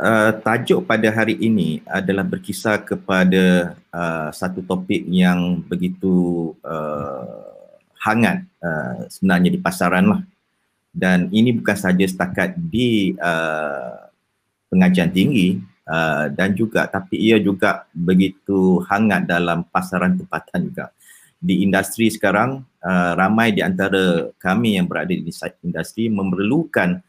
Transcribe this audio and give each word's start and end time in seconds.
uh, 0.00 0.32
tajuk 0.40 0.88
pada 0.88 1.12
hari 1.12 1.36
ini 1.36 1.84
adalah 1.84 2.24
berkisar 2.24 2.82
kepada 2.82 3.76
uh, 3.92 4.32
satu 4.32 4.64
topik 4.64 5.04
yang 5.06 5.60
begitu 5.68 6.50
uh, 6.64 7.52
hangat 8.00 8.42
uh, 8.64 9.06
sebenarnya 9.12 9.50
di 9.52 9.60
pasaran 9.60 10.06
lah. 10.08 10.22
Dan 10.90 11.30
ini 11.30 11.54
bukan 11.54 11.76
saja 11.78 12.02
setakat 12.02 12.58
di 12.58 13.14
uh, 13.14 14.10
pengajian 14.72 15.14
tinggi 15.14 15.62
uh, 15.86 16.26
dan 16.34 16.50
juga 16.56 16.90
tapi 16.90 17.14
ia 17.20 17.38
juga 17.38 17.86
begitu 17.94 18.82
hangat 18.90 19.28
dalam 19.28 19.62
pasaran 19.68 20.18
tempatan 20.18 20.66
juga. 20.66 20.90
Di 21.40 21.62
industri 21.62 22.10
sekarang 22.10 22.66
uh, 22.82 23.12
ramai 23.16 23.54
di 23.54 23.62
antara 23.62 24.28
kami 24.36 24.76
yang 24.76 24.90
berada 24.90 25.14
di 25.14 25.30
industri 25.62 26.10
memerlukan 26.10 27.00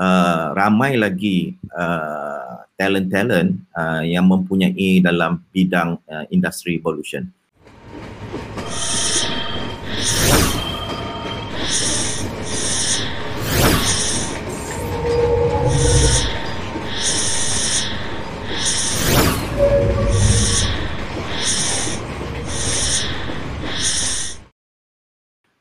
uh, 0.00 0.56
ramai 0.56 0.96
lagi 0.96 1.54
uh, 1.76 2.64
talent-talent 2.80 3.60
uh, 3.76 4.00
yang 4.00 4.24
mempunyai 4.24 5.04
dalam 5.04 5.44
bidang 5.52 6.00
uh, 6.08 6.24
industri 6.32 6.80
evolution. 6.80 7.28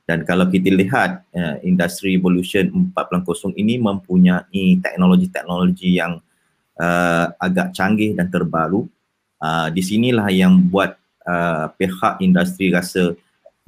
Dan 0.10 0.26
kalau 0.26 0.50
kita 0.50 0.74
lihat 0.74 1.22
uh, 1.38 1.62
industri 1.62 2.18
evolution 2.18 2.90
4.0 2.98 3.54
ini 3.62 3.78
mempunyai 3.78 4.82
teknologi-teknologi 4.82 6.02
yang 6.02 6.18
uh, 6.82 7.30
agak 7.38 7.78
canggih 7.78 8.18
dan 8.18 8.26
terbaru. 8.34 8.90
Uh, 9.38 9.70
di 9.70 9.86
sinilah 9.86 10.26
yang 10.34 10.58
buat 10.66 10.98
uh, 11.30 11.70
pihak 11.78 12.26
industri 12.26 12.74
rasa 12.74 13.14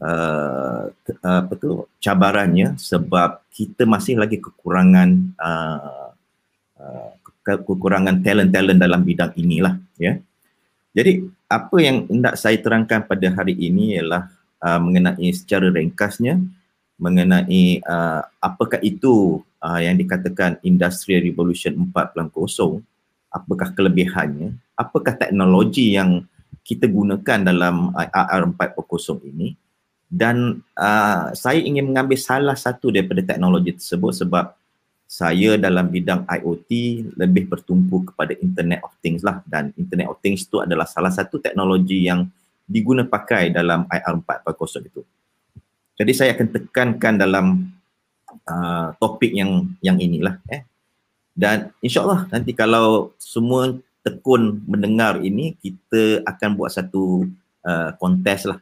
uh, 0.02 0.90
apa 1.22 1.54
tu 1.62 1.86
cabarannya 2.02 2.74
sebab 2.74 3.46
kita 3.54 3.86
masih 3.86 4.18
lagi 4.18 4.42
kekurangan 4.42 5.38
uh, 5.38 6.10
uh, 6.82 7.12
kekurangan 7.46 8.18
talent-talent 8.26 8.82
dalam 8.82 9.06
bidang 9.06 9.30
inilah 9.38 9.78
ya. 10.02 10.18
Jadi 10.92 11.24
apa 11.48 11.78
yang 11.80 12.10
hendak 12.10 12.36
saya 12.36 12.58
terangkan 12.58 13.06
pada 13.06 13.30
hari 13.32 13.56
ini 13.56 13.96
ialah 13.96 14.41
uh, 14.62 14.80
mengenai 14.80 15.30
secara 15.34 15.68
ringkasnya 15.74 16.40
mengenai 17.02 17.82
uh, 17.82 18.22
apakah 18.38 18.78
itu 18.86 19.42
uh, 19.60 19.82
yang 19.82 19.98
dikatakan 19.98 20.62
Industrial 20.62 21.22
Revolution 21.22 21.90
4.0 21.90 22.30
apakah 23.34 23.70
kelebihannya 23.74 24.54
apakah 24.78 25.18
teknologi 25.18 25.98
yang 25.98 26.26
kita 26.62 26.86
gunakan 26.86 27.40
dalam 27.42 27.92
IR 27.98 28.44
4.0 28.54 29.32
ini. 29.34 29.58
Dan 30.12 30.60
uh, 30.76 31.32
saya 31.32 31.60
ingin 31.64 31.88
mengambil 31.88 32.20
salah 32.20 32.58
satu 32.60 32.92
daripada 32.92 33.24
teknologi 33.24 33.72
tersebut 33.80 34.24
sebab 34.24 34.52
saya 35.08 35.56
dalam 35.56 35.88
bidang 35.88 36.28
IoT 36.28 36.72
lebih 37.16 37.48
bertumpu 37.48 38.04
kepada 38.12 38.36
Internet 38.44 38.84
of 38.84 38.92
Things 39.00 39.24
lah. 39.24 39.40
Dan 39.48 39.72
Internet 39.80 40.12
of 40.12 40.20
Things 40.20 40.44
itu 40.44 40.60
adalah 40.60 40.84
salah 40.84 41.12
satu 41.12 41.40
teknologi 41.40 42.08
yang 42.12 42.28
diguna 42.72 43.04
pakai 43.04 43.52
dalam 43.52 43.84
IR 43.92 44.16
4.0 44.24 44.88
itu. 44.88 45.04
Jadi 46.00 46.12
saya 46.16 46.32
akan 46.32 46.48
tekankan 46.56 47.14
dalam 47.20 47.46
uh, 48.48 48.96
topik 48.96 49.36
yang 49.36 49.68
yang 49.84 50.00
inilah 50.00 50.40
eh. 50.48 50.64
Dan 51.36 51.72
insyaAllah 51.84 52.32
nanti 52.32 52.52
kalau 52.56 53.12
semua 53.20 53.76
tekun 54.02 54.62
mendengar 54.66 55.22
ini, 55.22 55.56
kita 55.62 56.26
akan 56.26 56.50
buat 56.58 56.74
satu 56.74 57.26
uh, 57.66 57.90
kontes 58.02 58.50
lah. 58.50 58.58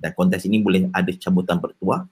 Dan 0.00 0.10
kontes 0.16 0.48
ini 0.48 0.60
boleh 0.60 0.88
ada 0.90 1.12
cabutan 1.14 1.60
bertuah. 1.60 2.08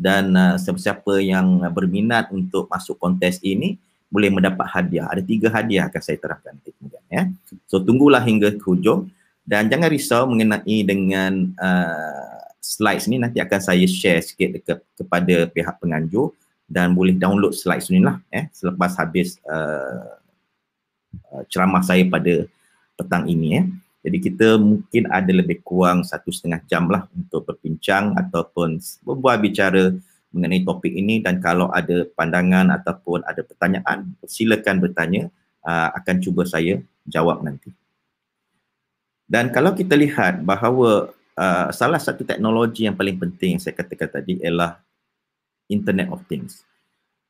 Dan 0.00 0.32
uh, 0.36 0.56
siapa-siapa 0.56 1.20
yang 1.20 1.64
berminat 1.72 2.32
untuk 2.32 2.68
masuk 2.68 2.96
kontes 3.00 3.40
ini, 3.40 3.76
boleh 4.12 4.28
mendapat 4.32 4.66
hadiah. 4.68 5.08
Ada 5.08 5.22
tiga 5.24 5.48
hadiah 5.52 5.88
akan 5.88 6.02
saya 6.02 6.18
terangkan 6.20 6.56
nanti 6.56 6.70
kemudian. 6.76 7.04
Ya. 7.08 7.22
So 7.70 7.80
tunggulah 7.80 8.20
hingga 8.20 8.58
ke 8.58 8.64
hujung. 8.64 9.08
Dan 9.44 9.66
jangan 9.72 9.88
risau 9.90 10.28
mengenai 10.28 10.86
dengan 10.86 11.50
uh, 11.58 12.40
slides 12.60 13.08
ni 13.08 13.16
nanti 13.16 13.40
akan 13.40 13.60
saya 13.60 13.86
share 13.88 14.20
sikit 14.20 14.60
ke, 14.62 14.74
kepada 15.00 15.48
pihak 15.48 15.80
penganjur 15.80 16.36
dan 16.70 16.94
boleh 16.94 17.16
download 17.18 17.56
slides 17.56 17.90
ni 17.90 17.98
lah 17.98 18.22
eh, 18.30 18.46
selepas 18.54 18.94
habis 18.94 19.42
uh, 19.48 20.20
uh, 21.34 21.42
ceramah 21.50 21.82
saya 21.82 22.06
pada 22.06 22.46
petang 22.94 23.26
ini 23.26 23.48
eh. 23.58 23.66
Jadi 24.00 24.16
kita 24.16 24.56
mungkin 24.56 25.12
ada 25.12 25.28
lebih 25.28 25.60
kurang 25.60 26.00
satu 26.08 26.32
setengah 26.32 26.64
jam 26.64 26.88
lah 26.88 27.04
untuk 27.12 27.44
berbincang 27.44 28.16
ataupun 28.16 28.80
berbual 29.04 29.36
bicara 29.44 29.92
mengenai 30.32 30.64
topik 30.64 30.88
ini 30.88 31.20
dan 31.20 31.36
kalau 31.36 31.68
ada 31.68 32.08
pandangan 32.16 32.72
ataupun 32.80 33.20
ada 33.28 33.44
pertanyaan 33.44 34.08
silakan 34.24 34.80
bertanya 34.80 35.28
uh, 35.68 35.92
akan 36.00 36.16
cuba 36.16 36.48
saya 36.48 36.80
jawab 37.04 37.44
nanti. 37.44 37.76
Dan 39.30 39.54
kalau 39.54 39.70
kita 39.78 39.94
lihat 39.94 40.42
bahawa 40.42 41.14
uh, 41.38 41.70
salah 41.70 42.02
satu 42.02 42.26
teknologi 42.26 42.90
yang 42.90 42.98
paling 42.98 43.14
penting 43.14 43.54
yang 43.54 43.62
saya 43.62 43.78
katakan 43.78 44.10
tadi 44.10 44.42
ialah 44.42 44.82
Internet 45.70 46.10
of 46.10 46.26
Things. 46.26 46.66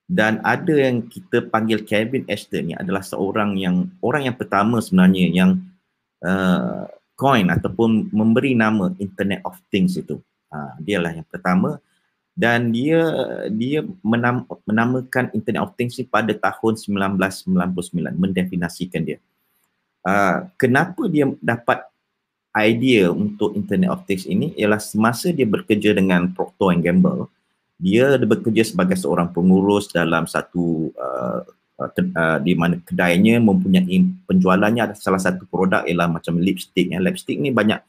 Dan 0.09 0.41
ada 0.41 0.73
yang 0.73 1.07
kita 1.07 1.45
panggil 1.53 1.85
Kevin 1.85 2.25
Ashton 2.25 2.73
ni 2.73 2.75
adalah 2.75 3.05
seorang 3.05 3.61
yang 3.61 3.93
orang 4.01 4.33
yang 4.33 4.37
pertama 4.41 4.81
sebenarnya 4.81 5.29
yang 5.29 5.61
uh, 6.25 6.89
coin 7.21 7.53
ataupun 7.53 8.09
memberi 8.11 8.57
nama 8.57 8.97
Internet 8.97 9.45
of 9.45 9.61
Things 9.69 10.01
itu. 10.01 10.17
Uh, 10.51 10.73
dia 10.81 10.99
lah 10.99 11.15
yang 11.15 11.29
pertama 11.29 11.79
dan 12.35 12.73
dia 12.73 13.05
dia 13.53 13.85
menam, 14.01 14.49
menamakan 14.65 15.29
Internet 15.37 15.63
of 15.63 15.77
Things 15.77 16.01
ni 16.01 16.09
pada 16.09 16.33
tahun 16.33 16.81
1999 16.81 18.17
mendefinisikan 18.17 19.05
dia. 19.05 19.21
Uh, 20.01 20.49
kenapa 20.57 21.05
dia 21.13 21.29
dapat 21.45 21.90
idea 22.57 23.15
untuk 23.15 23.55
Internet 23.55 23.91
of 23.95 24.03
Things 24.07 24.27
ini 24.27 24.51
ialah 24.59 24.83
semasa 24.83 25.31
dia 25.31 25.47
bekerja 25.47 25.95
dengan 25.95 26.31
Procter 26.35 26.75
and 26.75 26.83
Gamble, 26.83 27.31
dia 27.81 28.19
bekerja 28.19 28.67
sebagai 28.67 28.99
seorang 28.99 29.31
pengurus 29.33 29.89
dalam 29.89 30.29
satu 30.29 30.93
uh, 30.99 31.41
uh, 31.81 32.39
di 32.45 32.53
mana 32.53 32.77
kedainya 32.83 33.41
mempunyai 33.41 34.05
penjualannya 34.29 34.93
ada 34.93 34.95
salah 34.99 35.23
satu 35.23 35.49
produk 35.49 35.89
ialah 35.89 36.11
macam 36.11 36.37
lipstick 36.37 36.93
ya. 36.93 37.01
Lipstick 37.01 37.41
ni 37.41 37.49
banyak 37.49 37.81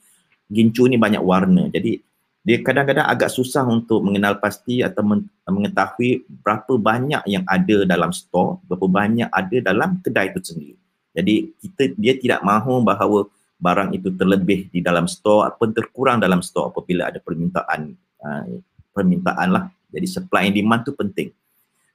gincu 0.47 0.87
ni 0.87 0.95
banyak 0.95 1.19
warna. 1.19 1.67
Jadi 1.67 1.99
dia 2.41 2.57
kadang-kadang 2.65 3.05
agak 3.05 3.29
susah 3.29 3.61
untuk 3.69 4.01
mengenal 4.01 4.41
pasti 4.41 4.81
atau 4.81 5.05
mengetahui 5.45 6.25
berapa 6.41 6.73
banyak 6.73 7.21
yang 7.29 7.45
ada 7.45 7.85
dalam 7.85 8.09
store, 8.09 8.57
berapa 8.65 8.89
banyak 8.89 9.29
ada 9.29 9.57
dalam 9.61 10.01
kedai 10.01 10.33
itu 10.33 10.41
sendiri. 10.41 10.77
Jadi 11.11 11.51
kita 11.61 11.83
dia 11.99 12.13
tidak 12.17 12.41
mahu 12.41 12.81
bahawa 12.81 13.27
barang 13.61 13.93
itu 13.93 14.09
terlebih 14.17 14.73
di 14.73 14.81
dalam 14.81 15.05
store 15.05 15.53
ataupun 15.53 15.69
terkurang 15.77 16.17
dalam 16.17 16.41
store 16.41 16.73
apabila 16.73 17.13
ada 17.13 17.21
permintaan 17.21 17.93
uh, 18.25 18.45
permintaan 18.89 19.49
lah. 19.53 19.63
Jadi 19.93 20.07
supply 20.09 20.49
and 20.49 20.57
demand 20.57 20.81
tu 20.81 20.97
penting. 20.97 21.29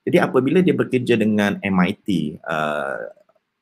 Jadi 0.06 0.22
apabila 0.22 0.62
dia 0.62 0.70
bekerja 0.70 1.18
dengan 1.18 1.58
MIT, 1.58 2.38
uh, 2.46 3.10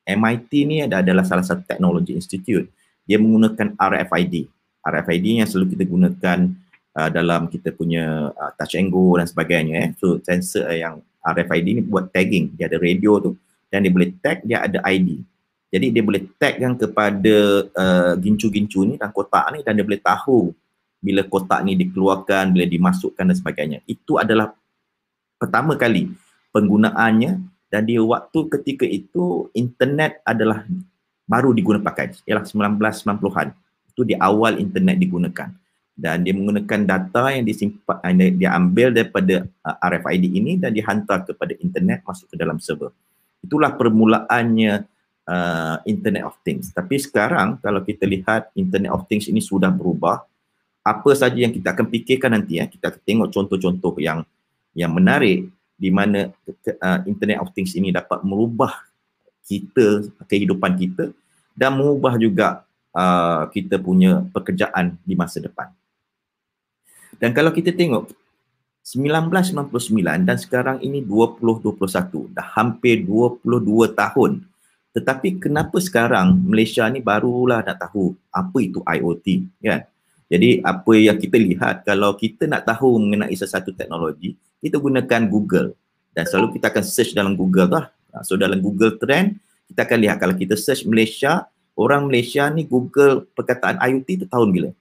MIT 0.05 0.51
ni 0.69 0.77
adalah 0.85 1.25
salah 1.25 1.41
satu 1.41 1.65
teknologi 1.65 2.13
institute. 2.13 2.69
Dia 3.09 3.17
menggunakan 3.17 3.73
RFID. 3.73 4.45
RFID 4.85 5.41
yang 5.41 5.49
selalu 5.49 5.73
kita 5.73 5.83
gunakan 5.89 6.39
uh, 6.93 7.09
dalam 7.09 7.49
kita 7.49 7.73
punya 7.73 8.29
uh, 8.29 8.51
touch 8.53 8.77
and 8.77 8.93
go 8.93 9.17
dan 9.17 9.25
sebagainya. 9.25 9.75
Eh. 9.81 9.89
So 9.97 10.21
sensor 10.21 10.69
yang 10.69 11.01
RFID 11.25 11.81
ni 11.81 11.81
buat 11.81 12.13
tagging. 12.13 12.53
Dia 12.53 12.69
ada 12.69 12.77
radio 12.77 13.17
tu 13.17 13.33
dan 13.73 13.81
dia 13.81 13.89
boleh 13.89 14.13
tag, 14.21 14.45
dia 14.45 14.61
ada 14.61 14.77
ID. 14.85 15.25
Jadi 15.75 15.91
dia 15.91 16.03
boleh 16.07 16.23
tag 16.39 16.55
kan 16.55 16.79
kepada 16.79 17.35
uh, 17.67 18.13
gincu-gincu 18.15 18.87
ni 18.87 18.95
dan 18.95 19.11
kotak 19.11 19.51
ni 19.51 19.59
dan 19.59 19.75
dia 19.75 19.83
boleh 19.83 19.99
tahu 19.99 20.55
bila 21.03 21.19
kotak 21.27 21.67
ni 21.67 21.75
dikeluarkan, 21.75 22.55
bila 22.55 22.63
dimasukkan 22.63 23.27
dan 23.27 23.35
sebagainya. 23.35 23.83
Itu 23.83 24.15
adalah 24.15 24.55
pertama 25.35 25.75
kali 25.75 26.15
penggunaannya 26.55 27.43
dan 27.67 27.81
dia 27.83 27.99
waktu 27.99 28.39
ketika 28.55 28.87
itu 28.87 29.51
internet 29.51 30.23
adalah 30.23 30.63
baru 31.27 31.51
digunakan. 31.51 31.91
Ialah 32.23 32.47
1990-an. 32.47 33.51
Itu 33.91 34.07
di 34.07 34.15
awal 34.15 34.63
internet 34.63 34.95
digunakan. 34.95 35.51
Dan 35.91 36.23
dia 36.23 36.31
menggunakan 36.31 36.87
data 36.87 37.35
yang 37.35 37.43
disimpan, 37.43 38.15
dia 38.15 38.55
ambil 38.55 38.95
daripada 38.95 39.43
uh, 39.59 39.75
RFID 39.91 40.39
ini 40.39 40.55
dan 40.55 40.71
dihantar 40.71 41.27
kepada 41.27 41.51
internet 41.59 41.99
masuk 42.07 42.31
ke 42.31 42.35
dalam 42.39 42.63
server. 42.63 42.95
Itulah 43.43 43.75
permulaannya 43.75 44.94
uh, 45.25 45.77
Internet 45.85 46.23
of 46.25 46.35
Things. 46.45 46.71
Tapi 46.71 47.01
sekarang 47.01 47.57
kalau 47.59 47.81
kita 47.81 48.05
lihat 48.05 48.49
Internet 48.53 48.93
of 48.93 49.05
Things 49.09 49.27
ini 49.29 49.41
sudah 49.41 49.69
berubah, 49.73 50.23
apa 50.85 51.11
saja 51.17 51.35
yang 51.35 51.53
kita 51.53 51.73
akan 51.73 51.89
fikirkan 51.89 52.31
nanti 52.33 52.61
ya, 52.61 52.69
kita 52.69 52.93
akan 52.93 53.01
tengok 53.01 53.29
contoh-contoh 53.33 53.93
yang 53.97 54.21
yang 54.77 54.93
menarik 54.93 55.49
di 55.75 55.89
mana 55.91 56.31
uh, 56.31 56.99
Internet 57.09 57.41
of 57.41 57.51
Things 57.51 57.73
ini 57.75 57.91
dapat 57.91 58.21
merubah 58.21 58.85
kita, 59.45 60.07
kehidupan 60.29 60.73
kita 60.77 61.11
dan 61.57 61.75
mengubah 61.77 62.15
juga 62.17 62.65
uh, 62.95 63.47
kita 63.49 63.81
punya 63.81 64.23
pekerjaan 64.31 64.95
di 65.03 65.13
masa 65.13 65.41
depan. 65.43 65.71
Dan 67.15 67.31
kalau 67.31 67.51
kita 67.51 67.71
tengok 67.71 68.11
1999 68.85 70.29
dan 70.29 70.37
sekarang 70.37 70.77
ini 70.83 71.01
2021 71.01 72.29
dah 72.35 72.47
hampir 72.53 73.01
22 73.01 73.41
tahun 73.97 74.45
tetapi 74.95 75.43
kenapa 75.43 75.75
sekarang 75.83 76.39
Malaysia 76.47 76.87
ni 76.87 77.03
barulah 77.03 77.59
nak 77.59 77.75
tahu 77.83 78.15
apa 78.31 78.57
itu 78.63 78.79
IoT 78.79 79.43
kan? 79.59 79.83
Jadi 80.31 80.63
apa 80.63 80.93
yang 80.95 81.19
kita 81.19 81.35
lihat 81.35 81.83
kalau 81.83 82.15
kita 82.15 82.47
nak 82.47 82.63
tahu 82.63 82.95
mengenai 82.95 83.35
sesuatu 83.35 83.75
teknologi 83.75 84.39
kita 84.63 84.79
gunakan 84.79 85.27
Google. 85.27 85.75
Dan 86.15 86.23
selalu 86.23 86.55
kita 86.55 86.71
akan 86.71 86.83
search 86.87 87.11
dalam 87.11 87.35
Google 87.35 87.67
lah 87.67 87.91
so 88.23 88.39
dalam 88.39 88.63
Google 88.63 88.95
Trend 88.95 89.35
kita 89.67 89.83
akan 89.83 89.97
lihat 89.99 90.15
kalau 90.15 90.31
kita 90.31 90.55
search 90.55 90.87
Malaysia 90.87 91.43
orang 91.75 92.07
Malaysia 92.07 92.47
ni 92.47 92.63
Google 92.63 93.27
perkataan 93.35 93.75
IoT 93.83 94.23
tu 94.23 94.27
tahun 94.31 94.47
bila? 94.55 94.71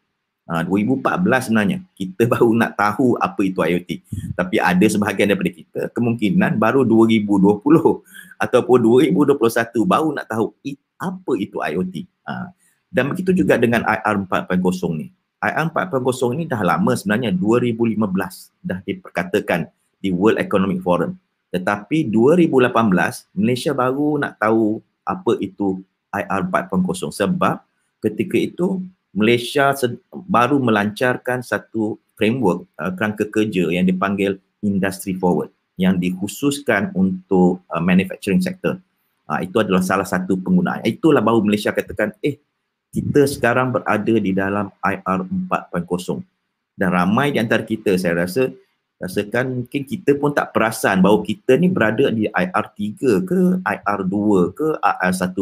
Ha, 0.47 0.63
2014 0.63 1.51
sebenarnya. 1.51 1.79
Kita 1.99 2.23
baru 2.39 2.55
nak 2.55 2.79
tahu 2.79 3.19
apa 3.19 3.41
itu 3.43 3.59
IoT 3.59 3.91
tapi 4.39 4.63
ada 4.63 4.87
sebahagian 4.87 5.35
daripada 5.35 5.51
kita 5.51 5.81
kemungkinan 5.91 6.55
baru 6.55 6.87
2020 6.87 8.34
ataupun 8.45 8.79
2021 9.09 9.41
baru 9.89 10.13
nak 10.13 10.29
tahu 10.29 10.53
apa 11.01 11.33
itu 11.41 11.57
IoT 11.59 11.95
ha, 12.29 12.53
dan 12.93 13.11
begitu 13.11 13.35
juga 13.35 13.59
dengan 13.59 13.83
IR 13.83 14.23
4.0 14.23 14.55
ni. 14.95 15.11
IR 15.43 15.67
4.0 15.73 16.39
ni 16.39 16.45
dah 16.47 16.63
lama 16.63 16.93
sebenarnya 16.95 17.35
2015 17.35 17.99
dah 18.63 18.79
diperkatakan 18.87 19.69
di 19.99 20.15
World 20.15 20.39
Economic 20.41 20.81
Forum. 20.81 21.17
Tetapi 21.51 22.09
2018 22.11 22.71
Malaysia 23.35 23.73
baru 23.75 24.23
nak 24.23 24.39
tahu 24.39 24.79
apa 25.05 25.33
itu 25.43 25.83
IR 26.15 26.43
4.0 26.49 27.11
sebab 27.11 27.61
ketika 28.01 28.37
itu 28.39 28.81
Malaysia 29.15 29.75
baru 30.13 30.59
melancarkan 30.59 31.43
satu 31.43 31.99
framework 32.19 32.67
uh, 32.79 32.91
kerangka 32.95 33.27
kerja 33.31 33.71
yang 33.71 33.87
dipanggil 33.87 34.39
industry 34.63 35.15
forward 35.15 35.54
yang 35.75 35.99
dikhususkan 35.99 36.95
untuk 36.95 37.63
uh, 37.71 37.83
manufacturing 37.83 38.43
sector. 38.43 38.79
Uh, 39.25 39.41
itu 39.41 39.57
adalah 39.57 39.81
salah 39.81 40.05
satu 40.05 40.37
penggunaan. 40.37 40.85
Itulah 40.85 41.25
baru 41.25 41.41
Malaysia 41.41 41.73
katakan, 41.73 42.13
eh 42.21 42.39
kita 42.95 43.27
sekarang 43.27 43.75
berada 43.75 44.15
di 44.21 44.31
dalam 44.31 44.71
IR 44.79 45.21
4.0 45.27 46.23
dan 46.79 46.89
ramai 46.95 47.35
di 47.35 47.43
antara 47.43 47.67
kita 47.67 47.99
saya 47.99 48.23
rasa 48.23 48.55
rasakan 49.03 49.67
mungkin 49.67 49.83
kita 49.83 50.15
pun 50.15 50.31
tak 50.31 50.55
perasan 50.55 51.03
bahawa 51.03 51.27
kita 51.27 51.59
ni 51.59 51.67
berada 51.67 52.07
di 52.15 52.31
IR 52.31 52.67
3 52.71 53.27
ke 53.27 53.41
IR 53.67 54.01
2 54.07 54.55
ke 54.55 54.69
IR 54.79 55.11
1.0 55.11 55.35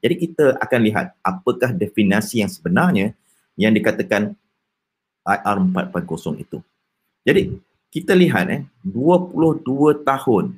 jadi 0.00 0.14
kita 0.16 0.44
akan 0.56 0.80
lihat 0.80 1.06
apakah 1.20 1.70
definisi 1.76 2.40
yang 2.40 2.48
sebenarnya 2.48 3.12
yang 3.60 3.76
dikatakan 3.76 4.32
IR 5.28 5.58
4.0 5.60 6.40
itu. 6.40 6.58
Jadi 7.20 7.52
kita 7.90 8.14
lihat 8.14 8.46
eh 8.54 8.62
22 8.86 10.06
tahun 10.06 10.54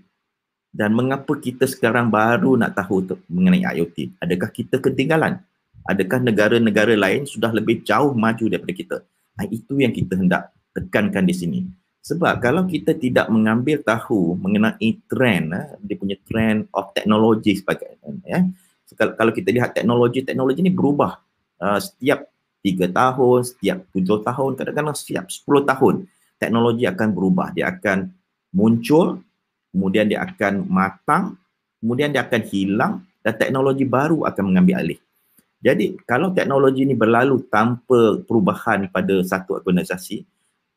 dan 0.72 0.92
mengapa 0.92 1.32
kita 1.36 1.64
sekarang 1.64 2.12
baru 2.12 2.56
nak 2.60 2.76
tahu 2.76 3.04
mengenai 3.28 3.64
IoT? 3.76 4.20
Adakah 4.20 4.48
kita 4.52 4.80
ketinggalan? 4.80 5.40
Adakah 5.84 6.20
negara-negara 6.20 6.96
lain 6.96 7.28
sudah 7.28 7.52
lebih 7.52 7.84
jauh 7.84 8.12
maju 8.16 8.44
daripada 8.48 8.72
kita? 8.72 8.96
Nah, 9.36 9.46
itu 9.48 9.80
yang 9.80 9.92
kita 9.92 10.16
hendak 10.16 10.52
tekankan 10.72 11.24
di 11.28 11.34
sini. 11.34 11.60
Sebab 12.04 12.40
kalau 12.40 12.64
kita 12.68 12.96
tidak 12.96 13.28
mengambil 13.28 13.80
tahu 13.84 14.36
mengenai 14.36 15.00
trend, 15.08 15.56
eh, 15.56 15.66
dia 15.84 15.96
punya 15.96 16.16
trend 16.24 16.68
of 16.72 16.92
technology 16.96 17.56
sebagainya, 17.56 17.96
eh, 18.28 18.44
kalau 18.92 19.32
kita 19.32 19.48
lihat 19.48 19.72
teknologi-teknologi 19.72 20.60
ini 20.60 20.72
berubah 20.72 21.16
uh, 21.64 21.80
setiap 21.80 22.28
tiga 22.60 22.86
tahun, 22.92 23.40
setiap 23.40 23.88
tujuh 23.90 24.20
tahun, 24.20 24.50
kadang-kadang 24.52 24.92
setiap 24.92 25.24
sepuluh 25.32 25.64
tahun 25.64 26.06
teknologi 26.42 26.90
akan 26.90 27.08
berubah. 27.14 27.54
Dia 27.54 27.70
akan 27.70 28.10
muncul, 28.50 29.22
kemudian 29.70 30.10
dia 30.10 30.26
akan 30.26 30.66
matang, 30.66 31.38
kemudian 31.78 32.10
dia 32.10 32.26
akan 32.26 32.42
hilang 32.50 32.92
dan 33.22 33.38
teknologi 33.38 33.86
baru 33.86 34.26
akan 34.26 34.50
mengambil 34.50 34.82
alih. 34.82 34.98
Jadi 35.62 35.94
kalau 36.02 36.34
teknologi 36.34 36.82
ini 36.82 36.98
berlalu 36.98 37.46
tanpa 37.46 38.18
perubahan 38.26 38.90
pada 38.90 39.22
satu 39.22 39.54
organisasi, 39.62 40.26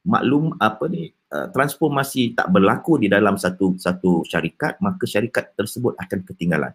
maklum 0.06 0.54
apa 0.62 0.86
ni 0.86 1.10
uh, 1.34 1.50
transformasi 1.50 2.38
tak 2.38 2.54
berlaku 2.54 3.02
di 3.02 3.10
dalam 3.10 3.34
satu 3.34 3.74
satu 3.82 4.22
syarikat, 4.30 4.78
maka 4.86 5.10
syarikat 5.10 5.58
tersebut 5.58 5.98
akan 5.98 6.22
ketinggalan. 6.30 6.70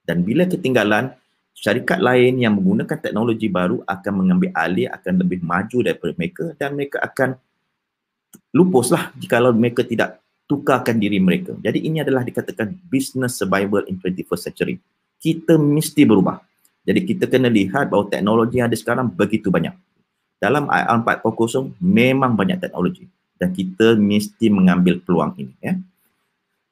Dan 0.00 0.24
bila 0.24 0.48
ketinggalan, 0.48 1.12
syarikat 1.52 2.00
lain 2.00 2.40
yang 2.40 2.56
menggunakan 2.56 2.96
teknologi 2.96 3.52
baru 3.52 3.84
akan 3.84 4.12
mengambil 4.24 4.50
alih, 4.56 4.88
akan 4.88 5.20
lebih 5.20 5.44
maju 5.44 5.78
daripada 5.84 6.12
mereka 6.16 6.44
dan 6.56 6.72
mereka 6.72 7.04
akan 7.04 7.36
lupuslah 8.50 9.14
jika 9.18 9.42
mereka 9.50 9.82
tidak 9.86 10.20
tukarkan 10.50 10.98
diri 10.98 11.22
mereka. 11.22 11.54
Jadi 11.62 11.86
ini 11.86 12.02
adalah 12.02 12.26
dikatakan 12.26 12.74
business 12.90 13.38
survival 13.38 13.86
in 13.86 14.02
21st 14.02 14.42
century. 14.50 14.74
Kita 15.22 15.54
mesti 15.54 16.02
berubah. 16.02 16.42
Jadi 16.82 17.06
kita 17.06 17.30
kena 17.30 17.46
lihat 17.46 17.86
bahawa 17.86 18.10
teknologi 18.10 18.58
yang 18.58 18.66
ada 18.66 18.74
sekarang 18.74 19.06
begitu 19.06 19.52
banyak. 19.52 19.76
Dalam 20.42 20.66
IR 20.66 20.98
4.0 21.22 21.76
memang 21.78 22.34
banyak 22.34 22.58
teknologi 22.58 23.06
dan 23.38 23.54
kita 23.54 23.94
mesti 23.94 24.50
mengambil 24.50 24.98
peluang 24.98 25.36
ini. 25.38 25.54
Ya. 25.62 25.78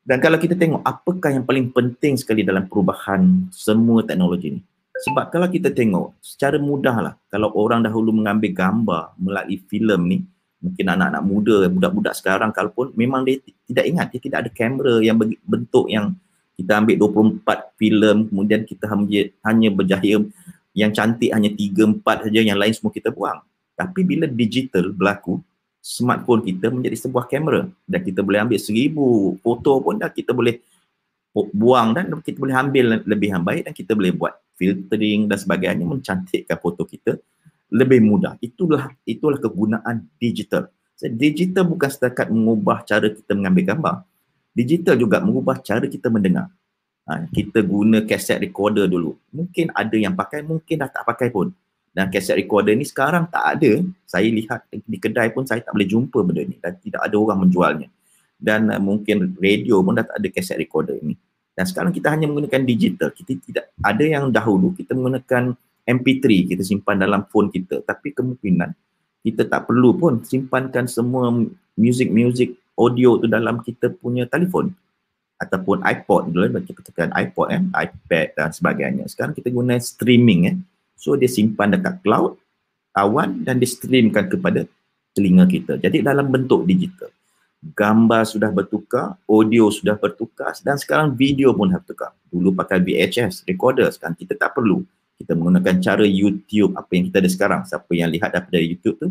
Dan 0.08 0.24
kalau 0.24 0.40
kita 0.40 0.56
tengok 0.56 0.80
apakah 0.82 1.36
yang 1.36 1.44
paling 1.44 1.68
penting 1.68 2.16
sekali 2.16 2.40
dalam 2.40 2.64
perubahan 2.64 3.46
semua 3.52 4.00
teknologi 4.02 4.56
ni. 4.56 4.60
Sebab 5.04 5.30
kalau 5.30 5.46
kita 5.46 5.70
tengok 5.70 6.18
secara 6.18 6.58
mudah 6.58 6.96
lah 6.98 7.14
kalau 7.30 7.54
orang 7.54 7.84
dahulu 7.86 8.10
mengambil 8.10 8.50
gambar 8.50 9.14
melalui 9.20 9.62
filem 9.70 10.00
ni 10.08 10.18
mungkin 10.58 10.86
anak-anak 10.90 11.22
muda, 11.22 11.56
budak-budak 11.70 12.14
sekarang 12.18 12.50
kalaupun 12.50 12.90
memang 12.98 13.22
dia 13.22 13.38
tidak 13.66 13.84
ingat, 13.86 14.06
dia 14.10 14.20
tidak 14.22 14.38
ada 14.46 14.50
kamera 14.50 14.94
yang 14.98 15.16
bentuk 15.46 15.86
yang 15.86 16.14
kita 16.58 16.82
ambil 16.82 16.96
24 17.46 17.78
filem 17.78 18.26
kemudian 18.26 18.60
kita 18.66 18.90
hanya 19.46 19.68
berjaya 19.70 20.18
yang 20.74 20.90
cantik 20.90 21.30
hanya 21.30 21.50
3 21.54 22.02
4 22.02 22.26
saja 22.26 22.40
yang 22.42 22.58
lain 22.58 22.74
semua 22.74 22.90
kita 22.90 23.14
buang. 23.14 23.38
Tapi 23.78 24.02
bila 24.02 24.26
digital 24.26 24.90
berlaku, 24.90 25.38
smartphone 25.78 26.42
kita 26.42 26.68
menjadi 26.74 26.98
sebuah 27.06 27.30
kamera 27.30 27.70
dan 27.86 28.00
kita 28.02 28.20
boleh 28.26 28.42
ambil 28.42 28.58
seribu 28.58 29.38
foto 29.38 29.78
pun 29.78 29.96
dah 29.96 30.10
kita 30.10 30.34
boleh 30.34 30.58
buang 31.54 31.94
dan 31.94 32.10
kita 32.18 32.38
boleh 32.42 32.54
ambil 32.58 32.84
lebih 33.06 33.30
baik 33.38 33.70
dan 33.70 33.72
kita 33.72 33.94
boleh 33.94 34.10
buat 34.10 34.34
filtering 34.58 35.30
dan 35.30 35.38
sebagainya 35.38 35.86
mencantikkan 35.86 36.58
foto 36.58 36.82
kita 36.82 37.14
lebih 37.68 38.00
mudah. 38.00 38.36
Itulah 38.40 38.92
itulah 39.04 39.38
kegunaan 39.40 40.08
digital. 40.16 40.72
So, 40.98 41.06
digital 41.06 41.68
bukan 41.68 41.88
setakat 41.88 42.28
mengubah 42.32 42.82
cara 42.82 43.06
kita 43.08 43.32
mengambil 43.36 43.74
gambar. 43.74 43.96
Digital 44.56 44.98
juga 44.98 45.22
mengubah 45.22 45.62
cara 45.62 45.86
kita 45.86 46.10
mendengar. 46.10 46.50
Ha, 47.06 47.24
kita 47.30 47.62
guna 47.62 48.02
cassette 48.04 48.42
recorder 48.42 48.90
dulu. 48.90 49.16
Mungkin 49.30 49.70
ada 49.72 49.96
yang 49.96 50.12
pakai, 50.12 50.42
mungkin 50.42 50.76
dah 50.82 50.90
tak 50.90 51.06
pakai 51.06 51.30
pun 51.30 51.54
dan 51.98 52.12
cassette 52.14 52.38
recorder 52.38 52.78
ni 52.78 52.86
sekarang 52.86 53.26
tak 53.26 53.58
ada 53.58 53.82
saya 54.06 54.30
lihat 54.30 54.70
di 54.70 54.98
kedai 55.02 55.34
pun 55.34 55.42
saya 55.42 55.64
tak 55.66 55.74
boleh 55.74 55.88
jumpa 55.88 56.22
benda 56.22 56.46
ni 56.46 56.54
dan 56.62 56.78
tidak 56.78 57.02
ada 57.02 57.16
orang 57.18 57.38
menjualnya 57.42 57.88
dan 58.38 58.70
uh, 58.70 58.78
mungkin 58.78 59.34
radio 59.34 59.82
pun 59.82 59.98
dah 59.98 60.06
tak 60.06 60.22
ada 60.22 60.28
cassette 60.30 60.62
recorder 60.62 60.94
ni 61.02 61.18
dan 61.58 61.66
sekarang 61.66 61.90
kita 61.90 62.14
hanya 62.14 62.30
menggunakan 62.30 62.62
digital 62.62 63.10
kita 63.10 63.42
tidak 63.42 63.64
ada 63.82 64.04
yang 64.06 64.30
dahulu 64.30 64.70
kita 64.78 64.94
menggunakan 64.94 65.58
MP3 65.88 66.52
kita 66.52 66.62
simpan 66.62 67.00
dalam 67.00 67.24
phone 67.32 67.48
kita 67.48 67.80
tapi 67.80 68.12
kemungkinan 68.12 68.76
kita 69.24 69.48
tak 69.48 69.64
perlu 69.64 69.96
pun 69.96 70.20
simpankan 70.20 70.84
semua 70.84 71.32
music-music 71.80 72.52
audio 72.76 73.16
tu 73.16 73.26
dalam 73.26 73.64
kita 73.64 73.88
punya 73.96 74.28
telefon 74.28 74.76
ataupun 75.40 75.80
iPod 75.80 76.28
dulu 76.28 76.60
kita 76.60 76.84
katakan 76.84 77.10
iPod 77.16 77.46
eh, 77.48 77.62
iPad 77.88 78.26
dan 78.36 78.50
sebagainya 78.52 79.08
sekarang 79.08 79.32
kita 79.32 79.48
guna 79.48 79.80
streaming 79.80 80.40
eh 80.52 80.56
So 80.98 81.14
dia 81.14 81.30
simpan 81.30 81.70
dekat 81.70 82.02
cloud, 82.02 82.34
awan 82.98 83.46
dan 83.46 83.62
dia 83.62 83.70
streamkan 83.70 84.26
kepada 84.26 84.66
telinga 85.14 85.46
kita. 85.46 85.78
Jadi 85.78 86.02
dalam 86.02 86.26
bentuk 86.26 86.66
digital. 86.66 87.14
Gambar 87.58 88.22
sudah 88.26 88.50
bertukar, 88.50 89.18
audio 89.26 89.70
sudah 89.70 89.94
bertukar 89.98 90.54
dan 90.62 90.74
sekarang 90.74 91.14
video 91.14 91.54
pun 91.54 91.70
bertukar. 91.70 92.14
Dulu 92.30 92.54
pakai 92.54 92.82
VHS, 92.82 93.46
recorder, 93.46 93.86
sekarang 93.94 94.18
kita 94.18 94.34
tak 94.34 94.58
perlu. 94.58 94.82
Kita 95.18 95.34
menggunakan 95.34 95.82
cara 95.82 96.06
YouTube 96.06 96.78
apa 96.78 96.90
yang 96.94 97.10
kita 97.10 97.18
ada 97.18 97.30
sekarang. 97.30 97.60
Siapa 97.66 97.90
yang 97.90 98.08
lihat 98.14 98.30
daripada 98.30 98.58
YouTube 98.62 98.96
tu, 99.02 99.08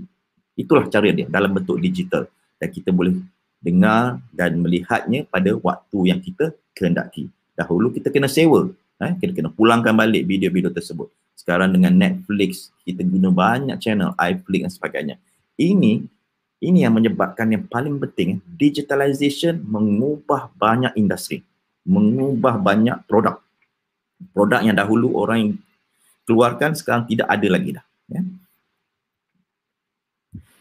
itulah 0.55 0.87
cara 0.87 1.11
dia 1.11 1.27
dalam 1.27 1.51
bentuk 1.51 1.77
digital. 1.83 2.31
Dan 2.55 2.71
kita 2.71 2.95
boleh 2.95 3.19
dengar 3.59 4.23
dan 4.31 4.55
melihatnya 4.63 5.27
pada 5.27 5.51
waktu 5.59 5.97
yang 6.07 6.23
kita 6.23 6.55
kehendaki. 6.71 7.27
Dahulu 7.59 7.91
kita 7.91 8.07
kena 8.07 8.31
sewa, 8.31 8.71
eh, 9.03 9.13
kita 9.19 9.35
kena 9.35 9.51
pulangkan 9.51 9.91
balik 9.91 10.23
video-video 10.23 10.71
tersebut 10.71 11.11
sekarang 11.37 11.69
dengan 11.69 11.93
Netflix 11.93 12.73
kita 12.81 13.05
guna 13.05 13.29
banyak 13.29 13.77
channel 13.77 14.11
iFlix 14.17 14.67
dan 14.67 14.73
sebagainya 14.73 15.15
ini 15.55 16.03
ini 16.57 16.81
yang 16.81 16.97
menyebabkan 16.97 17.47
yang 17.53 17.63
paling 17.69 18.01
penting 18.01 18.41
digitalization 18.57 19.61
mengubah 19.61 20.49
banyak 20.57 20.91
industri 20.97 21.45
mengubah 21.85 22.57
banyak 22.59 22.99
produk 23.05 23.39
Produk 24.33 24.65
yang 24.65 24.73
dahulu 24.73 25.13
orang 25.13 25.37
yang 25.37 25.51
keluarkan 26.27 26.75
sekarang 26.75 27.07
tidak 27.07 27.31
ada 27.31 27.47
lagi 27.47 27.79
dah. 27.79 27.85
Ya. 28.11 28.21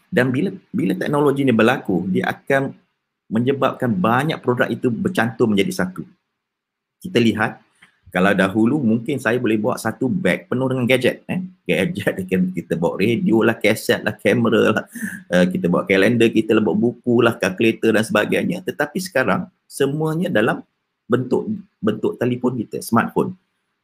Dan 0.07 0.31
bila 0.31 0.55
bila 0.71 0.95
teknologi 0.95 1.43
ini 1.43 1.51
berlaku, 1.51 2.07
dia 2.07 2.31
akan 2.31 2.71
menyebabkan 3.27 3.91
banyak 3.91 4.39
produk 4.39 4.71
itu 4.71 4.87
bercantum 4.87 5.51
menjadi 5.51 5.83
satu. 5.83 6.07
Kita 7.03 7.19
lihat 7.19 7.59
kalau 8.07 8.31
dahulu 8.31 8.79
mungkin 8.79 9.19
saya 9.19 9.35
boleh 9.35 9.59
bawa 9.59 9.75
satu 9.75 10.07
beg 10.07 10.47
penuh 10.47 10.67
dengan 10.71 10.87
gadget 10.87 11.27
eh 11.27 11.43
gadget 11.67 12.23
kita 12.55 12.79
bawa 12.79 12.95
radio 13.03 13.43
lah 13.43 13.59
kaset 13.59 13.99
lah 13.99 14.15
kamera 14.15 14.79
lah 14.79 14.85
uh, 15.27 15.45
kita 15.45 15.67
bawa 15.67 15.83
kalender 15.83 16.31
kita 16.31 16.55
lah 16.55 16.63
bawa 16.63 16.77
buku 16.79 17.19
lah 17.19 17.35
kalkulator 17.35 17.91
dan 17.91 18.03
sebagainya 18.07 18.63
tetapi 18.63 18.97
sekarang 19.03 19.51
semuanya 19.67 20.31
dalam 20.31 20.63
bentuk 21.07 21.51
bentuk 21.83 22.15
telefon 22.15 22.55
kita 22.55 22.79
smartphone 22.79 23.35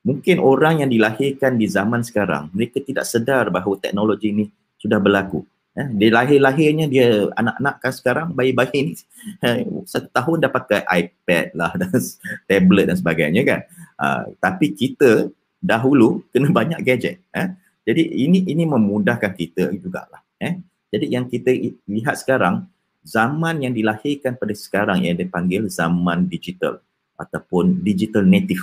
mungkin 0.04 0.38
orang 0.44 0.84
yang 0.84 0.92
dilahirkan 0.92 1.56
di 1.56 1.66
zaman 1.66 2.04
sekarang 2.04 2.52
mereka 2.52 2.84
tidak 2.84 3.08
sedar 3.08 3.48
bahawa 3.50 3.80
teknologi 3.80 4.36
ini 4.36 4.46
sudah 4.78 5.00
berlaku 5.00 5.48
Eh, 5.74 5.90
dia 5.98 6.14
lahir-lahirnya 6.14 6.86
dia 6.86 7.34
anak-anak 7.34 7.76
kan 7.82 7.94
sekarang 7.98 8.28
bayi-bayi 8.30 8.78
ni 8.78 8.92
eh, 9.46 9.66
satu 9.90 10.06
tahun 10.14 10.46
dah 10.46 10.52
pakai 10.54 10.86
iPad 10.86 11.46
lah 11.58 11.74
dan 11.82 11.90
tablet 12.46 12.86
dan 12.94 12.98
sebagainya 13.02 13.42
kan. 13.42 13.62
Uh, 13.98 14.24
tapi 14.38 14.78
kita 14.78 15.34
dahulu 15.58 16.22
kena 16.30 16.54
banyak 16.54 16.78
gadget. 16.86 17.26
Eh. 17.34 17.50
Jadi 17.90 18.06
ini 18.06 18.46
ini 18.46 18.70
memudahkan 18.70 19.34
kita 19.34 19.74
jugalah. 19.82 20.22
Eh. 20.38 20.62
Jadi 20.94 21.10
yang 21.10 21.26
kita 21.26 21.50
lihat 21.90 22.22
sekarang 22.22 22.70
zaman 23.02 23.66
yang 23.66 23.74
dilahirkan 23.74 24.38
pada 24.38 24.54
sekarang 24.54 25.10
yang 25.10 25.18
dipanggil 25.18 25.66
zaman 25.74 26.30
digital 26.30 26.86
ataupun 27.18 27.82
digital 27.82 28.22
native. 28.22 28.62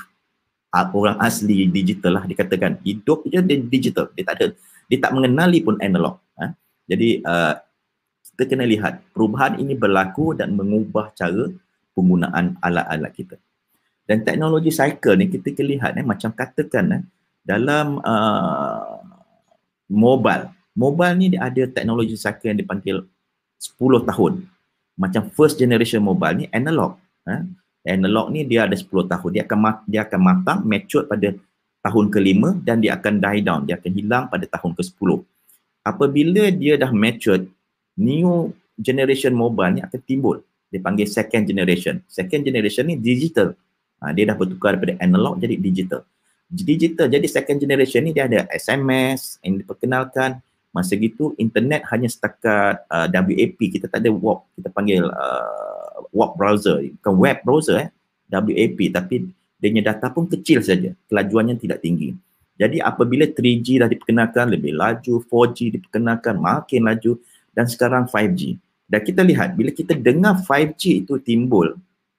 Orang 0.71 1.19
asli 1.19 1.67
digital 1.67 2.23
lah 2.23 2.25
dikatakan. 2.27 2.79
Hidup 2.87 3.27
je 3.27 3.43
dia 3.43 3.59
digital. 3.59 4.07
Dia 4.15 4.23
tak 4.23 4.35
ada 4.39 4.47
dia 4.87 4.99
tak 4.99 5.15
mengenali 5.15 5.63
pun 5.63 5.79
analog. 5.83 6.19
Eh. 6.39 6.51
Jadi 6.91 7.09
uh, 7.23 7.55
kita 8.35 8.57
kena 8.57 8.67
lihat 8.67 9.03
perubahan 9.15 9.59
ini 9.59 9.75
berlaku 9.75 10.35
dan 10.35 10.55
mengubah 10.55 11.15
cara 11.15 11.51
penggunaan 11.95 12.59
alat-alat 12.63 13.13
kita. 13.15 13.37
Dan 14.07 14.27
teknologi 14.27 14.75
cycle 14.75 15.15
ni 15.15 15.31
kita 15.31 15.55
kena 15.55 15.69
lihat 15.77 15.93
eh, 15.99 16.07
macam 16.07 16.35
katakan 16.35 16.85
eh, 16.99 17.03
dalam 17.47 18.03
uh, 18.03 18.99
mobile. 19.87 20.51
Mobile 20.75 21.15
ni 21.19 21.27
dia 21.35 21.47
ada 21.47 21.63
teknologi 21.71 22.15
cycle 22.19 22.51
yang 22.51 22.59
dipanggil 22.59 23.07
10 23.59 24.11
tahun. 24.11 24.47
Macam 24.99 25.23
first 25.35 25.59
generation 25.59 26.03
mobile 26.03 26.43
ni 26.43 26.47
analog. 26.51 26.99
Eh. 27.27 27.47
Analog 27.87 28.29
ni 28.29 28.45
dia 28.45 28.69
ada 28.69 28.77
10 28.77 28.89
tahun. 29.09 29.31
Dia 29.33 29.43
akan 29.49 29.59
dia 29.89 30.01
akan 30.05 30.21
matang, 30.21 30.59
mature 30.69 31.09
pada 31.09 31.33
tahun 31.81 32.13
kelima 32.13 32.53
dan 32.61 32.85
dia 32.85 32.97
akan 32.97 33.21
die 33.21 33.41
down. 33.41 33.61
Dia 33.65 33.81
akan 33.81 33.91
hilang 33.93 34.25
pada 34.29 34.45
tahun 34.45 34.77
ke-10 34.77 35.25
apabila 35.85 36.53
dia 36.53 36.77
dah 36.77 36.93
mature, 36.93 37.49
new 37.97 38.53
generation 38.77 39.33
mobile 39.33 39.73
ni 39.77 39.81
akan 39.85 40.01
timbul. 40.05 40.37
Dia 40.71 40.81
panggil 40.81 41.09
second 41.11 41.45
generation. 41.45 41.99
Second 42.07 42.47
generation 42.47 42.87
ni 42.87 42.97
digital. 42.97 43.57
Ha, 44.01 44.15
dia 44.15 44.25
dah 44.31 44.37
bertukar 44.39 44.79
daripada 44.79 44.97
analog 45.03 45.37
jadi 45.43 45.59
digital. 45.59 46.07
Digital 46.51 47.07
jadi 47.11 47.27
second 47.27 47.59
generation 47.59 48.01
ni 48.07 48.15
dia 48.15 48.31
ada 48.31 48.47
SMS 48.55 49.43
yang 49.43 49.61
diperkenalkan. 49.61 50.41
Masa 50.71 50.95
gitu 50.95 51.35
internet 51.35 51.83
hanya 51.91 52.07
setakat 52.07 52.87
uh, 52.87 53.11
WAP. 53.11 53.59
Kita 53.59 53.91
tak 53.91 54.07
ada 54.07 54.15
WAP. 54.15 54.47
Kita 54.55 54.71
panggil 54.71 55.03
uh, 55.03 55.70
WAP 56.09 56.33
browser. 56.37 56.77
Bukan 57.01 57.15
web 57.21 57.39
browser 57.45 57.77
eh. 57.87 57.89
WAP 58.31 58.79
tapi 58.95 59.29
dia 59.61 59.83
data 59.85 60.09
pun 60.09 60.25
kecil 60.25 60.65
saja. 60.65 60.97
Kelajuannya 61.13 61.61
tidak 61.61 61.85
tinggi. 61.85 62.17
Jadi 62.61 62.77
apabila 62.77 63.25
3G 63.25 63.81
dah 63.81 63.89
diperkenalkan 63.89 64.53
lebih 64.53 64.77
laju, 64.77 65.25
4G 65.25 65.81
diperkenalkan 65.81 66.37
makin 66.37 66.85
laju 66.85 67.17
dan 67.57 67.65
sekarang 67.65 68.05
5G. 68.05 68.61
Dan 68.85 69.01
kita 69.01 69.25
lihat 69.25 69.57
bila 69.57 69.73
kita 69.73 69.97
dengar 69.97 70.45
5G 70.45 71.07
itu 71.09 71.17
timbul 71.25 71.73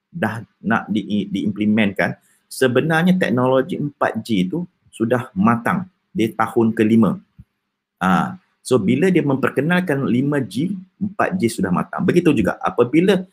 dah 0.10 0.42
nak 0.66 0.90
di, 0.90 1.30
diimplementkan, 1.30 2.18
sebenarnya 2.50 3.16
teknologi 3.22 3.78
4G 3.78 4.28
itu 4.50 4.66
sudah 4.90 5.30
matang 5.38 5.86
di 6.10 6.28
tahun 6.34 6.74
kelima. 6.74 7.22
Ah, 8.02 8.36
so 8.66 8.82
bila 8.82 9.14
dia 9.14 9.22
memperkenalkan 9.22 10.10
5G, 10.10 10.74
4G 11.00 11.42
sudah 11.62 11.70
matang. 11.70 12.02
Begitu 12.02 12.34
juga 12.34 12.58
apabila 12.58 13.24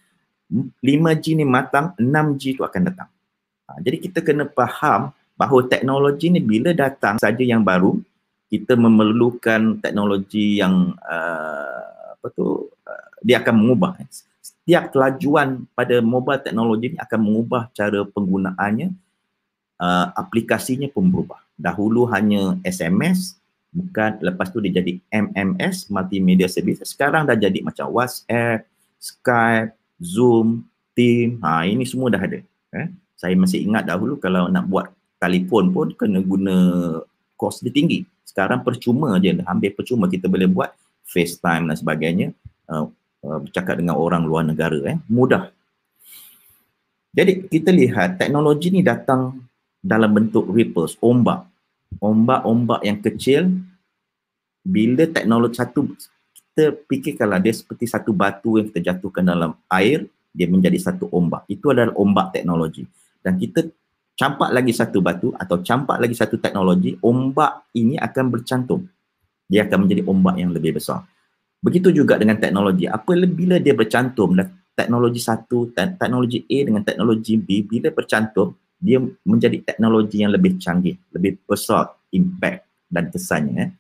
5G 0.51 1.37
ni 1.37 1.45
matang, 1.45 1.93
6G 2.01 2.57
itu 2.57 2.63
akan 2.65 2.83
datang. 2.89 3.09
Ha, 3.69 3.81
jadi 3.85 3.97
kita 4.01 4.25
kena 4.25 4.49
faham 4.49 5.13
bahawa 5.37 5.61
teknologi 5.69 6.33
ni 6.33 6.41
bila 6.41 6.73
datang 6.73 7.21
saja 7.21 7.45
yang 7.45 7.61
baru 7.61 8.01
kita 8.49 8.75
memerlukan 8.75 9.77
teknologi 9.85 10.57
yang 10.57 10.97
uh, 11.05 12.17
apa 12.17 12.27
tu 12.33 12.67
uh, 12.67 13.09
dia 13.21 13.45
akan 13.45 13.55
mengubah. 13.61 14.01
Setiap 14.41 14.89
kelajuan 14.97 15.69
pada 15.77 16.01
mobile 16.01 16.41
teknologi 16.41 16.97
ni 16.97 16.99
akan 16.99 17.21
mengubah 17.21 17.69
cara 17.77 18.01
penggunaannya 18.09 18.89
uh, 19.79 20.07
aplikasinya 20.17 20.89
pun 20.89 21.13
berubah. 21.13 21.45
Dahulu 21.61 22.09
hanya 22.09 22.57
SMS 22.65 23.37
bukan 23.69 24.17
lepas 24.25 24.49
tu 24.49 24.65
dia 24.65 24.81
jadi 24.81 24.97
MMS 25.13 25.93
multimedia 25.93 26.49
service. 26.49 26.81
Sekarang 26.89 27.29
dah 27.29 27.37
jadi 27.37 27.61
macam 27.61 27.93
WhatsApp 27.93 28.65
Skype 28.99 29.78
Zoom 29.99 30.65
Team 30.97 31.39
ha 31.43 31.63
ini 31.63 31.87
semua 31.87 32.11
dah 32.11 32.23
ada 32.23 32.43
eh 32.75 32.89
saya 33.19 33.35
masih 33.35 33.67
ingat 33.67 33.83
dahulu 33.87 34.15
kalau 34.23 34.47
nak 34.47 34.71
buat 34.71 34.87
telefon 35.19 35.75
pun 35.75 35.91
kena 35.99 36.23
guna 36.23 36.57
kos 37.35 37.63
dia 37.63 37.75
tinggi. 37.75 38.07
Sekarang 38.23 38.63
percuma 38.63 39.19
je, 39.19 39.35
hampir 39.43 39.75
percuma 39.75 40.07
kita 40.07 40.31
boleh 40.31 40.47
buat 40.47 40.71
FaceTime 41.03 41.67
dan 41.67 41.77
sebagainya 41.79 42.27
uh, 42.71 42.87
bercakap 43.43 43.83
dengan 43.83 43.99
orang 43.99 44.23
luar 44.23 44.47
negara 44.47 44.79
eh 44.87 44.99
mudah. 45.11 45.51
Jadi 47.11 47.51
kita 47.51 47.75
lihat 47.75 48.23
teknologi 48.23 48.71
ni 48.71 48.87
datang 48.87 49.43
dalam 49.83 50.15
bentuk 50.15 50.47
ripples, 50.55 50.95
ombak. 51.03 51.47
Ombak-ombak 51.99 52.85
yang 52.85 53.01
kecil 53.01 53.49
bila 54.61 55.09
teknologi 55.09 55.57
satu 55.57 55.89
kita 56.59 56.75
fikirkanlah 56.91 57.39
dia 57.39 57.55
seperti 57.55 57.87
satu 57.87 58.11
batu 58.11 58.59
yang 58.59 58.67
kita 58.75 58.91
jatuhkan 58.91 59.23
dalam 59.23 59.55
air 59.71 60.11
dia 60.35 60.51
menjadi 60.51 60.75
satu 60.91 61.07
ombak. 61.15 61.47
Itu 61.47 61.71
adalah 61.71 61.95
ombak 61.95 62.35
teknologi. 62.35 62.83
Dan 63.23 63.39
kita 63.39 63.63
campak 64.19 64.51
lagi 64.51 64.75
satu 64.75 64.99
batu 64.99 65.31
atau 65.39 65.63
campak 65.63 66.03
lagi 66.03 66.19
satu 66.19 66.35
teknologi, 66.43 66.99
ombak 66.99 67.71
ini 67.79 67.95
akan 67.95 68.25
bercantum. 68.35 68.91
Dia 69.47 69.71
akan 69.71 69.87
menjadi 69.87 70.03
ombak 70.03 70.35
yang 70.35 70.51
lebih 70.51 70.83
besar. 70.83 71.07
Begitu 71.63 71.95
juga 71.95 72.19
dengan 72.19 72.43
teknologi. 72.43 72.91
Apabila 72.91 73.63
dia 73.63 73.79
bercantum, 73.79 74.35
teknologi 74.75 75.23
satu, 75.23 75.71
teknologi 75.71 76.43
A 76.43 76.59
dengan 76.67 76.83
teknologi 76.83 77.39
B, 77.39 77.63
bila 77.63 77.95
bercantum, 77.95 78.51
dia 78.83 78.99
menjadi 79.23 79.63
teknologi 79.63 80.27
yang 80.27 80.35
lebih 80.35 80.59
canggih, 80.59 80.99
lebih 81.15 81.39
besar 81.47 81.95
impact 82.11 82.67
dan 82.91 83.15
kesannya. 83.15 83.55
Eh. 83.63 83.71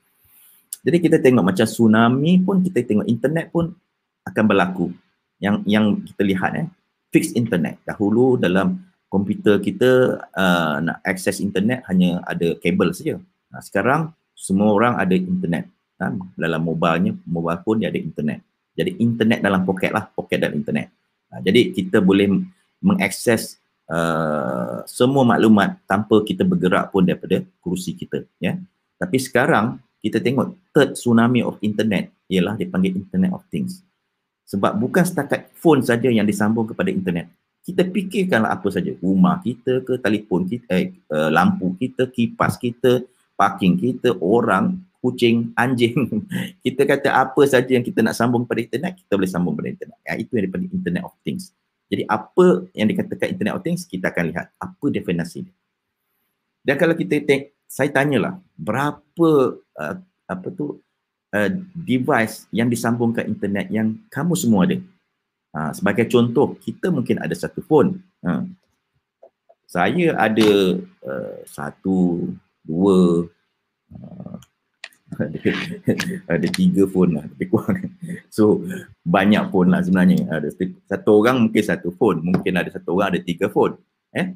Jadi 0.88 1.04
kita 1.04 1.21
tengok 1.21 1.45
macam 1.45 1.68
tsunami 1.68 2.40
pun, 2.40 2.64
kita 2.64 2.80
tengok 2.80 3.04
internet 3.04 3.52
pun 3.52 3.76
akan 4.25 4.45
berlaku. 4.49 4.88
Yang 5.37 5.57
yang 5.68 6.00
kita 6.00 6.23
lihat 6.25 6.50
eh, 6.57 6.66
fixed 7.12 7.37
internet. 7.37 7.76
Dahulu 7.85 8.40
dalam 8.40 8.80
komputer 9.12 9.61
kita 9.61 10.16
uh, 10.33 10.80
nak 10.80 11.04
akses 11.04 11.45
internet 11.45 11.85
hanya 11.92 12.25
ada 12.25 12.57
kabel 12.57 12.97
saja. 12.97 13.21
Nah, 13.52 13.61
sekarang 13.61 14.16
semua 14.33 14.73
orang 14.73 14.97
ada 14.97 15.12
internet. 15.12 15.68
Kan? 16.00 16.25
Dalam 16.40 16.64
mobilenya, 16.64 17.12
mobile 17.28 17.61
phone 17.68 17.85
dia 17.85 17.92
ada 17.92 18.00
internet. 18.00 18.40
Jadi 18.73 18.97
internet 18.97 19.45
dalam 19.45 19.68
poket 19.68 19.92
lah, 19.92 20.09
poket 20.09 20.40
dalam 20.40 20.57
internet. 20.57 20.88
Nah, 21.28 21.45
jadi 21.45 21.68
kita 21.68 22.00
boleh 22.00 22.33
mengakses 22.80 23.61
uh, 23.92 24.80
semua 24.88 25.21
maklumat 25.21 25.85
tanpa 25.85 26.25
kita 26.25 26.49
bergerak 26.49 26.88
pun 26.88 27.04
daripada 27.04 27.45
kerusi 27.61 27.92
kita. 27.92 28.25
Ya. 28.40 28.57
Tapi 28.97 29.21
sekarang 29.21 29.85
kita 29.99 30.23
tengok 30.23 30.55
third 30.71 30.95
tsunami 30.95 31.43
of 31.43 31.59
internet 31.59 32.14
ialah 32.31 32.55
dipanggil 32.55 32.95
internet 32.95 33.35
of 33.35 33.43
things. 33.50 33.83
Sebab 34.49 34.81
bukan 34.81 35.05
setakat 35.05 35.52
phone 35.59 35.85
saja 35.85 36.09
yang 36.09 36.25
disambung 36.25 36.64
kepada 36.64 36.88
internet. 36.88 37.28
Kita 37.61 37.85
fikirkanlah 37.85 38.49
apa 38.49 38.69
saja. 38.73 38.97
Rumah 38.97 39.45
kita 39.45 39.85
ke 39.85 40.00
telefon 40.00 40.49
kita 40.49 40.73
eh, 40.73 40.97
uh, 41.12 41.28
lampu 41.28 41.76
kita 41.76 42.09
kipas 42.09 42.57
kita 42.57 43.05
parking 43.37 43.76
kita 43.76 44.17
orang 44.25 44.81
kucing 44.99 45.52
anjing. 45.55 45.95
Kita 46.64 46.83
kata 46.83 47.14
apa 47.14 47.47
saja 47.47 47.71
yang 47.71 47.87
kita 47.87 48.02
nak 48.02 48.19
sambung 48.19 48.43
pada 48.43 48.59
internet 48.59 48.99
kita 48.99 49.14
boleh 49.14 49.31
sambung 49.31 49.55
pada 49.55 49.71
internet. 49.71 49.95
Ya, 50.02 50.19
itu 50.19 50.35
yang 50.35 50.50
dipanggil 50.50 50.71
internet 50.75 51.02
of 51.07 51.14
things. 51.23 51.55
Jadi 51.87 52.02
apa 52.11 52.67
yang 52.75 52.90
dikatakan 52.90 53.26
internet 53.31 53.55
of 53.55 53.62
things 53.62 53.87
kita 53.87 54.11
akan 54.11 54.35
lihat 54.35 54.50
apa 54.59 54.87
definisi 54.90 55.47
dia. 55.47 55.55
Dan 56.67 56.75
kalau 56.76 56.99
kita 56.99 57.23
tengok 57.23 57.58
saya 57.69 57.93
tanyalah 57.93 58.41
berapa 58.57 59.31
uh, 59.61 59.97
apa 60.25 60.49
tu 60.57 60.81
uh, 61.37 61.51
device 61.77 62.49
yang 62.51 62.73
disambung 62.73 63.13
ke 63.13 63.23
internet 63.29 63.69
yang 63.69 63.95
kamu 64.09 64.33
semua 64.35 64.65
ada 64.65 64.81
Ha, 65.49 65.73
sebagai 65.73 66.05
contoh, 66.13 66.61
kita 66.61 66.93
mungkin 66.93 67.19
ada 67.19 67.33
satu 67.33 67.65
phone. 67.65 67.99
Ha. 68.23 68.45
saya 69.69 70.17
ada 70.17 70.81
uh, 71.05 71.37
satu, 71.45 72.25
dua, 72.65 73.29
uh, 73.93 74.37
ada, 75.21 75.53
ada 76.25 76.49
tiga 76.49 76.89
phone 76.89 77.21
lah 77.21 77.25
lebih 77.29 77.53
kurang. 77.53 77.85
So 78.37 78.65
banyak 79.05 79.53
phone 79.53 79.69
lah 79.73 79.85
sebenarnya. 79.85 80.25
Ada 80.29 80.49
satu 80.89 81.11
orang 81.21 81.49
mungkin 81.49 81.63
satu 81.65 81.93
phone, 81.93 82.25
mungkin 82.25 82.57
ada 82.57 82.73
satu 82.73 82.97
orang 82.97 83.17
ada 83.17 83.21
tiga 83.21 83.53
phone. 83.53 83.77
Eh? 84.17 84.33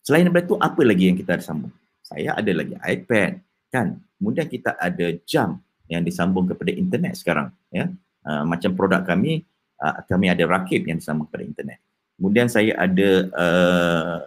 Selain 0.00 0.24
daripada 0.24 0.48
tu 0.48 0.56
apa 0.56 0.80
lagi 0.84 1.12
yang 1.12 1.20
kita 1.20 1.36
ada 1.36 1.44
sambung? 1.44 1.72
Saya 2.04 2.36
ada 2.36 2.52
lagi 2.52 2.76
iPad 2.76 3.40
kan. 3.72 3.96
Kemudian 4.20 4.46
kita 4.46 4.76
ada 4.76 5.06
jam 5.24 5.58
yang 5.88 6.04
disambung 6.04 6.44
kepada 6.44 6.70
internet 6.72 7.16
sekarang 7.16 7.48
ya. 7.72 7.88
Uh, 8.24 8.44
macam 8.48 8.72
produk 8.72 9.04
kami 9.04 9.44
uh, 9.80 10.00
kami 10.08 10.32
ada 10.32 10.44
rakib 10.44 10.84
yang 10.84 11.00
disambung 11.00 11.26
kepada 11.28 11.44
internet. 11.44 11.78
Kemudian 12.14 12.46
saya 12.46 12.72
ada 12.78 13.10
uh, 13.34 14.18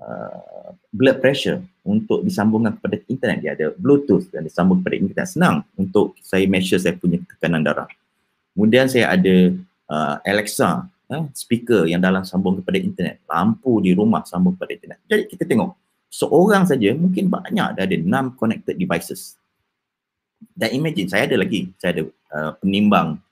uh, 0.00 0.72
blood 0.90 1.20
pressure 1.20 1.60
untuk 1.84 2.24
disambungkan 2.24 2.78
kepada 2.80 2.96
internet. 3.06 3.38
Dia 3.42 3.52
ada 3.54 3.66
bluetooth 3.76 4.30
dan 4.32 4.46
disambung 4.46 4.80
kepada 4.80 4.96
internet. 4.96 5.28
Senang 5.28 5.56
untuk 5.76 6.16
saya 6.24 6.46
measure 6.48 6.80
saya 6.80 6.96
punya 6.96 7.20
tekanan 7.26 7.62
darah. 7.62 7.90
Kemudian 8.56 8.90
saya 8.90 9.14
ada 9.14 9.54
uh, 9.90 10.16
Alexa, 10.26 10.86
uh, 11.10 11.24
speaker 11.36 11.86
yang 11.86 12.02
dalam 12.02 12.26
sambung 12.26 12.58
kepada 12.58 12.78
internet. 12.80 13.22
Lampu 13.30 13.78
di 13.84 13.94
rumah 13.94 14.26
sambung 14.26 14.56
kepada 14.58 14.72
internet. 14.74 14.98
Jadi 15.06 15.22
kita 15.30 15.44
tengok 15.46 15.70
seorang 16.10 16.66
saja 16.66 16.90
mungkin 16.98 17.30
banyak 17.30 17.78
dah 17.78 17.84
ada 17.86 17.96
6 17.96 18.34
connected 18.36 18.74
devices. 18.74 19.38
Dan 20.52 20.74
imagine 20.74 21.06
saya 21.06 21.30
ada 21.30 21.36
lagi, 21.38 21.70
saya 21.78 21.90
ada 21.96 22.02
uh, 22.34 22.52
penimbang 22.58 23.22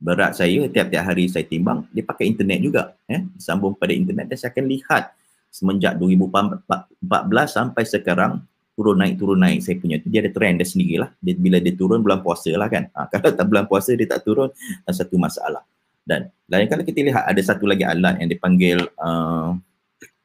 berat 0.00 0.32
saya 0.32 0.64
tiap-tiap 0.72 1.04
hari 1.04 1.28
saya 1.28 1.44
timbang 1.44 1.84
dia 1.92 2.00
pakai 2.00 2.24
internet 2.24 2.64
juga 2.64 2.96
eh 3.04 3.20
sambung 3.36 3.76
pada 3.76 3.92
internet 3.92 4.32
dan 4.32 4.36
saya 4.40 4.48
akan 4.48 4.64
lihat 4.64 5.12
semenjak 5.52 5.92
2014 6.00 7.04
sampai 7.44 7.84
sekarang 7.84 8.40
turun 8.72 8.96
naik 8.96 9.20
turun 9.20 9.36
naik 9.36 9.60
saya 9.60 9.76
punya 9.76 10.00
tu. 10.00 10.08
Dia 10.08 10.24
ada 10.24 10.32
trend 10.32 10.56
dia 10.56 10.64
sendirilah. 10.64 11.10
Dia, 11.20 11.34
bila 11.36 11.60
dia 11.60 11.76
turun 11.76 12.00
bulan 12.00 12.24
puasa 12.24 12.48
lah 12.56 12.70
kan. 12.72 12.88
Ha, 12.96 13.06
kalau 13.12 13.28
tak 13.36 13.44
bulan 13.44 13.68
puasa 13.68 13.92
dia 13.92 14.08
tak 14.08 14.24
turun 14.24 14.48
satu 14.88 15.20
masalah. 15.20 15.60
Dan 16.00 16.32
lain 16.48 16.64
kali 16.64 16.82
kita 16.88 17.04
lihat 17.04 17.28
ada 17.28 17.42
satu 17.44 17.68
lagi 17.68 17.84
alat 17.84 18.24
yang 18.24 18.30
dipanggil 18.32 18.88
uh, 18.96 19.52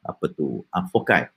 apa 0.06 0.24
tu 0.32 0.64
uh, 0.64 0.84
Fokai 0.88 1.28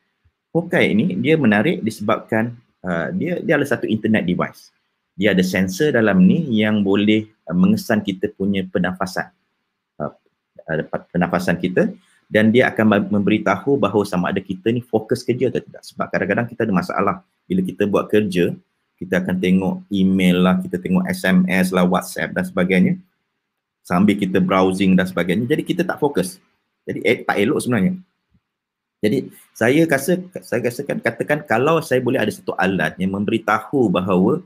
Fokai 0.49 0.97
ini 0.97 1.13
dia 1.21 1.37
menarik 1.37 1.85
disebabkan 1.85 2.57
uh, 2.81 3.13
dia 3.13 3.37
dia 3.37 3.53
adalah 3.53 3.69
satu 3.69 3.85
internet 3.85 4.25
device. 4.25 4.73
Dia 5.13 5.37
ada 5.37 5.45
sensor 5.45 5.93
dalam 5.93 6.25
ni 6.25 6.41
yang 6.57 6.81
boleh 6.81 7.29
uh, 7.45 7.53
mengesan 7.53 8.01
kita 8.01 8.33
punya 8.33 8.65
pernafasan. 8.65 9.29
Uh, 10.01 10.09
pernafasan 11.13 11.61
kita 11.61 11.93
dan 12.25 12.49
dia 12.49 12.65
akan 12.73 13.13
memberitahu 13.13 13.77
bahawa 13.77 14.01
sama 14.09 14.33
ada 14.33 14.41
kita 14.41 14.73
ni 14.73 14.81
fokus 14.81 15.21
kerja 15.21 15.53
atau 15.53 15.61
tidak. 15.61 15.85
Sebab 15.85 16.05
kadang-kadang 16.09 16.45
kita 16.49 16.65
ada 16.65 16.73
masalah. 16.73 17.15
Bila 17.45 17.61
kita 17.61 17.85
buat 17.85 18.09
kerja 18.09 18.53
kita 18.99 19.23
akan 19.23 19.39
tengok 19.39 19.75
email 19.95 20.43
lah 20.43 20.59
kita 20.59 20.75
tengok 20.75 21.07
SMS 21.07 21.71
lah 21.71 21.85
WhatsApp 21.85 22.33
dan 22.33 22.43
sebagainya. 22.43 22.93
Sambil 23.85 24.17
kita 24.17 24.41
browsing 24.41 24.97
dan 24.97 25.05
sebagainya. 25.05 25.45
Jadi 25.45 25.61
kita 25.61 25.85
tak 25.85 26.01
fokus. 26.01 26.41
Jadi 26.89 27.05
eh, 27.05 27.21
tak 27.21 27.37
elok 27.37 27.61
sebenarnya 27.61 28.01
jadi 28.99 29.31
saya 29.55 29.87
rasa 29.87 30.19
saya 30.43 30.59
rasakan 30.67 30.99
katakan 30.99 31.39
kalau 31.47 31.79
saya 31.79 32.03
boleh 32.03 32.19
ada 32.19 32.31
satu 32.31 32.51
alat 32.59 32.99
yang 32.99 33.15
memberitahu 33.15 33.87
bahawa 33.87 34.43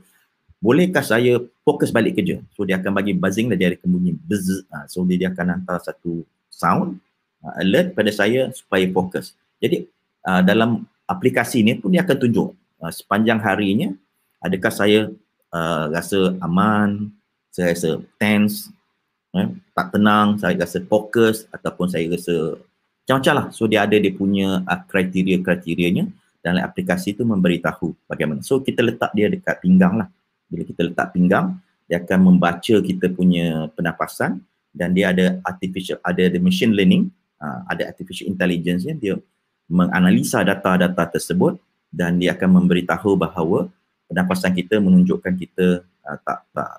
bolehkah 0.62 1.02
saya 1.02 1.42
fokus 1.66 1.90
balik 1.90 2.22
kerja? 2.22 2.38
So 2.54 2.62
dia 2.62 2.78
akan 2.78 2.94
bagi 2.94 3.12
buzzing 3.18 3.50
dan 3.50 3.58
dia 3.58 3.74
ada 3.74 3.82
bunyi 3.82 4.14
buzz. 4.14 4.62
Ha, 4.70 4.86
so 4.86 5.02
dia, 5.02 5.26
dia 5.26 5.28
akan 5.34 5.58
hantar 5.58 5.82
satu 5.82 6.22
sound 6.48 7.02
uh, 7.42 7.54
alert 7.58 7.98
pada 7.98 8.14
saya 8.14 8.54
supaya 8.54 8.86
fokus. 8.94 9.34
Jadi 9.58 9.90
uh, 10.22 10.40
dalam 10.46 10.86
aplikasi 11.10 11.66
ni 11.66 11.74
pun 11.74 11.90
dia 11.90 12.06
akan 12.06 12.16
tunjuk 12.16 12.48
sepanjang 12.84 13.40
harinya 13.40 13.96
adakah 14.44 14.68
saya 14.68 15.08
rasa 15.88 16.34
aman, 16.42 17.08
saya 17.54 17.70
rasa 17.70 18.02
tense, 18.18 18.66
eh, 19.30 19.46
tak 19.74 19.94
tenang, 19.94 20.34
saya 20.42 20.58
rasa 20.58 20.82
fokus 20.82 21.46
ataupun 21.54 21.86
saya 21.86 22.10
rasa 22.10 22.58
macam-macam 23.04 23.34
lah. 23.36 23.46
So 23.52 23.68
dia 23.68 23.84
ada 23.84 24.00
dia 24.00 24.12
punya 24.16 24.64
uh, 24.64 24.80
kriteria-kriterianya 24.88 26.08
dan 26.40 26.60
aplikasi 26.60 27.12
tu 27.12 27.28
memberitahu 27.28 27.92
bagaimana. 28.08 28.40
So 28.40 28.64
kita 28.64 28.80
letak 28.80 29.12
dia 29.12 29.28
dekat 29.28 29.60
pinggang 29.60 30.00
lah 30.00 30.08
bila 30.48 30.64
kita 30.64 30.88
letak 30.88 31.12
pinggang 31.12 31.60
dia 31.84 32.00
akan 32.00 32.32
membaca 32.32 32.80
kita 32.80 33.12
punya 33.12 33.68
pernafasan 33.76 34.40
dan 34.72 34.96
dia 34.96 35.12
ada 35.12 35.36
artificial 35.44 36.00
ada 36.00 36.32
the 36.32 36.40
machine 36.40 36.72
learning 36.72 37.12
uh, 37.44 37.60
ada 37.68 37.92
artificial 37.92 38.28
intelligence 38.28 38.88
ya 38.88 38.96
dia 38.96 39.14
menganalisa 39.68 40.40
data-data 40.44 41.16
tersebut 41.16 41.60
dan 41.92 42.16
dia 42.16 42.32
akan 42.32 42.64
memberitahu 42.64 43.16
bahawa 43.20 43.68
pernafasan 44.08 44.52
kita 44.52 44.80
menunjukkan 44.80 45.32
kita 45.36 45.84
uh, 46.04 46.18
tak, 46.24 46.38
tak, 46.52 46.70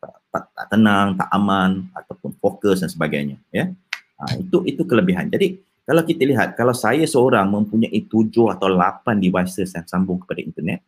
tak, 0.00 0.14
tak, 0.28 0.44
tak, 0.56 0.66
tenang, 0.72 1.16
tak 1.16 1.28
aman 1.32 1.88
ataupun 1.96 2.30
fokus 2.40 2.84
dan 2.84 2.88
sebagainya 2.88 3.36
ya. 3.52 3.72
Uh, 4.20 4.34
itu 4.36 4.58
itu 4.68 4.82
kelebihan. 4.84 5.32
Jadi 5.32 5.60
kalau 5.90 6.06
kita 6.06 6.22
lihat 6.22 6.54
kalau 6.54 6.70
saya 6.70 7.02
seorang 7.02 7.50
mempunyai 7.50 8.06
tujuh 8.06 8.46
atau 8.46 8.70
lapan 8.70 9.18
devices 9.18 9.74
yang 9.74 9.82
sambung 9.90 10.22
kepada 10.22 10.38
internet 10.38 10.86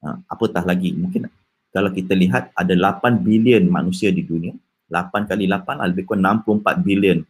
uh, 0.00 0.16
apatah 0.24 0.64
lagi? 0.64 0.96
Mungkin 0.96 1.28
kalau 1.68 1.92
kita 1.92 2.16
lihat 2.16 2.48
ada 2.56 2.72
8 2.72 3.20
bilion 3.20 3.68
manusia 3.68 4.08
di 4.08 4.24
dunia. 4.24 4.56
8 4.88 5.28
kali 5.28 5.44
8 5.44 5.92
lebih 5.92 6.08
kurang 6.08 6.40
64 6.48 6.80
bilion 6.80 7.20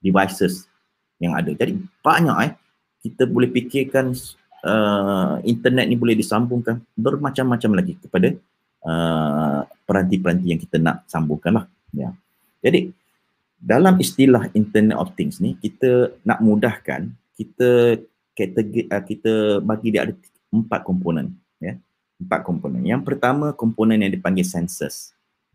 devices 0.00 0.64
yang 1.20 1.36
ada. 1.36 1.52
Jadi 1.52 1.76
banyak 2.00 2.38
eh. 2.48 2.52
Kita 3.04 3.28
boleh 3.28 3.52
fikirkan 3.52 4.16
uh, 4.64 5.44
internet 5.44 5.84
ni 5.92 6.00
boleh 6.00 6.16
disambungkan 6.16 6.80
bermacam-macam 6.96 7.84
lagi 7.84 8.00
kepada 8.00 8.32
uh, 8.88 9.60
peranti-peranti 9.84 10.46
yang 10.48 10.60
kita 10.62 10.80
nak 10.80 11.04
sambungkan 11.10 11.52
lah 11.60 11.66
ya. 11.92 12.10
jadi 12.64 12.88
dalam 13.62 13.94
istilah 14.02 14.50
internet 14.58 14.98
of 14.98 15.14
things 15.14 15.38
ni 15.38 15.54
kita 15.62 16.10
nak 16.26 16.42
mudahkan 16.42 17.14
kita 17.38 18.02
kategori 18.34 18.90
uh, 18.90 19.02
kita 19.06 19.32
bagi 19.62 19.94
dia 19.94 20.10
ada 20.10 20.14
empat 20.50 20.82
komponen 20.82 21.38
ya 21.62 21.78
empat 22.22 22.46
komponen. 22.46 22.86
Yang 22.86 23.02
pertama 23.02 23.50
komponen 23.50 23.98
yang 23.98 24.14
dipanggil 24.14 24.46
senses. 24.46 25.10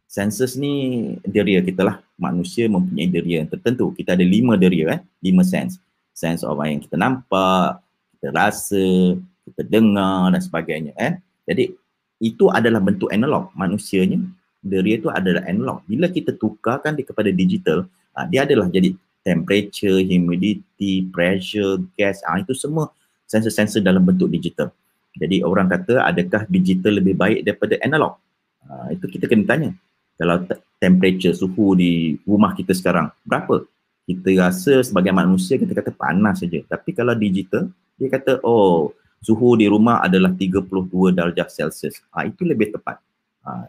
Senses 0.08 0.60
ni 0.60 1.16
deria 1.24 1.64
kita 1.64 1.88
lah. 1.88 2.04
Manusia 2.20 2.68
mempunyai 2.68 3.08
deria 3.08 3.44
yang 3.44 3.50
tertentu. 3.50 3.96
Kita 3.96 4.20
ada 4.20 4.24
lima 4.28 4.60
deria 4.60 5.00
eh. 5.00 5.02
Lima 5.24 5.48
sense. 5.48 5.80
Sense 6.12 6.44
of 6.44 6.60
yang 6.60 6.84
kita 6.84 7.00
nampak, 7.00 7.80
kita 8.18 8.28
rasa, 8.36 9.16
kita 9.48 9.62
dengar 9.64 10.36
dan 10.36 10.42
sebagainya 10.44 10.92
eh. 11.00 11.20
Jadi 11.48 11.72
itu 12.20 12.52
adalah 12.52 12.84
bentuk 12.84 13.08
analog. 13.12 13.52
Manusianya 13.56 14.20
deria 14.64 15.00
itu 15.00 15.10
adalah 15.12 15.44
analog. 15.46 15.84
Bila 15.86 16.10
kita 16.10 16.34
tukarkan 16.36 16.98
dia 16.98 17.06
kepada 17.06 17.30
digital, 17.30 17.88
ha, 18.18 18.26
dia 18.28 18.44
adalah 18.44 18.68
jadi 18.68 18.94
temperature, 19.22 20.00
humidity, 20.02 21.08
pressure, 21.12 21.84
gas, 22.00 22.24
ha, 22.26 22.40
itu 22.40 22.56
semua 22.56 22.90
sensor-sensor 23.28 23.84
dalam 23.84 24.02
bentuk 24.02 24.32
digital. 24.32 24.72
Jadi 25.18 25.42
orang 25.42 25.68
kata 25.68 26.06
adakah 26.06 26.46
digital 26.48 27.02
lebih 27.02 27.18
baik 27.18 27.42
daripada 27.44 27.76
analog? 27.82 28.22
Uh, 28.64 28.94
itu 28.94 29.06
kita 29.10 29.26
kena 29.26 29.46
tanya. 29.50 29.72
Kalau 30.18 30.46
temperature 30.82 31.34
suhu 31.34 31.78
di 31.78 32.18
rumah 32.26 32.54
kita 32.54 32.74
sekarang 32.74 33.10
berapa? 33.26 33.66
Kita 34.08 34.30
rasa 34.40 34.82
sebagai 34.86 35.12
manusia 35.12 35.60
kita 35.60 35.74
kata 35.74 35.92
panas 35.94 36.42
saja. 36.42 36.64
Tapi 36.66 36.90
kalau 36.96 37.14
digital 37.18 37.70
dia 37.98 38.08
kata 38.14 38.40
oh 38.46 38.94
suhu 39.22 39.58
di 39.58 39.66
rumah 39.66 40.06
adalah 40.06 40.32
32 40.32 40.70
darjah 41.14 41.50
Celsius. 41.50 42.02
Ah 42.14 42.26
itu 42.26 42.46
lebih 42.46 42.74
tepat. 42.78 43.02
Uh, 43.42 43.66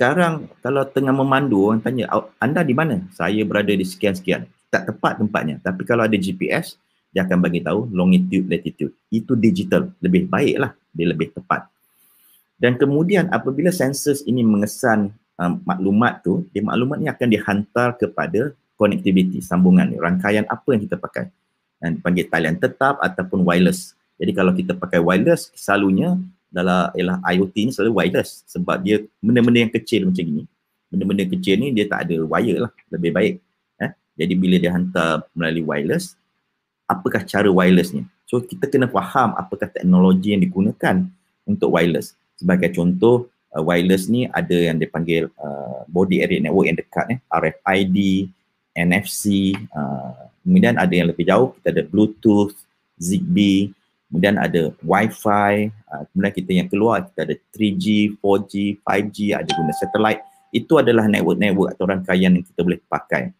sekarang 0.00 0.48
kalau 0.64 0.80
tengah 0.88 1.12
memandu 1.12 1.68
orang 1.68 1.84
tanya 1.84 2.08
anda 2.40 2.64
di 2.64 2.72
mana? 2.72 3.04
Saya 3.12 3.44
berada 3.44 3.68
di 3.68 3.84
sekian-sekian. 3.84 4.48
Tak 4.72 4.88
tepat 4.88 5.20
tempatnya. 5.20 5.60
Tapi 5.60 5.84
kalau 5.84 6.08
ada 6.08 6.16
GPS, 6.16 6.80
dia 7.12 7.28
akan 7.28 7.36
bagi 7.36 7.60
tahu 7.60 7.84
longitude 7.92 8.48
latitude. 8.48 8.96
Itu 9.12 9.36
digital. 9.36 9.92
Lebih 10.00 10.24
baik 10.32 10.56
lah 10.56 10.72
dia 10.96 11.04
lebih 11.04 11.36
tepat. 11.36 11.68
Dan 12.56 12.80
kemudian 12.80 13.28
apabila 13.28 13.68
sensors 13.68 14.24
ini 14.24 14.40
mengesan 14.40 15.12
um, 15.36 15.60
maklumat 15.68 16.24
tu 16.24 16.48
dia 16.48 16.64
maklumat 16.64 16.96
ni 16.96 17.12
akan 17.12 17.28
dihantar 17.28 18.00
kepada 18.00 18.56
connectivity 18.80 19.44
sambungan 19.44 19.84
ni. 19.84 20.00
Rangkaian 20.00 20.48
apa 20.48 20.64
yang 20.72 20.80
kita 20.80 20.96
pakai? 20.96 21.28
Dan 21.76 22.00
panggil 22.00 22.24
talian 22.24 22.56
tetap 22.56 22.96
ataupun 23.04 23.44
wireless. 23.44 23.92
Jadi 24.16 24.32
kalau 24.32 24.56
kita 24.56 24.72
pakai 24.72 24.96
wireless 24.96 25.52
selalunya 25.52 26.16
dalam 26.50 26.90
ialah 26.98 27.22
IoT 27.30 27.54
ni 27.66 27.70
selalu 27.70 27.92
wireless 27.96 28.42
sebab 28.50 28.82
dia 28.82 29.06
benda-benda 29.22 29.64
yang 29.64 29.72
kecil 29.72 30.10
macam 30.10 30.26
ni 30.26 30.44
benda-benda 30.90 31.24
kecil 31.30 31.54
ni 31.62 31.70
dia 31.70 31.86
tak 31.86 32.10
ada 32.10 32.16
wire 32.26 32.58
lah 32.66 32.72
lebih 32.90 33.10
baik 33.14 33.34
eh? 33.78 33.90
jadi 34.18 34.34
bila 34.34 34.56
dia 34.58 34.74
hantar 34.74 35.24
melalui 35.32 35.62
wireless 35.62 36.18
apakah 36.90 37.22
cara 37.22 37.46
wirelessnya. 37.46 38.02
So 38.26 38.42
kita 38.42 38.66
kena 38.66 38.90
faham 38.90 39.38
apakah 39.38 39.70
teknologi 39.70 40.34
yang 40.34 40.42
digunakan 40.42 41.06
untuk 41.46 41.70
wireless. 41.70 42.18
Sebagai 42.34 42.74
contoh, 42.74 43.30
uh, 43.54 43.62
wireless 43.62 44.10
ni 44.10 44.26
ada 44.26 44.74
yang 44.74 44.82
dipanggil 44.82 45.30
uh, 45.38 45.86
body 45.86 46.26
area 46.26 46.42
network 46.42 46.66
yang 46.66 46.78
dekat 46.78 47.06
eh, 47.14 47.18
RFID, 47.30 48.26
NFC, 48.74 49.54
uh, 49.70 50.26
kemudian 50.42 50.74
ada 50.74 50.90
yang 50.90 51.06
lebih 51.14 51.30
jauh 51.30 51.54
kita 51.58 51.70
ada 51.70 51.82
Bluetooth, 51.86 52.54
Zigbee, 52.98 53.70
kemudian 54.10 54.36
ada 54.42 54.74
Wi-Fi, 54.82 55.54
uh, 55.70 56.02
kemudian 56.10 56.34
kita 56.34 56.50
yang 56.50 56.68
keluar 56.68 57.06
kita 57.06 57.30
ada 57.30 57.34
3G, 57.54 58.18
4G, 58.18 58.82
5G, 58.82 59.18
ada 59.38 59.50
guna 59.54 59.72
satellite. 59.78 60.22
Itu 60.50 60.82
adalah 60.82 61.06
network-network 61.06 61.78
atau 61.78 61.84
rangkaian 61.86 62.34
yang 62.34 62.42
kita 62.42 62.66
boleh 62.66 62.82
pakai. 62.90 63.30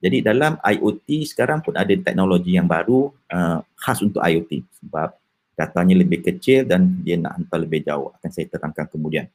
Jadi 0.00 0.22
dalam 0.22 0.56
IoT 0.62 1.28
sekarang 1.28 1.60
pun 1.60 1.76
ada 1.76 1.90
teknologi 1.90 2.54
yang 2.54 2.70
baru 2.70 3.10
uh, 3.10 3.58
khas 3.74 4.00
untuk 4.00 4.22
IoT 4.22 4.64
sebab 4.80 5.12
datanya 5.58 5.98
lebih 5.98 6.24
kecil 6.24 6.64
dan 6.64 7.02
dia 7.04 7.18
nak 7.20 7.36
hantar 7.36 7.58
lebih 7.60 7.84
jauh. 7.84 8.14
Akan 8.16 8.30
saya 8.32 8.48
terangkan 8.48 8.86
kemudian. 8.88 9.28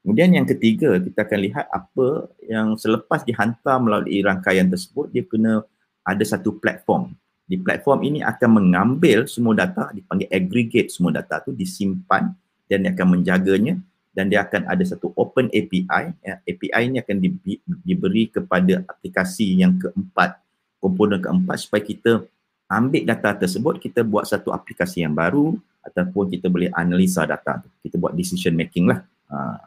Kemudian 0.00 0.32
yang 0.32 0.46
ketiga, 0.48 0.96
kita 0.96 1.26
akan 1.28 1.38
lihat 1.44 1.66
apa 1.68 2.30
yang 2.46 2.72
selepas 2.78 3.20
dihantar 3.24 3.76
melalui 3.82 4.24
rangkaian 4.24 4.64
tersebut, 4.68 5.12
dia 5.12 5.26
kena 5.26 5.60
ada 6.06 6.24
satu 6.24 6.56
platform 6.56 7.12
di 7.50 7.58
platform 7.58 8.06
ini 8.06 8.22
akan 8.22 8.62
mengambil 8.62 9.26
semua 9.26 9.58
data 9.58 9.90
dipanggil 9.90 10.30
aggregate 10.30 10.86
semua 10.94 11.10
data 11.10 11.42
tu 11.42 11.50
disimpan 11.50 12.30
dan 12.70 12.86
dia 12.86 12.94
akan 12.94 13.18
menjaganya 13.18 13.74
dan 14.14 14.30
dia 14.30 14.46
akan 14.46 14.70
ada 14.70 14.86
satu 14.86 15.10
open 15.18 15.50
API 15.50 16.14
ya. 16.22 16.38
API 16.46 16.82
ini 16.86 17.02
akan 17.02 17.16
di, 17.18 17.58
diberi 17.82 18.30
kepada 18.30 18.86
aplikasi 18.86 19.58
yang 19.58 19.74
keempat 19.82 20.38
komponen 20.78 21.18
keempat 21.18 21.58
supaya 21.58 21.82
kita 21.82 22.22
ambil 22.70 23.02
data 23.02 23.34
tersebut 23.34 23.82
kita 23.82 24.06
buat 24.06 24.30
satu 24.30 24.54
aplikasi 24.54 25.02
yang 25.02 25.18
baru 25.18 25.58
ataupun 25.82 26.30
kita 26.30 26.46
boleh 26.46 26.70
analisa 26.70 27.26
data 27.26 27.66
tu 27.66 27.68
kita 27.82 27.98
buat 27.98 28.14
decision 28.14 28.54
making 28.54 28.94
lah 28.94 29.02
ha. 29.26 29.58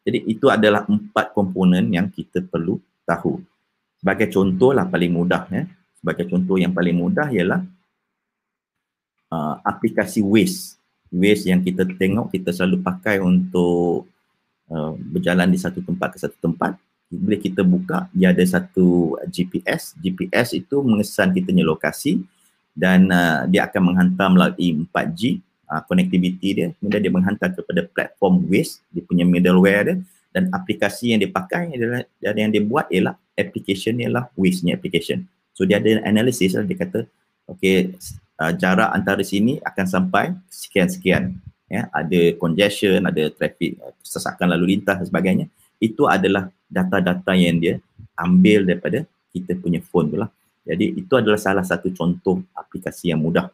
jadi 0.00 0.24
itu 0.24 0.48
adalah 0.48 0.88
empat 0.88 1.36
komponen 1.36 1.92
yang 1.92 2.08
kita 2.08 2.40
perlu 2.40 2.80
tahu 3.04 3.36
sebagai 4.00 4.32
contoh 4.32 4.72
lah 4.72 4.88
paling 4.88 5.12
mudah 5.12 5.44
ya 5.52 5.68
sebagai 5.98 6.30
contoh 6.30 6.56
yang 6.56 6.70
paling 6.70 6.94
mudah 6.94 7.26
ialah 7.28 7.62
uh, 9.32 9.54
aplikasi 9.66 10.24
Waze. 10.24 10.78
Waze 11.10 11.48
yang 11.48 11.60
kita 11.64 11.84
tengok 11.88 12.32
kita 12.32 12.52
selalu 12.52 12.80
pakai 12.84 13.20
untuk 13.20 14.08
uh, 14.70 14.92
berjalan 14.96 15.48
di 15.50 15.58
satu 15.58 15.82
tempat 15.84 16.16
ke 16.16 16.18
satu 16.20 16.36
tempat. 16.38 16.76
Bila 17.08 17.40
kita 17.40 17.64
buka, 17.64 18.04
dia 18.12 18.36
ada 18.36 18.44
satu 18.44 19.16
GPS. 19.32 19.96
GPS 19.96 20.52
itu 20.52 20.84
mengesan 20.84 21.32
kita 21.32 21.48
punya 21.48 21.64
lokasi 21.64 22.20
dan 22.76 23.08
uh, 23.08 23.48
dia 23.48 23.64
akan 23.64 23.92
menghantar 23.92 24.28
melalui 24.28 24.84
4G 24.92 25.40
uh, 25.72 25.82
connectivity 25.88 26.48
dia. 26.52 26.68
Kemudian 26.76 27.00
dia 27.00 27.12
menghantar 27.12 27.48
kepada 27.56 27.88
platform 27.88 28.44
Waze, 28.46 28.84
dia 28.92 29.02
punya 29.02 29.24
middleware 29.24 29.84
dia 29.88 29.96
dan 30.28 30.52
aplikasi 30.52 31.16
yang 31.16 31.24
dia 31.24 31.32
pakai 31.32 31.72
adalah 31.72 32.04
dan 32.20 32.34
yang 32.36 32.50
dia 32.52 32.60
buat 32.60 32.86
ialah 32.92 33.16
application 33.32 33.96
ialah 33.96 34.28
Waze 34.36 34.60
ni 34.60 34.76
application. 34.76 35.24
So 35.58 35.66
dia 35.66 35.82
ada 35.82 35.98
analisis 36.06 36.54
lah, 36.54 36.62
dia 36.62 36.78
kata 36.78 37.02
okay 37.50 37.98
uh, 38.38 38.54
jarak 38.54 38.94
antara 38.94 39.26
sini 39.26 39.58
akan 39.66 39.86
sampai 39.90 40.38
sekian-sekian. 40.46 41.34
Ya, 41.66 41.90
ada 41.90 42.32
congestion, 42.38 43.02
ada 43.02 43.26
traffic, 43.34 43.74
uh, 43.82 43.90
sesakan 44.06 44.54
lalu 44.54 44.78
lintas 44.78 45.02
dan 45.02 45.06
sebagainya. 45.10 45.46
Itu 45.82 46.06
adalah 46.06 46.46
data-data 46.70 47.34
yang 47.34 47.58
dia 47.58 47.74
ambil 48.14 48.62
daripada 48.70 49.02
kita 49.34 49.58
punya 49.58 49.82
phone 49.82 50.14
tu 50.14 50.16
lah. 50.22 50.30
Jadi 50.62 50.94
itu 50.94 51.12
adalah 51.18 51.42
salah 51.42 51.66
satu 51.66 51.90
contoh 51.90 52.38
aplikasi 52.54 53.10
yang 53.10 53.18
mudah. 53.18 53.50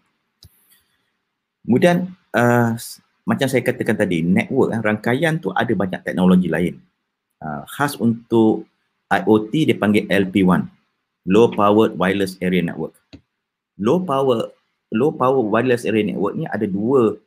Kemudian 1.65 2.13
uh, 2.37 2.77
macam 3.25 3.47
saya 3.49 3.65
katakan 3.65 3.97
tadi, 3.97 4.21
network, 4.21 4.77
rangkaian 4.85 5.41
tu 5.41 5.49
ada 5.57 5.73
banyak 5.73 6.05
teknologi 6.05 6.53
lain. 6.53 6.77
Uh, 7.41 7.65
khas 7.65 7.97
untuk 7.97 8.69
IoT 9.09 9.73
dia 9.73 9.77
panggil 9.81 10.05
LP1 10.05 10.74
low 11.25 11.49
powered 11.51 11.97
wireless 11.97 12.37
area 12.41 12.61
network. 12.61 12.95
Low 13.81 14.01
power 14.01 14.53
low 14.95 15.11
power 15.11 15.41
wireless 15.43 15.83
area 15.89 16.07
network 16.07 16.39
ni 16.39 16.47
ada 16.47 16.69
dua 16.69 17.19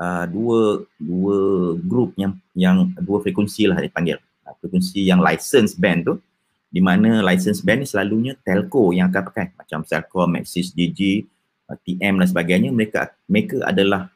uh, 0.00 0.24
dua 0.26 0.82
dua 0.98 1.36
group 1.78 2.16
yang 2.18 2.34
yang 2.56 2.90
dua 2.98 3.22
frekuensi 3.22 3.70
lah 3.70 3.78
dipanggil. 3.78 4.18
Uh, 4.42 4.54
frekuensi 4.58 5.04
yang 5.04 5.22
license 5.22 5.76
band 5.76 6.08
tu 6.08 6.14
di 6.72 6.80
mana 6.80 7.20
license 7.20 7.60
band 7.60 7.84
ni 7.84 7.88
selalunya 7.88 8.32
telco 8.40 8.96
yang 8.96 9.12
akan 9.12 9.22
pakai 9.28 9.52
macam 9.52 9.84
Celcom, 9.84 10.32
Maxis, 10.32 10.72
Digi, 10.72 11.22
uh, 11.68 11.76
TM 11.76 12.18
dan 12.18 12.26
sebagainya 12.26 12.72
mereka 12.72 13.12
mereka 13.28 13.60
adalah 13.68 14.08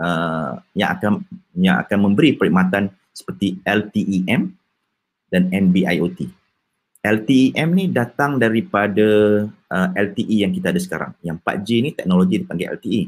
uh, 0.00 0.56
yang 0.72 0.90
akan 0.96 1.12
yang 1.60 1.76
akan 1.84 1.98
memberi 2.10 2.34
perkhidmatan 2.34 2.88
seperti 3.12 3.60
LTEM 3.68 4.56
dan 5.28 5.42
NB-IoT. 5.52 6.39
LTEM 7.00 7.68
ni 7.72 7.88
datang 7.88 8.36
daripada 8.36 9.08
uh, 9.48 9.88
LTE 9.96 10.44
yang 10.44 10.52
kita 10.52 10.68
ada 10.68 10.80
sekarang. 10.80 11.12
Yang 11.24 11.36
4G 11.40 11.68
ni 11.80 11.90
teknologi 11.96 12.34
dipanggil 12.44 12.76
LTE. 12.76 13.02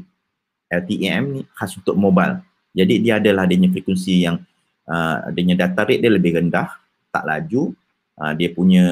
LTEM 0.73 1.23
ni 1.29 1.41
khas 1.53 1.77
untuk 1.77 1.93
mobile. 1.93 2.41
Jadi 2.73 3.05
dia 3.05 3.21
adalah 3.21 3.45
adanya 3.45 3.69
frekuensi 3.69 4.25
yang 4.25 4.41
uh, 4.89 5.29
adanya 5.29 5.69
data 5.69 5.85
rate 5.85 6.01
dia 6.01 6.09
lebih 6.09 6.41
rendah, 6.41 6.73
tak 7.13 7.23
laju. 7.29 7.69
Uh, 8.17 8.33
dia 8.33 8.49
punya 8.49 8.85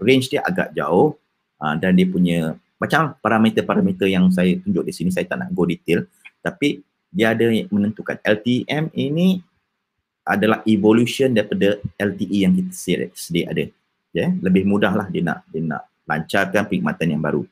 range 0.00 0.32
dia 0.32 0.40
agak 0.40 0.72
jauh 0.72 1.16
uh, 1.60 1.74
dan 1.76 1.92
dia 1.92 2.08
punya 2.08 2.56
macam 2.78 3.16
parameter-parameter 3.20 4.08
yang 4.08 4.30
saya 4.32 4.56
tunjuk 4.60 4.86
di 4.86 4.92
sini 4.94 5.10
saya 5.10 5.26
tak 5.26 5.40
nak 5.40 5.50
go 5.56 5.64
detail 5.64 6.04
tapi 6.44 6.84
dia 7.08 7.32
ada 7.32 7.48
menentukan 7.72 8.20
LTEM 8.22 8.92
ini 8.92 9.40
adalah 10.22 10.60
evolution 10.68 11.32
daripada 11.32 11.80
LTE 11.96 12.38
yang 12.44 12.52
kita 12.54 13.08
sedia 13.16 13.48
ada 13.48 13.64
ya 14.18 14.26
yeah, 14.26 14.30
lebih 14.42 14.66
mudah 14.66 14.90
lah 14.90 15.06
dia 15.06 15.22
nak 15.22 15.46
dia 15.54 15.62
nak 15.62 15.86
lancarkan 16.08 16.66
perkhidmatan 16.66 17.06
yang 17.14 17.22
baru. 17.22 17.42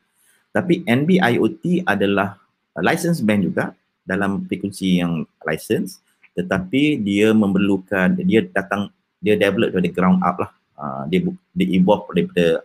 Tapi 0.50 0.83
NB 0.83 1.20
IoT 1.20 1.85
adalah 1.85 2.40
license 2.81 3.20
band 3.22 3.46
juga 3.46 3.64
dalam 4.02 4.42
frekuensi 4.48 4.98
yang 4.98 5.22
license 5.44 6.00
tetapi 6.35 7.00
dia 7.00 7.31
memerlukan 7.33 8.18
dia 8.26 8.44
datang 8.44 8.90
dia 9.22 9.38
develop 9.38 9.70
dari 9.72 9.90
ground 9.94 10.20
up 10.26 10.37
lah. 10.42 10.50
Uh, 10.76 11.02
dia 11.09 11.24
dia 11.57 11.66
evolve 11.79 12.05
daripada 12.12 12.61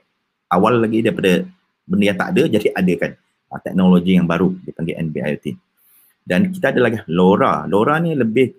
awal 0.51 0.83
lagi 0.83 0.99
daripada 0.99 1.47
benda 1.87 2.03
yang 2.11 2.19
tak 2.19 2.29
ada 2.35 2.43
jadi 2.51 2.67
ada 2.75 2.93
kan 2.99 3.11
uh, 3.53 3.59
teknologi 3.63 4.19
yang 4.19 4.27
baru 4.27 4.51
dipanggil 4.67 4.99
NB 4.99 5.15
IoT 5.15 5.47
dan 6.25 6.49
kita 6.53 6.71
ada 6.71 6.79
lagi 6.79 7.01
LoRa. 7.09 7.65
LoRa 7.65 7.97
ni 7.99 8.13
lebih 8.13 8.53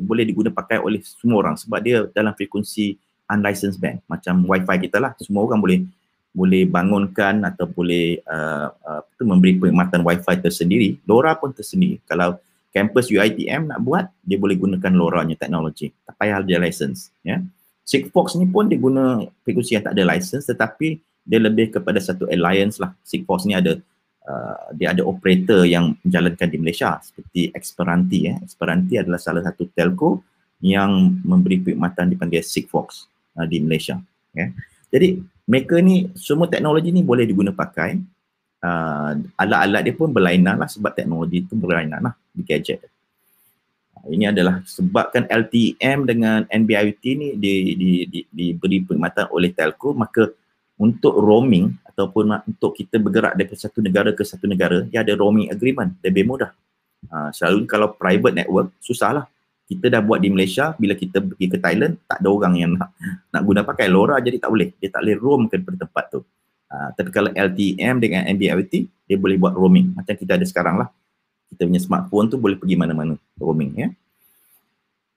boleh 0.00 0.24
digunakan 0.24 0.54
pakai 0.54 0.80
oleh 0.80 1.00
semua 1.04 1.44
orang 1.44 1.56
sebab 1.56 1.78
dia 1.80 2.08
dalam 2.12 2.32
frekuensi 2.32 2.96
unlicensed 3.28 3.78
band 3.78 4.00
macam 4.08 4.44
wifi 4.48 4.88
kita 4.88 4.98
lah. 4.98 5.12
Semua 5.20 5.44
orang 5.44 5.60
boleh 5.60 5.80
boleh 6.32 6.68
bangunkan 6.68 7.42
atau 7.44 7.66
boleh 7.66 8.20
uh, 8.28 8.68
uh, 8.70 9.02
memberi 9.24 9.56
perkhidmatan 9.56 10.04
wifi 10.04 10.34
tersendiri. 10.38 10.88
LoRa 11.08 11.34
pun 11.36 11.50
tersendiri. 11.50 12.00
Kalau 12.04 12.36
kampus 12.70 13.10
UiTM 13.10 13.68
nak 13.68 13.80
buat 13.82 14.06
dia 14.22 14.36
boleh 14.36 14.54
gunakan 14.54 14.92
LoRa 14.92 15.24
nya 15.24 15.34
teknologi. 15.34 15.90
Tak 16.04 16.14
payah 16.14 16.40
dia 16.44 16.60
license 16.60 17.10
ya. 17.24 17.40
Sigfox 17.88 18.36
ni 18.36 18.44
pun 18.44 18.68
dia 18.68 18.76
guna 18.76 19.24
frekuensi 19.42 19.72
yang 19.72 19.84
tak 19.84 19.96
ada 19.96 20.04
license 20.04 20.44
tetapi 20.44 21.00
dia 21.24 21.40
lebih 21.40 21.72
kepada 21.80 21.96
satu 21.98 22.28
alliance 22.28 22.76
lah. 22.76 22.92
Sigfox 23.00 23.48
ni 23.48 23.56
ada 23.56 23.80
uh, 24.28 24.68
dia 24.76 24.92
ada 24.92 25.02
operator 25.08 25.64
yang 25.64 25.96
menjalankan 26.04 26.48
di 26.48 26.56
Malaysia 26.60 27.00
seperti 27.00 27.50
Esperanti 27.56 28.28
ya. 28.28 28.36
Esperanti 28.44 29.00
adalah 29.00 29.18
salah 29.18 29.40
satu 29.42 29.66
telco 29.72 30.22
yang 30.60 31.18
memberi 31.24 31.58
perkhidmatan 31.58 32.12
dipanggil 32.12 32.44
Sigfox 32.44 33.17
uh, 33.38 33.46
di 33.46 33.62
Malaysia. 33.62 34.02
Ya. 34.34 34.50
Jadi 34.90 35.22
mereka 35.46 35.78
ni 35.78 36.10
semua 36.18 36.50
teknologi 36.50 36.90
ni 36.90 37.06
boleh 37.06 37.24
diguna 37.24 37.54
pakai. 37.54 37.96
Uh, 38.58 39.22
alat-alat 39.38 39.86
dia 39.86 39.94
pun 39.94 40.10
berlainan 40.10 40.58
lah 40.58 40.66
sebab 40.66 40.90
teknologi 40.90 41.46
tu 41.46 41.54
berlainan 41.54 42.10
lah 42.10 42.14
di 42.34 42.42
gadget. 42.42 42.82
Uh, 43.94 44.10
ini 44.10 44.26
adalah 44.26 44.66
sebabkan 44.66 45.30
LTM 45.30 46.10
dengan 46.10 46.42
NB-IoT 46.50 47.04
ni 47.14 47.28
di, 47.38 47.78
di, 47.78 47.90
di, 48.10 48.20
diberi 48.26 48.82
perkhidmatan 48.82 49.30
oleh 49.30 49.54
telco 49.54 49.94
maka 49.94 50.26
untuk 50.74 51.14
roaming 51.14 51.70
ataupun 51.86 52.34
untuk 52.46 52.74
kita 52.74 52.98
bergerak 52.98 53.34
dari 53.34 53.54
satu 53.54 53.78
negara 53.82 54.10
ke 54.14 54.22
satu 54.26 54.46
negara 54.46 54.82
dia 54.86 55.06
ada 55.06 55.14
roaming 55.14 55.54
agreement 55.54 55.94
lebih 56.02 56.26
mudah. 56.26 56.50
Uh, 57.06 57.30
selalu 57.30 57.62
kalau 57.70 57.94
private 57.94 58.42
network 58.42 58.74
susah 58.82 59.22
lah 59.22 59.24
kita 59.68 59.92
dah 59.92 60.00
buat 60.00 60.24
di 60.24 60.32
Malaysia 60.32 60.72
bila 60.80 60.96
kita 60.96 61.20
pergi 61.20 61.46
ke 61.52 61.60
Thailand 61.60 62.00
tak 62.08 62.24
ada 62.24 62.28
orang 62.32 62.56
yang 62.56 62.72
nak 62.72 62.88
nak 63.28 63.42
guna 63.44 63.60
pakai. 63.60 63.92
LoRa 63.92 64.16
jadi 64.24 64.40
tak 64.40 64.48
boleh. 64.48 64.72
Dia 64.80 64.88
tak 64.88 65.04
boleh 65.04 65.16
roam 65.20 65.42
ke 65.44 65.60
tempat 65.60 66.04
tu. 66.08 66.24
Uh, 66.68 66.88
tapi 66.96 67.12
kalau 67.12 67.28
LTM 67.36 68.00
dengan 68.00 68.24
NB-IoT 68.32 68.72
dia 68.88 69.16
boleh 69.20 69.36
buat 69.36 69.52
roaming. 69.52 69.92
Macam 69.92 70.16
kita 70.16 70.40
ada 70.40 70.46
sekarang 70.48 70.80
lah. 70.80 70.88
Kita 71.52 71.68
punya 71.68 71.80
smartphone 71.84 72.32
tu 72.32 72.40
boleh 72.40 72.56
pergi 72.56 72.80
mana-mana 72.80 73.20
roaming 73.36 73.76
ya. 73.76 73.88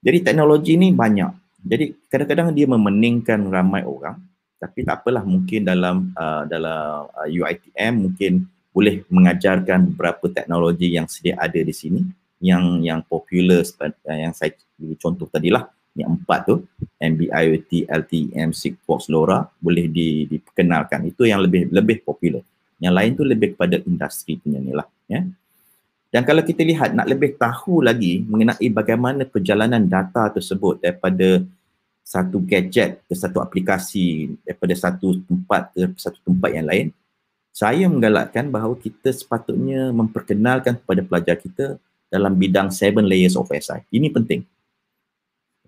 Jadi 0.04 0.18
teknologi 0.20 0.76
ni 0.76 0.92
banyak. 0.92 1.32
Jadi 1.64 1.84
kadang-kadang 2.12 2.52
dia 2.52 2.68
memeningkan 2.68 3.40
ramai 3.48 3.88
orang. 3.88 4.20
Tapi 4.60 4.84
tak 4.84 5.00
apalah 5.00 5.24
mungkin 5.24 5.64
dalam 5.64 6.12
uh, 6.12 6.44
dalam 6.44 7.08
uh, 7.08 7.24
UiTM 7.24 8.04
mungkin 8.04 8.44
boleh 8.68 9.00
mengajarkan 9.08 9.96
beberapa 9.96 10.28
teknologi 10.28 10.92
yang 10.92 11.08
sedia 11.08 11.40
ada 11.40 11.60
di 11.60 11.72
sini 11.72 12.04
yang 12.42 12.82
yang 12.82 13.00
popular 13.06 13.62
yang 14.10 14.34
saya 14.34 14.50
contoh 14.98 15.30
tadi 15.30 15.48
lah 15.54 15.70
yang 15.94 16.16
empat 16.16 16.48
tu 16.48 16.56
NB-IoT, 16.96 17.84
LTE-M, 17.84 18.50
Sigfox, 18.56 19.12
LoRa 19.12 19.44
boleh 19.60 19.92
di, 19.92 20.24
diperkenalkan. 20.24 21.04
Itu 21.04 21.28
yang 21.28 21.44
lebih 21.44 21.68
lebih 21.68 22.00
popular. 22.00 22.40
Yang 22.80 22.94
lain 22.96 23.10
tu 23.12 23.24
lebih 23.28 23.48
kepada 23.54 23.76
industri 23.84 24.40
punya 24.40 24.58
ni 24.58 24.72
lah. 24.72 24.88
Ya. 25.06 25.22
Dan 26.12 26.28
kalau 26.28 26.44
kita 26.44 26.64
lihat 26.64 26.92
nak 26.96 27.08
lebih 27.08 27.36
tahu 27.36 27.84
lagi 27.84 28.24
mengenai 28.24 28.68
bagaimana 28.72 29.24
perjalanan 29.24 29.84
data 29.84 30.28
tersebut 30.32 30.80
daripada 30.80 31.44
satu 32.02 32.42
gadget 32.42 33.00
ke 33.06 33.14
satu 33.14 33.38
aplikasi 33.40 34.34
daripada 34.44 34.74
satu 34.74 35.22
tempat 35.24 35.72
ke 35.72 35.88
satu 35.96 36.20
tempat 36.24 36.50
yang 36.52 36.66
lain, 36.68 36.86
saya 37.52 37.84
menggalakkan 37.84 38.48
bahawa 38.48 38.76
kita 38.80 39.12
sepatutnya 39.12 39.92
memperkenalkan 39.92 40.80
kepada 40.80 41.00
pelajar 41.04 41.36
kita 41.36 41.76
dalam 42.12 42.36
bidang 42.36 42.68
seven 42.68 43.08
layers 43.08 43.32
of 43.32 43.48
SI. 43.48 43.80
Ini 43.88 44.12
penting. 44.12 44.44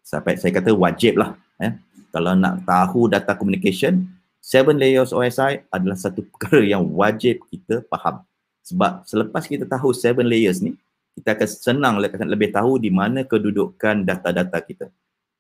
Sampai 0.05 0.37
saya 0.37 0.53
kata 0.53 0.77
wajib 0.77 1.17
lah. 1.17 1.41
Eh. 1.57 1.73
Kalau 2.13 2.37
nak 2.37 2.69
tahu 2.69 3.09
data 3.09 3.33
communication, 3.33 4.05
seven 4.45 4.77
layers 4.77 5.17
of 5.17 5.25
SI 5.25 5.65
adalah 5.73 5.97
satu 5.97 6.21
perkara 6.29 6.61
yang 6.61 6.85
wajib 6.93 7.41
kita 7.49 7.81
faham. 7.89 8.21
Sebab 8.61 9.09
selepas 9.09 9.49
kita 9.49 9.65
tahu 9.65 9.97
seven 9.97 10.29
layers 10.29 10.61
ni, 10.61 10.77
kita 11.17 11.33
akan 11.33 11.49
senang 11.49 11.95
akan 11.97 12.29
lebih 12.29 12.53
tahu 12.53 12.77
di 12.77 12.93
mana 12.93 13.25
kedudukan 13.25 14.05
data-data 14.05 14.61
kita 14.61 14.93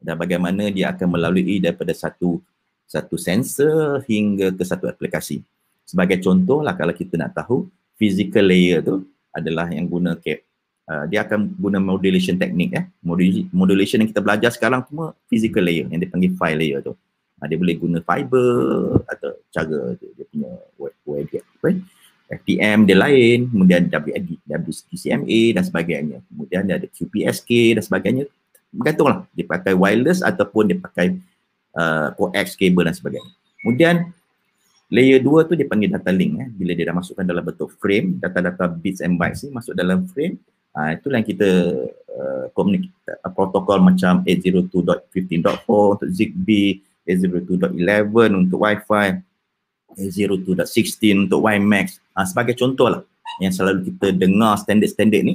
dan 0.05 0.21
bagaimana 0.21 0.69
dia 0.69 0.93
akan 0.93 1.17
melalui 1.17 1.57
daripada 1.59 1.97
satu 1.97 2.39
satu 2.85 3.17
sensor 3.17 4.05
hingga 4.05 4.53
ke 4.53 4.61
satu 4.61 4.85
aplikasi. 4.87 5.41
Sebagai 5.89 6.21
contoh 6.21 6.61
lah 6.61 6.77
kalau 6.77 6.93
kita 6.93 7.17
nak 7.17 7.33
tahu 7.33 7.65
physical 7.97 8.45
layer 8.45 8.85
tu 8.85 9.03
adalah 9.33 9.67
yang 9.73 9.89
guna. 9.89 10.21
Uh, 10.85 11.09
dia 11.09 11.25
akan 11.25 11.49
guna 11.57 11.81
modulation 11.81 12.37
teknik 12.37 12.77
eh. 12.77 12.85
Modulation 13.57 14.05
yang 14.05 14.11
kita 14.13 14.21
belajar 14.21 14.53
sekarang 14.53 14.85
semua 14.85 15.17
physical 15.33 15.65
layer 15.65 15.89
yang 15.89 15.97
dipanggil 15.97 16.37
file 16.37 16.61
layer 16.61 16.81
tu. 16.85 16.93
Uh, 17.41 17.47
dia 17.49 17.57
boleh 17.57 17.77
guna 17.81 17.99
fiber 18.05 19.01
atau 19.09 19.31
cara 19.49 19.97
dia, 19.97 20.09
dia 20.13 20.27
punya 20.29 20.53
web. 20.77 20.93
Right? 21.65 21.81
FPM 22.29 22.89
dia 22.89 22.97
lain, 22.97 23.49
kemudian 23.53 23.89
WCMA 23.89 25.41
dan 25.57 25.65
sebagainya. 25.65 26.19
Kemudian 26.29 26.63
dia 26.65 26.77
ada 26.81 26.89
QPSK 26.89 27.81
dan 27.81 27.83
sebagainya. 27.85 28.25
Bergantunglah 28.73 29.29
dia 29.37 29.47
pakai 29.47 29.73
wireless 29.77 30.21
ataupun 30.25 30.73
dia 30.73 30.79
pakai 30.81 31.17
uh, 31.77 32.13
coax 32.17 32.57
cable 32.57 32.85
dan 32.85 32.97
sebagainya. 32.97 33.33
Kemudian 33.61 34.13
layer 34.93 35.21
2 35.21 35.49
tu 35.49 35.53
dia 35.57 35.69
panggil 35.69 35.93
data 35.93 36.13
link 36.13 36.33
eh. 36.41 36.49
Bila 36.53 36.73
dia 36.73 36.89
dah 36.89 36.97
masukkan 36.97 37.25
dalam 37.25 37.45
bentuk 37.45 37.73
frame, 37.77 38.21
data-data 38.21 38.69
bits 38.73 39.01
and 39.05 39.17
bytes 39.21 39.45
ni 39.45 39.53
masuk 39.53 39.73
dalam 39.77 40.09
frame, 40.11 40.41
uh, 40.75 40.91
itulah 40.93 41.23
yang 41.23 41.29
kita 41.29 41.51
uh, 42.11 42.45
communicate 42.53 42.93
uh, 43.23 43.33
protokol 43.33 43.81
macam 43.81 44.21
802.15.4 44.27 45.65
untuk 45.67 46.09
ZigBee, 46.11 46.83
802.11 47.07 48.43
untuk 48.43 48.59
Wi-Fi, 48.63 49.09
802.16 49.95 51.31
untuk 51.31 51.41
WiMAX 51.47 52.03
uh, 52.19 52.27
sebagai 52.27 52.59
contoh 52.59 52.91
lah 52.91 53.03
yang 53.39 53.55
selalu 53.55 53.95
kita 53.95 54.15
dengar 54.15 54.59
standard-standard 54.59 55.23
ni 55.23 55.35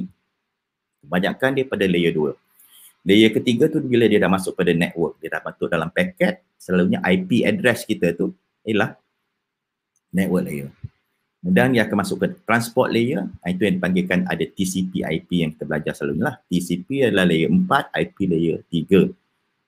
kebanyakan 1.04 1.50
dia 1.56 1.64
pada 1.64 1.84
layer 1.88 2.12
2 2.12 3.08
layer 3.08 3.30
ketiga 3.32 3.72
tu 3.72 3.80
bila 3.80 4.04
dia 4.04 4.20
dah 4.20 4.28
masuk 4.28 4.52
pada 4.52 4.72
network 4.76 5.16
dia 5.20 5.32
dah 5.32 5.42
masuk 5.44 5.68
dalam 5.68 5.88
paket 5.88 6.44
selalunya 6.60 7.00
IP 7.08 7.44
address 7.48 7.88
kita 7.88 8.12
tu 8.12 8.36
ialah 8.64 8.96
network 10.12 10.44
layer 10.44 10.68
kemudian 11.40 11.72
dia 11.72 11.82
akan 11.88 11.96
masuk 12.04 12.16
ke 12.20 12.26
transport 12.44 12.92
layer. 12.92 13.24
Ah, 13.40 13.48
itu 13.48 13.64
yang 13.64 13.80
dipanggilkan 13.80 14.28
ada 14.28 14.44
TCP 14.44 15.02
IP 15.04 15.30
yang 15.40 15.50
kita 15.56 15.64
belajar 15.64 15.92
selalunya 15.96 16.24
lah. 16.32 16.36
TCP 16.46 17.08
adalah 17.08 17.26
layer 17.26 17.48
4 17.48 18.00
IP 18.04 18.16
layer 18.28 18.58
3 18.68 19.08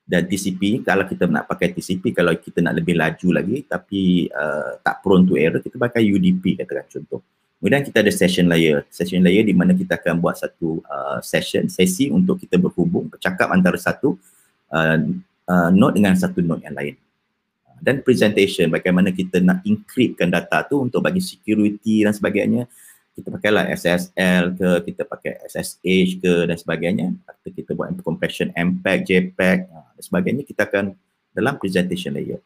dan 0.03 0.29
TCP 0.29 0.85
kalau 0.85 1.09
kita 1.09 1.25
nak 1.31 1.49
pakai 1.49 1.73
TCP 1.73 2.13
kalau 2.13 2.35
kita 2.37 2.61
nak 2.61 2.77
lebih 2.77 2.99
laju 2.99 3.29
lagi 3.33 3.65
tapi 3.65 4.29
uh, 4.29 4.77
tak 4.85 5.01
prone 5.01 5.25
to 5.25 5.41
error 5.41 5.63
kita 5.63 5.81
pakai 5.81 6.05
UDP 6.05 6.61
katakan 6.61 6.87
contoh. 6.87 7.25
Kemudian 7.63 7.87
kita 7.87 8.03
ada 8.03 8.11
session 8.11 8.51
layer. 8.51 8.83
Session 8.91 9.23
layer 9.23 9.47
di 9.47 9.55
mana 9.55 9.73
kita 9.73 9.95
akan 9.95 10.19
buat 10.19 10.35
satu 10.35 10.83
uh, 10.83 11.23
session 11.23 11.71
sesi 11.71 12.11
untuk 12.11 12.37
kita 12.43 12.59
berhubung 12.59 13.09
bercakap 13.09 13.49
antara 13.55 13.79
satu 13.79 14.19
uh, 14.75 14.99
uh, 15.49 15.71
node 15.71 15.97
dengan 15.97 16.13
satu 16.19 16.43
node 16.43 16.67
yang 16.67 16.75
lain 16.75 16.95
dan 17.83 17.99
presentation 17.99 18.71
bagaimana 18.71 19.11
kita 19.11 19.43
nak 19.43 19.67
encryptkan 19.67 20.31
data 20.31 20.63
tu 20.63 20.79
untuk 20.79 21.03
bagi 21.03 21.19
security 21.19 22.07
dan 22.07 22.15
sebagainya. 22.15 22.71
Kita 23.13 23.29
pakailah 23.29 23.75
SSL 23.75 24.55
ke, 24.55 24.71
kita 24.87 25.03
pakai 25.03 25.43
SSH 25.51 26.23
ke 26.23 26.47
dan 26.47 26.55
sebagainya. 26.55 27.11
Atau 27.27 27.51
kita 27.51 27.75
buat 27.75 27.91
compression 28.07 28.55
MPEG, 28.55 28.99
JPEG 29.05 29.59
ha, 29.75 29.99
dan 29.99 30.03
sebagainya. 30.07 30.47
Kita 30.47 30.71
akan 30.71 30.95
dalam 31.35 31.59
presentation 31.59 32.15
layer. 32.15 32.39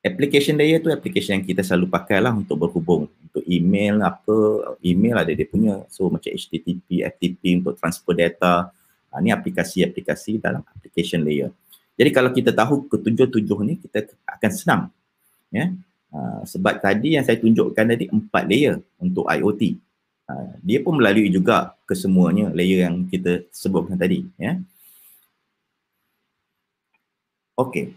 Application 0.00 0.56
layer 0.56 0.80
tu 0.80 0.88
application 0.88 1.36
yang 1.36 1.44
kita 1.44 1.60
selalu 1.60 1.92
pakai 1.92 2.24
lah 2.24 2.32
untuk 2.32 2.56
berhubung. 2.56 3.12
Untuk 3.28 3.44
email 3.44 4.00
apa 4.00 4.36
email 4.80 5.20
ada 5.20 5.30
dia 5.36 5.44
punya. 5.44 5.84
So 5.92 6.08
macam 6.08 6.32
HTTP, 6.32 7.04
FTP 7.04 7.60
untuk 7.60 7.76
transfer 7.76 8.16
data. 8.16 8.72
Ha, 9.12 9.20
ni 9.20 9.36
aplikasi-aplikasi 9.36 10.40
dalam 10.40 10.64
application 10.64 11.20
layer 11.20 11.52
jadi 11.98 12.10
kalau 12.14 12.30
kita 12.30 12.54
tahu 12.54 12.86
ketujuh-tujuh 12.86 13.58
ni 13.66 13.74
kita 13.82 14.14
akan 14.24 14.50
senang 14.54 14.82
ya 15.50 15.74
ha, 16.14 16.46
sebab 16.46 16.78
tadi 16.78 17.18
yang 17.18 17.26
saya 17.26 17.36
tunjukkan 17.42 17.84
tadi 17.84 18.06
empat 18.08 18.42
layer 18.46 18.78
untuk 19.02 19.26
IoT 19.26 19.76
Ha, 20.28 20.60
dia 20.60 20.84
pun 20.84 21.00
melalui 21.00 21.32
juga 21.32 21.72
kesemuanya 21.88 22.52
layer 22.52 22.84
yang 22.84 23.08
kita 23.08 23.48
sebutkan 23.48 23.96
tadi 23.96 24.28
ya. 24.36 24.60
Okey. 27.56 27.96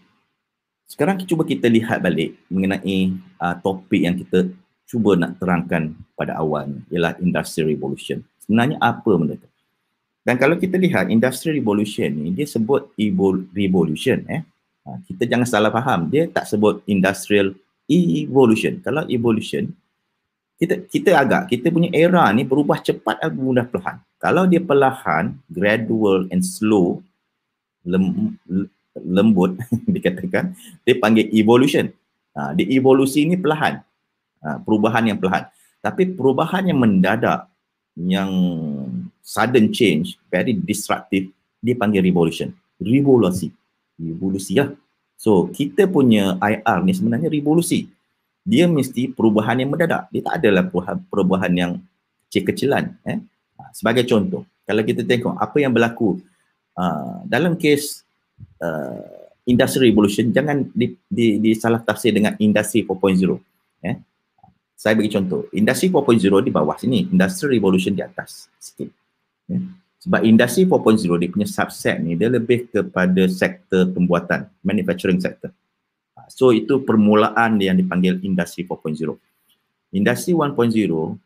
Sekarang 0.88 1.20
kita 1.20 1.36
cuba 1.36 1.44
kita 1.44 1.68
lihat 1.68 2.00
balik 2.00 2.40
mengenai 2.48 3.20
uh, 3.36 3.56
topik 3.60 4.00
yang 4.08 4.16
kita 4.16 4.48
cuba 4.88 5.20
nak 5.20 5.44
terangkan 5.44 5.92
pada 6.16 6.40
awal 6.40 6.72
ialah 6.88 7.20
industry 7.20 7.68
revolution. 7.76 8.24
Sebenarnya 8.48 8.80
apa 8.80 9.12
benda 9.12 9.36
tu? 9.36 9.51
Dan 10.22 10.38
kalau 10.38 10.56
kita 10.58 10.78
lihat 10.78 11.10
industry 11.10 11.58
revolution 11.58 12.14
ni 12.14 12.30
dia 12.34 12.46
sebut 12.46 12.94
revolution 13.54 14.22
eh. 14.30 14.46
Ha, 14.82 14.98
kita 15.06 15.30
jangan 15.30 15.46
salah 15.46 15.70
faham. 15.74 16.10
Dia 16.10 16.26
tak 16.30 16.50
sebut 16.50 16.82
industrial 16.90 17.54
evolution. 17.90 18.82
Kalau 18.82 19.06
evolution 19.10 19.70
kita 20.62 20.86
kita 20.86 21.18
agak 21.18 21.50
kita 21.50 21.74
punya 21.74 21.90
era 21.90 22.30
ni 22.30 22.46
berubah 22.46 22.78
cepat 22.86 23.18
atau 23.18 23.34
mudah 23.34 23.66
perlahan. 23.66 23.98
Kalau 24.22 24.46
dia 24.46 24.62
perlahan, 24.62 25.34
gradual 25.50 26.30
and 26.30 26.46
slow, 26.46 27.02
lem, 27.82 28.38
lembut 28.94 29.58
dikatakan, 29.98 30.54
dia 30.86 30.96
panggil 31.02 31.26
evolution. 31.34 31.90
Ha, 32.38 32.54
di 32.54 32.70
evolusi 32.78 33.26
ni 33.26 33.42
perlahan. 33.42 33.82
Ha, 34.46 34.62
perubahan 34.62 35.10
yang 35.10 35.18
perlahan. 35.18 35.50
Tapi 35.82 36.14
perubahan 36.14 36.70
yang 36.70 36.78
mendadak, 36.78 37.50
yang 37.98 38.30
sudden 39.22 39.70
change, 39.72 40.18
very 40.28 40.54
disruptive, 40.58 41.30
dia 41.62 41.74
panggil 41.78 42.02
revolution. 42.02 42.52
Revolusi. 42.82 43.54
Revolusi 43.98 44.58
lah. 44.58 44.74
So, 45.18 45.50
kita 45.54 45.86
punya 45.86 46.38
IR 46.42 46.82
ni 46.82 46.98
sebenarnya 46.98 47.30
revolusi 47.30 47.86
dia 48.42 48.66
mesti 48.66 49.14
perubahan 49.14 49.62
yang 49.62 49.70
mendadak. 49.74 50.10
Dia 50.10 50.22
tak 50.26 50.36
adalah 50.42 50.66
perubahan 51.10 51.54
yang 51.54 51.72
kecil-kecilan. 52.30 52.98
Eh? 53.06 53.18
Ha, 53.62 53.62
sebagai 53.74 54.04
contoh, 54.10 54.46
kalau 54.66 54.82
kita 54.82 55.06
tengok 55.06 55.38
apa 55.38 55.58
yang 55.62 55.70
berlaku 55.70 56.18
uh, 56.74 57.22
dalam 57.30 57.54
kes 57.54 58.02
uh, 58.62 59.30
industry 59.46 59.94
revolution, 59.94 60.34
jangan 60.34 60.66
di, 60.74 60.98
di, 61.06 61.38
disalah 61.38 61.86
tafsir 61.86 62.14
dengan 62.14 62.34
industri 62.42 62.82
4.0. 62.82 63.38
Eh? 63.86 63.96
Saya 64.74 64.98
bagi 64.98 65.14
contoh, 65.14 65.46
industri 65.54 65.94
4.0 65.94 66.42
di 66.42 66.52
bawah 66.52 66.74
sini, 66.82 67.06
industry 67.14 67.62
revolution 67.62 67.94
di 67.94 68.02
atas 68.02 68.50
sikit. 68.58 68.90
Eh? 69.52 69.62
Sebab 70.02 70.26
industri 70.26 70.66
4.0 70.66 71.06
dia 71.22 71.30
punya 71.30 71.46
subset 71.46 72.02
ni, 72.02 72.18
dia 72.18 72.32
lebih 72.32 72.72
kepada 72.74 73.30
sektor 73.30 73.86
pembuatan, 73.92 74.50
manufacturing 74.66 75.22
sector. 75.22 75.54
So 76.32 76.50
itu 76.56 76.82
permulaan 76.82 77.60
yang 77.62 77.78
dipanggil 77.78 78.18
industri 78.26 78.66
4.0. 78.66 79.14
Industri 79.92 80.32
1.0 80.34 80.56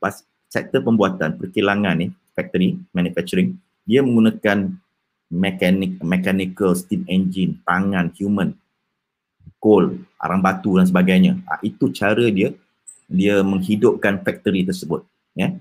pas 0.02 0.26
sektor 0.50 0.80
pembuatan 0.82 1.36
perkilangan 1.36 1.96
ni 2.00 2.08
factory 2.32 2.80
manufacturing 2.96 3.60
dia 3.84 4.00
menggunakan 4.00 4.72
mekanik 5.28 6.00
mechanical 6.00 6.72
steam 6.78 7.04
engine 7.12 7.60
tangan 7.68 8.08
human 8.16 8.56
coal 9.60 9.94
arang 10.22 10.40
batu 10.40 10.78
dan 10.80 10.88
sebagainya 10.88 11.42
ha, 11.50 11.60
itu 11.60 11.92
cara 11.92 12.30
dia 12.32 12.54
dia 13.12 13.44
menghidupkan 13.44 14.22
factory 14.24 14.64
tersebut 14.64 15.04
ya 15.36 15.54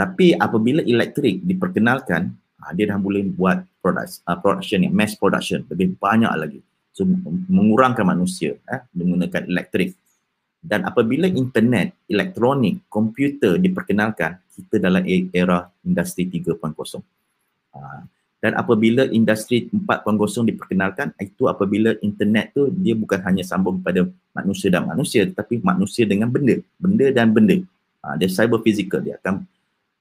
tapi 0.00 0.32
apabila 0.32 0.80
elektrik 0.80 1.44
diperkenalkan 1.44 2.32
ha, 2.64 2.72
dia 2.72 2.88
dah 2.88 2.96
boleh 2.96 3.28
buat 3.36 3.60
product, 3.84 4.24
uh, 4.24 4.40
production 4.40 4.80
ni 4.80 4.88
mass 4.88 5.12
production 5.12 5.60
lebih 5.68 5.92
banyak 6.00 6.32
lagi. 6.32 6.64
So 6.96 7.04
mengurangkan 7.52 8.08
manusia 8.08 8.56
eh, 8.64 8.80
menggunakan 8.96 9.44
elektrik. 9.44 9.92
Dan 10.60 10.88
apabila 10.88 11.28
internet, 11.28 12.00
elektronik, 12.08 12.88
komputer 12.88 13.60
diperkenalkan 13.60 14.40
kita 14.56 14.80
dalam 14.80 15.04
e-, 15.04 15.28
era 15.36 15.68
industri 15.84 16.28
3.0 16.28 16.56
uh, 16.60 17.00
dan 18.40 18.56
apabila 18.56 19.04
industri 19.12 19.68
4.0 19.68 20.48
diperkenalkan 20.48 21.12
itu 21.20 21.44
apabila 21.44 21.92
internet 22.00 22.56
tu 22.56 22.72
dia 22.72 22.96
bukan 22.96 23.20
hanya 23.20 23.44
sambung 23.44 23.84
kepada 23.84 24.08
manusia 24.32 24.72
dan 24.72 24.88
manusia 24.88 25.28
tetapi 25.28 25.60
manusia 25.60 26.08
dengan 26.08 26.32
benda 26.32 26.56
benda 26.80 27.06
dan 27.12 27.36
benda. 27.36 27.60
Ha, 28.00 28.16
dia 28.16 28.32
cyber 28.32 28.64
physical 28.64 29.04
dia 29.04 29.20
akan 29.20 29.44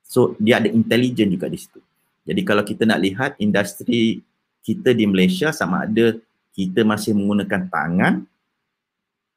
so 0.09 0.33
dia 0.41 0.57
ada 0.57 0.69
intelligent 0.73 1.29
juga 1.29 1.45
di 1.45 1.61
situ 1.61 1.77
jadi 2.25 2.41
kalau 2.41 2.65
kita 2.65 2.89
nak 2.89 2.99
lihat 3.05 3.31
industri 3.37 4.25
kita 4.65 4.97
di 4.97 5.05
Malaysia 5.05 5.53
sama 5.53 5.85
ada 5.85 6.17
kita 6.57 6.81
masih 6.81 7.13
menggunakan 7.13 7.69
tangan 7.69 8.25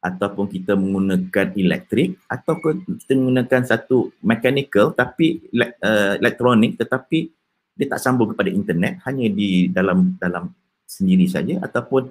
ataupun 0.02 0.50
kita 0.50 0.74
menggunakan 0.74 1.54
elektrik 1.54 2.18
ataupun 2.26 2.82
kita 3.04 3.12
menggunakan 3.14 3.62
satu 3.62 4.10
mechanical 4.24 4.90
tapi 4.90 5.44
uh, 5.54 6.18
elektronik 6.18 6.74
tetapi 6.80 7.30
dia 7.78 7.86
tak 7.86 8.02
sambung 8.02 8.34
kepada 8.34 8.50
internet 8.50 8.98
hanya 9.06 9.30
di 9.30 9.70
dalam 9.70 10.18
dalam 10.18 10.50
sendiri 10.82 11.30
saja 11.30 11.62
ataupun 11.62 12.10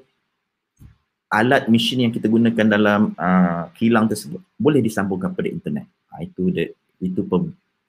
alat 1.31 1.71
mesin 1.71 2.07
yang 2.07 2.13
kita 2.15 2.27
gunakan 2.27 2.67
dalam 2.67 3.15
uh, 3.15 3.71
kilang 3.75 4.07
tersebut 4.11 4.43
boleh 4.59 4.83
disambungkan 4.83 5.31
kepada 5.31 5.49
internet. 5.49 5.85
Ha, 6.11 6.27
itu 6.27 6.51
de, 6.51 6.75
itu 6.99 7.23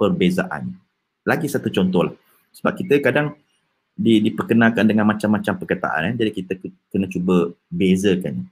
perbezaan. 0.03 0.75
Lagi 1.23 1.47
satu 1.47 1.71
contoh 1.71 2.11
lah. 2.11 2.15
Sebab 2.51 2.73
kita 2.75 2.99
kadang 2.99 3.39
di, 3.95 4.19
diperkenalkan 4.19 4.89
dengan 4.89 5.07
macam-macam 5.07 5.53
perkataan 5.63 6.11
eh. 6.11 6.15
jadi 6.17 6.31
kita 6.33 6.53
kena 6.91 7.07
cuba 7.07 7.53
bezakan 7.69 8.49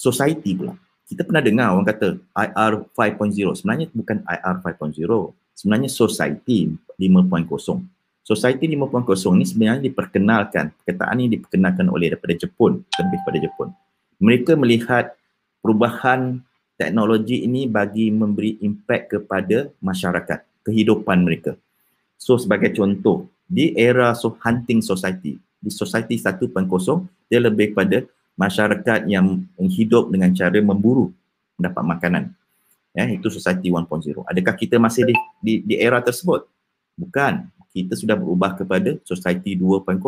society 0.00 0.56
pula. 0.56 0.74
Kita 1.04 1.26
pernah 1.28 1.42
dengar 1.44 1.76
orang 1.76 1.84
kata 1.84 2.16
IR 2.32 2.72
5.0. 2.96 3.58
Sebenarnya 3.60 3.86
bukan 3.92 4.24
IR 4.24 4.56
5.0. 4.64 4.96
Sebenarnya 5.52 5.90
society 5.92 6.72
5.0. 6.96 7.84
Society 8.24 8.64
5.0 8.78 9.10
ni 9.34 9.44
sebenarnya 9.44 9.82
diperkenalkan, 9.82 10.70
perkataan 10.80 11.18
ini 11.18 11.36
diperkenalkan 11.36 11.90
oleh 11.90 12.14
daripada 12.14 12.32
Jepun, 12.38 12.78
lebih 12.86 13.18
pada 13.26 13.38
Jepun. 13.42 13.68
Mereka 14.22 14.54
melihat 14.54 15.18
perubahan 15.58 16.46
teknologi 16.80 17.44
ini 17.44 17.68
bagi 17.68 18.08
memberi 18.08 18.56
impak 18.64 19.12
kepada 19.12 19.68
masyarakat, 19.84 20.64
kehidupan 20.64 21.20
mereka. 21.20 21.52
So 22.16 22.40
sebagai 22.40 22.72
contoh, 22.72 23.28
di 23.44 23.76
era 23.76 24.16
so 24.16 24.40
hunting 24.40 24.80
society, 24.80 25.36
di 25.60 25.68
society 25.68 26.16
1.0, 26.16 26.48
dia 27.28 27.40
lebih 27.44 27.76
pada 27.76 28.00
masyarakat 28.40 29.04
yang 29.04 29.44
hidup 29.68 30.08
dengan 30.08 30.32
cara 30.32 30.56
memburu 30.64 31.12
mendapat 31.60 31.84
makanan. 31.84 32.24
Ya, 32.96 33.04
itu 33.12 33.28
society 33.28 33.68
1.0. 33.68 33.84
Adakah 34.24 34.54
kita 34.56 34.80
masih 34.80 35.12
di, 35.12 35.14
di, 35.44 35.52
di 35.60 35.74
era 35.76 36.00
tersebut? 36.00 36.48
Bukan. 36.96 37.52
Kita 37.70 37.94
sudah 37.94 38.18
berubah 38.18 38.58
kepada 38.58 38.98
society 39.06 39.54
2.0 39.54 40.02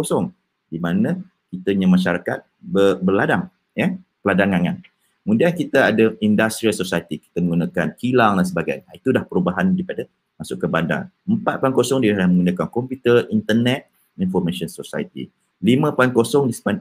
di 0.66 0.82
mana 0.82 1.14
kitanya 1.46 1.86
masyarakat 1.86 2.42
ber, 2.58 2.98
berladang, 2.98 3.46
ya, 3.70 3.94
peladangan. 4.18 4.82
Kemudian 5.22 5.54
kita 5.54 5.94
ada 5.94 6.18
industrial 6.18 6.74
society, 6.74 7.22
kita 7.22 7.38
menggunakan 7.38 7.94
kilang 7.94 8.42
dan 8.42 8.46
sebagainya. 8.46 8.90
Itu 8.90 9.14
dah 9.14 9.22
perubahan 9.22 9.70
daripada 9.70 10.10
masuk 10.34 10.58
ke 10.58 10.66
bandar. 10.66 11.06
4.0 11.22 12.02
dia 12.02 12.18
dah 12.18 12.26
menggunakan 12.26 12.66
komputer, 12.66 13.30
internet, 13.30 13.86
information 14.18 14.66
society. 14.66 15.30
5.0 15.62 15.94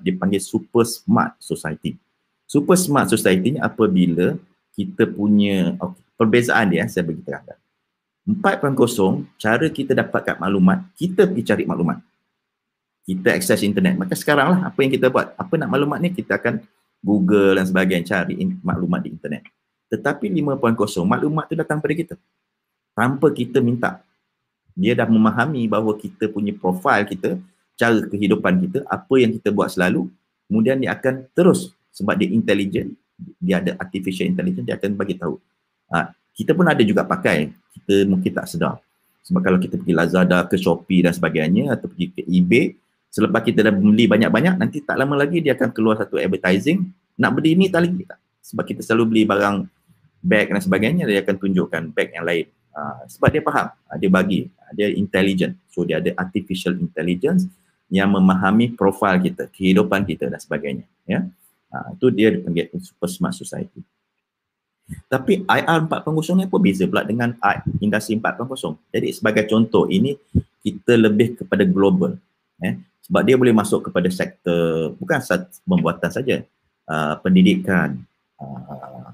dipanggil 0.02 0.42
super 0.42 0.82
smart 0.82 1.38
society. 1.38 2.02
Super 2.50 2.74
smart 2.74 3.14
society 3.14 3.56
ni 3.56 3.60
apabila 3.62 4.34
kita 4.74 5.06
punya 5.06 5.78
okay, 5.78 6.02
perbezaan 6.18 6.74
dia 6.74 6.90
saya 6.90 7.06
bagi 7.06 7.22
terangkan. 7.22 7.58
4.0 8.26 9.38
cara 9.38 9.66
kita 9.70 9.94
dapatkan 9.94 10.42
maklumat, 10.42 10.82
kita 10.98 11.30
pergi 11.30 11.44
cari 11.46 11.64
maklumat. 11.70 11.98
Kita 13.06 13.38
akses 13.38 13.62
internet. 13.62 13.98
Maka 14.02 14.18
sekarang 14.18 14.54
lah 14.54 14.60
apa 14.70 14.78
yang 14.82 14.94
kita 14.94 15.14
buat? 15.14 15.38
Apa 15.38 15.58
nak 15.62 15.70
maklumat 15.74 16.02
ni 16.02 16.10
kita 16.10 16.42
akan 16.42 16.62
Google 17.02 17.58
dan 17.58 17.66
sebagainya 17.66 18.06
cari 18.08 18.38
maklumat 18.62 19.02
di 19.04 19.10
internet. 19.18 19.44
Tetapi 19.92 20.32
5.0 20.32 21.04
maklumat 21.04 21.50
tu 21.52 21.58
datang 21.58 21.82
pada 21.82 21.94
kita. 21.98 22.16
Tanpa 22.96 23.28
kita 23.34 23.60
minta. 23.60 24.00
Dia 24.72 24.96
dah 24.96 25.10
memahami 25.10 25.68
bahawa 25.68 25.98
kita 26.00 26.32
punya 26.32 26.56
profil 26.56 27.04
kita 27.04 27.36
cara 27.82 27.98
kehidupan 28.06 28.62
kita, 28.62 28.80
apa 28.86 29.16
yang 29.18 29.34
kita 29.34 29.50
buat 29.50 29.74
selalu, 29.74 30.06
kemudian 30.46 30.78
dia 30.78 30.94
akan 30.94 31.26
terus 31.34 31.74
sebab 31.90 32.14
dia 32.14 32.30
intelligent, 32.30 32.94
dia 33.42 33.58
ada 33.58 33.74
artificial 33.82 34.30
intelligence, 34.30 34.70
dia 34.70 34.78
akan 34.78 34.94
bagi 34.94 35.18
tahu. 35.18 35.42
Ha, 35.90 36.14
kita 36.38 36.54
pun 36.54 36.70
ada 36.70 36.86
juga 36.86 37.02
pakai, 37.02 37.50
kita 37.74 38.06
mungkin 38.06 38.32
tak 38.32 38.46
sedar. 38.46 38.78
Sebab 39.26 39.42
kalau 39.42 39.58
kita 39.58 39.82
pergi 39.82 39.94
Lazada 39.98 40.46
ke 40.46 40.58
Shopee 40.62 41.06
dan 41.06 41.14
sebagainya 41.14 41.74
atau 41.74 41.90
pergi 41.90 42.08
ke 42.14 42.22
eBay, 42.26 42.78
selepas 43.12 43.44
kita 43.44 43.68
dah 43.68 43.76
beli 43.76 44.08
banyak-banyak, 44.08 44.56
nanti 44.56 44.80
tak 44.82 44.96
lama 44.96 45.20
lagi 45.20 45.44
dia 45.44 45.52
akan 45.54 45.70
keluar 45.76 46.00
satu 46.00 46.16
advertising, 46.16 46.88
nak 47.20 47.36
beli 47.36 47.60
ni 47.60 47.68
tak 47.68 47.84
lagi 47.84 48.08
tak. 48.08 48.18
Sebab 48.42 48.64
kita 48.64 48.82
selalu 48.82 49.04
beli 49.12 49.24
barang 49.28 49.68
bag 50.24 50.56
dan 50.56 50.64
sebagainya, 50.64 51.04
dia 51.04 51.20
akan 51.20 51.36
tunjukkan 51.36 51.92
bag 51.92 52.16
yang 52.16 52.24
lain. 52.24 52.48
Ha, 52.72 53.04
sebab 53.12 53.28
dia 53.28 53.44
faham, 53.44 53.68
ha, 53.68 53.92
dia 54.00 54.08
bagi, 54.08 54.48
ha, 54.48 54.72
dia 54.72 54.88
intelligent. 54.96 55.60
So 55.68 55.84
dia 55.84 56.00
ada 56.00 56.16
artificial 56.16 56.80
intelligence 56.80 57.52
yang 57.92 58.16
memahami 58.16 58.72
profil 58.72 59.20
kita, 59.20 59.52
kehidupan 59.52 60.08
kita 60.08 60.32
dan 60.32 60.40
sebagainya. 60.40 60.88
Ya, 61.04 61.28
ha, 61.76 61.92
itu 61.92 62.08
dia 62.16 62.32
dipanggil 62.32 62.72
super 62.80 63.12
smart 63.12 63.36
society. 63.36 63.84
Tapi 65.08 65.48
IR 65.48 65.88
4.0 65.88 66.40
ni 66.40 66.44
apa 66.48 66.58
beza 66.60 66.84
pula 66.88 67.04
dengan 67.08 67.36
industri 67.80 68.20
4.0? 68.20 68.76
Jadi 68.92 69.08
sebagai 69.16 69.44
contoh 69.48 69.88
ini 69.88 70.16
kita 70.64 71.00
lebih 71.00 71.40
kepada 71.44 71.64
global. 71.64 72.20
Ya. 72.60 72.76
Sebab 73.12 73.28
dia 73.28 73.36
boleh 73.36 73.52
masuk 73.52 73.92
kepada 73.92 74.08
sektor 74.08 74.96
bukan 74.96 75.20
pembuatan 75.68 76.08
saja, 76.08 76.48
uh, 76.88 77.20
pendidikan, 77.20 78.00
uh, 78.40 79.12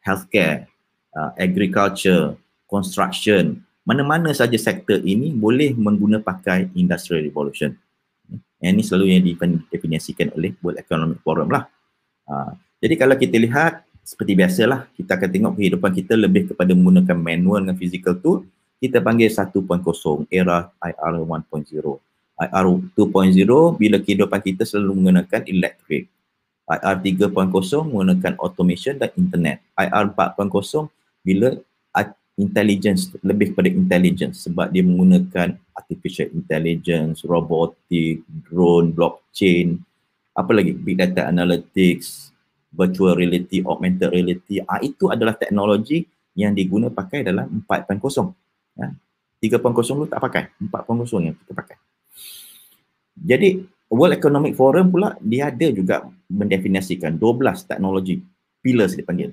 healthcare, 0.00 0.64
uh, 1.12 1.36
agriculture, 1.36 2.40
construction, 2.64 3.60
mana-mana 3.84 4.32
saja 4.32 4.56
sektor 4.56 5.04
ini 5.04 5.36
boleh 5.36 5.76
mengguna 5.76 6.24
pakai 6.24 6.72
industrial 6.72 7.20
revolution. 7.28 7.76
Yang 8.64 8.72
ini 8.72 8.82
selalu 8.88 9.04
yang 9.12 9.20
didefinisikan 9.20 10.32
oleh 10.32 10.56
World 10.64 10.80
Economic 10.80 11.20
Forum 11.20 11.52
lah. 11.52 11.68
Uh, 12.24 12.56
jadi 12.80 12.96
kalau 12.96 13.12
kita 13.20 13.36
lihat 13.36 13.84
seperti 14.08 14.40
biasalah 14.40 14.88
kita 14.96 15.20
akan 15.20 15.28
tengok 15.28 15.52
kehidupan 15.60 15.92
kita 15.92 16.16
lebih 16.16 16.48
kepada 16.48 16.72
menggunakan 16.72 17.12
manual 17.12 17.60
dengan 17.60 17.76
physical 17.76 18.16
tool 18.16 18.48
kita 18.80 19.04
panggil 19.04 19.28
1.0 19.28 19.52
era 20.32 20.72
IR 20.80 21.14
1.0 21.28 22.07
IR 22.38 22.66
2.0 22.94 23.34
bila 23.76 23.96
kehidupan 23.98 24.40
kita 24.42 24.62
selalu 24.62 25.02
menggunakan 25.02 25.42
elektrik 25.46 26.06
IR 26.68 26.96
3.0 27.00 27.34
menggunakan 27.88 28.32
automation 28.38 28.94
dan 28.96 29.10
internet 29.18 29.58
IR 29.74 30.14
4.0 30.14 30.88
bila 31.26 31.58
intelligence 32.38 33.10
lebih 33.26 33.52
kepada 33.52 33.68
intelligence 33.68 34.46
sebab 34.46 34.70
dia 34.70 34.86
menggunakan 34.86 35.58
artificial 35.74 36.30
intelligence, 36.30 37.26
robotik, 37.26 38.22
drone, 38.46 38.94
blockchain, 38.94 39.82
apa 40.38 40.54
lagi 40.54 40.70
big 40.70 41.02
data 41.02 41.26
analytics, 41.26 42.30
virtual 42.70 43.18
reality, 43.18 43.58
augmented 43.66 44.14
reality. 44.14 44.62
Ah 44.62 44.78
itu 44.78 45.10
adalah 45.10 45.34
teknologi 45.34 46.06
yang 46.38 46.54
diguna 46.54 46.94
pakai 46.94 47.26
dalam 47.26 47.66
4.0. 47.66 47.98
Ya. 48.78 48.94
3.0 49.58 49.98
lu 49.98 50.06
tak 50.06 50.22
pakai, 50.22 50.54
4.0 50.62 51.26
yang 51.26 51.34
kita 51.34 51.52
pakai. 51.58 51.76
Jadi 53.24 53.62
World 53.88 54.20
Economic 54.20 54.52
Forum 54.52 54.92
pula 54.92 55.16
dia 55.24 55.48
ada 55.48 55.66
juga 55.72 56.04
mendefinisikan 56.28 57.16
12 57.16 57.64
teknologi 57.64 58.20
pillars 58.60 58.92
dia 58.94 59.04
panggil. 59.04 59.32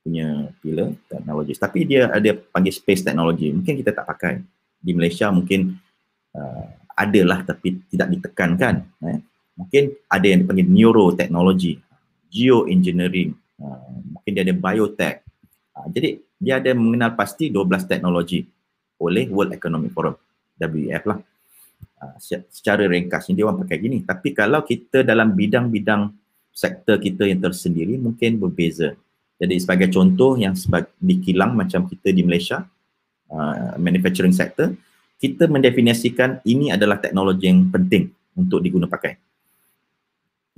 Punya 0.00 0.48
pillar 0.58 0.96
teknologi. 1.06 1.52
Tapi 1.54 1.78
dia 1.86 2.10
ada 2.10 2.30
panggil 2.34 2.74
space 2.74 3.06
technology 3.06 3.54
mungkin 3.54 3.74
kita 3.78 3.94
tak 3.94 4.06
pakai. 4.08 4.34
Di 4.80 4.96
Malaysia 4.96 5.28
mungkin 5.28 5.76
uh, 6.32 6.66
ada 6.96 7.20
lah 7.20 7.44
tapi 7.44 7.84
tidak 7.92 8.16
ditekankan 8.16 8.80
eh. 9.04 9.20
mungkin 9.52 9.92
ada 10.08 10.24
yang 10.24 10.40
dipanggil 10.40 10.66
neuroteknologi 10.72 11.76
geoengineering. 12.32 13.36
Uh, 13.60 13.92
mungkin 14.16 14.30
dia 14.32 14.42
ada 14.42 14.56
biotech. 14.56 15.20
Uh, 15.76 15.86
jadi 15.92 16.16
dia 16.40 16.56
ada 16.56 16.72
mengenal 16.72 17.12
pasti 17.12 17.52
12 17.52 17.84
teknologi 17.84 18.40
oleh 18.96 19.28
World 19.28 19.52
Economic 19.52 19.92
Forum 19.92 20.16
WEF 20.56 21.04
lah 21.04 21.20
secara 22.50 22.88
ringkas 22.88 23.28
dia 23.28 23.44
orang 23.44 23.64
pakai 23.64 23.76
gini 23.80 24.00
tapi 24.04 24.32
kalau 24.32 24.64
kita 24.64 25.04
dalam 25.04 25.36
bidang-bidang 25.36 26.12
sektor 26.50 26.96
kita 26.96 27.28
yang 27.28 27.40
tersendiri 27.44 28.00
mungkin 28.00 28.40
berbeza 28.40 28.96
jadi 29.40 29.56
sebagai 29.56 29.88
contoh 29.88 30.36
yang 30.36 30.52
di 31.00 31.16
kilang 31.24 31.56
macam 31.56 31.88
kita 31.88 32.12
di 32.12 32.20
Malaysia, 32.20 32.60
uh, 33.32 33.72
manufacturing 33.80 34.36
sector, 34.36 34.76
kita 35.16 35.48
mendefinisikan 35.48 36.44
ini 36.44 36.68
adalah 36.68 37.00
teknologi 37.00 37.48
yang 37.48 37.72
penting 37.72 38.12
untuk 38.36 38.60
diguna 38.60 38.84
pakai. 38.84 39.16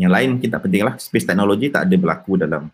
Yang 0.02 0.10
lain 0.10 0.28
mungkin 0.34 0.50
tak 0.50 0.62
penting 0.66 0.82
lah, 0.82 0.98
space 0.98 1.22
technology 1.22 1.70
tak 1.70 1.86
ada 1.86 1.94
berlaku 1.94 2.34
dalam 2.34 2.66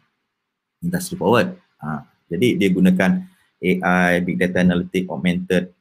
industry 0.80 1.20
forward. 1.20 1.52
Uh, 1.76 2.00
jadi 2.32 2.56
dia 2.56 2.68
gunakan 2.72 3.28
AI, 3.60 4.24
big 4.24 4.40
data 4.40 4.64
analytic, 4.64 5.04
augmented 5.12 5.76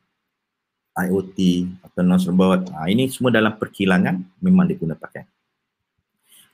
IoT, 0.98 1.38
autonomous 1.86 2.26
robot. 2.26 2.74
Ha, 2.74 2.90
ini 2.90 3.06
semua 3.14 3.30
dalam 3.30 3.54
perkilangan 3.54 4.18
memang 4.42 4.66
diguna 4.66 4.98
pakai. 4.98 5.30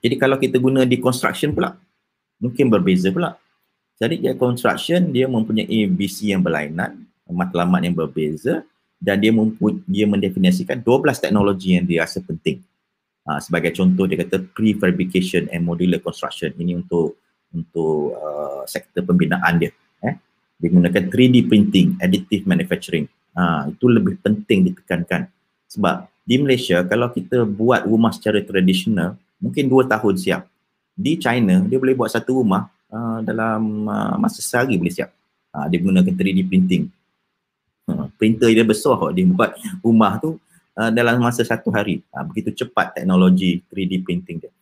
Jadi 0.04 0.16
kalau 0.20 0.36
kita 0.36 0.60
guna 0.60 0.84
di 0.84 1.00
construction 1.00 1.56
pula, 1.56 1.80
mungkin 2.44 2.68
berbeza 2.68 3.08
pula. 3.08 3.40
Jadi 3.96 4.20
dia 4.20 4.36
construction 4.36 5.16
dia 5.16 5.32
mempunyai 5.32 5.88
visi 5.88 6.36
yang 6.36 6.44
berlainan, 6.44 7.08
matlamat 7.24 7.88
yang 7.88 7.96
berbeza 7.96 8.68
dan 9.00 9.16
dia 9.24 9.32
mempunyai, 9.32 9.80
dia 9.88 10.04
mendefinisikan 10.04 10.84
12 10.84 11.24
teknologi 11.24 11.80
yang 11.80 11.88
dia 11.88 12.04
rasa 12.04 12.20
penting. 12.20 12.60
Ha, 13.24 13.40
sebagai 13.40 13.72
contoh 13.72 14.04
dia 14.04 14.20
kata 14.20 14.44
prefabrication 14.52 15.48
and 15.56 15.64
modular 15.64 16.04
construction 16.04 16.52
ini 16.60 16.76
untuk 16.76 17.16
untuk 17.56 18.18
uh, 18.18 18.68
sektor 18.68 19.06
pembinaan 19.06 19.62
dia. 19.62 19.72
Eh? 20.04 20.20
Dia 20.60 20.68
gunakan 20.68 21.04
3D 21.08 21.48
printing, 21.48 21.96
additive 22.02 22.44
manufacturing. 22.44 23.08
Ha, 23.34 23.70
itu 23.70 23.86
lebih 23.90 24.22
penting 24.22 24.70
ditekankan. 24.70 25.26
Sebab 25.74 26.06
di 26.24 26.38
Malaysia 26.38 26.86
kalau 26.86 27.10
kita 27.10 27.44
buat 27.44 27.84
rumah 27.84 28.14
secara 28.14 28.40
tradisional, 28.46 29.18
mungkin 29.42 29.68
dua 29.68 29.84
tahun 29.90 30.16
siap. 30.16 30.44
Di 30.94 31.18
China, 31.18 31.66
dia 31.66 31.82
boleh 31.82 31.98
buat 31.98 32.14
satu 32.14 32.46
rumah 32.46 32.70
uh, 32.94 33.20
dalam 33.26 33.90
uh, 33.90 34.16
masa 34.22 34.40
sehari 34.46 34.78
boleh 34.78 34.94
siap. 34.94 35.10
Uh, 35.50 35.66
dia 35.66 35.82
gunakan 35.82 36.14
3D 36.14 36.46
printing. 36.46 36.86
Uh, 37.90 38.08
printer 38.16 38.54
dia 38.54 38.64
besar 38.64 38.96
dia 39.12 39.26
buat 39.28 39.58
rumah 39.84 40.22
tu 40.22 40.38
uh, 40.78 40.92
dalam 40.94 41.18
masa 41.18 41.42
satu 41.42 41.74
hari. 41.74 42.06
Uh, 42.14 42.24
begitu 42.30 42.64
cepat 42.64 43.02
teknologi 43.02 43.66
3D 43.74 44.06
printing 44.06 44.38
dia. 44.46 44.54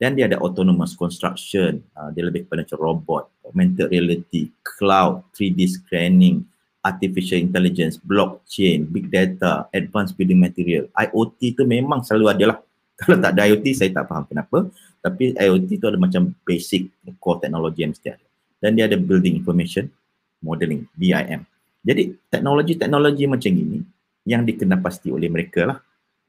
Dan 0.00 0.16
dia 0.16 0.24
ada 0.24 0.40
autonomous 0.40 0.96
construction, 0.96 1.84
uh, 1.92 2.08
dia 2.08 2.24
lebih 2.24 2.48
kepada 2.48 2.64
robot, 2.78 3.28
augmented 3.44 3.92
reality, 3.92 4.48
cloud, 4.64 5.20
3D 5.36 5.68
scanning, 5.68 6.40
artificial 6.80 7.36
intelligence, 7.36 8.00
blockchain, 8.00 8.88
big 8.88 9.12
data, 9.12 9.68
advanced 9.76 10.16
building 10.16 10.40
material. 10.40 10.88
IoT 10.96 11.60
tu 11.60 11.62
memang 11.68 12.00
selalu 12.00 12.26
ada 12.32 12.44
lah. 12.56 12.58
Kalau 13.00 13.16
tak 13.16 13.36
ada 13.36 13.48
IoT 13.48 13.66
saya 13.76 13.90
tak 13.92 14.08
faham 14.08 14.24
kenapa. 14.28 14.68
Tapi 15.00 15.32
IoT 15.36 15.68
tu 15.80 15.86
ada 15.88 15.96
macam 15.96 16.32
basic 16.44 16.92
core 17.20 17.44
teknologi 17.44 17.84
yang 17.84 17.92
mesti 17.96 18.08
ada. 18.12 18.26
Dan 18.60 18.76
dia 18.76 18.84
ada 18.88 18.96
building 19.00 19.40
information 19.40 19.88
modeling 20.40 20.88
BIM 20.96 21.44
jadi 21.80 22.12
teknologi-teknologi 22.28 23.24
macam 23.24 23.52
ini 23.56 23.80
yang 24.28 24.44
dikenal 24.44 24.84
pasti 24.84 25.08
oleh 25.08 25.32
mereka 25.32 25.64
lah. 25.64 25.78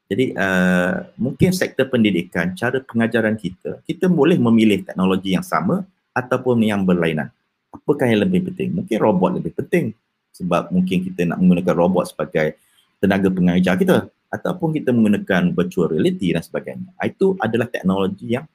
Jadi 0.07 0.35
uh, 0.35 1.07
mungkin 1.15 1.55
sektor 1.55 1.87
pendidikan 1.87 2.51
cara 2.51 2.83
pengajaran 2.83 3.39
kita 3.39 3.79
kita 3.87 4.11
boleh 4.11 4.35
memilih 4.35 4.83
teknologi 4.83 5.35
yang 5.35 5.43
sama 5.43 5.87
ataupun 6.11 6.59
yang 6.63 6.83
berlainan. 6.83 7.31
Apakah 7.71 8.07
yang 8.11 8.27
lebih 8.27 8.51
penting? 8.51 8.75
Mungkin 8.75 8.97
robot 8.99 9.39
lebih 9.39 9.55
penting 9.55 9.95
sebab 10.31 10.71
mungkin 10.71 11.03
kita 11.05 11.27
nak 11.27 11.37
menggunakan 11.39 11.75
robot 11.75 12.11
sebagai 12.11 12.57
tenaga 12.97 13.27
pengajar 13.27 13.75
kita 13.75 14.07
ataupun 14.31 14.71
kita 14.71 14.95
menggunakan 14.95 15.51
virtual 15.51 15.91
reality 15.91 16.31
dan 16.31 16.41
sebagainya. 16.41 16.89
Itu 17.03 17.35
adalah 17.35 17.67
teknologi 17.67 18.31
yang 18.31 18.47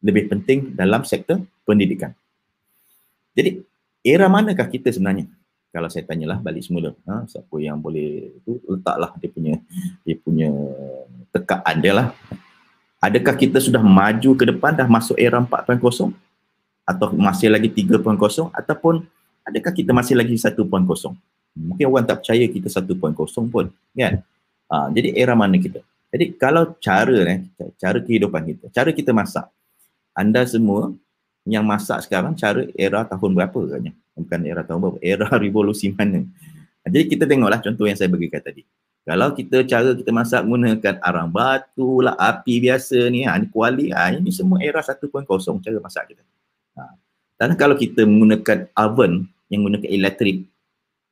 lebih 0.00 0.30
penting 0.32 0.72
dalam 0.72 1.04
sektor 1.04 1.42
pendidikan. 1.68 2.16
Jadi, 3.36 3.60
era 4.00 4.26
manakah 4.26 4.66
kita 4.66 4.88
sebenarnya? 4.88 5.28
Kalau 5.68 5.92
saya 5.92 6.08
tanyalah 6.08 6.40
balik 6.40 6.64
semula, 6.64 6.96
ha, 7.04 7.28
siapa 7.28 7.54
yang 7.60 7.76
boleh 7.76 8.40
itu 8.40 8.56
letaklah 8.64 9.12
dia 9.20 9.28
punya 9.28 9.54
dia 10.00 10.16
punya 10.16 10.48
tekaan 11.28 11.76
dia 11.84 11.92
lah. 11.92 12.08
Adakah 12.98 13.36
kita 13.36 13.60
sudah 13.60 13.84
maju 13.84 14.32
ke 14.32 14.44
depan 14.48 14.72
dah 14.74 14.88
masuk 14.88 15.14
era 15.20 15.38
4.0 15.38 15.76
atau 16.88 17.06
masih 17.14 17.52
lagi 17.52 17.68
3.0 17.68 18.00
ataupun 18.48 19.04
adakah 19.48 19.72
kita 19.72 19.96
masih 19.96 20.14
lagi 20.14 20.36
1.0? 20.36 20.54
Mungkin 21.58 21.84
orang 21.88 22.06
tak 22.06 22.22
percaya 22.22 22.44
kita 22.46 22.68
1.0 22.70 22.94
pun, 23.48 23.66
kan? 23.72 24.14
Ha, 24.68 24.92
jadi 24.92 25.16
era 25.16 25.32
mana 25.32 25.56
kita? 25.56 25.80
Jadi 26.12 26.36
kalau 26.36 26.76
cara 26.80 27.16
eh, 27.24 27.40
cara 27.80 27.98
kehidupan 28.00 28.42
kita, 28.44 28.64
cara 28.72 28.90
kita 28.92 29.10
masak. 29.16 29.48
Anda 30.12 30.44
semua 30.44 30.92
yang 31.48 31.64
masak 31.64 32.04
sekarang 32.04 32.36
cara 32.36 32.68
era 32.76 33.04
tahun 33.04 33.32
berapa 33.32 33.58
katanya? 33.68 33.92
Bukan 34.16 34.40
era 34.44 34.62
tahun 34.64 34.78
berapa, 34.84 34.98
era 35.00 35.28
revolusi 35.44 35.92
mana? 35.92 36.24
Jadi 36.88 37.04
kita 37.12 37.24
tengoklah 37.28 37.60
contoh 37.60 37.84
yang 37.84 37.96
saya 37.96 38.08
berikan 38.08 38.40
tadi. 38.40 38.64
Kalau 39.08 39.32
kita 39.32 39.64
cara 39.64 39.96
kita 39.96 40.12
masak 40.12 40.44
menggunakan 40.44 41.00
arang 41.00 41.32
batu 41.32 42.04
lah, 42.04 42.12
api 42.20 42.60
biasa 42.60 43.08
ni, 43.08 43.24
ha, 43.24 43.40
ni 43.40 43.48
kuali, 43.48 43.88
ha, 43.88 44.12
ini 44.12 44.28
semua 44.28 44.60
era 44.60 44.84
1.0 44.84 45.08
cara 45.64 45.78
masak 45.80 46.12
kita. 46.12 46.22
Ha. 46.76 46.92
Dan 47.40 47.56
kalau 47.56 47.72
kita 47.72 48.04
menggunakan 48.04 48.68
oven 48.76 49.24
yang 49.48 49.64
menggunakan 49.64 49.90
elektrik, 49.90 50.44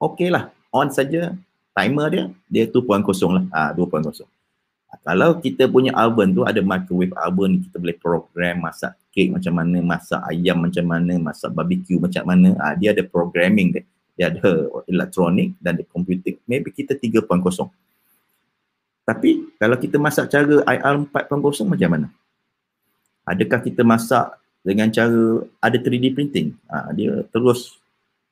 okey 0.00 0.28
lah, 0.32 0.52
on 0.72 0.88
saja, 0.92 1.36
timer 1.76 2.06
dia 2.08 2.24
dia 2.48 2.64
2.0 2.64 3.04
lah. 3.28 3.44
Ah 3.52 3.68
ha, 3.68 3.76
2.0 3.76 4.24
ha, 4.88 4.92
kalau 5.04 5.36
kita 5.36 5.68
punya 5.68 5.92
oven 5.92 6.32
tu 6.32 6.40
ada 6.48 6.64
microwave 6.64 7.12
oven 7.20 7.60
kita 7.68 7.76
boleh 7.76 7.96
program 8.00 8.64
masak 8.64 8.96
kek 9.12 9.28
macam 9.28 9.52
mana 9.52 9.84
masak 9.84 10.20
ayam 10.24 10.56
macam 10.64 10.84
mana 10.88 11.14
masak 11.20 11.52
barbecue 11.52 12.00
macam 12.00 12.24
mana. 12.24 12.56
Ah 12.56 12.72
ha, 12.72 12.74
dia 12.80 12.96
ada 12.96 13.04
programming 13.04 13.76
dia. 13.76 13.84
Dia 14.16 14.32
ada 14.32 14.72
elektronik 14.88 15.52
dan 15.60 15.76
ada 15.76 15.84
computing 15.92 16.40
maybe 16.48 16.72
kita 16.72 16.96
3.0 16.96 17.28
tapi 19.06 19.54
kalau 19.54 19.78
kita 19.78 20.02
masak 20.02 20.26
cara 20.26 20.66
IR 20.66 21.06
4.0 21.06 21.62
macam 21.62 21.90
mana? 21.94 22.08
Adakah 23.22 23.62
kita 23.62 23.86
masak 23.86 24.34
dengan 24.66 24.90
cara 24.90 25.46
ada 25.62 25.78
3D 25.78 26.10
printing? 26.10 26.58
Ha, 26.66 26.90
dia 26.90 27.22
terus 27.30 27.78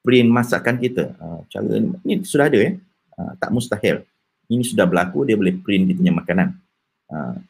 print 0.04 0.28
masakan 0.28 0.76
kita 0.76 1.16
ha, 1.16 1.40
cara 1.48 1.80
ni 2.04 2.20
sudah 2.20 2.52
ada 2.52 2.60
ya 2.60 2.70
uh, 3.18 3.32
tak 3.38 3.50
mustahil. 3.50 4.02
Ini 4.44 4.60
sudah 4.60 4.84
berlaku, 4.84 5.24
dia 5.24 5.40
boleh 5.40 5.56
print 5.56 5.88
kita 5.88 5.98
punya 6.04 6.14
makanan. 6.14 6.48
Uh, 7.08 7.40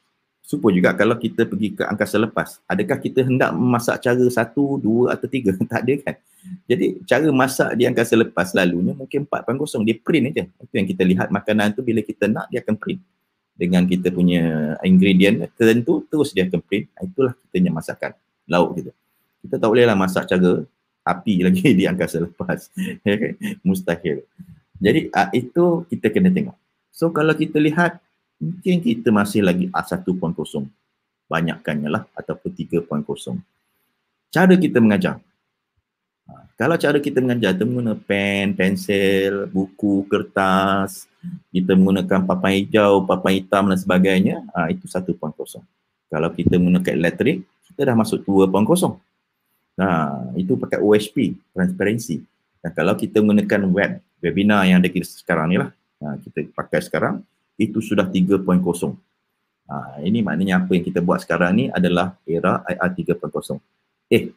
Supo 0.45 0.69
juga 0.69 0.93
kalau 0.93 1.17
kita 1.17 1.49
pergi 1.49 1.73
ke 1.73 1.89
angkasa 1.89 2.21
lepas, 2.21 2.61
adakah 2.69 3.01
kita 3.01 3.25
hendak 3.25 3.57
memasak 3.57 3.97
cara 4.05 4.21
satu, 4.29 4.77
dua 4.77 5.17
atau 5.17 5.25
tiga? 5.25 5.57
tak 5.73 5.89
ada 5.89 5.95
kan? 6.05 6.15
Jadi 6.69 7.01
cara 7.09 7.33
masak 7.33 7.73
di 7.81 7.89
angkasa 7.89 8.13
lepas 8.13 8.53
selalunya 8.53 8.93
mungkin 8.93 9.25
4.0, 9.25 9.89
dia 9.89 9.97
print 9.97 10.25
aja. 10.37 10.45
Itu 10.45 10.75
yang 10.77 10.85
kita 10.85 11.03
lihat 11.09 11.33
makanan 11.33 11.73
tu 11.73 11.81
bila 11.81 12.05
kita 12.05 12.29
nak 12.29 12.53
dia 12.53 12.61
akan 12.61 12.77
print. 12.77 13.01
Dengan 13.57 13.89
kita 13.89 14.13
punya 14.13 14.77
ingredient 14.85 15.49
tertentu 15.57 16.05
terus 16.13 16.37
dia 16.37 16.45
akan 16.45 16.61
print. 16.61 16.93
Itulah 16.93 17.33
kita 17.33 17.49
punya 17.49 17.71
masakan 17.73 18.11
lauk 18.45 18.71
kita. 18.77 18.93
Kita 19.49 19.55
tak 19.57 19.69
bolehlah 19.73 19.97
masak 19.97 20.29
cara 20.29 20.61
api 21.05 21.35
lagi 21.47 21.77
di 21.77 21.85
angkasa 21.85 22.25
lepas. 22.25 22.73
Ya 23.05 23.15
kan? 23.21 23.33
Mustahil. 23.61 24.25
Jadi 24.81 25.13
uh, 25.13 25.31
itu 25.31 25.87
kita 25.93 26.11
kena 26.11 26.33
tengok. 26.33 26.57
So 26.91 27.13
kalau 27.15 27.37
kita 27.37 27.61
lihat 27.63 28.01
mungkin 28.41 28.83
kita 28.83 29.15
masih 29.15 29.45
lagi 29.47 29.71
A1.0 29.71 30.11
banyakkannya 31.31 31.89
lah 31.89 32.03
ataupun 32.17 32.51
3.0. 32.51 32.85
Cara 34.35 34.55
kita 34.59 34.83
mengajar. 34.83 35.23
Uh, 36.27 36.45
kalau 36.59 36.75
cara 36.75 36.99
kita 36.99 37.23
mengajar 37.23 37.55
kita 37.55 37.65
menggunakan 37.65 38.01
pen, 38.03 38.47
pensel, 38.59 39.47
buku, 39.49 40.05
kertas, 40.11 41.07
kita 41.55 41.73
menggunakan 41.79 42.27
papan 42.27 42.53
hijau, 42.61 43.07
papan 43.07 43.41
hitam 43.41 43.71
dan 43.71 43.79
sebagainya, 43.79 44.43
uh, 44.53 44.69
itu 44.69 44.85
1.0. 44.91 45.15
Kalau 46.11 46.29
kita 46.31 46.55
menggunakan 46.61 46.95
elektrik, 46.95 47.47
kita 47.73 47.91
dah 47.91 47.97
masuk 47.97 48.23
2.0. 48.27 49.01
Nah, 49.75 50.31
itu 50.39 50.55
pakai 50.55 50.79
OSP, 50.79 51.35
transparansi. 51.51 52.23
Dan 52.63 52.71
kalau 52.73 52.95
kita 52.95 53.19
menggunakan 53.19 53.63
web, 53.69 53.93
webinar 54.23 54.65
yang 54.71 54.79
ada 54.79 54.89
kita 54.89 55.05
sekarang 55.05 55.51
ni 55.51 55.57
lah, 55.59 55.71
ha, 56.01 56.15
kita 56.23 56.47
pakai 56.55 56.81
sekarang, 56.81 57.21
itu 57.59 57.83
sudah 57.83 58.07
3.0. 58.07 58.41
Ha, 59.65 59.99
ini 60.07 60.23
maknanya 60.23 60.63
apa 60.63 60.79
yang 60.79 60.85
kita 60.87 61.03
buat 61.03 61.21
sekarang 61.27 61.51
ni 61.59 61.65
adalah 61.75 62.15
era 62.23 62.63
IR 62.71 62.91
3.0. 63.19 63.59
Eh, 64.09 64.31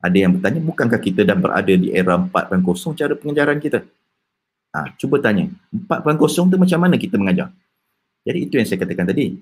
ada 0.00 0.16
yang 0.16 0.38
bertanya, 0.38 0.60
bukankah 0.62 1.00
kita 1.02 1.26
dah 1.26 1.36
berada 1.36 1.74
di 1.74 1.90
era 1.90 2.14
4.0 2.16 2.94
cara 2.94 3.12
pengajaran 3.18 3.58
kita? 3.58 3.82
Ha, 4.70 4.94
cuba 4.94 5.18
tanya, 5.18 5.50
4.0 5.74 6.46
tu 6.46 6.56
macam 6.56 6.78
mana 6.78 6.94
kita 6.94 7.18
mengajar? 7.18 7.50
Jadi 8.22 8.38
itu 8.46 8.54
yang 8.54 8.66
saya 8.70 8.78
katakan 8.78 9.10
tadi. 9.10 9.34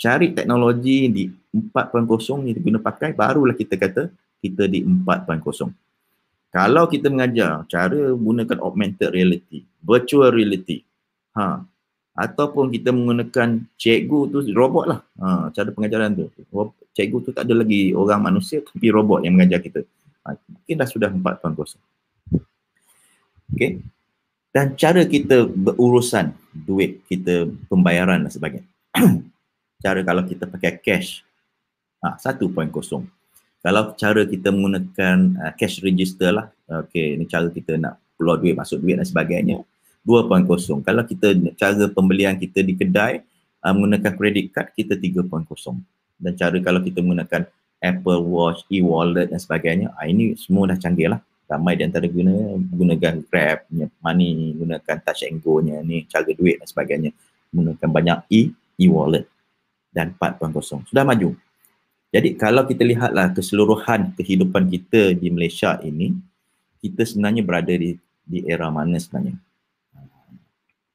Cari 0.00 0.32
teknologi 0.32 1.12
di 1.12 1.24
4.0 1.52 2.40
yang 2.40 2.56
kita 2.56 2.60
guna 2.64 2.78
pakai, 2.80 3.12
barulah 3.12 3.52
kita 3.52 3.76
kata 3.76 4.08
kita 4.40 4.66
di 4.66 4.82
4.0. 4.82 5.70
Kalau 6.50 6.84
kita 6.90 7.06
mengajar 7.06 7.62
cara 7.70 8.10
menggunakan 8.16 8.58
augmented 8.58 9.14
reality, 9.14 9.62
virtual 9.86 10.34
reality, 10.34 10.82
ha, 11.38 11.62
ataupun 12.18 12.74
kita 12.74 12.90
menggunakan 12.90 13.70
cikgu 13.78 14.18
tu 14.34 14.38
robot 14.50 14.84
lah, 14.90 15.00
ha, 15.22 15.46
cara 15.54 15.70
pengajaran 15.70 16.10
tu. 16.18 16.26
Cikgu 16.90 17.18
tu 17.22 17.30
tak 17.30 17.46
ada 17.46 17.62
lagi 17.62 17.94
orang 17.94 18.18
manusia 18.34 18.66
tapi 18.66 18.90
robot 18.90 19.22
yang 19.22 19.38
mengajar 19.38 19.62
kita. 19.62 19.86
Ha, 20.26 20.34
mungkin 20.50 20.74
dah 20.74 20.88
sudah 20.90 21.08
4.0. 21.14 21.78
Okay. 23.54 23.78
Dan 24.50 24.74
cara 24.74 25.06
kita 25.06 25.46
berurusan 25.46 26.34
duit, 26.50 27.06
kita 27.06 27.46
pembayaran 27.70 28.26
dan 28.26 28.32
sebagainya. 28.34 28.66
cara 29.86 30.02
kalau 30.02 30.26
kita 30.26 30.50
pakai 30.50 30.82
cash, 30.82 31.22
ha, 32.02 32.18
1.0 32.18 32.50
kalau 33.60 33.92
cara 33.92 34.24
kita 34.24 34.48
menggunakan 34.48 35.36
uh, 35.36 35.52
cash 35.52 35.84
register 35.84 36.32
lah, 36.32 36.48
okay, 36.64 37.12
ni 37.20 37.28
cara 37.28 37.52
kita 37.52 37.76
nak 37.76 38.00
keluar 38.16 38.40
duit, 38.40 38.56
masuk 38.56 38.80
duit 38.80 38.96
dan 38.96 39.04
sebagainya, 39.04 39.60
2.0. 40.08 40.48
Kalau 40.80 41.02
kita 41.04 41.36
cara 41.60 41.84
pembelian 41.92 42.40
kita 42.40 42.64
di 42.64 42.72
kedai 42.72 43.20
uh, 43.60 43.72
menggunakan 43.76 44.16
credit 44.16 44.48
card 44.56 44.72
kita 44.72 44.96
3.0. 44.96 45.28
Dan 46.20 46.32
cara 46.36 46.56
kalau 46.64 46.80
kita 46.80 47.04
menggunakan 47.04 47.44
Apple 47.80 48.20
Watch, 48.28 48.64
e-wallet 48.72 49.28
dan 49.28 49.40
sebagainya, 49.40 49.92
uh, 49.92 50.08
ini 50.08 50.36
semua 50.40 50.72
dah 50.72 50.80
canggih 50.80 51.12
lah. 51.12 51.20
Ramai 51.44 51.74
di 51.74 51.82
antara 51.82 52.06
guna 52.06 52.32
gunakan 52.62 53.26
Grab, 53.26 53.66
money, 54.00 54.54
gunakan 54.54 54.96
touch 55.02 55.26
and 55.26 55.42
go 55.42 55.58
nya 55.58 55.82
ni, 55.82 56.06
cara 56.06 56.30
duit 56.30 56.62
dan 56.62 56.68
sebagainya. 56.70 57.10
Menggunakan 57.50 57.90
banyak 57.90 58.18
e 58.30 58.40
e-wallet 58.80 59.26
dan 59.92 60.14
4.0. 60.16 60.86
Sudah 60.88 61.02
maju. 61.04 61.34
Jadi 62.10 62.34
kalau 62.34 62.66
kita 62.66 62.82
lihatlah 62.82 63.30
keseluruhan 63.30 64.10
kehidupan 64.18 64.66
kita 64.66 65.14
di 65.14 65.30
Malaysia 65.30 65.78
ini, 65.78 66.18
kita 66.82 67.06
sebenarnya 67.06 67.46
berada 67.46 67.70
di 67.70 67.94
di 68.26 68.42
era 68.46 68.66
mana 68.66 68.98
sebenarnya. 68.98 69.38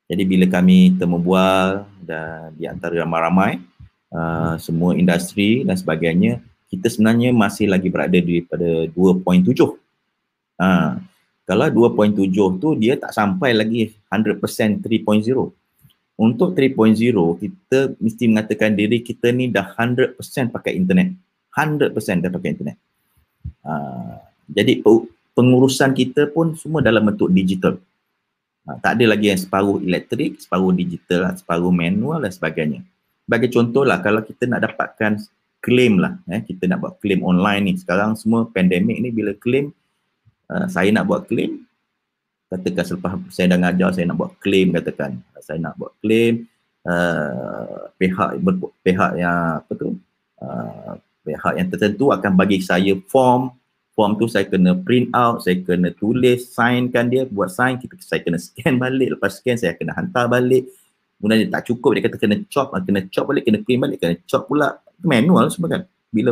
Jadi 0.06 0.24
bila 0.28 0.46
kami 0.46 0.94
temu 1.00 1.18
bual 1.18 1.88
dan 2.04 2.54
di 2.54 2.70
antara 2.70 2.94
ramai-ramai 3.02 3.58
uh, 4.14 4.54
semua 4.62 4.94
industri 4.94 5.66
dan 5.66 5.74
sebagainya, 5.74 6.44
kita 6.70 6.92
sebenarnya 6.92 7.34
masih 7.34 7.72
lagi 7.72 7.90
berada 7.90 8.20
di 8.20 8.44
pada 8.46 8.86
2.7. 8.94 9.56
Uh, 10.62 11.00
kalau 11.48 11.68
2.7 11.96 12.28
tu 12.62 12.70
dia 12.78 13.00
tak 13.02 13.16
sampai 13.16 13.56
lagi 13.56 13.96
100% 14.12 14.84
3.0 14.84 15.65
untuk 16.16 16.56
3.0 16.56 16.96
kita 17.44 17.80
mesti 18.00 18.24
mengatakan 18.32 18.72
diri 18.72 19.04
kita 19.04 19.36
ni 19.36 19.52
dah 19.52 19.68
100% 19.76 20.16
pakai 20.52 20.74
internet. 20.80 21.12
100% 21.52 21.92
dah 22.24 22.32
pakai 22.32 22.50
internet. 22.56 22.78
Uh, 23.60 24.20
jadi 24.48 24.80
pengurusan 25.36 25.92
kita 25.92 26.32
pun 26.32 26.56
semua 26.56 26.80
dalam 26.80 27.04
bentuk 27.04 27.28
digital. 27.32 27.76
Uh, 28.64 28.78
tak 28.80 29.00
ada 29.00 29.12
lagi 29.12 29.28
yang 29.28 29.40
separuh 29.40 29.84
elektrik 29.84 30.40
separuh 30.40 30.72
digital 30.72 31.36
separuh 31.36 31.72
manual 31.72 32.24
dan 32.24 32.32
sebagainya. 32.32 32.80
Bagi 33.28 33.52
contoh 33.52 33.84
lah 33.84 34.00
kalau 34.00 34.24
kita 34.24 34.48
nak 34.48 34.72
dapatkan 34.72 35.20
claim 35.60 35.98
lah 35.98 36.16
eh, 36.30 36.46
kita 36.46 36.70
nak 36.70 36.78
buat 36.78 36.94
claim 37.02 37.26
online 37.26 37.62
ni 37.66 37.74
sekarang 37.74 38.14
semua 38.14 38.46
pandemik 38.46 39.02
ni 39.02 39.10
bila 39.10 39.34
claim 39.34 39.74
uh, 40.54 40.70
saya 40.70 40.94
nak 40.94 41.10
buat 41.10 41.26
claim 41.26 41.66
katakan 42.56 42.86
selepas 42.88 43.12
saya 43.30 43.52
dah 43.52 43.60
ngajar 43.60 43.90
saya 43.92 44.06
nak 44.08 44.18
buat 44.18 44.32
claim 44.40 44.72
katakan. 44.72 45.20
Saya 45.44 45.62
nak 45.62 45.76
buat 45.76 45.92
claim 46.02 46.48
uh, 46.88 47.92
pihak 48.00 48.42
ber, 48.42 48.54
pihak 48.82 49.12
yang 49.20 49.62
apa 49.62 49.72
tu 49.76 50.00
uh, 50.42 50.94
pihak 51.28 51.54
yang 51.60 51.68
tertentu 51.70 52.10
akan 52.10 52.32
bagi 52.34 52.64
saya 52.64 52.96
form. 53.12 53.52
Form 53.96 54.20
tu 54.20 54.28
saya 54.28 54.44
kena 54.44 54.76
print 54.76 55.08
out 55.16 55.40
saya 55.44 55.60
kena 55.60 55.92
tulis 55.96 56.52
signkan 56.52 57.08
dia. 57.08 57.24
Buat 57.28 57.52
sign 57.54 57.80
kita 57.80 57.96
saya 58.00 58.24
kena 58.24 58.40
scan 58.40 58.80
balik. 58.84 59.20
Lepas 59.20 59.40
scan 59.40 59.60
saya 59.60 59.76
kena 59.76 59.94
hantar 59.94 60.32
balik. 60.32 60.68
Kemudian 61.20 61.48
dia 61.48 61.50
tak 61.52 61.72
cukup 61.72 61.96
dia 61.96 62.04
kata 62.04 62.18
kena 62.20 62.36
chop 62.52 62.76
kena 62.76 63.02
chop 63.08 63.32
balik 63.32 63.44
kena 63.48 63.60
print 63.64 63.80
balik 63.80 63.98
kena 64.00 64.16
chop 64.28 64.48
pula. 64.48 64.80
Manual 65.04 65.52
semua 65.52 65.70
kan. 65.76 65.82
Bila 66.12 66.32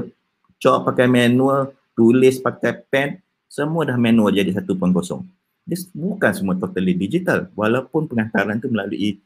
chop 0.60 0.88
pakai 0.88 1.12
manual 1.12 1.76
tulis 1.94 2.42
pakai 2.42 2.74
pen 2.90 3.22
semua 3.54 3.86
dah 3.86 3.98
manual 4.02 4.34
jadi 4.34 4.50
1.0 4.50 4.66
dia 5.64 5.78
bukan 5.96 6.32
semua 6.36 6.56
totally 6.60 6.92
digital. 6.96 7.48
Walaupun 7.56 8.08
penghantaran 8.12 8.60
tu 8.60 8.68
melalui 8.68 9.20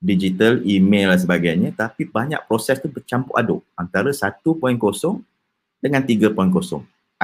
digital, 0.00 0.60
email 0.64 1.12
dan 1.12 1.20
sebagainya 1.20 1.68
tapi 1.72 2.04
banyak 2.08 2.40
proses 2.44 2.76
tu 2.80 2.88
bercampur 2.92 3.36
aduk 3.36 3.60
antara 3.76 4.12
1.0 4.12 4.44
dengan 5.80 6.02
3.0 6.04 6.32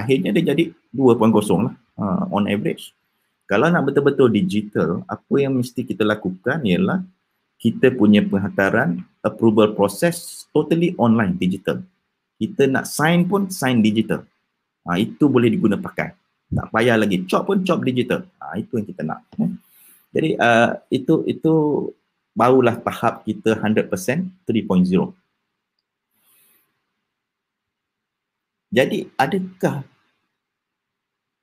akhirnya 0.00 0.30
dia 0.32 0.54
jadi 0.54 0.72
2.0 0.96 1.20
lah 1.66 1.74
uh, 2.00 2.24
on 2.32 2.48
average. 2.48 2.96
Kalau 3.44 3.66
nak 3.66 3.82
betul-betul 3.90 4.30
digital 4.30 5.02
apa 5.10 5.34
yang 5.36 5.58
mesti 5.58 5.82
kita 5.82 6.06
lakukan 6.06 6.62
ialah 6.62 7.02
kita 7.60 7.92
punya 7.92 8.24
penghantaran 8.24 9.04
approval 9.20 9.76
process 9.76 10.48
totally 10.54 10.96
online 10.96 11.36
digital. 11.36 11.82
Kita 12.40 12.64
nak 12.70 12.88
sign 12.88 13.28
pun 13.28 13.52
sign 13.52 13.84
digital. 13.84 14.24
Uh, 14.86 14.96
itu 14.96 15.28
boleh 15.28 15.52
diguna 15.52 15.76
pakai 15.76 16.16
tak 16.50 16.66
payah 16.74 16.96
lagi. 16.98 17.22
Chop 17.30 17.46
pun 17.46 17.62
chop 17.62 17.86
digital. 17.86 18.26
Ha, 18.42 18.58
itu 18.58 18.74
yang 18.74 18.86
kita 18.86 19.02
nak 19.06 19.22
eh. 19.38 19.50
jadi 20.10 20.30
uh, 20.42 20.70
itu 20.90 21.22
itu 21.30 21.52
barulah 22.34 22.74
tahap 22.82 23.22
kita 23.22 23.54
100% 23.54 23.86
3.0 23.86 25.14
jadi 28.70 29.06
adakah 29.18 29.82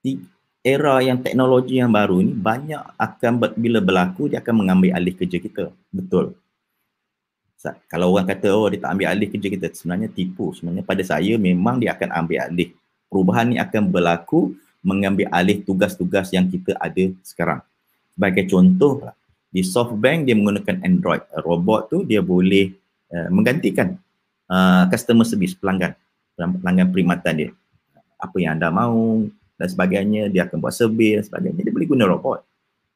di 0.00 0.20
era 0.64 1.00
yang 1.04 1.20
teknologi 1.20 1.80
yang 1.80 1.92
baru 1.92 2.20
ni 2.24 2.32
banyak 2.32 2.80
akan 2.96 3.32
bila 3.56 3.80
berlaku 3.84 4.32
dia 4.32 4.40
akan 4.40 4.64
mengambil 4.64 4.96
alih 4.96 5.12
kerja 5.16 5.36
kita? 5.36 5.72
Betul. 5.92 6.36
Kalau 7.90 8.14
orang 8.14 8.28
kata 8.32 8.48
oh 8.54 8.70
dia 8.70 8.80
tak 8.80 8.96
ambil 8.96 9.08
alih 9.12 9.28
kerja 9.28 9.48
kita 9.52 9.66
sebenarnya 9.76 10.08
tipu. 10.08 10.56
Sebenarnya 10.56 10.84
pada 10.88 11.02
saya 11.04 11.36
memang 11.36 11.76
dia 11.76 11.92
akan 11.92 12.08
ambil 12.24 12.38
alih. 12.48 12.72
Perubahan 13.08 13.46
ni 13.52 13.56
akan 13.60 13.82
berlaku 13.92 14.56
mengambil 14.82 15.26
alih 15.34 15.60
tugas-tugas 15.62 16.30
yang 16.30 16.46
kita 16.46 16.74
ada 16.78 17.10
sekarang. 17.26 17.60
Sebagai 18.14 18.46
contoh, 18.50 19.02
di 19.48 19.64
SoftBank 19.64 20.28
dia 20.28 20.36
menggunakan 20.36 20.84
Android. 20.84 21.22
Robot 21.40 21.88
tu 21.88 21.98
dia 22.04 22.20
boleh 22.20 22.74
uh, 23.12 23.28
menggantikan 23.32 23.96
uh, 24.50 24.84
customer 24.92 25.24
service 25.24 25.56
pelanggan, 25.56 25.96
pelanggan 26.36 26.86
perkhidmatan 26.92 27.34
dia. 27.34 27.50
Apa 28.18 28.36
yang 28.42 28.58
anda 28.58 28.68
mahu 28.68 29.30
dan 29.58 29.68
sebagainya, 29.70 30.22
dia 30.30 30.46
akan 30.46 30.58
buat 30.58 30.74
survey 30.74 31.18
dan 31.18 31.24
sebagainya. 31.24 31.60
Dia 31.64 31.72
boleh 31.72 31.88
guna 31.88 32.04
robot. 32.06 32.38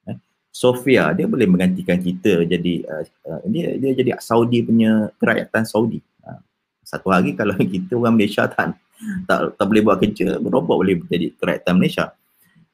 Uh, 0.05 0.19
Sofia 0.53 1.11
dia 1.17 1.25
boleh 1.25 1.49
menggantikan 1.49 1.97
kita 1.97 2.45
jadi 2.45 2.75
uh, 2.85 3.05
uh, 3.31 3.43
dia 3.49 3.75
dia 3.81 3.91
jadi 3.97 4.11
Saudi 4.21 4.61
punya 4.61 5.09
kerakyatan 5.17 5.65
Saudi. 5.65 6.05
Uh, 6.21 6.41
satu 6.85 7.09
hari 7.09 7.33
kalau 7.33 7.57
kita 7.73 7.97
orang 7.97 8.15
Malaysia 8.19 8.45
tak 8.45 8.77
tak 9.27 9.59
tak 9.59 9.67
boleh 9.67 9.83
buat 9.83 9.99
kerja, 9.99 10.39
robot 10.39 10.77
boleh 10.83 10.97
jadi 11.09 11.35
kerajaan 11.37 11.77
Malaysia. 11.79 12.15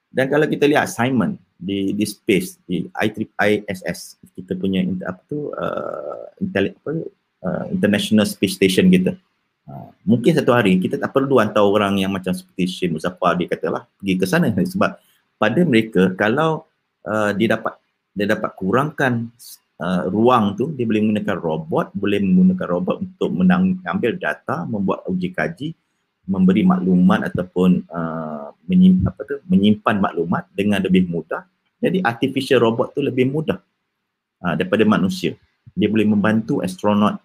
Dan 0.09 0.26
kalau 0.33 0.49
kita 0.49 0.64
lihat 0.64 0.89
assignment 0.89 1.37
di 1.59 1.91
di 1.91 2.05
space 2.07 2.62
di 2.64 2.87
ISS 3.35 4.22
kita 4.39 4.55
punya 4.55 4.87
apa 5.05 5.20
tu 5.26 5.51
uh, 5.51 6.31
intel, 6.39 6.70
apa, 6.70 6.91
uh, 7.45 7.64
international 7.74 8.24
space 8.24 8.55
station 8.55 8.87
kita. 8.89 9.18
Uh, 9.68 9.91
mungkin 10.07 10.33
satu 10.33 10.55
hari 10.55 10.81
kita 10.81 10.97
tak 10.97 11.12
perlu 11.12 11.43
hantar 11.43 11.66
orang 11.66 12.01
yang 12.01 12.14
macam 12.14 12.33
seperti 12.33 12.64
Shin 12.70 12.91
Muzaffar 12.95 13.37
dia 13.37 13.51
katalah 13.51 13.85
pergi 14.01 14.14
ke 14.16 14.24
sana 14.24 14.49
sebab 14.55 14.97
pada 15.37 15.61
mereka 15.66 16.14
kalau 16.16 16.64
uh, 17.05 17.31
dia 17.37 17.53
dapat 17.53 17.76
dia 18.16 18.26
dapat 18.33 18.51
kurangkan 18.57 19.29
uh, 19.76 20.09
ruang 20.09 20.57
tu 20.57 20.72
dia 20.72 20.89
boleh 20.89 21.05
menggunakan 21.05 21.37
robot 21.37 21.87
boleh 21.93 22.18
menggunakan 22.22 22.66
robot 22.66 22.97
untuk 23.05 23.31
mengambil 23.35 24.16
data 24.16 24.64
membuat 24.64 25.05
uji 25.05 25.31
kaji 25.37 25.68
memberi 26.29 26.62
maklumat 26.62 27.33
ataupun 27.33 27.89
uh, 27.89 28.53
menyimpan, 28.68 29.09
apa 29.09 29.20
tu, 29.24 29.41
menyimpan 29.49 29.97
maklumat 29.97 30.45
dengan 30.53 30.85
lebih 30.85 31.09
mudah. 31.09 31.49
Jadi 31.81 32.05
artificial 32.05 32.61
robot 32.61 32.93
tu 32.93 33.01
lebih 33.01 33.26
mudah 33.33 33.57
uh, 34.45 34.55
daripada 34.55 34.85
manusia. 34.85 35.33
Dia 35.72 35.89
boleh 35.89 36.05
membantu 36.05 36.61
astronot 36.61 37.16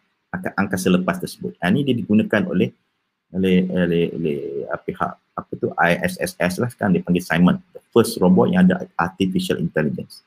angkasa 0.56 0.90
lepas 0.90 1.20
tersebut. 1.20 1.54
Ini 1.60 1.86
dia 1.86 1.94
digunakan 1.94 2.42
oleh 2.48 2.72
oleh 3.34 3.66
oleh, 3.68 4.04
oleh 4.14 4.40
uh, 4.70 4.80
pihak 4.80 5.12
apa 5.34 5.52
tu 5.58 5.74
ISS 5.74 6.62
lah 6.62 6.70
sekarang 6.70 6.94
dia 6.94 7.02
panggil 7.02 7.26
Simon 7.26 7.58
the 7.74 7.82
first 7.90 8.22
robot 8.22 8.54
yang 8.54 8.70
ada 8.70 8.86
artificial 8.94 9.58
intelligence 9.58 10.22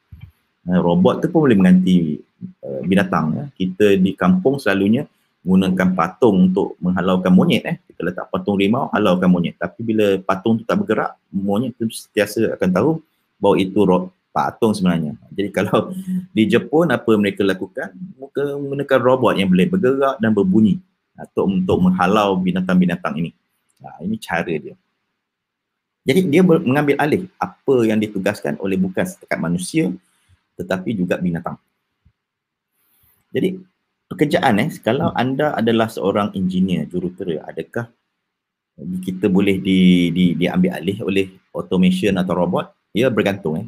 uh, 0.66 0.82
robot 0.82 1.22
tu 1.22 1.30
pun 1.30 1.46
boleh 1.46 1.54
mengganti 1.54 2.18
uh, 2.66 2.82
binatang 2.82 3.26
ya. 3.38 3.44
kita 3.54 3.94
di 3.94 4.18
kampung 4.18 4.58
selalunya 4.58 5.06
menggunakan 5.46 5.94
patung 5.94 6.50
untuk 6.50 6.74
menghalaukan 6.82 7.30
monyet 7.30 7.62
eh. 7.62 7.76
Kita 7.86 8.02
letak 8.02 8.26
patung 8.34 8.58
rimau, 8.58 8.90
halaukan 8.90 9.30
monyet. 9.30 9.54
Tapi 9.54 9.78
bila 9.86 10.18
patung 10.18 10.58
tu 10.58 10.66
tak 10.66 10.82
bergerak, 10.82 11.14
monyet 11.30 11.78
tu 11.78 11.86
sentiasa 11.86 12.58
akan 12.58 12.70
tahu 12.74 12.90
bahawa 13.38 13.54
itu 13.62 13.78
roh 13.86 14.10
patung 14.34 14.74
sebenarnya. 14.74 15.14
Jadi 15.30 15.48
kalau 15.56 15.94
di 16.34 16.42
Jepun 16.50 16.90
apa 16.90 17.14
mereka 17.14 17.46
lakukan? 17.46 17.94
Mereka 18.18 18.58
menggunakan 18.58 18.98
robot 18.98 19.32
yang 19.38 19.46
boleh 19.46 19.66
bergerak 19.70 20.18
dan 20.18 20.34
berbunyi 20.34 20.82
untuk 21.14 21.46
untuk 21.46 21.78
menghalau 21.78 22.34
binatang-binatang 22.42 23.14
ini. 23.22 23.30
Nah, 23.78 24.02
ini 24.02 24.18
cara 24.18 24.50
dia. 24.50 24.74
Jadi 26.06 26.20
dia 26.26 26.42
mengambil 26.42 26.98
alih 26.98 27.30
apa 27.38 27.74
yang 27.86 27.98
ditugaskan 28.02 28.58
oleh 28.58 28.78
bukan 28.78 29.06
setakat 29.06 29.38
manusia 29.38 29.94
tetapi 30.58 30.96
juga 30.96 31.18
binatang. 31.18 31.54
Jadi 33.30 33.60
pekerjaan 34.10 34.62
eh. 34.62 34.68
Kalau 34.82 35.10
hmm. 35.12 35.20
anda 35.20 35.46
adalah 35.54 35.88
seorang 35.90 36.32
engineer 36.34 36.86
jurutera 36.86 37.46
adakah 37.46 37.90
kita 39.00 39.32
boleh 39.32 39.56
di, 39.56 40.12
di 40.12 40.24
diambil 40.36 40.76
alih 40.76 41.00
oleh 41.00 41.26
automation 41.56 42.16
atau 42.20 42.36
robot? 42.36 42.72
Ya 42.92 43.08
bergantung 43.12 43.60
eh. 43.60 43.66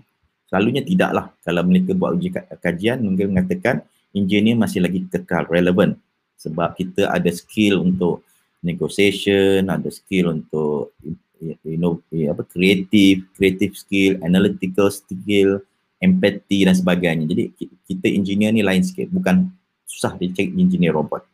Selalunya 0.49 0.81
tidaklah. 0.81 1.33
Kalau 1.45 1.63
mereka 1.65 1.93
buat 1.93 2.17
uji 2.17 2.33
kajian 2.61 3.05
mungkin 3.05 3.37
mengatakan 3.37 3.85
engineer 4.17 4.57
masih 4.57 4.81
lagi 4.81 5.05
kekal 5.09 5.45
relevan 5.49 5.97
sebab 6.41 6.73
kita 6.79 7.11
ada 7.13 7.29
skill 7.35 7.83
untuk 7.85 8.25
negotiation 8.65 9.69
ada 9.71 9.87
skill 9.93 10.35
untuk 10.35 10.97
you 11.39 11.79
know 11.79 12.01
apa 12.11 12.43
creative 12.49 13.27
creative 13.37 13.77
skill 13.77 14.19
analytical 14.25 14.89
skill 14.89 15.63
empathy 15.99 16.63
dan 16.65 16.75
sebagainya. 16.75 17.27
Jadi 17.27 17.45
kita 17.87 18.07
engineer 18.11 18.55
ni 18.55 18.63
lain 18.63 18.83
sikit, 18.87 19.11
bukan 19.11 19.51
susah 19.89 20.13
dia 20.21 20.29
cari 20.37 20.53
engineer 20.53 20.93
robot. 20.93 21.25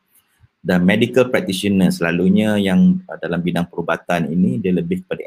Dan 0.65 0.87
medical 0.87 1.29
practitioner 1.29 1.93
selalunya 1.93 2.57
yang 2.57 3.03
uh, 3.05 3.19
dalam 3.21 3.43
bidang 3.43 3.69
perubatan 3.69 4.31
ini 4.31 4.57
dia 4.63 4.73
lebih 4.73 5.05
kepada 5.05 5.27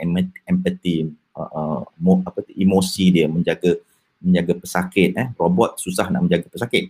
empathy, 0.50 1.12
uh, 1.38 1.84
uh, 1.86 2.20
apa 2.26 2.40
emosi 2.56 3.06
dia 3.14 3.30
menjaga 3.30 3.78
menjaga 4.18 4.58
pesakit 4.58 5.14
eh. 5.14 5.28
Robot 5.38 5.78
susah 5.78 6.10
nak 6.10 6.26
menjaga 6.26 6.50
pesakit. 6.50 6.90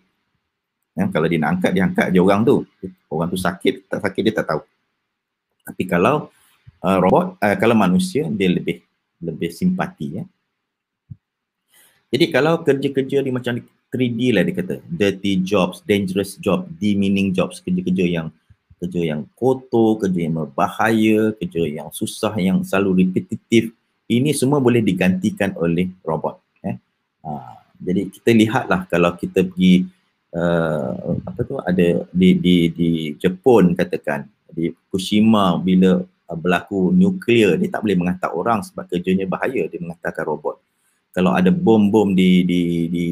Ya, 0.96 1.12
kalau 1.12 1.28
dia 1.28 1.44
nak 1.44 1.60
angkat 1.60 1.72
dia 1.76 1.84
angkat 1.84 2.08
je 2.14 2.20
orang 2.24 2.42
tu. 2.48 2.64
Orang 3.12 3.28
tu 3.28 3.36
sakit 3.36 3.92
tak 3.92 4.00
sakit 4.00 4.22
dia 4.32 4.34
tak 4.40 4.48
tahu. 4.48 4.62
Tapi 5.68 5.84
kalau 5.84 6.32
uh, 6.80 6.98
robot 7.04 7.36
uh, 7.44 7.56
kalau 7.60 7.76
manusia 7.76 8.32
dia 8.32 8.48
lebih 8.48 8.80
lebih 9.20 9.52
simpati 9.52 10.22
ya. 10.22 10.24
Jadi 12.08 12.32
kalau 12.32 12.64
kerja-kerja 12.64 13.20
ni 13.20 13.36
macam 13.36 13.60
3D 13.94 14.36
lah 14.36 14.44
dia 14.44 14.56
kata. 14.56 14.76
Dirty 14.86 15.44
jobs 15.44 15.84
dangerous 15.84 16.36
job 16.38 16.68
demeaning 16.82 17.32
jobs. 17.32 17.64
Kerja-kerja 17.64 18.06
yang 18.08 18.28
kerja 18.78 19.02
yang 19.16 19.26
kotor 19.34 19.98
kerja 19.98 20.30
yang 20.30 20.46
berbahaya 20.46 21.34
kerja 21.34 21.66
yang 21.66 21.90
susah 21.90 22.36
yang 22.38 22.62
selalu 22.62 23.08
repetitif. 23.08 23.74
Ini 24.08 24.32
semua 24.32 24.64
boleh 24.64 24.80
digantikan 24.80 25.52
oleh 25.60 25.92
robot 26.06 26.48
Ha, 27.28 27.60
jadi 27.76 28.08
kita 28.08 28.32
lihatlah 28.32 28.88
kalau 28.88 29.12
kita 29.20 29.44
pergi 29.44 29.84
uh, 30.32 31.20
apa 31.28 31.40
tu 31.44 31.60
ada 31.60 32.08
di 32.16 32.40
di 32.40 32.56
di 32.72 32.90
Jepun 33.20 33.76
katakan 33.76 34.24
di 34.48 34.72
Fukushima 34.72 35.60
bila 35.60 36.00
uh, 36.00 36.38
berlaku 36.40 36.96
nuklear 36.96 37.60
dia 37.60 37.68
tak 37.68 37.84
boleh 37.84 38.00
menghantar 38.00 38.32
orang 38.32 38.64
sebab 38.64 38.88
kerjanya 38.88 39.28
bahaya 39.28 39.68
dia 39.68 39.80
menghantarkan 39.84 40.24
robot. 40.24 40.56
Kalau 41.12 41.36
ada 41.36 41.52
bom-bom 41.52 42.16
di 42.16 42.48
di 42.48 42.62
di 42.88 43.08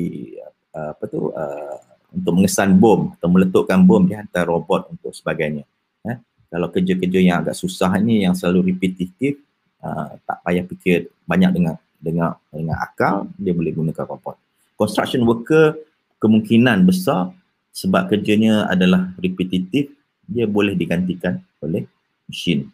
uh, 0.76 0.92
apa 0.92 1.04
tu 1.08 1.32
uh, 1.32 1.78
untuk 2.12 2.34
mengesan 2.36 2.76
bom 2.76 3.16
atau 3.16 3.28
meletukkan 3.32 3.80
bom 3.80 4.04
dia 4.04 4.20
hantar 4.24 4.48
robot 4.48 4.92
untuk 4.92 5.16
sebagainya. 5.16 5.64
Eh? 6.04 6.18
Kalau 6.52 6.68
kerja-kerja 6.72 7.20
yang 7.20 7.38
agak 7.44 7.56
susah 7.56 7.96
ni 8.00 8.28
yang 8.28 8.36
selalu 8.36 8.76
repetitif 8.76 9.40
uh, 9.80 10.20
tak 10.28 10.38
payah 10.44 10.64
fikir 10.68 11.10
banyak 11.24 11.52
dengan 11.56 11.76
dengan 12.00 12.36
dengan 12.52 12.78
akal 12.80 13.32
dia 13.40 13.56
boleh 13.56 13.72
gunakan 13.72 14.06
robot. 14.06 14.36
Construction 14.76 15.24
worker 15.24 15.80
kemungkinan 16.20 16.84
besar 16.84 17.32
sebab 17.76 18.08
kerjanya 18.12 18.68
adalah 18.72 19.12
repetitif 19.20 19.92
dia 20.28 20.48
boleh 20.48 20.76
digantikan 20.76 21.40
oleh 21.60 21.88
mesin. 22.28 22.72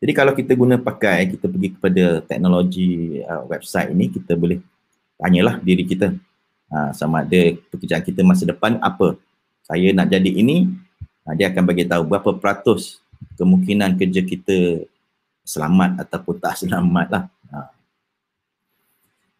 Jadi 0.00 0.12
kalau 0.16 0.32
kita 0.32 0.56
guna 0.56 0.80
pakai 0.80 1.28
kita 1.28 1.44
pergi 1.44 1.76
kepada 1.76 2.24
teknologi 2.24 3.20
uh, 3.20 3.44
website 3.44 3.92
ini 3.92 4.08
kita 4.08 4.32
boleh 4.32 4.56
tanyalah 5.20 5.60
diri 5.60 5.84
kita 5.84 6.16
uh, 6.70 6.90
sama 6.94 7.26
ada 7.26 7.54
pekerjaan 7.68 8.02
kita 8.02 8.22
masa 8.22 8.46
depan 8.46 8.78
apa. 8.80 9.18
Saya 9.66 9.90
nak 9.92 10.08
jadi 10.08 10.30
ini 10.30 10.70
uh, 11.26 11.34
dia 11.34 11.50
akan 11.50 11.62
bagi 11.66 11.84
tahu 11.84 12.06
berapa 12.06 12.30
peratus 12.38 13.02
kemungkinan 13.36 13.98
kerja 14.00 14.24
kita 14.24 14.86
selamat 15.44 16.06
ataupun 16.06 16.34
tak 16.38 16.54
selamat 16.64 17.06
lah. 17.10 17.24
Uh, 17.50 17.70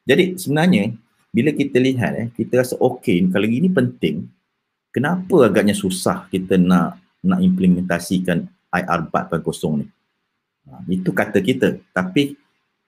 jadi 0.05 0.35
sebenarnya 0.37 0.95
bila 1.31 1.55
kita 1.55 1.79
lihat 1.79 2.13
eh 2.19 2.29
kita 2.35 2.59
rasa 2.59 2.75
okey 2.75 3.31
kalau 3.31 3.47
ini 3.47 3.71
penting 3.71 4.27
kenapa 4.91 5.47
agaknya 5.47 5.79
susah 5.79 6.27
kita 6.27 6.59
nak 6.59 6.99
nak 7.23 7.39
implementasikan 7.39 8.51
IR 8.75 9.01
4.0 9.07 9.79
ni. 9.79 9.87
Ha, 10.67 10.83
itu 10.91 11.11
kata 11.15 11.39
kita 11.39 11.79
tapi 11.95 12.35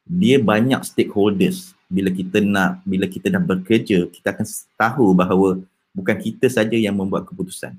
dia 0.03 0.43
banyak 0.43 0.82
stakeholders 0.82 1.78
bila 1.93 2.09
kita 2.09 2.40
nak 2.40 2.80
bila 2.88 3.05
kita 3.05 3.28
dah 3.28 3.43
bekerja 3.45 4.09
kita 4.09 4.32
akan 4.32 4.47
tahu 4.80 5.12
bahawa 5.12 5.61
bukan 5.93 6.16
kita 6.16 6.49
saja 6.49 6.72
yang 6.72 6.97
membuat 6.97 7.28
keputusan. 7.28 7.76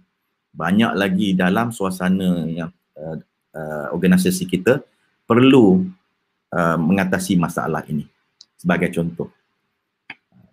Banyak 0.54 0.94
lagi 0.94 1.34
dalam 1.34 1.74
suasana 1.74 2.46
yang 2.46 2.70
uh, 2.94 3.18
uh, 3.58 3.88
organisasi 3.90 4.46
kita 4.46 4.86
perlu 5.26 5.82
uh, 6.54 6.78
mengatasi 6.78 7.34
masalah 7.42 7.82
ini 7.90 8.06
sebagai 8.54 8.94
contoh. 8.94 9.34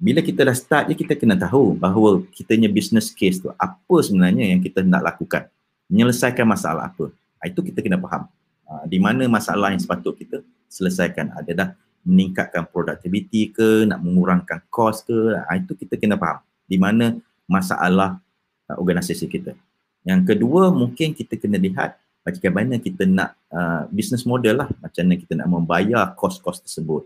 Bila 0.01 0.25
kita 0.25 0.49
dah 0.49 0.57
start 0.57 0.89
je 0.89 0.97
kita 0.97 1.13
kena 1.13 1.37
tahu 1.37 1.77
bahawa 1.77 2.25
kitanya 2.33 2.73
business 2.73 3.13
case 3.13 3.45
tu 3.45 3.53
apa 3.53 3.97
sebenarnya 4.01 4.49
yang 4.49 4.65
kita 4.65 4.81
nak 4.81 5.05
lakukan. 5.05 5.53
Menyelesaikan 5.93 6.49
masalah 6.49 6.89
apa. 6.89 7.13
Ah, 7.37 7.53
itu 7.53 7.61
kita 7.61 7.85
kena 7.85 8.01
faham. 8.01 8.25
Ah, 8.65 8.89
di 8.89 8.97
mana 8.97 9.29
masalah 9.29 9.77
yang 9.77 9.83
sepatut 9.85 10.17
kita 10.17 10.41
selesaikan. 10.73 11.37
Ada 11.37 11.53
dah 11.53 11.69
meningkatkan 12.05 12.65
productivity 12.69 13.53
ke, 13.53 13.85
nak 13.85 14.01
mengurangkan 14.01 14.65
kos 14.73 15.05
ke. 15.05 15.37
Ah, 15.47 15.57
itu 15.57 15.77
kita 15.77 16.01
kena 16.01 16.17
faham. 16.17 16.41
Di 16.65 16.81
mana 16.81 17.19
masalah 17.45 18.23
organisasi 18.71 19.27
kita. 19.27 19.53
Yang 20.07 20.35
kedua 20.35 20.73
mungkin 20.73 21.13
kita 21.13 21.37
kena 21.37 21.61
lihat 21.61 21.99
bagaimana 22.25 22.81
kita 22.81 23.05
nak 23.05 23.37
uh, 23.53 23.85
business 23.93 24.25
model 24.25 24.65
lah. 24.65 24.69
Macam 24.81 25.03
mana 25.05 25.17
kita 25.21 25.33
nak 25.37 25.49
membayar 25.51 26.05
kos-kos 26.17 26.65
tersebut. 26.65 27.05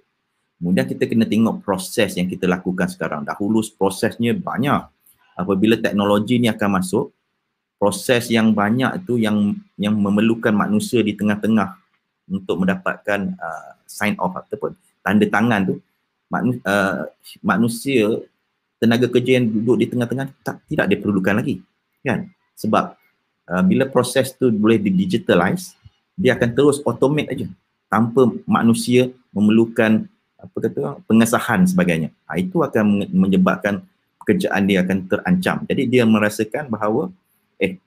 Kemudian 0.61 0.87
kita 0.87 1.05
kena 1.11 1.27
tengok 1.27 1.61
proses 1.67 2.15
yang 2.15 2.31
kita 2.31 2.47
lakukan 2.47 2.87
sekarang. 2.87 3.27
Dahulu 3.27 3.61
prosesnya 3.75 4.33
banyak. 4.33 4.87
Apabila 5.35 5.75
teknologi 5.75 6.39
ni 6.39 6.47
akan 6.47 6.79
masuk, 6.79 7.11
proses 7.75 8.31
yang 8.31 8.55
banyak 8.55 9.03
itu 9.03 9.19
yang 9.19 9.59
yang 9.75 9.99
memerlukan 9.99 10.55
manusia 10.55 11.03
di 11.03 11.13
tengah-tengah 11.19 11.75
untuk 12.31 12.63
mendapatkan 12.63 13.35
uh, 13.37 13.71
sign 13.85 14.17
off 14.17 14.33
ataupun 14.39 14.73
tanda 15.05 15.29
tangan 15.29 15.61
tu 15.69 15.75
manu, 16.33 16.57
uh, 16.65 17.05
manusia 17.45 18.25
tenaga 18.81 19.07
kerja 19.07 19.39
yang 19.39 19.53
duduk 19.53 19.77
di 19.79 19.87
tengah-tengah 19.93 20.33
tak 20.41 20.65
tidak 20.67 20.89
diperlukan 20.89 21.39
lagi 21.45 21.61
kan 22.01 22.27
sebab 22.57 22.97
uh, 23.53 23.63
bila 23.63 23.85
proses 23.85 24.33
tu 24.33 24.49
boleh 24.49 24.81
di 24.81 24.89
digitalize 24.89 25.77
dia 26.17 26.35
akan 26.39 26.51
terus 26.57 26.81
automate 26.83 27.31
aja 27.31 27.47
tanpa 27.91 28.27
manusia 28.49 29.11
memerlukan 29.31 30.07
apa 30.39 30.57
kata 30.61 30.81
pengesahan 31.09 31.65
sebagainya. 31.65 32.13
Ha, 32.29 32.37
itu 32.37 32.61
akan 32.61 33.09
menyebabkan 33.11 33.81
pekerjaan 34.21 34.69
dia 34.69 34.85
akan 34.85 34.99
terancam. 35.09 35.57
Jadi 35.65 35.83
dia 35.89 36.05
merasakan 36.05 36.69
bahawa 36.69 37.09
eh 37.57 37.81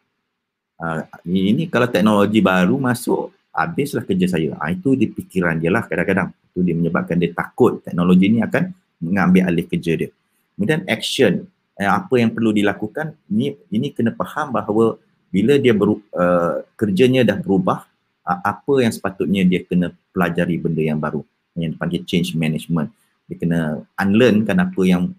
uh, 0.82 1.06
ini 1.28 1.70
kalau 1.70 1.86
teknologi 1.86 2.42
baru 2.42 2.76
masuk 2.82 3.36
habislah 3.54 4.04
kerja 4.04 4.38
saya. 4.38 4.58
Ha, 4.58 4.74
itu 4.74 4.98
di 4.98 5.12
fikiran 5.12 5.60
dia 5.62 5.70
lah 5.70 5.86
kadang-kadang. 5.86 6.34
Itu 6.58 6.66
dia 6.66 6.74
menyebabkan 6.74 7.22
dia 7.22 7.30
takut 7.38 7.86
teknologi 7.86 8.34
ini 8.34 8.42
akan 8.42 8.74
mengambil 8.98 9.46
alih 9.46 9.70
kerja 9.70 9.94
dia. 9.94 10.10
Kemudian 10.58 10.82
action 10.90 11.46
eh, 11.78 11.86
apa 11.86 12.18
yang 12.18 12.34
perlu 12.34 12.50
dilakukan 12.50 13.14
ini 13.30 13.54
ini 13.70 13.94
kena 13.94 14.10
faham 14.18 14.50
bahawa 14.50 14.98
bila 15.30 15.54
dia 15.62 15.76
beru, 15.76 16.02
uh, 16.18 16.66
kerjanya 16.80 17.22
dah 17.22 17.38
berubah 17.38 17.86
uh, 18.26 18.40
apa 18.42 18.82
yang 18.82 18.90
sepatutnya 18.90 19.46
dia 19.46 19.62
kena 19.62 19.94
pelajari 20.16 20.58
benda 20.58 20.82
yang 20.82 20.98
baru 20.98 21.22
yang 21.54 21.78
dipanggil 21.78 22.02
change 22.10 22.34
management. 22.34 22.90
Dia 23.30 23.38
kena 23.38 23.60
unlearn 24.02 24.48
kan 24.50 24.58
apa 24.58 24.82
yang 24.82 25.14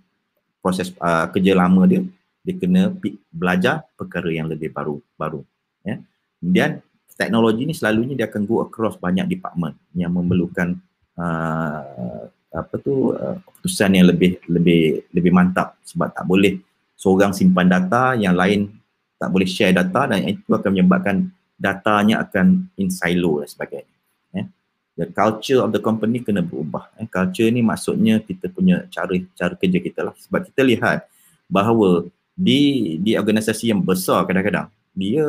proses 0.59 0.91
uh, 0.99 1.31
kerja 1.31 1.55
lama 1.55 1.87
dia, 1.87 2.03
dia 2.43 2.55
kena 2.59 2.91
belajar 3.31 3.87
perkara 3.95 4.33
yang 4.33 4.51
lebih 4.51 4.75
baru 4.75 4.99
baru. 5.15 5.47
Ya. 5.87 6.03
Kemudian 6.43 6.83
teknologi 7.19 7.63
ni 7.67 7.75
selalunya 7.75 8.15
dia 8.15 8.27
akan 8.31 8.43
go 8.49 8.65
across 8.65 8.97
banyak 8.97 9.29
department 9.29 9.77
yang 9.93 10.15
memerlukan 10.15 10.79
uh, 11.19 12.23
apa 12.49 12.75
tu 12.81 13.13
uh, 13.13 13.37
keputusan 13.45 13.99
yang 13.99 14.07
lebih 14.09 14.41
lebih 14.49 15.05
lebih 15.13 15.33
mantap 15.35 15.77
sebab 15.85 16.15
tak 16.15 16.25
boleh 16.25 16.63
seorang 16.97 17.35
simpan 17.35 17.69
data 17.69 18.17
yang 18.17 18.33
lain 18.33 18.73
tak 19.19 19.29
boleh 19.29 19.45
share 19.45 19.75
data 19.75 20.09
dan 20.09 20.25
itu 20.25 20.49
akan 20.49 20.71
menyebabkan 20.73 21.29
datanya 21.59 22.23
akan 22.23 22.71
in 22.79 22.89
silo 22.89 23.43
dan 23.43 23.51
sebagainya 23.51 23.99
the 24.99 25.07
culture 25.15 25.63
of 25.63 25.71
the 25.71 25.79
company 25.79 26.19
kena 26.19 26.43
berubah. 26.43 26.91
Eh, 26.99 27.07
culture 27.07 27.47
ni 27.55 27.63
maksudnya 27.63 28.19
kita 28.19 28.51
punya 28.51 28.83
cara 28.91 29.15
cara 29.39 29.55
kerja 29.55 29.79
kita 29.79 30.01
lah. 30.03 30.15
Sebab 30.19 30.51
kita 30.51 30.67
lihat 30.67 31.07
bahawa 31.47 32.11
di 32.35 32.95
di 32.99 33.15
organisasi 33.15 33.71
yang 33.71 33.81
besar 33.81 34.27
kadang-kadang 34.27 34.67
dia 34.99 35.23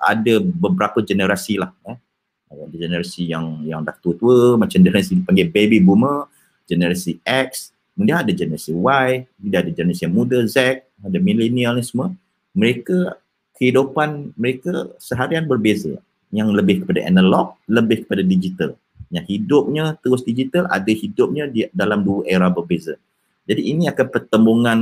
ada 0.00 0.40
beberapa 0.40 1.04
generasi 1.04 1.60
lah. 1.60 1.70
Eh. 1.84 2.00
Ada 2.46 2.70
generasi 2.70 3.26
yang 3.26 3.62
yang 3.66 3.82
dah 3.82 3.96
tua-tua 3.98 4.54
macam 4.54 4.78
generasi 4.78 5.14
dipanggil 5.22 5.50
baby 5.50 5.82
boomer, 5.82 6.30
generasi 6.66 7.18
X, 7.24 7.74
kemudian 7.96 8.22
ada 8.22 8.32
generasi 8.34 8.70
Y, 8.74 9.06
kemudian 9.40 9.60
ada 9.64 9.72
generasi 9.72 10.02
yang 10.06 10.14
muda 10.14 10.38
Z, 10.46 10.84
ada 11.02 11.18
millennial 11.18 11.78
ni 11.78 11.84
semua. 11.84 12.12
Mereka 12.56 13.16
kehidupan 13.56 14.36
mereka 14.36 14.92
seharian 15.00 15.48
berbeza. 15.48 15.96
Yang 16.34 16.58
lebih 16.58 16.76
kepada 16.84 17.00
analog, 17.06 17.56
lebih 17.70 18.04
kepada 18.04 18.20
digital. 18.20 18.76
Yang 19.08 19.24
hidupnya 19.38 19.94
terus 20.02 20.26
digital 20.26 20.66
ada 20.68 20.90
hidupnya 20.90 21.46
di 21.48 21.64
dalam 21.70 22.02
dua 22.02 22.26
era 22.26 22.50
berbeza. 22.50 22.98
Jadi 23.46 23.62
ini 23.70 23.86
akan 23.86 24.06
pertembungan 24.10 24.78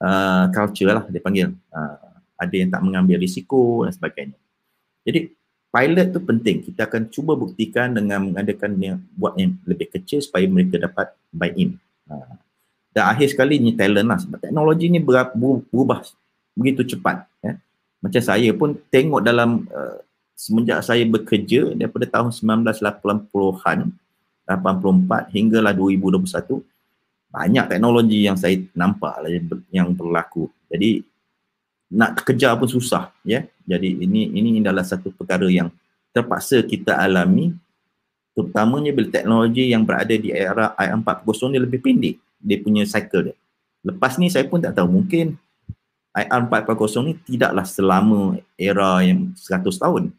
uh, 0.00 0.44
culture 0.50 0.90
lah 0.90 1.04
dia 1.06 1.20
panggil. 1.20 1.52
Uh, 1.68 2.12
ada 2.40 2.54
yang 2.56 2.70
tak 2.72 2.82
mengambil 2.82 3.20
risiko 3.22 3.86
dan 3.86 3.92
sebagainya. 3.94 4.38
Jadi 5.06 5.30
pilot 5.72 6.06
tu 6.12 6.20
penting. 6.20 6.60
Kita 6.60 6.84
akan 6.84 7.08
cuba 7.08 7.32
buktikan 7.32 7.96
dengan 7.96 8.28
mengadakan 8.30 8.76
yang 8.76 9.00
buat 9.16 9.34
yang 9.40 9.56
lebih 9.64 9.88
kecil 9.88 10.20
supaya 10.20 10.44
mereka 10.44 10.76
dapat 10.76 11.16
buy 11.32 11.50
in. 11.56 11.80
Uh, 12.06 12.36
dan 12.92 13.08
akhir 13.08 13.32
sekali 13.32 13.56
ni 13.56 13.72
talent 13.72 14.06
lah. 14.06 14.20
Sebab 14.20 14.38
teknologi 14.38 14.92
ni 14.92 15.00
berubah 15.00 16.04
begitu 16.52 16.84
cepat 16.84 17.24
ya. 17.40 17.56
macam 18.04 18.20
saya 18.20 18.52
pun 18.52 18.76
tengok 18.92 19.24
dalam 19.24 19.64
uh, 19.72 20.04
semenjak 20.36 20.84
saya 20.84 21.08
bekerja 21.08 21.72
daripada 21.72 22.04
tahun 22.04 22.28
1980-an 22.36 23.78
84 24.44 25.32
hinggalah 25.32 25.72
2021 25.72 26.60
banyak 27.32 27.64
teknologi 27.64 28.28
yang 28.28 28.36
saya 28.36 28.60
nampak 28.76 29.16
lah 29.24 29.30
yang 29.72 29.96
berlaku. 29.96 30.52
Jadi 30.68 31.00
nak 31.92 32.24
kejar 32.24 32.56
pun 32.56 32.66
susah 32.66 33.12
ya 33.20 33.44
jadi 33.68 33.88
ini 34.00 34.32
ini 34.32 34.64
adalah 34.64 34.82
satu 34.82 35.12
perkara 35.12 35.44
yang 35.52 35.68
terpaksa 36.16 36.64
kita 36.64 36.96
alami 36.96 37.52
terutamanya 38.32 38.90
bila 38.96 39.08
teknologi 39.12 39.68
yang 39.68 39.84
berada 39.84 40.16
di 40.16 40.32
era 40.32 40.72
IR4.0 40.80 41.52
ni 41.52 41.58
lebih 41.60 41.80
pendek 41.84 42.16
dia 42.42 42.58
punya 42.58 42.82
cycle 42.88 43.30
dia. 43.30 43.36
Lepas 43.86 44.18
ni 44.18 44.28
saya 44.28 44.44
pun 44.48 44.58
tak 44.58 44.74
tahu 44.74 44.88
mungkin 44.90 45.38
IR 46.12 46.42
4.0 46.44 47.08
ni 47.08 47.14
tidaklah 47.24 47.64
selama 47.64 48.36
era 48.58 49.00
yang 49.00 49.32
100 49.36 49.64
tahun. 49.64 50.12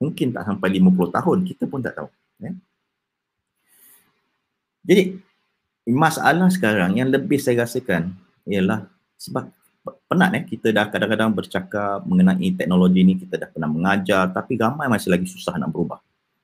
Mungkin 0.00 0.32
tak 0.32 0.44
sampai 0.48 0.68
50 0.80 1.16
tahun, 1.16 1.38
kita 1.44 1.64
pun 1.68 1.80
tak 1.84 1.94
tahu. 1.96 2.08
Ya. 2.40 2.52
Jadi 4.84 5.20
masalah 5.92 6.48
sekarang 6.48 6.96
yang 6.96 7.12
lebih 7.12 7.36
saya 7.36 7.64
rasakan 7.64 8.16
ialah 8.48 8.88
sebab 9.20 9.52
penat 9.84 10.30
eh? 10.36 10.42
Kita 10.44 10.68
dah 10.74 10.86
kadang-kadang 10.92 11.32
bercakap 11.32 12.04
mengenai 12.04 12.52
teknologi 12.52 13.00
ni 13.00 13.14
kita 13.16 13.40
dah 13.40 13.48
pernah 13.48 13.70
mengajar 13.70 14.28
tapi 14.28 14.60
ramai 14.60 14.86
masih 14.90 15.08
lagi 15.12 15.26
susah 15.26 15.56
nak 15.56 15.72
berubah. 15.72 16.00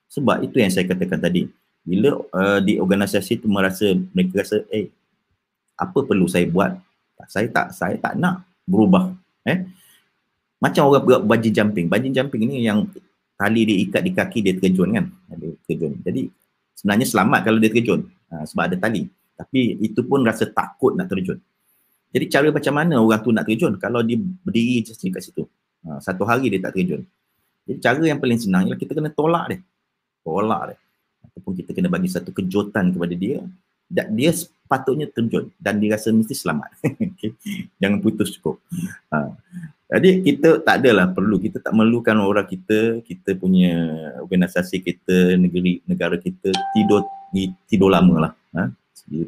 Sebab 0.08 0.40
itu 0.40 0.56
yang 0.62 0.72
saya 0.72 0.88
katakan 0.88 1.20
tadi. 1.20 1.48
Bila 1.86 2.18
uh, 2.18 2.58
di 2.58 2.82
organisasi 2.82 3.38
tu 3.38 3.46
merasa 3.46 3.94
mereka 4.10 4.42
rasa 4.42 4.64
eh 4.74 4.90
apa 5.76 5.98
perlu 6.02 6.26
saya 6.26 6.48
buat? 6.48 6.74
Saya 7.30 7.46
tak 7.52 7.76
saya 7.76 7.94
tak 8.00 8.18
nak 8.18 8.42
berubah. 8.66 9.12
Eh? 9.46 9.62
Macam 10.58 10.88
orang 10.88 11.04
buat 11.04 11.20
bungee 11.22 11.52
jumping. 11.52 11.86
Bungee 11.86 12.10
jumping 12.10 12.42
ni 12.48 12.66
yang 12.66 12.88
tali 13.36 13.68
dia 13.68 13.76
ikat 13.86 14.02
di 14.02 14.10
kaki 14.16 14.38
dia 14.40 14.54
terjun 14.56 14.88
kan? 14.96 15.06
Dia 15.36 15.52
terjun. 15.68 16.00
Jadi 16.00 16.26
sebenarnya 16.74 17.06
selamat 17.06 17.40
kalau 17.44 17.58
dia 17.60 17.70
terjun. 17.70 18.08
Ha, 18.32 18.42
sebab 18.48 18.72
ada 18.72 18.76
tali. 18.80 19.06
Tapi 19.36 19.78
itu 19.84 20.00
pun 20.02 20.24
rasa 20.24 20.48
takut 20.48 20.96
nak 20.96 21.12
terjun 21.12 21.38
jadi 22.16 22.26
cara 22.32 22.48
macam 22.48 22.72
mana 22.72 22.96
orang 22.96 23.20
tu 23.20 23.30
nak 23.36 23.44
terjun 23.44 23.76
kalau 23.76 24.00
dia 24.00 24.16
berdiri 24.16 24.80
just 24.80 25.04
kat 25.04 25.20
situ 25.20 25.44
ha, 25.84 26.00
satu 26.00 26.24
hari 26.24 26.48
dia 26.48 26.64
tak 26.64 26.72
terjun 26.72 27.04
jadi 27.68 27.78
cara 27.84 28.00
yang 28.08 28.16
paling 28.16 28.40
senang 28.40 28.64
ialah 28.64 28.80
kita 28.80 28.96
kena 28.96 29.12
tolak 29.12 29.44
dia 29.52 29.60
tolak 30.24 30.72
dia 30.72 30.76
ataupun 31.28 31.52
kita 31.60 31.70
kena 31.76 31.92
bagi 31.92 32.08
satu 32.08 32.32
kejutan 32.32 32.88
kepada 32.96 33.12
dia 33.12 33.44
dia 33.86 34.30
sepatutnya 34.34 35.06
terjun 35.06 35.54
dan 35.62 35.78
dia 35.78 35.94
rasa 35.94 36.10
mesti 36.10 36.34
selamat. 36.34 36.74
okay. 37.14 37.38
Jangan 37.78 38.02
putus 38.02 38.34
cukup. 38.34 38.58
Ha. 39.14 39.30
Jadi 39.86 40.26
kita 40.26 40.66
tak 40.66 40.82
adalah 40.82 41.06
perlu, 41.14 41.38
kita 41.38 41.62
tak 41.62 41.70
memerlukan 41.70 42.18
orang 42.18 42.50
kita, 42.50 42.98
kita 43.06 43.38
punya 43.38 43.70
organisasi 44.18 44.82
kita, 44.82 45.38
negeri 45.38 45.78
negara 45.86 46.18
kita 46.18 46.50
tidur 46.74 47.06
tidur 47.70 47.94
lama 47.94 48.26
lah. 48.26 48.32
Ha. 48.58 48.74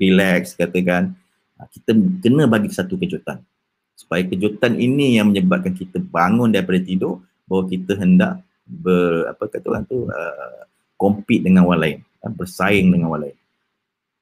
Relax 0.03 0.59
katakan. 0.59 1.15
Ha. 1.59 1.67
Kita 1.67 1.91
kena 2.23 2.47
bagi 2.47 2.71
satu 2.71 2.95
kejutan. 2.95 3.43
Supaya 3.99 4.23
kejutan 4.23 4.79
ini 4.79 5.19
yang 5.19 5.35
menyebabkan 5.35 5.75
kita 5.75 5.99
bangun 5.99 6.55
daripada 6.55 6.79
tidur 6.79 7.21
bahawa 7.51 7.67
kita 7.67 7.99
hendak 7.99 8.33
ber, 8.63 9.27
apa 9.27 9.45
kata 9.51 9.67
orang 9.67 9.85
tu 9.91 10.07
uh, 10.07 10.63
compete 10.95 11.43
dengan 11.43 11.67
orang 11.67 11.81
lain, 11.83 11.99
uh, 12.23 12.31
bersaing 12.31 12.87
dengan 12.95 13.11
orang 13.11 13.31
lain. 13.31 13.39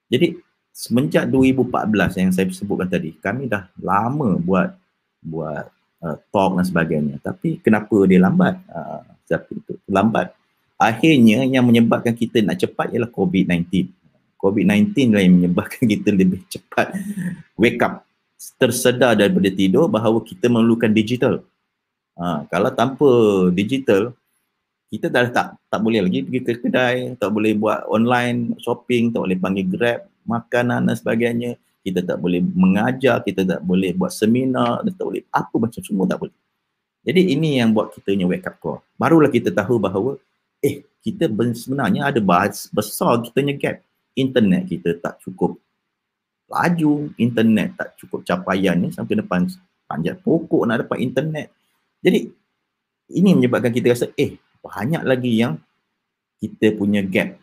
Jadi 0.06 0.26
semenjak 0.70 1.28
2014 1.28 2.20
yang 2.22 2.30
saya 2.32 2.46
sebutkan 2.48 2.88
tadi, 2.88 3.12
kami 3.20 3.50
dah 3.50 3.68
lama 3.82 4.38
buat 4.40 4.72
buat 5.20 5.66
uh, 6.00 6.16
talk 6.30 6.56
dan 6.56 6.64
sebagainya. 6.64 7.16
Tapi 7.20 7.60
kenapa 7.60 7.96
dia 8.06 8.22
lambat? 8.22 8.54
Uh, 8.70 9.02
itu 9.26 9.74
lambat. 9.90 10.30
Akhirnya 10.78 11.42
yang 11.42 11.66
menyebabkan 11.66 12.14
kita 12.14 12.38
nak 12.46 12.62
cepat 12.62 12.94
ialah 12.94 13.10
COVID-19. 13.10 13.90
COVID-19 14.40 15.16
lah 15.16 15.22
yang 15.24 15.34
menyebabkan 15.40 15.84
kita 15.92 16.08
lebih 16.12 16.44
cepat 16.48 16.92
wake 17.56 17.80
up, 17.82 18.04
tersedar 18.60 19.16
daripada 19.16 19.48
tidur 19.48 19.88
bahawa 19.88 20.20
kita 20.22 20.46
memerlukan 20.46 20.92
digital. 20.92 21.42
Uh, 22.16 22.48
kalau 22.48 22.72
tanpa 22.72 23.08
digital, 23.52 24.16
kita 24.88 25.12
dah 25.12 25.28
tak 25.28 25.46
tak 25.68 25.80
boleh 25.82 26.00
lagi 26.00 26.24
pergi 26.24 26.40
ke 26.40 26.52
kedai, 26.62 27.18
tak 27.18 27.28
boleh 27.28 27.52
buat 27.58 27.84
online 27.90 28.56
shopping, 28.62 29.12
tak 29.12 29.20
boleh 29.26 29.36
panggil 29.36 29.66
Grab, 29.68 30.00
makanan 30.24 30.88
dan 30.88 30.96
sebagainya. 30.96 31.60
Kita 31.86 32.02
tak 32.02 32.18
boleh 32.18 32.42
mengajar, 32.42 33.22
kita 33.22 33.46
tak 33.46 33.60
boleh 33.62 33.94
buat 33.94 34.10
seminar, 34.10 34.82
kita 34.82 34.98
tak 34.98 35.06
boleh 35.06 35.22
apa 35.30 35.54
macam 35.54 35.80
semua 35.84 36.04
tak 36.08 36.18
boleh. 36.18 36.34
Jadi 37.06 37.30
ini 37.30 37.62
yang 37.62 37.70
buat 37.70 37.94
kita 37.94 38.10
punya 38.10 38.26
wake 38.26 38.46
up 38.50 38.56
call. 38.58 38.78
Barulah 38.98 39.30
kita 39.30 39.54
tahu 39.54 39.78
bahawa 39.78 40.18
eh 40.58 40.82
kita 41.06 41.30
sebenarnya 41.54 42.10
ada 42.10 42.18
bahas 42.18 42.66
besar 42.66 43.22
kita 43.22 43.38
punya 43.38 43.54
gap. 43.54 43.85
Internet 44.16 44.66
kita 44.66 44.96
tak 44.98 45.20
cukup 45.20 45.60
laju, 46.46 47.10
internet 47.18 47.74
tak 47.74 47.98
cukup 47.98 48.22
capaian 48.22 48.78
ni 48.78 48.94
sampai 48.94 49.18
depan 49.18 49.46
panjat 49.86 50.18
pokok 50.22 50.62
nak 50.66 50.86
dapat 50.86 50.98
internet. 51.02 51.50
Jadi 52.02 52.30
ini 53.14 53.30
menyebabkan 53.34 53.70
kita 53.70 53.94
rasa 53.94 54.06
eh 54.18 54.38
banyak 54.62 55.02
lagi 55.06 55.32
yang 55.38 55.58
kita 56.38 56.74
punya 56.74 57.02
gap. 57.02 57.38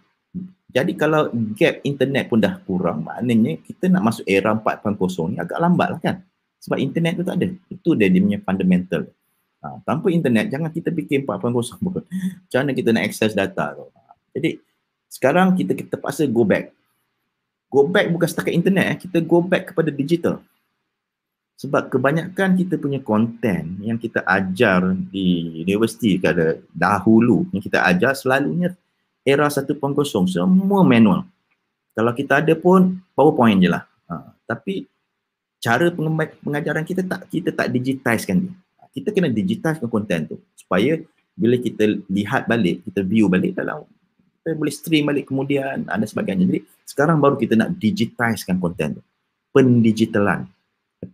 Jadi 0.73 0.91
kalau 0.97 1.29
gap 1.53 1.85
internet 1.85 2.27
pun 2.31 2.41
dah 2.41 2.57
kurang, 2.65 3.05
maknanya 3.05 3.61
kita 3.61 3.87
nak 3.93 4.09
masuk 4.09 4.25
era 4.25 4.57
4.0 4.57 4.97
ni 5.29 5.37
agak 5.37 5.59
lambat 5.61 5.87
lah 5.93 5.99
kan. 6.01 6.15
Sebab 6.63 6.79
internet 6.79 7.19
tu 7.19 7.23
tak 7.27 7.37
ada. 7.37 7.47
Itu 7.69 7.93
dia, 7.93 8.09
dia 8.09 8.23
punya 8.23 8.39
fundamental. 8.41 9.05
Ha, 9.63 9.79
tanpa 9.85 10.09
internet, 10.09 10.49
jangan 10.49 10.73
kita 10.73 10.89
fikir 10.89 11.27
4.0 11.27 11.53
pun. 11.77 12.03
Macam 12.47 12.57
mana 12.63 12.71
kita 12.73 12.89
nak 12.89 13.03
access 13.05 13.37
data 13.37 13.77
tu. 13.77 13.85
Ha, 13.85 13.99
jadi 14.33 14.57
sekarang 15.13 15.53
kita 15.53 15.77
kita 15.77 15.93
terpaksa 15.93 16.25
go 16.25 16.41
back. 16.41 16.73
Go 17.69 17.85
back 17.85 18.09
bukan 18.09 18.25
setakat 18.25 18.53
internet, 18.57 18.85
eh. 18.89 18.97
kita 19.05 19.21
go 19.21 19.45
back 19.45 19.69
kepada 19.69 19.93
digital. 19.93 20.41
Sebab 21.61 21.93
kebanyakan 21.93 22.57
kita 22.57 22.81
punya 22.81 22.97
konten 22.97 23.77
yang 23.85 24.01
kita 24.01 24.25
ajar 24.25 24.97
di 25.13 25.61
universiti 25.61 26.17
kada 26.17 26.57
dahulu 26.73 27.45
yang 27.53 27.61
kita 27.61 27.85
ajar 27.85 28.17
selalunya 28.17 28.73
era 29.21 29.45
1.0 29.45 29.69
semua 30.25 30.81
manual. 30.81 31.29
Kalau 31.93 32.11
kita 32.17 32.41
ada 32.41 32.57
pun 32.57 32.97
PowerPoint 33.13 33.61
je 33.61 33.69
lah. 33.69 33.85
Ha, 34.09 34.33
tapi 34.49 34.89
cara 35.61 35.93
pengajaran 36.41 36.83
kita 36.83 37.05
tak 37.05 37.29
kita 37.29 37.53
tak 37.53 37.69
digitizekan 37.69 38.49
dia. 38.49 38.53
Kita 38.97 39.13
kena 39.13 39.29
digitizekan 39.29 39.85
konten 39.85 40.25
tu 40.25 40.41
supaya 40.57 40.97
bila 41.37 41.61
kita 41.61 42.01
lihat 42.09 42.49
balik, 42.49 42.81
kita 42.89 43.05
view 43.05 43.29
balik 43.29 43.53
dalam 43.53 43.85
kita 44.43 44.59
boleh 44.59 44.75
stream 44.75 45.07
balik 45.07 45.31
kemudian 45.31 45.87
ada 45.87 46.03
sebagainya. 46.03 46.43
Jadi 46.43 46.59
sekarang 46.83 47.23
baru 47.23 47.39
kita 47.39 47.55
nak 47.55 47.79
digitizekan 47.79 48.59
konten 48.59 48.99
tu. 48.99 49.01
Pendigitalan 49.55 50.43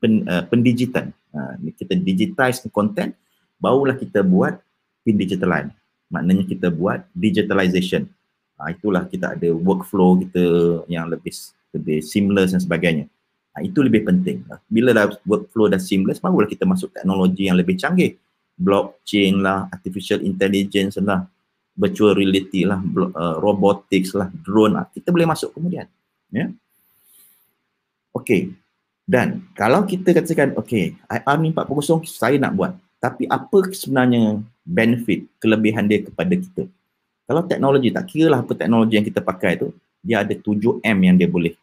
pen, 0.02 0.26
uh, 0.26 0.42
pendigitan. 0.50 1.14
Uh, 1.30 1.54
kita 1.78 1.94
digitize 1.94 2.66
content, 2.74 3.14
barulah 3.62 3.94
kita 3.94 4.26
buat 4.26 4.58
pendigitalan. 5.06 5.70
Maknanya 6.10 6.42
kita 6.50 6.74
buat 6.74 7.06
digitalization. 7.14 8.10
Uh, 8.58 8.74
itulah 8.74 9.06
kita 9.06 9.38
ada 9.38 9.54
workflow 9.54 10.18
kita 10.26 10.44
yang 10.90 11.06
lebih 11.06 11.30
lebih 11.70 12.02
seamless 12.02 12.58
dan 12.58 12.66
sebagainya. 12.66 13.06
Uh, 13.54 13.62
itu 13.62 13.86
lebih 13.86 14.10
penting. 14.10 14.42
Uh, 14.50 14.58
bila 14.66 14.90
dah 14.90 15.06
workflow 15.30 15.70
dah 15.70 15.78
seamless, 15.78 16.18
barulah 16.18 16.50
kita 16.50 16.66
masuk 16.66 16.90
teknologi 16.98 17.46
yang 17.46 17.62
lebih 17.62 17.78
canggih. 17.78 18.18
Blockchain 18.58 19.38
lah, 19.38 19.70
artificial 19.70 20.20
intelligence 20.26 20.98
lah, 20.98 21.30
virtual 21.80 22.12
reality 22.12 22.68
lah, 22.68 22.84
uh, 22.84 23.40
robotics 23.40 24.12
lah, 24.12 24.28
drone 24.44 24.76
lah. 24.76 24.86
Kita 24.92 25.16
boleh 25.16 25.24
masuk 25.32 25.56
kemudian. 25.56 25.88
Ya. 26.28 26.52
Okay, 28.12 28.52
dan 29.10 29.42
kalau 29.58 29.88
kita 29.90 30.14
katakan, 30.14 30.54
okay, 30.54 30.94
IR 31.10 31.38
ni 31.42 31.50
4.0 31.50 32.06
saya 32.06 32.38
nak 32.38 32.54
buat. 32.54 32.78
Tapi 33.02 33.26
apa 33.26 33.72
sebenarnya 33.74 34.44
benefit, 34.62 35.26
kelebihan 35.42 35.90
dia 35.90 36.06
kepada 36.06 36.30
kita? 36.36 36.70
Kalau 37.26 37.42
teknologi, 37.50 37.90
tak 37.90 38.06
kira 38.06 38.38
lah 38.38 38.46
apa 38.46 38.54
teknologi 38.54 39.02
yang 39.02 39.08
kita 39.08 39.26
pakai 39.26 39.58
tu, 39.58 39.74
dia 40.06 40.22
ada 40.22 40.38
7M 40.38 40.98
yang 41.02 41.16
dia 41.18 41.26
boleh 41.26 41.58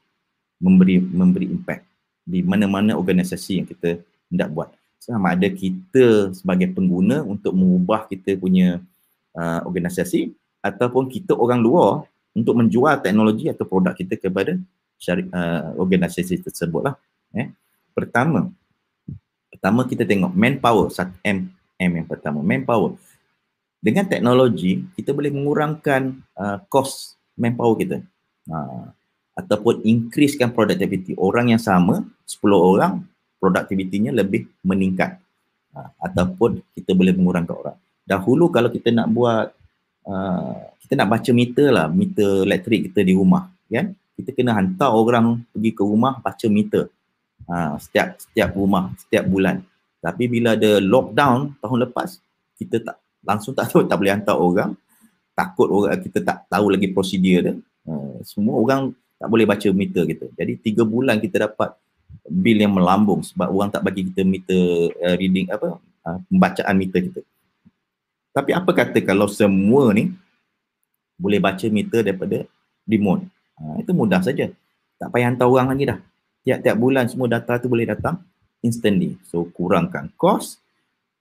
memberi 0.59 0.99
memberi 0.99 1.47
impact 1.53 1.85
di 2.27 2.43
mana-mana 2.43 2.99
organisasi 2.99 3.63
yang 3.63 3.67
kita 3.69 4.03
hendak 4.27 4.49
buat. 4.51 4.69
Sama 4.99 5.39
ada 5.39 5.47
kita 5.47 6.35
sebagai 6.35 6.75
pengguna 6.75 7.23
untuk 7.23 7.55
mengubah 7.55 8.11
kita 8.11 8.35
punya 8.35 8.83
uh, 9.37 9.61
organisasi 9.69 10.33
ataupun 10.65 11.07
kita 11.07 11.37
orang 11.37 11.61
luar 11.63 12.09
untuk 12.33 12.59
menjual 12.59 13.01
teknologi 13.01 13.49
atau 13.53 13.65
produk 13.69 13.95
kita 13.95 14.19
kepada 14.19 14.59
syari, 14.99 15.29
uh, 15.31 15.77
organisasi 15.79 16.41
tersebut 16.43 16.83
lah. 16.91 16.95
Eh. 17.37 17.53
Pertama, 17.93 18.53
pertama 19.49 19.89
kita 19.89 20.05
tengok 20.05 20.33
manpower, 20.37 20.93
M, 21.25 21.49
M 21.81 21.91
yang 21.97 22.09
pertama, 22.09 22.45
manpower. 22.45 22.97
Dengan 23.81 24.05
teknologi, 24.09 24.85
kita 24.99 25.17
boleh 25.17 25.33
mengurangkan 25.33 26.17
uh, 26.37 26.59
cost 26.69 27.17
manpower 27.39 27.77
kita. 27.79 27.99
Uh, 28.49 28.89
ataupun 29.37 29.85
increasekan 29.85 30.49
productivity 30.49 31.13
orang 31.21 31.53
yang 31.53 31.61
sama 31.61 32.01
10 32.25 32.41
orang 32.57 33.05
produktivitinya 33.37 34.09
lebih 34.09 34.49
meningkat 34.65 35.21
uh, 35.77 35.93
ataupun 36.01 36.65
kita 36.73 36.97
boleh 36.97 37.13
mengurangkan 37.13 37.53
orang 37.53 37.77
dahulu 38.07 38.49
kalau 38.49 38.71
kita 38.71 38.95
nak 38.95 39.11
buat 39.11 39.51
uh, 40.07 40.55
kita 40.87 41.03
nak 41.03 41.11
baca 41.11 41.31
meter 41.35 41.69
lah 41.75 41.87
meter 41.91 42.47
elektrik 42.47 42.89
kita 42.91 43.03
di 43.03 43.13
rumah 43.19 43.51
kan 43.67 43.93
kita 44.17 44.33
kena 44.33 44.57
hantar 44.57 44.97
orang 44.97 45.45
pergi 45.53 45.71
ke 45.77 45.83
rumah 45.85 46.17
baca 46.25 46.47
meter. 46.49 46.89
Uh, 47.47 47.77
setiap 47.77 48.17
setiap 48.17 48.57
rumah 48.57 48.91
setiap 48.97 49.29
bulan. 49.29 49.61
Tapi 50.01 50.25
bila 50.27 50.57
ada 50.57 50.81
lockdown 50.81 51.61
tahun 51.61 51.79
lepas 51.87 52.17
kita 52.57 52.81
tak 52.81 52.97
langsung 53.21 53.53
tak 53.53 53.69
tahu 53.69 53.85
tak 53.85 53.97
boleh 54.01 54.13
hantar 54.17 54.41
orang. 54.41 54.73
Takut 55.37 55.69
orang 55.69 56.01
kita 56.01 56.25
tak 56.25 56.49
tahu 56.49 56.73
lagi 56.73 56.89
prosedur 56.97 57.39
dia. 57.45 57.55
Uh, 57.85 58.17
semua 58.25 58.57
orang 58.57 58.97
tak 59.21 59.29
boleh 59.29 59.45
baca 59.45 59.69
meter 59.77 60.09
kita. 60.09 60.27
Jadi 60.33 60.53
tiga 60.65 60.83
bulan 60.89 61.21
kita 61.21 61.45
dapat 61.45 61.77
bil 62.27 62.59
yang 62.59 62.73
melambung 62.73 63.21
sebab 63.21 63.53
orang 63.53 63.69
tak 63.69 63.85
bagi 63.85 64.09
kita 64.09 64.25
meter 64.25 64.91
uh, 64.97 65.15
reading 65.21 65.47
apa 65.53 65.77
uh, 65.77 66.19
pembacaan 66.33 66.75
meter 66.75 67.01
kita 67.13 67.21
tapi 68.37 68.53
apa 68.53 68.69
kata 68.77 69.01
kalau 69.01 69.25
semua 69.33 69.97
ni 69.97 70.13
boleh 71.17 71.41
baca 71.41 71.65
meter 71.73 72.05
daripada 72.05 72.45
remote? 72.85 73.25
Uh, 73.57 73.81
itu 73.81 73.97
mudah 73.97 74.21
saja. 74.21 74.53
Tak 75.01 75.09
payah 75.09 75.33
hantar 75.33 75.49
orang 75.49 75.73
lagi 75.73 75.89
dah. 75.89 75.99
Tiap-tiap 76.45 76.77
bulan 76.77 77.09
semua 77.09 77.33
data 77.33 77.57
tu 77.57 77.73
boleh 77.73 77.89
datang 77.89 78.21
instantly. 78.61 79.17
So 79.25 79.49
kurangkan 79.49 80.13
cost 80.21 80.61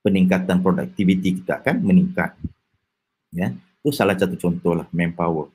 peningkatan 0.03 0.59
produktiviti 0.59 1.39
kita 1.39 1.63
akan 1.63 1.88
meningkat. 1.88 2.36
Ya 3.32 3.55
itu 3.80 3.95
salah 3.95 4.20
satu 4.20 4.36
contoh 4.36 4.76
lah 4.76 4.88
manpower. 4.91 5.47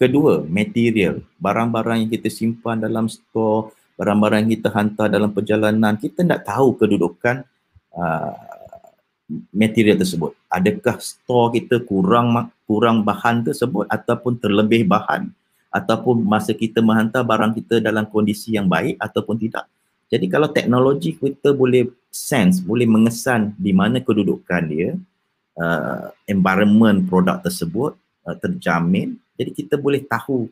Kedua, 0.00 0.40
material. 0.48 1.20
Barang-barang 1.36 2.08
yang 2.08 2.10
kita 2.10 2.32
simpan 2.32 2.80
dalam 2.80 3.06
store, 3.06 3.76
barang-barang 4.00 4.48
yang 4.48 4.52
kita 4.56 4.68
hantar 4.72 5.06
dalam 5.12 5.30
perjalanan, 5.30 5.94
kita 6.00 6.24
tak 6.24 6.48
tahu 6.48 6.74
kedudukan 6.74 7.44
uh, 7.94 8.61
material 9.54 9.96
tersebut. 10.00 10.34
Adakah 10.50 10.96
store 11.00 11.56
kita 11.56 11.80
kurang 11.84 12.50
kurang 12.68 13.04
bahan 13.06 13.46
tersebut 13.46 13.88
ataupun 13.88 14.40
terlebih 14.40 14.84
bahan 14.88 15.28
ataupun 15.72 16.20
masa 16.24 16.52
kita 16.52 16.84
menghantar 16.84 17.24
barang 17.24 17.56
kita 17.56 17.80
dalam 17.80 18.04
kondisi 18.08 18.56
yang 18.56 18.68
baik 18.68 19.00
ataupun 19.00 19.40
tidak. 19.40 19.64
Jadi 20.12 20.28
kalau 20.28 20.48
teknologi 20.52 21.16
kita 21.16 21.56
boleh 21.56 21.88
sense, 22.12 22.60
boleh 22.60 22.84
mengesan 22.84 23.56
di 23.56 23.72
mana 23.72 23.96
kedudukan 24.04 24.62
dia, 24.68 24.92
uh, 25.58 26.12
environment 26.28 27.04
produk 27.08 27.40
tersebut 27.42 27.96
uh, 28.24 28.36
terjamin 28.38 29.18
jadi 29.36 29.50
kita 29.52 29.74
boleh 29.76 30.04
tahu 30.06 30.48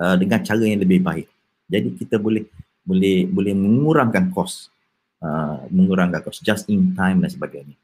uh, 0.00 0.16
dengan 0.16 0.40
cara 0.40 0.62
yang 0.62 0.80
lebih 0.80 1.02
baik 1.02 1.26
jadi 1.68 1.88
kita 1.96 2.16
boleh 2.16 2.48
boleh 2.84 3.28
boleh 3.28 3.52
mengurangkan 3.52 4.32
kos 4.32 4.72
uh, 5.20 5.64
mengurangkan 5.68 6.24
kos 6.24 6.40
just 6.40 6.68
in 6.72 6.96
time 6.96 7.20
dan 7.20 7.28
sebagainya 7.28 7.76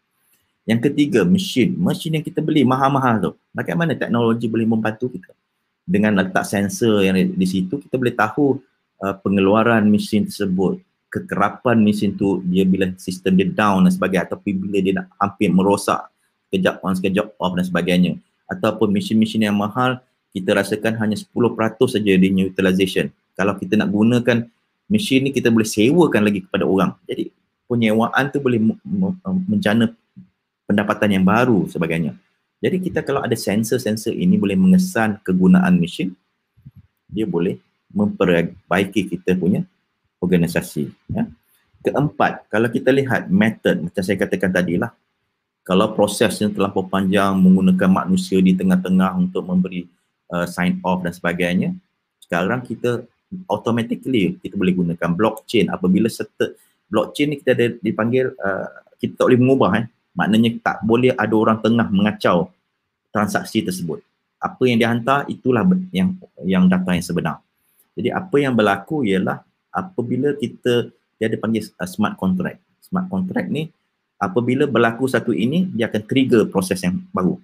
yang 0.64 0.80
ketiga 0.80 1.22
mesin. 1.28 1.76
Mesin 1.76 2.16
yang 2.20 2.24
kita 2.24 2.40
beli 2.40 2.64
mahal-mahal 2.64 3.20
tu. 3.20 3.30
Bagaimana 3.52 3.92
teknologi 3.92 4.48
boleh 4.48 4.64
membantu 4.64 5.12
kita? 5.12 5.32
Dengan 5.84 6.16
letak 6.16 6.48
sensor 6.48 7.04
yang 7.04 7.12
di 7.16 7.44
situ 7.44 7.76
kita 7.76 8.00
boleh 8.00 8.16
tahu 8.16 8.56
uh, 9.04 9.14
pengeluaran 9.20 9.84
mesin 9.84 10.24
tersebut 10.24 10.80
kekerapan 11.12 11.78
mesin 11.78 12.16
tu 12.18 12.42
dia 12.42 12.66
bila 12.66 12.90
sistem 12.98 13.38
dia 13.38 13.46
down 13.46 13.86
dan 13.86 13.92
sebagainya 13.94 14.26
ataupun 14.26 14.50
bila 14.66 14.78
dia 14.82 14.98
nak 14.98 15.06
hampir 15.14 15.46
merosak 15.52 16.10
sekejap 16.48 16.82
on 16.82 16.92
sekejap 16.96 17.26
off 17.38 17.52
dan 17.54 17.64
sebagainya. 17.68 18.12
Ataupun 18.50 18.90
mesin-mesin 18.90 19.46
yang 19.46 19.54
mahal 19.54 20.02
kita 20.34 20.56
rasakan 20.56 20.98
hanya 20.98 21.14
10% 21.14 21.30
saja 21.86 22.12
di 22.18 22.28
utilization 22.42 23.12
kalau 23.38 23.54
kita 23.54 23.78
nak 23.78 23.92
gunakan 23.94 24.48
mesin 24.90 25.28
ni 25.28 25.30
kita 25.30 25.52
boleh 25.54 25.66
sewakan 25.68 26.26
lagi 26.26 26.42
kepada 26.42 26.66
orang. 26.66 26.96
Jadi 27.06 27.30
penyewaan 27.70 28.24
tu 28.34 28.42
boleh 28.42 28.58
menjana 29.46 29.94
pendapatan 30.64 31.20
yang 31.20 31.24
baru 31.24 31.68
sebagainya. 31.68 32.16
Jadi 32.64 32.80
kita 32.80 33.04
kalau 33.04 33.20
ada 33.20 33.36
sensor-sensor 33.36 34.16
ini 34.16 34.40
boleh 34.40 34.56
mengesan 34.56 35.20
kegunaan 35.20 35.76
mesin 35.76 36.16
dia 37.14 37.30
boleh 37.30 37.62
memperbaiki 37.94 39.06
kita 39.06 39.38
punya 39.38 39.62
organisasi 40.18 40.90
ya. 41.14 41.30
keempat 41.86 42.50
kalau 42.50 42.66
kita 42.66 42.90
lihat 42.90 43.30
method 43.30 43.86
macam 43.86 44.02
saya 44.02 44.18
katakan 44.18 44.50
tadi 44.50 44.74
lah 44.74 44.90
kalau 45.62 45.94
proses 45.94 46.34
yang 46.42 46.50
terlalu 46.50 46.82
panjang 46.90 47.38
menggunakan 47.38 48.02
manusia 48.02 48.42
di 48.42 48.52
tengah-tengah 48.58 49.14
untuk 49.14 49.46
memberi 49.46 49.86
uh, 50.34 50.44
sign 50.44 50.82
off 50.82 51.06
dan 51.06 51.14
sebagainya 51.14 51.70
sekarang 52.18 52.66
kita 52.66 53.06
automatically 53.46 54.36
kita 54.42 54.54
boleh 54.54 54.74
gunakan 54.74 55.10
blockchain. 55.14 55.70
Apabila 55.70 56.06
serta 56.10 56.52
blockchain 56.90 57.32
ni 57.32 57.36
kita 57.40 57.52
ada 57.56 57.66
dipanggil 57.80 58.32
uh, 58.36 58.68
kita 58.98 59.16
tak 59.16 59.24
boleh 59.30 59.40
mengubah 59.40 59.70
eh 59.80 59.86
maknanya 60.14 60.56
tak 60.62 60.80
boleh 60.86 61.12
ada 61.14 61.34
orang 61.34 61.58
tengah 61.60 61.86
mengacau 61.90 62.48
transaksi 63.10 63.60
tersebut. 63.60 64.00
Apa 64.40 64.64
yang 64.64 64.78
dihantar 64.80 65.26
itulah 65.26 65.66
yang 65.90 66.14
yang 66.46 66.64
data 66.70 66.94
yang 66.94 67.04
sebenar. 67.04 67.36
Jadi 67.94 68.10
apa 68.10 68.36
yang 68.38 68.54
berlaku 68.54 69.06
ialah 69.06 69.42
apabila 69.70 70.34
kita 70.38 70.90
dia 71.18 71.26
ada 71.30 71.38
panggil 71.38 71.66
uh, 71.78 71.88
smart 71.88 72.14
contract. 72.18 72.58
Smart 72.82 73.06
contract 73.10 73.50
ni 73.50 73.70
apabila 74.18 74.70
berlaku 74.70 75.10
satu 75.10 75.34
ini 75.34 75.68
dia 75.74 75.90
akan 75.90 76.02
trigger 76.06 76.42
proses 76.48 76.80
yang 76.80 77.02
baru. 77.10 77.38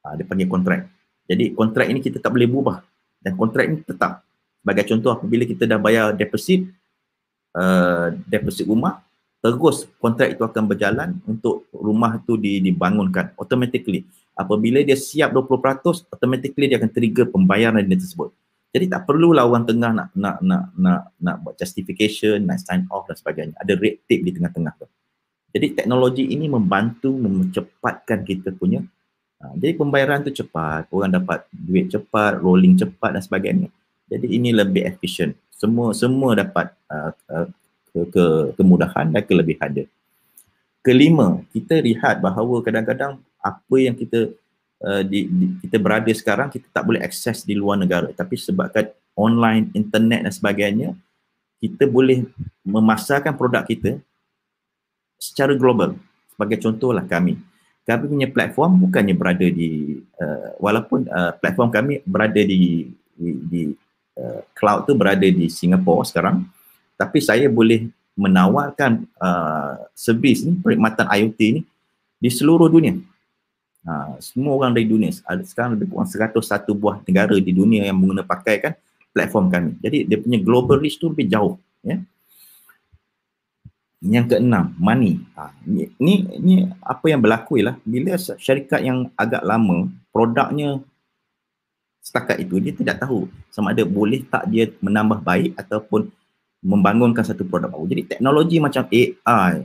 Ha, 0.00 0.16
dia 0.16 0.24
panggil 0.24 0.48
kontrak 0.48 0.88
jadi 1.30 1.54
kontrak 1.54 1.86
ini 1.86 2.02
kita 2.02 2.18
tak 2.18 2.34
boleh 2.34 2.50
berubah. 2.50 2.82
Dan 3.22 3.38
kontrak 3.38 3.70
ini 3.70 3.86
tetap. 3.86 4.26
Sebagai 4.58 4.84
contoh 4.90 5.10
apabila 5.14 5.46
kita 5.46 5.62
dah 5.64 5.78
bayar 5.78 6.10
deposit 6.10 6.66
uh, 7.54 8.10
deposit 8.26 8.66
rumah 8.66 8.98
terus 9.40 9.88
kontrak 9.96 10.36
itu 10.36 10.42
akan 10.44 10.64
berjalan 10.68 11.16
untuk 11.24 11.64
rumah 11.72 12.20
itu 12.20 12.36
dibangunkan 12.36 13.32
automatically 13.40 14.04
apabila 14.36 14.84
dia 14.84 14.96
siap 14.96 15.32
20% 15.32 16.12
automatically 16.12 16.68
dia 16.68 16.76
akan 16.76 16.92
trigger 16.92 17.26
pembayaran 17.32 17.80
dia 17.88 17.96
tersebut 17.96 18.30
jadi 18.70 18.86
tak 18.86 19.08
perlulah 19.08 19.48
orang 19.48 19.64
tengah 19.64 19.90
nak 19.96 20.08
nak 20.12 20.36
nak 20.44 20.64
nak 20.76 21.00
nak 21.16 21.36
buat 21.40 21.56
justification 21.56 22.44
nak 22.44 22.60
sign 22.60 22.84
off 22.92 23.08
dan 23.08 23.16
sebagainya 23.16 23.56
ada 23.56 23.72
red 23.80 24.04
tape 24.04 24.22
di 24.22 24.32
tengah-tengah 24.36 24.76
tu 24.76 24.86
jadi 25.50 25.66
teknologi 25.74 26.30
ini 26.30 26.46
membantu 26.46 27.10
mempercepatkan 27.10 28.22
kita 28.22 28.52
punya 28.54 28.84
uh, 29.40 29.54
jadi 29.56 29.72
pembayaran 29.74 30.22
tu 30.22 30.30
cepat, 30.30 30.86
orang 30.92 31.10
dapat 31.16 31.48
duit 31.50 31.88
cepat, 31.90 32.38
rolling 32.38 32.76
cepat 32.76 33.16
dan 33.18 33.22
sebagainya. 33.24 33.68
Jadi 34.10 34.26
ini 34.26 34.50
lebih 34.50 34.84
efisien. 34.84 35.38
Semua 35.54 35.94
semua 35.94 36.34
dapat 36.34 36.74
uh, 36.90 37.14
uh, 37.30 37.46
ke, 37.90 38.00
ke, 38.10 38.24
kemudahan 38.56 39.10
dan 39.10 39.22
kelebihan 39.26 39.70
dia. 39.70 39.86
Kelima, 40.80 41.44
kita 41.52 41.76
lihat 41.82 42.24
bahawa 42.24 42.64
kadang-kadang 42.64 43.20
apa 43.40 43.76
yang 43.76 43.92
kita 43.92 44.32
uh, 44.80 45.02
di, 45.04 45.28
di, 45.28 45.46
kita 45.66 45.76
berada 45.76 46.08
sekarang 46.12 46.48
kita 46.48 46.64
tak 46.72 46.84
boleh 46.88 47.00
akses 47.04 47.44
di 47.44 47.52
luar 47.52 47.76
negara 47.76 48.08
tapi 48.16 48.40
sebabkan 48.40 48.88
online, 49.12 49.68
internet 49.76 50.24
dan 50.24 50.32
sebagainya 50.32 50.90
kita 51.60 51.84
boleh 51.84 52.24
memasarkan 52.64 53.36
produk 53.36 53.60
kita 53.68 54.00
secara 55.20 55.52
global. 55.52 55.92
Sebagai 56.32 56.56
contohlah 56.64 57.04
kami. 57.04 57.36
Kami 57.84 58.08
punya 58.08 58.28
platform 58.32 58.88
bukannya 58.88 59.12
berada 59.12 59.44
di 59.44 60.00
uh, 60.16 60.56
walaupun 60.56 61.04
uh, 61.12 61.36
platform 61.36 61.68
kami 61.68 62.00
berada 62.08 62.40
di 62.40 62.88
di, 63.12 63.30
di 63.44 63.62
uh, 64.16 64.40
cloud 64.56 64.88
tu 64.88 64.96
berada 64.96 65.26
di 65.28 65.52
Singapura 65.52 66.08
sekarang 66.08 66.48
tapi 67.00 67.24
saya 67.24 67.48
boleh 67.48 67.88
menawarkan 68.12 69.08
uh, 69.16 69.88
servis 69.96 70.44
ni 70.44 70.52
perkhidmatan 70.60 71.08
IoT 71.08 71.40
ni 71.56 71.60
di 72.20 72.28
seluruh 72.28 72.68
dunia. 72.68 73.00
Ha, 73.80 74.20
semua 74.20 74.60
orang 74.60 74.76
dari 74.76 74.84
dunia 74.84 75.08
ada 75.24 75.40
sekarang 75.40 75.80
lebih 75.80 75.88
kurang 75.88 76.04
101 76.04 76.36
buah 76.76 77.00
negara 77.00 77.32
di 77.40 77.48
dunia 77.48 77.88
yang 77.88 77.96
menggunakan 77.96 78.28
pakaikan 78.28 78.76
platform 79.16 79.48
kami. 79.48 79.72
Jadi 79.80 80.04
dia 80.04 80.20
punya 80.20 80.36
global 80.36 80.76
reach 80.76 81.00
tu 81.00 81.08
lebih 81.08 81.32
jauh 81.32 81.56
ya. 81.80 81.96
Yang 84.04 84.36
keenam, 84.36 84.76
money. 84.76 85.24
Ha, 85.32 85.56
ni, 85.64 85.88
ni, 85.96 86.28
ni 86.36 86.54
apa 86.84 87.08
yang 87.08 87.24
berlaku 87.24 87.56
ialah 87.56 87.80
bila 87.80 88.20
syarikat 88.20 88.84
yang 88.84 89.08
agak 89.16 89.40
lama, 89.40 89.88
produknya 90.12 90.84
setakat 92.04 92.40
itu, 92.44 92.60
dia 92.60 92.72
tidak 92.76 92.96
tahu 93.00 93.28
sama 93.48 93.72
ada 93.72 93.84
boleh 93.84 94.24
tak 94.24 94.48
dia 94.48 94.72
menambah 94.80 95.20
baik 95.24 95.52
ataupun 95.56 96.08
membangunkan 96.60 97.24
satu 97.24 97.48
produk 97.48 97.72
baru. 97.72 97.88
Jadi 97.88 98.02
teknologi 98.16 98.56
macam 98.60 98.84
AI, 98.92 99.64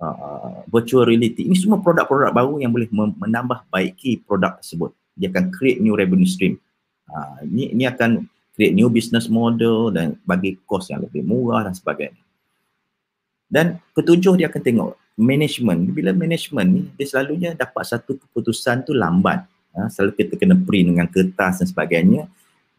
uh, 0.00 0.64
virtual 0.72 1.04
reality, 1.04 1.44
ini 1.44 1.56
semua 1.56 1.78
produk-produk 1.84 2.32
baru 2.32 2.60
yang 2.60 2.72
boleh 2.72 2.88
menambah 2.92 3.68
baiki 3.68 4.24
produk 4.24 4.56
tersebut. 4.56 4.90
Dia 5.16 5.28
akan 5.28 5.52
create 5.52 5.84
new 5.84 5.92
revenue 5.92 6.28
stream. 6.28 6.56
Uh, 7.04 7.44
ini, 7.44 7.76
ini 7.76 7.84
akan 7.84 8.24
create 8.56 8.72
new 8.72 8.88
business 8.88 9.28
model 9.28 9.92
dan 9.92 10.16
bagi 10.24 10.56
kos 10.64 10.88
yang 10.88 11.04
lebih 11.04 11.20
murah 11.24 11.68
dan 11.68 11.76
sebagainya. 11.76 12.24
Dan 13.50 13.82
ketujuh 13.92 14.40
dia 14.40 14.46
akan 14.48 14.62
tengok 14.62 14.90
management. 15.18 15.92
Bila 15.92 16.16
management 16.16 16.68
ni 16.70 16.82
dia 16.96 17.04
selalunya 17.04 17.50
dapat 17.52 17.84
satu 17.84 18.16
keputusan 18.16 18.88
tu 18.88 18.96
lambat. 18.96 19.44
Ha, 19.74 19.90
selalu 19.90 20.18
kita 20.18 20.34
kena 20.34 20.56
print 20.58 20.94
dengan 20.94 21.06
kertas 21.06 21.62
dan 21.62 21.66
sebagainya. 21.68 22.24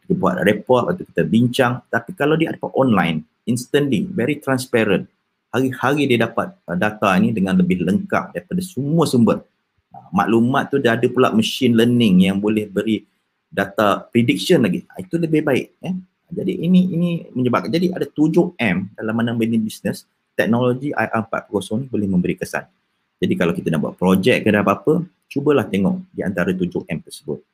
kita 0.02 0.18
buat 0.18 0.34
report 0.42 0.90
atau 0.92 1.06
kita 1.06 1.22
bincang 1.22 1.78
tapi 1.86 2.10
kalau 2.18 2.34
dia 2.34 2.50
dapat 2.50 2.74
online 2.74 3.22
instantly 3.48 4.06
very 4.08 4.38
transparent. 4.38 5.08
Hari-hari 5.52 6.08
dia 6.08 6.24
dapat 6.24 6.56
uh, 6.64 6.76
data 6.76 7.12
ni 7.20 7.34
dengan 7.34 7.58
lebih 7.58 7.84
lengkap 7.84 8.32
daripada 8.32 8.62
semua 8.64 9.04
sumber. 9.04 9.44
Uh, 9.92 10.08
maklumat 10.14 10.72
tu 10.72 10.80
dia 10.80 10.96
ada 10.96 11.06
pula 11.12 11.28
machine 11.32 11.76
learning 11.76 12.32
yang 12.32 12.40
boleh 12.40 12.64
beri 12.64 13.04
data 13.52 14.08
prediction 14.08 14.64
lagi. 14.64 14.84
Uh, 14.88 15.04
itu 15.04 15.14
lebih 15.20 15.44
baik 15.44 15.76
eh. 15.84 15.94
Jadi 16.32 16.64
ini 16.64 16.80
ini 16.96 17.10
menyebabkan 17.36 17.68
jadi 17.68 17.92
ada 17.92 18.08
7M 18.08 18.96
dalam 18.96 19.12
mana 19.12 19.36
bisnes 19.36 20.08
teknologi 20.32 20.88
IR 20.96 21.28
4.0 21.28 21.84
ni 21.84 21.86
boleh 21.92 22.08
memberi 22.08 22.40
kesan. 22.40 22.64
Jadi 23.20 23.34
kalau 23.36 23.52
kita 23.52 23.68
nak 23.68 23.80
buat 23.84 23.94
projek 24.00 24.40
ke 24.40 24.48
apa-apa 24.48 25.04
cubalah 25.28 25.68
tengok 25.68 26.00
di 26.08 26.24
antara 26.24 26.56
7M 26.56 27.04
tersebut 27.04 27.44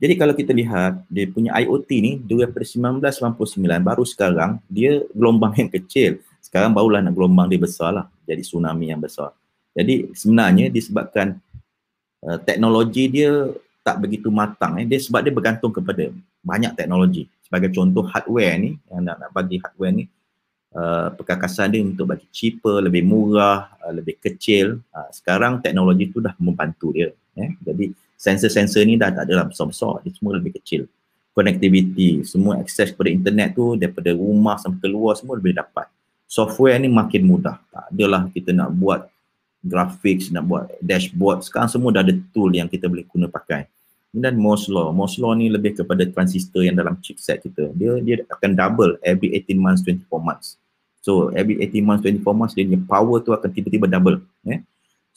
jadi 0.00 0.16
kalau 0.16 0.32
kita 0.32 0.56
lihat 0.56 1.04
dia 1.12 1.28
punya 1.28 1.52
IoT 1.60 1.90
ni 2.00 2.12
daripada 2.24 2.64
1999 2.64 3.60
baru 3.84 4.04
sekarang 4.08 4.56
dia 4.64 5.04
gelombang 5.12 5.52
yang 5.60 5.68
kecil. 5.68 6.24
Sekarang 6.40 6.72
barulah 6.72 7.04
nak 7.04 7.12
gelombang 7.12 7.52
dia 7.52 7.60
besar 7.60 7.92
lah. 7.92 8.06
Jadi 8.24 8.40
tsunami 8.40 8.88
yang 8.88 8.96
besar. 8.96 9.36
Jadi 9.76 10.08
sebenarnya 10.16 10.72
disebabkan 10.72 11.36
uh, 12.24 12.40
teknologi 12.40 13.12
dia 13.12 13.52
tak 13.84 14.00
begitu 14.00 14.32
matang. 14.32 14.80
Eh. 14.80 14.88
Dia 14.88 15.04
sebab 15.04 15.20
dia 15.20 15.36
bergantung 15.36 15.68
kepada 15.68 16.08
banyak 16.40 16.72
teknologi. 16.80 17.28
Sebagai 17.44 17.68
contoh 17.68 18.08
hardware 18.08 18.56
ni 18.56 18.80
yang 18.88 19.04
nak, 19.04 19.20
nak 19.20 19.30
bagi 19.36 19.60
hardware 19.60 19.92
ni 20.00 20.04
uh, 20.80 21.12
perkakasan 21.12 21.76
dia 21.76 21.84
untuk 21.84 22.08
bagi 22.08 22.24
cheaper, 22.32 22.80
lebih 22.80 23.04
murah, 23.04 23.68
uh, 23.84 23.92
lebih 23.92 24.16
kecil. 24.16 24.80
Uh, 24.96 25.08
sekarang 25.12 25.60
teknologi 25.60 26.08
tu 26.08 26.24
dah 26.24 26.32
membantu 26.40 26.88
dia. 26.96 27.12
Eh. 27.36 27.52
Jadi 27.60 27.92
sensor-sensor 28.20 28.84
ni 28.84 29.00
dah 29.00 29.08
tak 29.08 29.24
ada 29.24 29.40
lah 29.40 29.46
besar-besar, 29.48 30.04
dia 30.04 30.12
semua 30.12 30.36
lebih 30.36 30.60
kecil. 30.60 30.84
Connectivity, 31.32 32.20
semua 32.28 32.60
akses 32.60 32.92
kepada 32.92 33.08
internet 33.08 33.56
tu 33.56 33.80
daripada 33.80 34.12
rumah 34.12 34.60
sampai 34.60 34.76
keluar 34.84 35.16
semua 35.16 35.40
lebih 35.40 35.56
dapat. 35.56 35.88
Software 36.28 36.76
ni 36.76 36.92
makin 36.92 37.24
mudah. 37.24 37.56
Tak 37.72 37.88
adalah 37.88 38.28
kita 38.28 38.52
nak 38.52 38.76
buat 38.76 39.08
graphics, 39.64 40.28
nak 40.28 40.44
buat 40.44 40.68
dashboard. 40.84 41.48
Sekarang 41.48 41.72
semua 41.72 41.96
dah 41.96 42.04
ada 42.04 42.12
tool 42.36 42.52
yang 42.52 42.68
kita 42.68 42.92
boleh 42.92 43.08
guna 43.08 43.24
pakai. 43.24 43.64
Dan 44.12 44.36
Moore's 44.36 44.68
Law. 44.68 44.92
Moore's 44.92 45.16
Law 45.16 45.32
ni 45.32 45.48
lebih 45.48 45.80
kepada 45.80 46.04
transistor 46.04 46.66
yang 46.66 46.76
dalam 46.76 47.00
chipset 47.00 47.40
kita. 47.40 47.72
Dia 47.72 48.02
dia 48.04 48.20
akan 48.26 48.52
double 48.52 48.92
every 49.00 49.32
18 49.32 49.56
months, 49.56 49.80
24 49.86 50.20
months. 50.20 50.60
So 51.00 51.32
every 51.32 51.56
18 51.64 51.80
months, 51.80 52.02
24 52.04 52.36
months, 52.36 52.52
dia 52.52 52.68
punya 52.68 52.82
power 52.84 53.16
tu 53.24 53.32
akan 53.32 53.48
tiba-tiba 53.48 53.88
double. 53.88 54.20
Eh? 54.50 54.60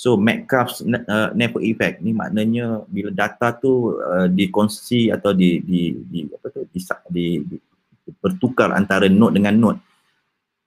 So 0.03 0.19
Metcalfe's 0.19 0.83
uh, 0.83 1.31
network 1.31 1.63
effect 1.63 2.03
ni 2.03 2.11
maknanya 2.11 2.83
bila 2.91 3.07
data 3.07 3.55
tu 3.55 3.95
uh, 3.95 4.27
dikongsi 4.27 5.07
atau 5.07 5.31
di 5.31 5.63
di 5.63 5.95
di 5.95 6.27
apa 6.27 6.51
tu 6.51 6.67
di, 6.67 6.79
di, 7.07 7.25
di 7.39 7.55
bertukar 8.19 8.75
antara 8.75 9.07
node 9.07 9.39
dengan 9.39 9.55
node. 9.55 9.79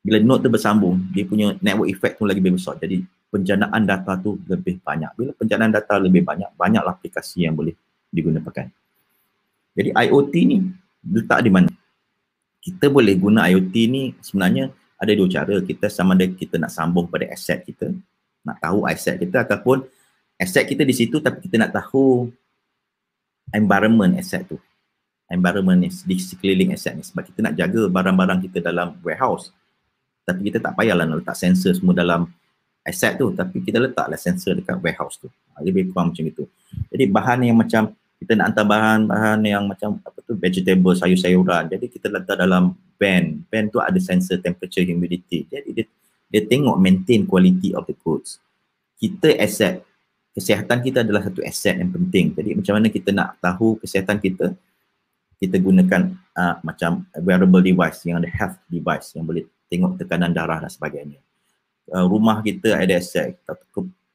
Bila 0.00 0.24
node 0.24 0.40
tu 0.40 0.48
bersambung, 0.48 1.12
dia 1.12 1.28
punya 1.28 1.52
network 1.60 1.92
effect 1.92 2.16
tu 2.16 2.24
lagi 2.24 2.40
lebih 2.40 2.56
besar. 2.56 2.80
Jadi 2.80 3.04
penjanaan 3.28 3.84
data 3.84 4.16
tu 4.16 4.40
lebih 4.48 4.80
banyak. 4.80 5.12
Bila 5.20 5.30
penjanaan 5.36 5.68
data 5.68 6.00
lebih 6.00 6.24
banyak, 6.24 6.56
banyaklah 6.56 6.96
aplikasi 6.96 7.44
yang 7.44 7.52
boleh 7.52 7.76
digunakan. 8.08 8.72
Jadi 9.76 9.90
IoT 9.92 10.34
ni 10.48 10.64
letak 11.12 11.44
di 11.44 11.52
mana? 11.52 11.68
Kita 12.64 12.88
boleh 12.88 13.12
guna 13.20 13.52
IoT 13.52 13.74
ni 13.84 14.16
sebenarnya 14.16 14.72
ada 14.96 15.12
dua 15.12 15.28
cara. 15.28 15.60
Kita 15.60 15.92
sama 15.92 16.16
ada 16.16 16.24
kita 16.24 16.56
nak 16.56 16.72
sambung 16.72 17.04
pada 17.04 17.28
aset 17.28 17.60
kita 17.68 17.92
nak 18.46 18.62
tahu 18.62 18.86
aset 18.86 19.18
kita 19.18 19.42
ataupun 19.42 19.82
aset 20.38 20.64
kita 20.70 20.86
di 20.86 20.94
situ 20.94 21.18
tapi 21.18 21.42
kita 21.42 21.66
nak 21.66 21.74
tahu 21.74 22.30
environment 23.50 24.14
aset 24.18 24.46
tu. 24.46 24.58
Environment 25.26 25.74
ni 25.82 25.90
di 25.90 26.16
sekeliling 26.22 26.70
aset 26.70 26.94
ni. 26.94 27.02
Sebab 27.02 27.26
kita 27.26 27.42
nak 27.42 27.58
jaga 27.58 27.90
barang-barang 27.90 28.46
kita 28.46 28.62
dalam 28.62 28.94
warehouse. 29.02 29.50
Tapi 30.22 30.50
kita 30.50 30.62
tak 30.62 30.78
payahlah 30.78 31.02
nak 31.06 31.22
letak 31.22 31.34
sensor 31.34 31.74
semua 31.74 31.94
dalam 31.98 32.30
aset 32.86 33.18
tu. 33.18 33.34
Tapi 33.34 33.58
kita 33.62 33.82
letaklah 33.82 34.18
sensor 34.18 34.54
dekat 34.54 34.78
warehouse 34.78 35.18
tu. 35.18 35.26
Ha, 35.26 35.66
lebih 35.66 35.90
kurang 35.90 36.14
macam 36.14 36.24
itu. 36.30 36.46
Jadi 36.94 37.10
bahan 37.10 37.42
yang 37.42 37.58
macam 37.58 37.90
kita 38.16 38.32
nak 38.38 38.54
hantar 38.54 38.64
bahan-bahan 38.64 39.38
yang 39.44 39.62
macam 39.66 39.98
apa 40.00 40.18
tu 40.22 40.38
vegetable 40.38 40.94
sayur-sayuran. 40.94 41.74
Jadi 41.74 41.86
kita 41.90 42.06
letak 42.06 42.38
dalam 42.38 42.78
van. 42.96 43.42
Van 43.50 43.64
tu 43.66 43.82
ada 43.82 43.98
sensor 43.98 44.38
temperature 44.38 44.86
humidity. 44.86 45.42
Jadi 45.50 45.68
dia 45.74 45.84
dia 46.30 46.42
tengok 46.42 46.76
maintain 46.78 47.22
quality 47.22 47.72
of 47.74 47.86
the 47.86 47.94
goods. 48.02 48.42
Kita 48.96 49.34
asset, 49.38 49.84
kesihatan 50.34 50.78
kita 50.82 51.06
adalah 51.06 51.24
satu 51.24 51.40
asset 51.46 51.78
yang 51.78 51.92
penting. 51.92 52.34
Jadi 52.34 52.56
macam 52.56 52.72
mana 52.76 52.88
kita 52.90 53.10
nak 53.14 53.38
tahu 53.38 53.78
kesihatan 53.78 54.18
kita, 54.18 54.52
kita 55.36 55.56
gunakan 55.60 56.16
uh, 56.32 56.56
macam 56.64 57.04
wearable 57.20 57.60
device 57.60 58.08
yang 58.08 58.18
ada 58.18 58.28
health 58.32 58.56
device 58.72 59.12
yang 59.12 59.28
boleh 59.28 59.44
tengok 59.68 60.00
tekanan 60.00 60.32
darah 60.32 60.64
dan 60.64 60.72
sebagainya. 60.72 61.20
Uh, 61.92 62.08
rumah 62.08 62.40
kita 62.40 62.74
ada 62.74 62.96
asset, 62.96 63.36
tak, 63.44 63.60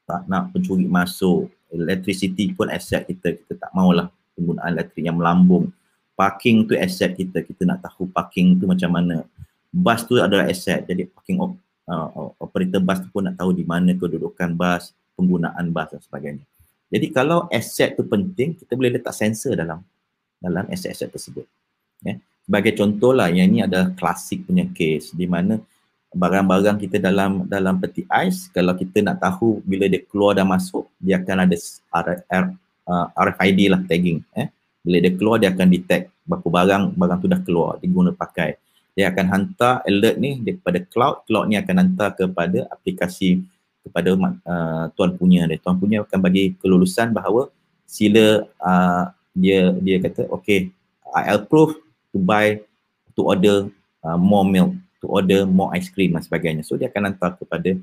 tak 0.04 0.22
nak 0.26 0.50
pencuri 0.50 0.84
masuk, 0.84 1.48
electricity 1.72 2.52
pun 2.52 2.68
asset 2.68 3.08
kita, 3.08 3.38
kita 3.38 3.56
tak 3.56 3.70
maulah 3.72 4.12
penggunaan 4.36 4.76
elektrik 4.76 5.08
yang 5.08 5.16
melambung. 5.16 5.72
Parking 6.12 6.68
tu 6.68 6.76
asset 6.76 7.16
kita, 7.16 7.40
kita 7.40 7.64
nak 7.64 7.80
tahu 7.80 8.10
parking 8.10 8.60
tu 8.60 8.68
macam 8.68 8.92
mana. 8.92 9.24
Bus 9.72 10.04
tu 10.04 10.20
adalah 10.20 10.44
asset, 10.50 10.84
jadi 10.84 11.08
parking 11.08 11.40
uh, 11.88 12.30
operator 12.38 12.82
bus 12.82 12.98
tu 13.02 13.08
pun 13.10 13.26
nak 13.26 13.38
tahu 13.38 13.50
di 13.56 13.64
mana 13.66 13.94
kedudukan 13.96 14.54
bus, 14.54 14.94
penggunaan 15.18 15.70
bus 15.70 15.88
dan 15.92 16.00
sebagainya. 16.02 16.44
Jadi 16.92 17.06
kalau 17.08 17.48
aset 17.48 17.96
tu 17.96 18.04
penting, 18.04 18.52
kita 18.52 18.76
boleh 18.76 18.92
letak 18.92 19.16
sensor 19.16 19.56
dalam 19.56 19.80
dalam 20.36 20.68
aset-aset 20.68 21.08
tersebut. 21.08 21.46
Ya. 22.04 22.20
Sebagai 22.42 22.74
contoh 22.74 23.14
lah, 23.14 23.30
yang 23.30 23.48
ini 23.48 23.62
ada 23.64 23.94
klasik 23.94 24.44
punya 24.44 24.66
case 24.74 25.14
di 25.14 25.24
mana 25.24 25.62
barang-barang 26.12 26.76
kita 26.82 27.00
dalam 27.00 27.48
dalam 27.48 27.80
peti 27.80 28.04
ais, 28.10 28.50
kalau 28.52 28.76
kita 28.76 29.00
nak 29.00 29.22
tahu 29.22 29.64
bila 29.64 29.88
dia 29.88 30.02
keluar 30.04 30.36
dan 30.36 30.50
masuk, 30.50 30.84
dia 31.00 31.16
akan 31.22 31.48
ada 31.48 31.56
RFID 33.16 33.60
uh, 33.66 33.70
lah 33.72 33.80
tagging. 33.88 34.20
Eh. 34.36 34.50
Bila 34.82 34.96
dia 34.98 35.12
keluar, 35.14 35.38
dia 35.38 35.54
akan 35.54 35.68
detect 35.70 36.10
berapa 36.26 36.44
barang, 36.44 36.84
barang 36.98 37.18
tu 37.22 37.28
dah 37.30 37.40
keluar, 37.40 37.78
diguna 37.78 38.10
pakai 38.10 38.58
dia 38.92 39.08
akan 39.08 39.26
hantar 39.32 39.80
alert 39.88 40.16
ni 40.20 40.40
daripada 40.44 40.78
cloud. 40.84 41.24
Cloud 41.24 41.48
ni 41.48 41.56
akan 41.56 41.76
hantar 41.80 42.12
kepada 42.12 42.68
aplikasi 42.68 43.40
kepada 43.82 44.14
uh, 44.14 44.84
tuan 44.94 45.16
punya 45.16 45.48
dia. 45.48 45.58
Tuan 45.58 45.80
punya 45.80 46.04
akan 46.04 46.20
bagi 46.20 46.52
kelulusan 46.60 47.10
bahawa 47.10 47.48
sila 47.88 48.44
uh, 48.60 49.04
dia 49.32 49.72
dia 49.80 49.96
kata 50.00 50.28
okay 50.28 50.68
I 51.12 51.36
approve 51.36 51.76
to 52.12 52.20
buy 52.20 52.60
to 53.16 53.20
order 53.24 53.68
uh, 54.04 54.16
more 54.20 54.44
milk 54.44 54.76
to 55.00 55.08
order 55.08 55.48
more 55.48 55.72
ice 55.72 55.88
cream 55.88 56.12
dan 56.12 56.22
sebagainya. 56.24 56.62
So 56.64 56.76
dia 56.76 56.92
akan 56.92 57.12
hantar 57.12 57.40
kepada 57.40 57.74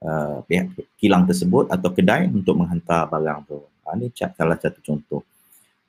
uh, 0.00 0.40
pihak 0.48 0.72
kilang 0.96 1.28
tersebut 1.28 1.68
atau 1.68 1.92
kedai 1.92 2.28
untuk 2.32 2.56
menghantar 2.56 3.08
barang 3.08 3.40
tu. 3.48 3.60
Ini 3.84 4.10
salah 4.16 4.58
satu 4.58 4.80
contoh 4.80 5.22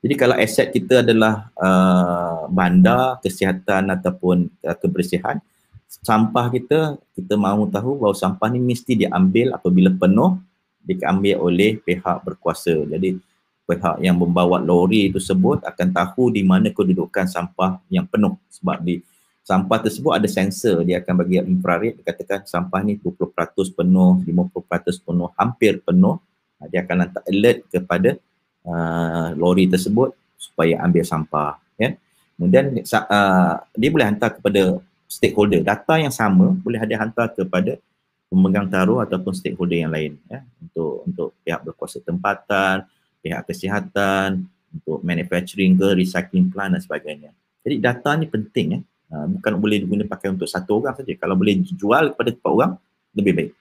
jadi 0.06 0.22
kalau 0.22 0.38
aset 0.38 0.70
kita 0.70 1.02
adalah 1.02 1.50
uh, 1.58 2.46
bandar, 2.46 3.18
kesihatan 3.26 3.90
ataupun 3.90 4.54
uh, 4.62 4.78
kebersihan, 4.78 5.42
sampah 5.90 6.54
kita, 6.54 7.02
kita 7.18 7.34
mahu 7.34 7.66
tahu 7.74 7.98
bahawa 7.98 8.14
sampah 8.14 8.54
ni 8.54 8.62
mesti 8.62 8.94
diambil 8.94 9.58
apabila 9.58 9.90
penuh, 9.90 10.38
diambil 10.86 11.42
oleh 11.42 11.82
pihak 11.82 12.22
berkuasa. 12.22 12.86
Jadi 12.86 13.18
pihak 13.66 13.98
yang 14.06 14.22
membawa 14.22 14.62
lori 14.62 15.10
tersebut 15.10 15.66
akan 15.66 15.88
tahu 15.90 16.30
di 16.30 16.46
mana 16.46 16.70
kedudukan 16.70 17.26
sampah 17.26 17.82
yang 17.90 18.06
penuh 18.06 18.38
sebab 18.54 18.86
di 18.86 19.02
sampah 19.42 19.90
tersebut 19.90 20.22
ada 20.22 20.30
sensor 20.30 20.86
dia 20.86 21.02
akan 21.02 21.26
bagi 21.26 21.42
infrared 21.42 21.98
katakan 22.06 22.46
sampah 22.46 22.86
ni 22.86 23.02
20% 23.02 23.34
penuh 23.74 24.22
50% 24.22 25.02
penuh 25.02 25.30
hampir 25.34 25.82
penuh 25.82 26.22
dia 26.70 26.86
akan 26.86 27.10
hantar 27.10 27.26
alert 27.26 27.66
kepada 27.74 28.22
uh, 28.66 29.32
lori 29.38 29.70
tersebut 29.70 30.12
supaya 30.36 30.82
ambil 30.84 31.06
sampah 31.06 31.58
ya. 31.80 31.96
Kemudian 32.36 32.76
uh, 32.84 33.54
dia 33.78 33.90
boleh 33.94 34.08
hantar 34.12 34.36
kepada 34.36 34.84
stakeholder. 35.08 35.64
Data 35.64 35.96
yang 35.96 36.12
sama 36.12 36.52
boleh 36.52 36.82
ada 36.82 36.96
hantar 37.00 37.32
kepada 37.32 37.80
pemegang 38.28 38.68
taruh 38.68 39.00
ataupun 39.00 39.32
stakeholder 39.32 39.80
yang 39.88 39.94
lain 39.94 40.20
ya. 40.28 40.44
Untuk 40.60 40.94
untuk 41.08 41.30
pihak 41.46 41.64
berkuasa 41.64 42.04
tempatan 42.04 42.84
pihak 43.26 43.42
kesihatan 43.50 44.46
untuk 44.70 45.02
manufacturing 45.02 45.74
ke 45.74 45.98
recycling 45.98 46.54
plant 46.54 46.78
dan 46.78 46.82
sebagainya. 46.86 47.32
Jadi 47.66 47.82
data 47.82 48.14
ni 48.14 48.30
penting 48.30 48.68
ya. 48.78 48.80
Uh, 49.06 49.26
bukan 49.38 49.54
boleh 49.62 49.78
digunakan 49.82 50.10
pakai 50.10 50.34
untuk 50.34 50.50
satu 50.50 50.82
orang 50.82 50.94
saja. 50.98 51.14
Kalau 51.18 51.34
boleh 51.34 51.62
jual 51.62 52.14
kepada 52.14 52.30
empat 52.34 52.52
orang 52.52 52.72
lebih 53.18 53.34
baik. 53.34 53.52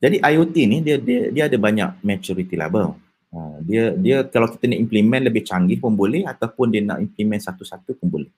Jadi 0.00 0.16
IoT 0.20 0.56
ni 0.64 0.76
dia 0.80 0.96
dia 0.96 1.28
dia 1.28 1.44
ada 1.48 1.56
banyak 1.60 2.00
maturity 2.00 2.56
level 2.56 2.96
Ha, 3.30 3.62
dia 3.62 3.94
dia 3.94 4.26
kalau 4.26 4.50
kita 4.50 4.66
nak 4.66 4.80
implement 4.82 5.22
lebih 5.30 5.46
canggih 5.46 5.78
pun 5.78 5.94
boleh 5.94 6.26
ataupun 6.26 6.66
dia 6.74 6.82
nak 6.82 6.98
implement 6.98 7.38
satu-satu 7.38 7.94
pun 7.98 8.06
boleh. 8.10 8.30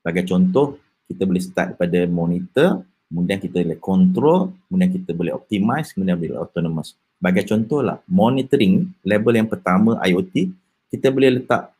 Sebagai 0.00 0.26
contoh, 0.26 0.80
kita 1.06 1.22
boleh 1.28 1.42
start 1.42 1.78
pada 1.78 2.06
monitor, 2.10 2.82
kemudian 3.06 3.38
kita 3.38 3.62
boleh 3.62 3.78
control, 3.78 4.40
kemudian 4.66 4.90
kita 4.90 5.10
boleh 5.14 5.32
optimize, 5.36 5.94
kemudian 5.94 6.18
boleh 6.18 6.40
autonomous. 6.40 6.98
Sebagai 7.20 7.44
contoh 7.46 7.80
lah, 7.84 8.00
monitoring 8.08 8.90
level 9.04 9.34
yang 9.36 9.46
pertama 9.46 10.00
IoT, 10.02 10.50
kita 10.90 11.12
boleh 11.14 11.38
letak 11.38 11.70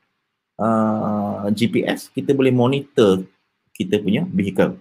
uh, 0.61 1.49
GPS 1.51 2.13
kita 2.13 2.37
boleh 2.37 2.53
monitor 2.53 3.25
kita 3.73 3.97
punya 3.99 4.29
vehicle 4.29 4.77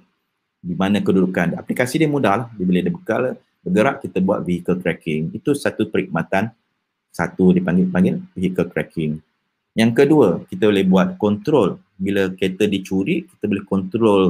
di 0.59 0.75
mana 0.75 0.99
kedudukan 0.99 1.55
aplikasi 1.55 2.03
dia 2.03 2.11
mudah 2.11 2.45
lah 2.45 2.47
dia 2.53 2.65
boleh 2.67 2.81
ada 2.83 2.91
bekal 2.91 3.21
bergerak 3.63 3.95
kita 4.03 4.17
buat 4.19 4.43
vehicle 4.43 4.77
tracking 4.83 5.31
itu 5.31 5.55
satu 5.55 5.87
perkhidmatan 5.87 6.51
satu 7.11 7.55
dipanggil 7.55 7.89
panggil 7.89 8.15
vehicle 8.33 8.69
tracking 8.69 9.19
yang 9.73 9.91
kedua 9.93 10.43
kita 10.49 10.69
boleh 10.69 10.85
buat 10.85 11.07
kontrol 11.17 11.81
bila 11.99 12.31
kereta 12.33 12.65
dicuri 12.69 13.27
kita 13.27 13.43
boleh 13.49 13.65
kontrol 13.65 14.21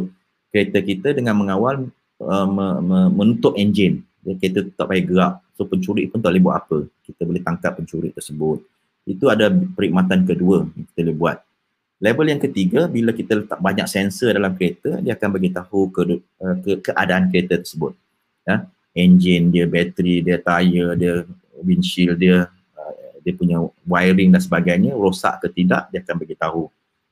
kereta 0.49 0.81
kita 0.81 1.13
dengan 1.13 1.37
mengawal 1.37 1.87
uh, 2.23 2.47
menutup 3.13 3.53
enjin 3.55 4.01
dia 4.23 4.35
kereta 4.35 4.59
tak 4.75 4.87
payah 4.91 5.03
gerak. 5.03 5.33
So 5.55 5.67
pencuri 5.67 6.07
pun 6.11 6.19
tak 6.19 6.35
boleh 6.35 6.43
buat 6.43 6.55
apa. 6.59 6.77
Kita 7.03 7.21
boleh 7.23 7.41
tangkap 7.43 7.71
pencuri 7.79 8.11
tersebut. 8.11 8.63
Itu 9.07 9.31
ada 9.31 9.49
perkhidmatan 9.49 10.27
kedua 10.27 10.67
yang 10.67 10.85
kita 10.91 10.99
boleh 11.07 11.17
buat. 11.17 11.37
Level 11.99 12.31
yang 12.31 12.39
ketiga, 12.39 12.87
bila 12.87 13.11
kita 13.11 13.43
letak 13.43 13.59
banyak 13.59 13.83
sensor 13.83 14.31
dalam 14.31 14.55
kereta, 14.55 15.03
dia 15.03 15.19
akan 15.19 15.29
beritahu 15.35 15.91
ke, 15.91 16.01
uh, 16.39 16.55
ke 16.63 16.71
keadaan 16.91 17.27
kereta 17.27 17.59
tersebut. 17.59 17.91
Ya. 18.47 18.71
Engine 18.95 19.51
dia, 19.51 19.65
bateri 19.67 20.23
dia, 20.23 20.39
tayar 20.39 20.95
dia, 20.95 21.27
windshield 21.59 22.15
dia, 22.15 22.47
dia 23.21 23.33
punya 23.35 23.57
wiring 23.85 24.33
dan 24.33 24.41
sebagainya, 24.41 24.95
rosak 24.95 25.43
ke 25.43 25.47
tidak, 25.51 25.87
dia 25.91 25.99
akan 26.03 26.15
beritahu. 26.19 26.63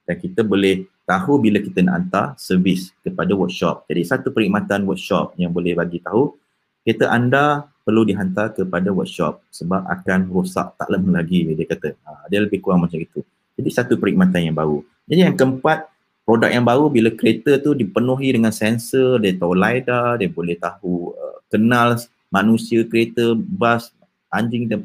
Dan 0.08 0.16
kita 0.18 0.42
boleh 0.44 0.88
tahu 1.04 1.40
bila 1.40 1.60
kita 1.60 1.84
nak 1.84 1.94
hantar 2.04 2.26
servis 2.40 2.96
kepada 3.04 3.32
workshop. 3.36 3.88
Jadi 3.88 4.02
satu 4.08 4.32
perkhidmatan 4.32 4.88
workshop 4.88 5.36
yang 5.36 5.52
boleh 5.52 5.76
bagi 5.76 6.00
tahu, 6.04 6.36
kereta 6.84 7.12
anda 7.12 7.68
perlu 7.88 8.04
dihantar 8.04 8.52
kepada 8.56 8.92
workshop 8.92 9.44
sebab 9.52 9.88
akan 9.88 10.28
rosak 10.32 10.76
tak 10.76 10.88
lama 10.92 11.24
lagi 11.24 11.48
dia 11.48 11.64
kata. 11.68 11.96
Ha, 12.04 12.28
dia 12.28 12.44
lebih 12.44 12.60
kurang 12.60 12.84
macam 12.84 13.00
itu. 13.00 13.24
Jadi 13.56 13.70
satu 13.72 13.96
perkhidmatan 13.96 14.52
yang 14.52 14.56
baru. 14.56 14.84
Jadi 15.08 15.20
yang 15.24 15.36
keempat, 15.36 15.88
produk 16.28 16.52
yang 16.52 16.68
baru 16.68 16.92
bila 16.92 17.10
kereta 17.16 17.56
tu 17.64 17.72
dipenuhi 17.72 18.36
dengan 18.36 18.52
sensor, 18.52 19.24
dia 19.24 19.32
tahu 19.36 19.56
LiDAR, 19.56 20.20
dia 20.20 20.28
boleh 20.28 20.60
tahu 20.60 21.16
uh, 21.16 21.40
kenal 21.48 21.96
manusia, 22.28 22.84
kereta, 22.84 23.32
bas, 23.36 23.96
anjing 24.28 24.68
dan, 24.68 24.84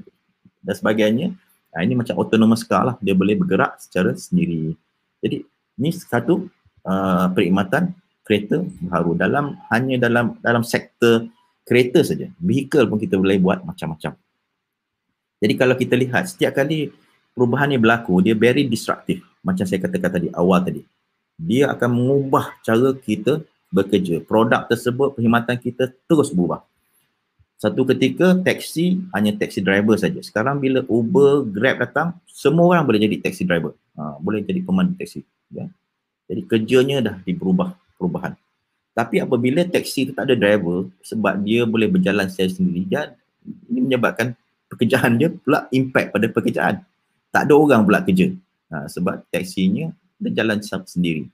dan 0.62 0.74
sebagainya. 0.78 1.26
Nah, 1.72 1.80
ini 1.82 1.98
macam 1.98 2.14
autonomous 2.16 2.62
car 2.62 2.86
lah, 2.86 2.96
dia 3.02 3.12
boleh 3.12 3.36
bergerak 3.36 3.80
secara 3.82 4.14
sendiri. 4.14 4.76
Jadi 5.20 5.44
ini 5.78 5.90
satu 5.90 6.46
uh, 6.86 7.26
perkhidmatan 7.32 7.92
kereta 8.22 8.62
baru 8.86 9.18
dalam 9.18 9.58
hanya 9.68 9.98
dalam 9.98 10.38
dalam 10.38 10.62
sektor 10.62 11.26
kereta 11.66 12.06
saja. 12.06 12.30
Vehicle 12.38 12.86
pun 12.86 12.98
kita 13.00 13.18
boleh 13.18 13.40
buat 13.40 13.64
macam-macam. 13.66 14.14
Jadi 15.42 15.54
kalau 15.58 15.74
kita 15.74 15.98
lihat 15.98 16.30
setiap 16.30 16.54
kali 16.54 16.94
perubahan 17.34 17.72
yang 17.72 17.82
berlaku 17.82 18.20
dia 18.20 18.36
very 18.36 18.68
destructive 18.68 19.24
macam 19.42 19.64
saya 19.66 19.80
katakan 19.82 20.20
tadi 20.20 20.28
awal 20.36 20.62
tadi 20.62 20.84
dia 21.40 21.72
akan 21.72 21.90
mengubah 21.90 22.54
cara 22.62 22.94
kita 22.94 23.42
bekerja 23.72 24.20
produk 24.22 24.68
tersebut 24.68 25.16
perkhidmatan 25.16 25.56
kita 25.58 25.90
terus 26.06 26.28
berubah 26.30 26.62
satu 27.62 27.86
ketika 27.94 28.34
taksi 28.42 28.98
hanya 29.14 29.38
taxi 29.38 29.62
driver 29.62 29.94
saja. 29.94 30.18
Sekarang 30.18 30.58
bila 30.58 30.82
Uber 30.90 31.46
Grab 31.46 31.78
datang 31.78 32.18
semua 32.26 32.74
orang 32.74 32.82
boleh 32.82 32.98
jadi 33.06 33.22
taxi 33.22 33.46
driver. 33.46 33.78
Ha, 33.94 34.18
boleh 34.18 34.42
jadi 34.42 34.66
pemandu 34.66 34.98
taksi 34.98 35.22
ya. 35.54 35.70
jadi 36.26 36.42
kerjanya 36.42 36.96
dah 36.98 37.16
diberubah 37.22 37.78
perubahan. 37.94 38.34
Tapi 38.98 39.22
apabila 39.22 39.62
taksi 39.62 40.10
itu 40.10 40.12
tak 40.12 40.26
ada 40.26 40.34
driver 40.34 40.90
sebab 41.06 41.38
dia 41.46 41.62
boleh 41.62 41.86
berjalan 41.86 42.26
secara 42.26 42.50
sendiri 42.50 42.82
dia 42.82 43.14
ini 43.70 43.78
menyebabkan 43.86 44.34
pekerjaan 44.66 45.22
dia 45.22 45.30
pula 45.30 45.70
impact 45.70 46.18
pada 46.18 46.26
pekerjaan. 46.26 46.74
Tak 47.30 47.46
ada 47.46 47.54
orang 47.54 47.86
pula 47.86 48.02
kerja. 48.02 48.34
Ha, 48.74 48.90
sebab 48.90 49.22
taksinya 49.30 49.94
dia 50.18 50.30
jalan 50.34 50.58
sendiri 50.66 51.30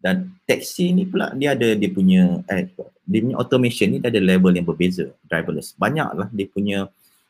dan 0.00 0.32
taksi 0.48 0.96
ni 0.96 1.04
pula 1.04 1.28
dia 1.36 1.52
ada 1.52 1.76
dia 1.76 1.92
punya 1.92 2.40
eh, 2.48 2.72
dia 3.04 3.20
punya 3.20 3.36
automation 3.36 3.92
ni 3.92 4.00
dia 4.00 4.08
ada 4.08 4.20
level 4.20 4.52
yang 4.56 4.64
berbeza. 4.64 5.12
Driverless. 5.28 5.76
Banyaklah 5.76 6.28
dia 6.32 6.48
punya 6.48 6.78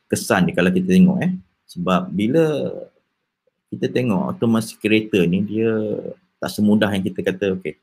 kesan 0.07 0.47
dia 0.47 0.55
kalau 0.55 0.71
kita 0.71 0.87
tengok 0.87 1.19
eh. 1.27 1.33
Sebab 1.67 2.11
bila 2.15 2.71
kita 3.71 3.87
tengok 3.91 4.39
otomasi 4.39 4.79
kereta 4.79 5.19
ni 5.27 5.43
dia 5.43 5.71
tak 6.39 6.51
semudah 6.55 6.91
yang 6.91 7.03
kita 7.07 7.21
kata 7.23 7.59
okey 7.59 7.75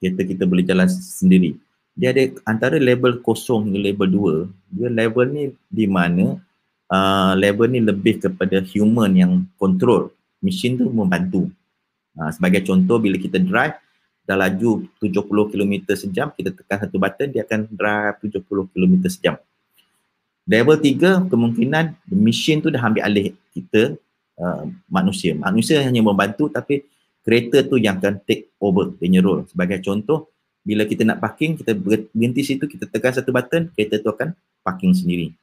kereta 0.00 0.20
kita 0.24 0.44
boleh 0.48 0.64
jalan 0.64 0.88
sendiri. 0.88 1.54
Dia 1.92 2.16
ada 2.16 2.24
antara 2.48 2.80
level 2.80 3.20
kosong 3.20 3.68
hingga 3.68 3.92
level 3.92 4.08
dua 4.08 4.34
dia 4.72 4.88
level 4.88 5.28
ni 5.28 5.44
di 5.68 5.84
mana 5.84 6.40
uh, 6.88 7.32
level 7.36 7.68
ni 7.68 7.84
lebih 7.84 8.16
kepada 8.24 8.64
human 8.64 9.12
yang 9.12 9.32
control. 9.60 10.08
Mesin 10.40 10.80
tu 10.80 10.88
membantu. 10.88 11.52
Uh, 12.16 12.32
sebagai 12.32 12.64
contoh 12.64 12.96
bila 12.96 13.16
kita 13.20 13.40
drive 13.40 13.76
dah 14.22 14.38
laju 14.38 14.86
70 15.02 15.52
km 15.52 15.74
sejam 15.98 16.30
kita 16.30 16.54
tekan 16.54 16.78
satu 16.86 16.96
button 16.98 17.28
dia 17.34 17.42
akan 17.42 17.66
drive 17.74 18.16
70 18.22 18.70
km 18.70 18.94
sejam. 19.10 19.34
Level 20.46 20.78
3 20.78 21.30
kemungkinan 21.30 21.84
mesin 22.10 22.62
tu 22.62 22.70
dah 22.70 22.82
ambil 22.82 23.02
alih 23.06 23.34
kita 23.54 23.98
uh, 24.38 24.64
manusia. 24.90 25.34
Manusia 25.34 25.82
hanya 25.82 26.02
membantu 26.02 26.50
tapi 26.50 26.86
kereta 27.22 27.62
tu 27.62 27.78
yang 27.78 27.98
akan 27.98 28.18
take 28.26 28.50
over 28.58 28.94
dia 28.98 29.06
nyerul 29.06 29.46
sebagai 29.46 29.78
contoh 29.78 30.30
bila 30.62 30.86
kita 30.86 31.02
nak 31.02 31.18
parking 31.18 31.58
kita 31.58 31.74
berhenti 31.74 32.42
situ 32.42 32.66
kita 32.66 32.86
tekan 32.86 33.14
satu 33.14 33.34
button 33.34 33.70
kereta 33.74 33.98
tu 33.98 34.10
akan 34.10 34.34
parking 34.62 34.94
sendiri. 34.94 35.34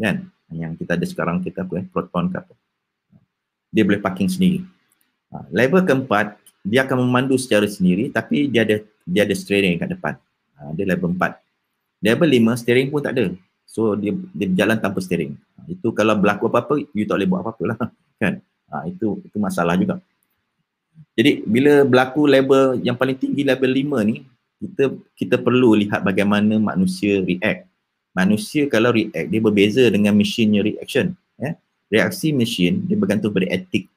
Kan? 0.00 0.28
Yang 0.52 0.84
kita 0.84 0.96
ada 0.96 1.06
sekarang 1.08 1.36
kita 1.44 1.64
apa 1.64 1.80
eh, 1.80 1.86
proton 1.88 2.32
ke 2.32 2.36
apa. 2.40 2.54
Dia 3.68 3.82
boleh 3.84 4.00
parking 4.00 4.28
sendiri. 4.28 4.60
Ha, 5.32 5.50
level 5.50 5.82
keempat 5.82 6.43
dia 6.64 6.88
akan 6.88 7.04
memandu 7.04 7.36
secara 7.36 7.68
sendiri 7.68 8.08
tapi 8.08 8.48
dia 8.48 8.64
ada 8.64 8.80
dia 9.04 9.28
ada 9.28 9.36
steering 9.36 9.76
kat 9.76 9.92
depan. 9.92 10.16
Ha, 10.56 10.72
dia 10.72 10.88
level 10.88 11.12
empat. 11.12 11.36
Level 12.00 12.28
lima 12.32 12.56
steering 12.56 12.88
pun 12.88 13.04
tak 13.04 13.20
ada. 13.20 13.36
So 13.68 13.92
dia 13.92 14.16
dia 14.32 14.48
berjalan 14.48 14.80
tanpa 14.80 15.04
steering. 15.04 15.36
Ha, 15.60 15.68
itu 15.68 15.92
kalau 15.92 16.16
berlaku 16.16 16.48
apa-apa 16.48 16.80
you 16.96 17.04
tak 17.04 17.20
boleh 17.20 17.28
buat 17.28 17.40
apa-apa 17.44 17.62
lah 17.68 17.76
kan? 18.22 18.40
Ha, 18.72 18.88
itu 18.88 19.20
itu 19.28 19.36
masalah 19.36 19.76
juga. 19.76 20.00
Jadi 21.14 21.44
bila 21.44 21.84
berlaku 21.84 22.24
level 22.24 22.80
yang 22.80 22.96
paling 22.96 23.14
tinggi 23.20 23.44
level 23.44 23.70
lima 23.70 24.00
ni 24.02 24.24
kita 24.58 24.96
kita 25.14 25.36
perlu 25.36 25.76
lihat 25.76 26.00
bagaimana 26.00 26.56
manusia 26.56 27.20
react. 27.20 27.68
Manusia 28.16 28.64
kalau 28.72 28.88
react 28.88 29.28
dia 29.28 29.40
berbeza 29.42 29.84
dengan 29.92 30.16
mesinnya 30.16 30.64
reaction 30.64 31.12
ya? 31.36 31.52
Reaksi 31.92 32.32
mesin 32.32 32.88
dia 32.88 32.96
bergantung 32.96 33.36
pada 33.36 33.52
etik 33.52 33.92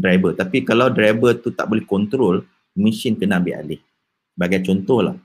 driver. 0.00 0.32
Tapi 0.32 0.64
kalau 0.64 0.88
driver 0.88 1.36
tu 1.36 1.52
tak 1.52 1.68
boleh 1.68 1.84
kontrol 1.84 2.42
mesin 2.72 3.14
kena 3.14 3.36
ambil 3.36 3.60
alih. 3.60 3.80
Sebagai 4.32 4.60
contohlah 4.64 5.16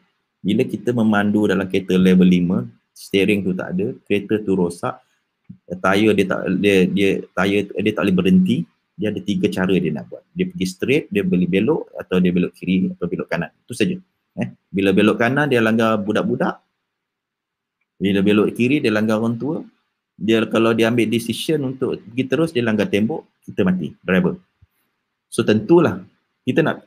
bila 0.44 0.62
kita 0.68 0.92
memandu 0.92 1.48
dalam 1.48 1.66
kereta 1.66 1.96
level 1.96 2.28
5 2.28 2.94
steering 2.94 3.42
tu 3.42 3.52
tak 3.56 3.74
ada 3.76 3.96
kereta 4.06 4.40
tu 4.44 4.54
rosak 4.54 4.96
tayar 5.82 6.12
dia 6.14 6.26
tak 6.28 6.40
dia 6.60 6.76
dia 6.86 7.10
tayar 7.34 7.66
dia 7.70 7.92
tak 7.94 8.04
boleh 8.08 8.18
berhenti 8.18 8.58
dia 8.96 9.12
ada 9.12 9.20
tiga 9.20 9.52
cara 9.52 9.76
dia 9.76 9.92
nak 9.92 10.08
buat. 10.08 10.24
Dia 10.32 10.48
pergi 10.48 10.68
straight 10.72 11.06
dia 11.12 11.22
boleh 11.28 11.48
belok 11.52 11.92
atau 12.00 12.16
dia 12.24 12.32
belok 12.32 12.56
kiri 12.56 12.88
atau 12.96 13.06
belok 13.12 13.28
kanan. 13.28 13.52
Itu 13.68 13.76
saja. 13.76 13.96
Eh 14.40 14.48
bila 14.72 14.96
belok 14.96 15.20
kanan 15.20 15.52
dia 15.52 15.60
langgar 15.60 16.00
budak-budak. 16.00 16.64
Bila 18.00 18.24
belok 18.24 18.56
kiri 18.56 18.80
dia 18.80 18.92
langgar 18.92 19.20
orang 19.20 19.36
tua. 19.36 19.64
Dia 20.16 20.48
kalau 20.48 20.72
dia 20.72 20.88
ambil 20.88 21.12
decision 21.12 21.60
untuk 21.76 22.00
pergi 22.00 22.24
terus 22.24 22.56
dia 22.56 22.64
langgar 22.64 22.88
tembok, 22.88 23.28
kita 23.44 23.68
mati. 23.68 23.92
Driver. 24.00 24.40
So 25.30 25.42
tentulah 25.44 26.02
kita 26.46 26.62
nak 26.62 26.86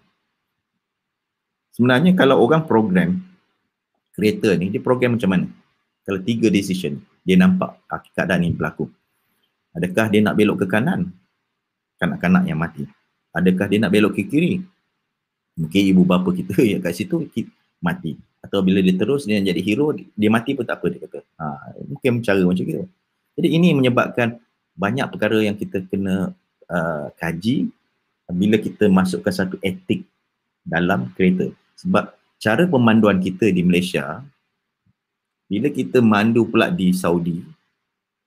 sebenarnya 1.74 2.14
kalau 2.14 2.40
orang 2.42 2.64
program 2.64 3.20
kereta 4.14 4.54
ni 4.58 4.72
dia 4.72 4.82
program 4.82 5.18
macam 5.18 5.30
mana? 5.30 5.46
Kalau 6.02 6.20
tiga 6.24 6.48
decision 6.48 6.98
dia 7.22 7.36
nampak 7.36 7.76
keadaan 8.16 8.46
ni 8.46 8.54
berlaku. 8.54 8.88
Adakah 9.76 10.08
dia 10.08 10.20
nak 10.24 10.34
belok 10.34 10.64
ke 10.64 10.66
kanan? 10.66 11.12
Kanak-kanak 12.00 12.48
yang 12.48 12.56
mati. 12.56 12.88
Adakah 13.36 13.66
dia 13.68 13.78
nak 13.84 13.92
belok 13.92 14.16
ke 14.16 14.24
kiri? 14.24 14.64
Mungkin 15.58 15.82
ibu 15.92 16.02
bapa 16.06 16.32
kita 16.32 16.56
yang 16.72 16.80
kat 16.80 16.96
situ 16.96 17.28
mati 17.78 18.18
atau 18.38 18.62
bila 18.62 18.78
dia 18.78 18.94
terus 18.94 19.26
dia 19.26 19.42
jadi 19.42 19.60
hero 19.62 19.90
dia 19.94 20.30
mati 20.30 20.54
pun 20.54 20.62
tak 20.62 20.78
apa 20.78 20.86
dia 20.94 21.00
kata 21.02 21.18
ha, 21.42 21.74
mungkin 21.90 22.22
cara 22.22 22.38
macam 22.42 22.64
itu 22.64 22.86
jadi 23.34 23.48
ini 23.50 23.74
menyebabkan 23.74 24.38
banyak 24.78 25.06
perkara 25.10 25.42
yang 25.42 25.58
kita 25.58 25.82
kena 25.90 26.30
uh, 26.70 27.06
kaji 27.18 27.70
bila 28.28 28.60
kita 28.60 28.92
masukkan 28.92 29.32
satu 29.32 29.56
etik 29.64 30.04
dalam 30.60 31.08
kereta. 31.16 31.48
Sebab 31.80 32.12
cara 32.36 32.68
pemanduan 32.68 33.18
kita 33.18 33.48
di 33.48 33.64
Malaysia 33.64 34.20
bila 35.48 35.72
kita 35.72 36.04
mandu 36.04 36.44
pula 36.44 36.68
di 36.68 36.92
Saudi 36.92 37.40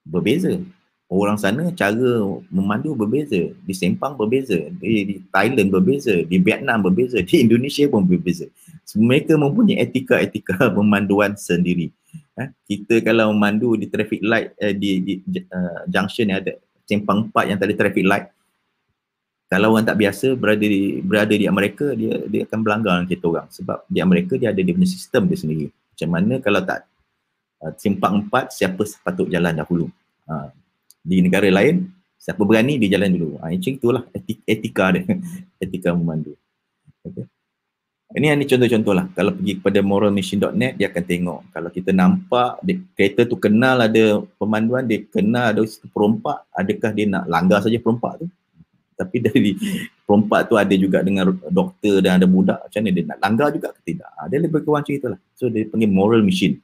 berbeza. 0.02 0.58
Orang 1.12 1.36
sana 1.36 1.68
cara 1.76 2.24
memandu 2.48 2.96
berbeza 2.96 3.52
di 3.52 3.74
Sempang 3.76 4.16
berbeza 4.16 4.56
di, 4.80 5.04
di 5.04 5.14
Thailand 5.28 5.68
berbeza 5.68 6.24
di 6.24 6.40
Vietnam 6.40 6.80
berbeza 6.80 7.20
di 7.20 7.44
Indonesia 7.44 7.84
pun 7.86 8.02
berbeza. 8.02 8.48
Mereka 8.96 9.36
mempunyai 9.36 9.84
etika-etika 9.84 10.66
pemanduan 10.76 11.36
sendiri. 11.36 11.92
Eh, 12.40 12.48
kita 12.64 13.04
kalau 13.04 13.28
memandu 13.36 13.76
di 13.76 13.92
traffic 13.92 14.24
light 14.24 14.56
eh, 14.56 14.72
di, 14.72 15.04
di 15.04 15.12
uh, 15.52 15.84
junction 15.84 16.32
yang 16.32 16.40
ada 16.40 16.56
Sempang 16.88 17.28
4 17.28 17.48
yang 17.52 17.56
tak 17.60 17.68
ada 17.68 17.76
traffic 17.76 18.04
light 18.08 18.26
kalau 19.52 19.76
orang 19.76 19.84
tak 19.84 20.00
biasa 20.00 20.32
berada 20.32 20.64
di 20.64 21.04
berada 21.04 21.34
di 21.36 21.44
Amerika 21.44 21.92
dia 21.92 22.24
dia 22.24 22.48
akan 22.48 22.58
berlanggar 22.64 22.92
dengan 22.96 23.08
kita 23.12 23.24
orang 23.28 23.48
sebab 23.52 23.84
di 23.84 24.00
Amerika 24.00 24.40
dia 24.40 24.48
ada 24.48 24.60
dia 24.64 24.72
punya 24.72 24.88
sistem 24.88 25.28
dia 25.28 25.36
sendiri 25.36 25.66
macam 25.68 26.08
mana 26.08 26.34
kalau 26.40 26.60
tak 26.64 26.88
uh, 27.60 27.72
simpang 27.76 28.24
empat 28.24 28.48
siapa 28.48 28.80
sepatut 28.80 29.28
jalan 29.28 29.52
dahulu 29.52 29.92
uh, 30.32 30.48
di 31.04 31.20
negara 31.20 31.52
lain 31.52 31.84
siapa 32.16 32.40
berani 32.48 32.80
dia 32.80 32.96
jalan 32.96 33.12
dulu 33.12 33.36
uh, 33.44 33.52
macam 33.52 33.72
itulah 33.76 34.02
etika 34.48 34.96
dia 34.96 35.04
etika 35.68 35.92
memandu 35.92 36.32
okay. 37.04 37.28
Ini 38.12 38.28
yang 38.28 38.44
ni 38.44 38.44
contoh-contoh 38.44 38.92
lah. 38.92 39.08
Kalau 39.16 39.32
pergi 39.32 39.56
kepada 39.56 39.80
moralmachine.net, 39.80 40.76
dia 40.76 40.92
akan 40.92 41.04
tengok. 41.08 41.40
Kalau 41.48 41.72
kita 41.72 41.96
nampak 41.96 42.60
dia, 42.60 42.76
kereta 42.92 43.24
tu 43.24 43.40
kenal 43.40 43.80
ada 43.88 44.20
pemanduan, 44.36 44.84
dia 44.84 45.00
kenal 45.08 45.56
ada 45.56 45.64
perompak, 45.88 46.44
adakah 46.52 46.92
dia 46.92 47.08
nak 47.08 47.24
langgar 47.24 47.64
saja 47.64 47.80
perompak 47.80 48.20
tu? 48.20 48.28
Tapi 49.02 49.16
dari 49.18 49.50
perompak 50.06 50.46
tu 50.46 50.54
ada 50.54 50.74
juga 50.78 51.02
dengan 51.02 51.34
doktor 51.50 51.98
dan 51.98 52.22
ada 52.22 52.26
budak, 52.30 52.62
macam 52.62 52.78
mana 52.78 52.90
dia 52.94 53.02
nak 53.02 53.18
langgar 53.18 53.48
juga 53.50 53.68
ke 53.74 53.80
tidak? 53.82 54.10
Ha, 54.14 54.30
dia 54.30 54.38
lebih 54.38 54.62
kurang 54.62 54.86
macam 54.86 54.94
itulah. 54.94 55.20
So 55.34 55.50
dia 55.50 55.66
panggil 55.66 55.90
moral 55.90 56.22
machine. 56.22 56.62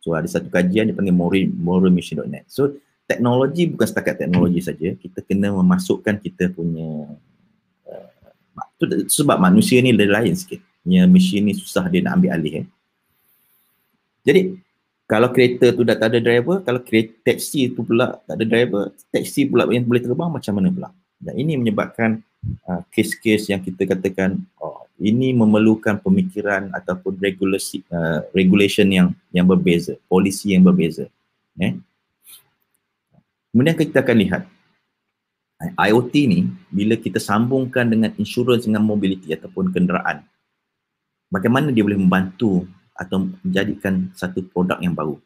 So 0.00 0.16
ada 0.16 0.24
satu 0.24 0.48
kajian 0.48 0.88
dia 0.88 0.96
panggil 0.96 1.12
moral, 1.12 1.52
moralmachine.net. 1.52 2.48
So 2.48 2.80
teknologi 3.04 3.68
bukan 3.68 3.84
setakat 3.84 4.24
teknologi 4.24 4.64
saja, 4.64 4.96
kita 4.96 5.20
kena 5.20 5.52
memasukkan 5.52 6.16
kita 6.16 6.48
punya 6.48 7.12
tu 8.80 8.84
sebab 8.88 9.38
manusia 9.38 9.78
ni 9.78 9.94
dia 9.94 10.08
lain 10.08 10.34
sikit. 10.34 10.58
Yang 10.82 11.10
mesin 11.14 11.46
ni 11.46 11.54
susah 11.54 11.86
dia 11.86 12.02
nak 12.02 12.18
ambil 12.18 12.30
alih 12.34 12.54
eh. 12.62 12.66
Jadi 14.26 14.40
kalau 15.06 15.28
kereta 15.30 15.70
tu 15.70 15.86
dah 15.86 15.94
tak 15.94 16.14
ada 16.14 16.18
driver, 16.18 16.64
kalau 16.64 16.80
kereta 16.82 17.14
taksi 17.22 17.70
tu 17.70 17.84
pula 17.86 18.18
tak 18.26 18.34
ada 18.38 18.44
driver, 18.48 18.90
taksi 19.12 19.46
pula 19.46 19.68
yang 19.70 19.86
boleh 19.86 20.02
terbang 20.02 20.30
macam 20.30 20.52
mana 20.56 20.68
pula? 20.72 20.88
Dan 21.22 21.38
ini 21.38 21.54
menyebabkan 21.54 22.18
uh, 22.66 22.82
kes-kes 22.90 23.46
yang 23.54 23.62
kita 23.62 23.86
katakan 23.86 24.42
oh, 24.58 24.90
ini 24.98 25.30
memerlukan 25.30 26.02
pemikiran 26.02 26.74
ataupun 26.74 27.14
regulasi 27.22 27.86
uh, 27.94 28.26
regulation 28.34 28.90
yang 28.90 29.08
yang 29.30 29.46
berbeza, 29.46 29.94
polisi 30.10 30.52
yang 30.52 30.66
berbeza. 30.66 31.06
Eh? 31.62 31.78
Kemudian 33.54 33.78
kita 33.78 34.02
akan 34.02 34.16
lihat 34.18 34.42
IoT 35.78 36.14
ni 36.26 36.40
bila 36.74 36.98
kita 36.98 37.22
sambungkan 37.22 37.86
dengan 37.86 38.10
insurans 38.18 38.66
dengan 38.66 38.82
mobility 38.82 39.30
ataupun 39.30 39.70
kenderaan 39.70 40.26
bagaimana 41.30 41.70
dia 41.70 41.86
boleh 41.86 42.00
membantu 42.00 42.66
atau 42.92 43.30
menjadikan 43.40 44.10
satu 44.12 44.42
produk 44.50 44.76
yang 44.82 44.92
baru 44.92 45.16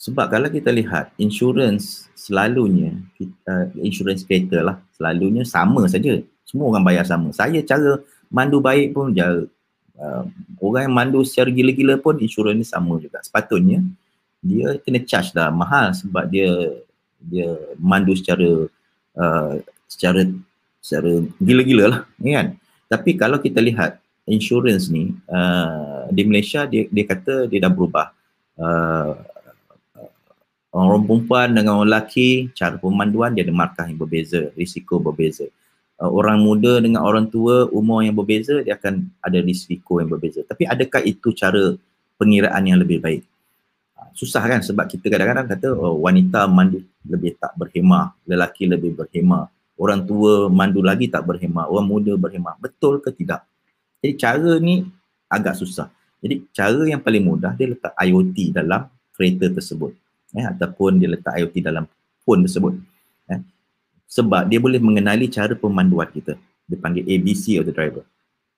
sebab 0.00 0.32
kalau 0.32 0.48
kita 0.48 0.72
lihat 0.72 1.12
insurans 1.20 2.08
selalunya 2.16 2.96
kita 3.20 3.68
insurans 3.84 4.24
kereta 4.24 4.64
lah 4.64 4.76
selalunya 4.96 5.44
sama 5.44 5.84
saja. 5.84 6.24
Semua 6.48 6.72
orang 6.72 6.82
bayar 6.88 7.04
sama. 7.04 7.28
Saya 7.36 7.60
cara 7.60 8.00
mandu 8.32 8.58
baik 8.64 8.96
pun 8.96 9.12
jauh 9.12 9.44
uh, 10.00 10.24
orang 10.64 10.88
yang 10.88 10.94
mandu 10.96 11.20
secara 11.22 11.52
gila-gila 11.52 12.00
pun 12.00 12.16
insurans 12.16 12.56
ni 12.56 12.64
sama 12.64 12.96
juga. 12.96 13.20
Sepatutnya 13.20 13.84
dia 14.40 14.80
kena 14.80 15.04
charge 15.04 15.36
dah 15.36 15.52
mahal 15.52 15.92
sebab 15.92 16.24
dia 16.32 16.48
dia 17.20 17.52
mandu 17.76 18.16
secara 18.16 18.66
Uh, 19.10 19.58
secara 19.90 20.22
secara 20.78 21.26
gila-gila 21.42 21.84
lah 21.90 22.00
kan? 22.22 22.54
Tapi 22.86 23.18
kalau 23.18 23.42
kita 23.42 23.58
lihat 23.58 23.98
insurance 24.22 24.86
ni 24.86 25.10
uh, 25.26 26.06
di 26.14 26.22
Malaysia 26.22 26.62
dia 26.62 26.86
dia 26.86 27.04
kata 27.10 27.50
dia 27.50 27.58
dah 27.58 27.74
berubah. 27.74 28.14
Uh, 28.54 29.18
orang 30.70 31.02
perempuan 31.06 31.48
dengan 31.54 31.72
orang 31.80 31.88
lelaki 31.90 32.50
cara 32.54 32.78
pemanduan 32.78 33.34
dia 33.34 33.42
ada 33.42 33.54
markah 33.54 33.86
yang 33.90 33.98
berbeza 33.98 34.54
risiko 34.54 35.02
berbeza 35.02 35.46
uh, 35.98 36.10
orang 36.10 36.38
muda 36.40 36.78
dengan 36.78 37.02
orang 37.02 37.26
tua 37.26 37.66
umur 37.74 38.06
yang 38.06 38.14
berbeza 38.14 38.62
dia 38.62 38.78
akan 38.78 39.10
ada 39.22 39.38
risiko 39.42 39.98
yang 39.98 40.10
berbeza 40.10 40.46
tapi 40.46 40.66
adakah 40.66 41.02
itu 41.02 41.34
cara 41.34 41.74
pengiraan 42.16 42.62
yang 42.66 42.78
lebih 42.78 43.02
baik 43.02 43.22
susah 44.14 44.42
kan 44.42 44.60
sebab 44.60 44.84
kita 44.90 45.06
kadang-kadang 45.06 45.46
kata 45.48 45.68
oh, 45.74 46.02
wanita 46.02 46.44
mandu 46.50 46.82
lebih 47.06 47.36
tak 47.40 47.56
berhemah, 47.56 48.12
lelaki 48.28 48.68
lebih 48.68 48.92
berhemah, 48.96 49.48
orang 49.80 50.04
tua 50.04 50.52
mandu 50.52 50.84
lagi 50.84 51.08
tak 51.08 51.24
berhemah, 51.24 51.70
orang 51.70 51.86
muda 51.86 52.12
berhemah. 52.18 52.58
Betul 52.60 53.00
ke 53.00 53.14
tidak? 53.14 53.46
Jadi 54.00 54.12
cara 54.16 54.52
ni 54.60 54.84
agak 55.30 55.56
susah. 55.56 55.88
Jadi 56.20 56.44
cara 56.52 56.84
yang 56.84 57.00
paling 57.00 57.24
mudah 57.24 57.56
dia 57.56 57.72
letak 57.72 57.96
IoT 57.96 58.52
dalam 58.52 58.88
kereta 59.16 59.48
tersebut. 59.48 59.96
Eh, 60.30 60.46
ataupun 60.46 61.02
dia 61.02 61.10
letak 61.10 61.34
IoT 61.34 61.58
dalam 61.58 61.84
phone 62.22 62.46
tersebut. 62.46 62.78
Eh. 63.30 63.40
Sebab 64.06 64.46
dia 64.46 64.62
boleh 64.62 64.78
mengenali 64.78 65.26
cara 65.26 65.54
pemanduan 65.58 66.06
kita. 66.10 66.38
Dia 66.70 66.78
panggil 66.78 67.02
ABC 67.02 67.58
of 67.58 67.66
the 67.66 67.74
driver. 67.74 68.06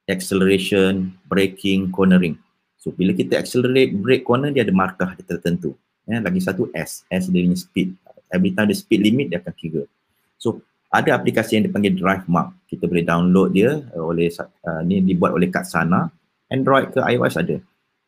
Acceleration, 0.05 1.17
braking, 1.25 1.89
cornering. 1.89 2.37
So 2.83 2.91
bila 2.91 3.15
kita 3.15 3.39
accelerate 3.39 3.95
brake 3.95 4.27
corner 4.27 4.51
dia 4.51 4.67
ada 4.67 4.75
markah 4.75 5.15
dia 5.15 5.23
tertentu. 5.23 5.79
Ya, 6.03 6.19
lagi 6.19 6.43
satu 6.43 6.67
S, 6.75 7.07
S 7.07 7.31
dia 7.31 7.47
punya 7.47 7.55
speed. 7.55 7.95
Every 8.29 8.51
time 8.51 8.69
the 8.69 8.77
speed 8.77 9.01
limit 9.07 9.31
dia 9.31 9.39
akan 9.39 9.55
kira. 9.55 9.87
So 10.35 10.61
ada 10.93 11.17
aplikasi 11.17 11.57
yang 11.57 11.65
dipanggil 11.71 11.97
Drive 11.97 12.27
Mark. 12.29 12.53
Kita 12.69 12.85
boleh 12.85 13.07
download 13.07 13.57
dia 13.57 13.81
uh, 13.97 14.05
oleh 14.05 14.29
uh, 14.35 14.83
ni 14.85 15.01
dibuat 15.01 15.33
oleh 15.33 15.49
kat 15.49 15.65
sana. 15.65 16.11
Android 16.53 16.93
ke 16.93 17.01
iOS 17.01 17.41
ada. 17.41 17.57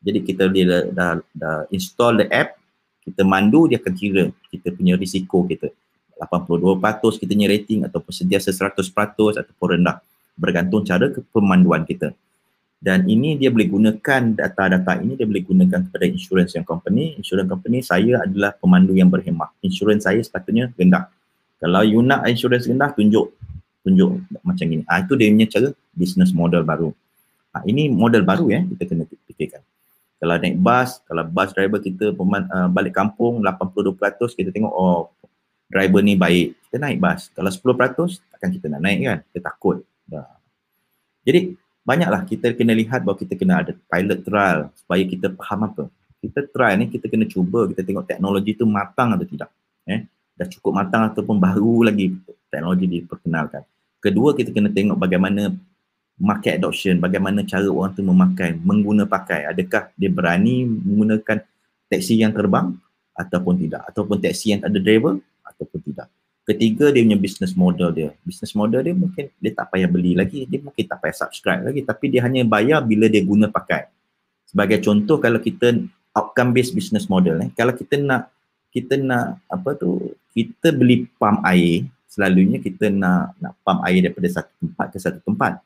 Jadi 0.05 0.19
kita 0.21 0.45
boleh 0.45 0.93
dah, 0.93 1.17
dah 1.33 1.65
install 1.73 2.21
the 2.21 2.27
app, 2.29 2.61
kita 3.05 3.21
mandu 3.21 3.69
dia 3.69 3.77
akan 3.77 3.93
kira 3.93 4.23
kita 4.49 4.73
punya 4.73 4.97
risiko 4.97 5.45
kita. 5.45 5.69
82% 6.17 7.21
kita 7.21 7.31
punya 7.37 7.47
rating 7.51 7.85
ataupun 7.85 8.11
sentiasa 8.11 8.49
100% 8.49 8.81
ataupun 9.45 9.67
rendah. 9.77 10.01
Bergantung 10.33 10.81
cara 10.81 11.13
ke 11.13 11.21
pemanduan 11.29 11.85
kita. 11.85 12.11
Dan 12.81 13.07
ini 13.07 13.37
dia 13.37 13.49
boleh 13.53 13.69
gunakan 13.69 14.21
data-data 14.35 14.99
ini 15.01 15.15
dia 15.15 15.25
boleh 15.25 15.45
gunakan 15.45 15.79
kepada 15.89 16.05
insurance 16.09 16.57
yang 16.57 16.65
company. 16.65 17.13
Insurance 17.21 17.49
company 17.49 17.79
saya 17.85 18.25
adalah 18.25 18.57
pemandu 18.57 18.97
yang 18.97 19.07
berhemah 19.07 19.53
insurance 19.61 20.09
saya 20.09 20.19
sepatutnya 20.25 20.73
rendah. 20.73 21.07
Kalau 21.61 21.85
you 21.85 22.01
nak 22.01 22.25
insurance 22.25 22.65
rendah 22.65 22.89
tunjuk. 22.93 23.31
Tunjuk 23.85 24.17
macam 24.41 24.65
ini. 24.65 24.81
Ah 24.89 25.05
itu 25.05 25.13
dia 25.13 25.29
punya 25.29 25.45
cara 25.45 25.69
business 25.93 26.33
model 26.33 26.65
baru. 26.65 26.89
Ah 27.53 27.61
ini 27.69 27.85
model 27.85 28.25
baru 28.25 28.49
ya 28.49 28.65
kita 28.65 28.83
kena 28.89 29.05
fikirkan 29.29 29.61
kalau 30.25 30.41
naik 30.41 30.57
bas 30.57 30.97
kalau 31.05 31.21
bus 31.29 31.53
driver 31.53 31.77
kita 31.77 32.17
peman, 32.17 32.49
uh, 32.49 32.65
balik 32.65 32.97
kampung 32.97 33.45
82% 33.45 33.93
kita 34.33 34.49
tengok 34.49 34.73
oh 34.73 35.13
driver 35.69 36.01
ni 36.01 36.17
baik 36.17 36.57
kita 36.65 36.81
naik 36.81 36.97
bas 36.97 37.29
kalau 37.37 37.53
10% 37.53 38.33
takkan 38.33 38.49
kita 38.49 38.65
nak 38.73 38.81
naik 38.81 38.99
kan 39.05 39.17
kita 39.29 39.39
takut 39.45 39.85
dah. 40.09 40.25
jadi 41.21 41.53
banyaklah 41.85 42.25
kita 42.25 42.51
kena 42.57 42.73
lihat 42.73 43.05
bahawa 43.05 43.21
kita 43.21 43.37
kena 43.37 43.61
ada 43.61 43.71
pilot 43.77 44.19
trial 44.25 44.59
supaya 44.73 45.05
kita 45.05 45.29
faham 45.37 45.69
apa. 45.69 45.83
Kita 46.17 46.41
try 46.49 46.73
ni 46.73 46.89
kita 46.89 47.05
kena 47.05 47.29
cuba 47.29 47.69
kita 47.69 47.85
tengok 47.85 48.09
teknologi 48.09 48.57
tu 48.57 48.65
matang 48.65 49.13
atau 49.13 49.23
tidak. 49.29 49.53
Eh, 49.85 50.09
dah 50.33 50.49
cukup 50.49 50.73
matang 50.73 51.13
ataupun 51.13 51.37
baru 51.37 51.85
lagi 51.85 52.17
teknologi 52.49 52.89
diperkenalkan. 52.89 53.61
Kedua 54.01 54.33
kita 54.33 54.49
kena 54.49 54.73
tengok 54.73 54.97
bagaimana 54.97 55.53
market 56.15 56.63
adoption, 56.63 56.95
bagaimana 56.99 57.43
cara 57.43 57.67
orang 57.67 57.91
tu 57.91 58.01
memakai, 58.03 58.55
mengguna 58.55 59.03
pakai. 59.03 59.51
Adakah 59.51 59.91
dia 59.99 60.07
berani 60.07 60.63
menggunakan 60.63 61.43
taksi 61.91 62.23
yang 62.23 62.31
terbang 62.31 62.71
ataupun 63.15 63.55
tidak 63.59 63.81
ataupun 63.91 64.17
taksi 64.19 64.55
yang 64.55 64.61
ada 64.63 64.79
driver 64.79 65.19
ataupun 65.43 65.79
tidak. 65.91 66.07
Ketiga 66.45 66.93
dia 66.93 67.01
punya 67.01 67.17
business 67.17 67.53
model 67.57 67.89
dia. 67.89 68.09
Business 68.21 68.53
model 68.53 68.85
dia 68.85 68.93
mungkin 68.93 69.33
dia 69.41 69.51
tak 69.51 69.67
payah 69.73 69.89
beli 69.89 70.13
lagi, 70.13 70.45
dia 70.45 70.61
mungkin 70.61 70.83
tak 70.85 71.01
payah 71.01 71.17
subscribe 71.25 71.61
lagi 71.65 71.81
tapi 71.81 72.05
dia 72.07 72.21
hanya 72.23 72.45
bayar 72.45 72.85
bila 72.85 73.09
dia 73.09 73.23
guna 73.25 73.49
pakai. 73.49 73.89
Sebagai 74.45 74.79
contoh 74.79 75.17
kalau 75.17 75.41
kita 75.41 75.83
outcome 76.15 76.55
based 76.55 76.71
business 76.71 77.11
model 77.11 77.41
eh, 77.43 77.49
kalau 77.57 77.75
kita 77.75 77.99
nak 77.99 78.31
kita 78.71 78.95
nak 78.99 79.41
apa 79.51 79.75
tu 79.75 80.15
kita 80.31 80.71
beli 80.71 81.07
pump 81.17 81.43
air 81.43 81.87
selalunya 82.05 82.61
kita 82.63 82.87
nak 82.87 83.35
nak 83.41 83.57
pump 83.65 83.83
air 83.83 84.05
daripada 84.07 84.27
satu 84.31 84.53
tempat 84.63 84.85
ke 84.93 84.97
satu 85.01 85.19
tempat. 85.19 85.59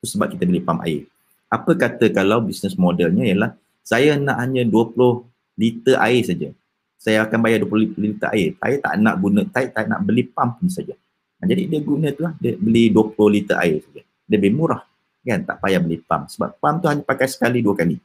Itu 0.00 0.16
sebab 0.16 0.32
kita 0.32 0.48
beli 0.48 0.64
pump 0.64 0.80
air. 0.82 1.04
Apa 1.52 1.76
kata 1.76 2.08
kalau 2.08 2.40
business 2.40 2.74
modelnya 2.80 3.28
ialah 3.28 3.50
saya 3.84 4.16
nak 4.16 4.40
hanya 4.40 4.64
20 4.64 4.96
liter 5.60 6.00
air 6.00 6.24
saja 6.24 6.48
saya 7.00 7.24
akan 7.24 7.38
bayar 7.40 7.64
20 7.64 7.96
liter 7.96 8.28
air. 8.28 8.52
Saya 8.60 8.76
tak 8.76 8.92
nak 9.00 9.16
guna, 9.16 9.40
saya 9.48 9.66
tak 9.72 9.88
nak 9.88 10.04
beli 10.04 10.28
pump 10.28 10.60
ni 10.60 10.68
saja. 10.68 10.92
Ha, 11.40 11.48
jadi 11.48 11.64
dia 11.64 11.80
guna 11.80 12.12
tu 12.12 12.20
lah, 12.28 12.36
dia 12.36 12.60
beli 12.60 12.92
20 12.92 13.16
liter 13.32 13.56
air 13.56 13.80
saja. 13.80 14.04
Lebih 14.28 14.52
murah. 14.52 14.84
Kan? 15.24 15.48
Tak 15.48 15.64
payah 15.64 15.80
beli 15.80 15.96
pump. 16.04 16.28
Sebab 16.28 16.60
pump 16.60 16.76
tu 16.84 16.86
hanya 16.92 17.00
pakai 17.00 17.24
sekali, 17.24 17.64
dua 17.64 17.72
kali. 17.72 17.96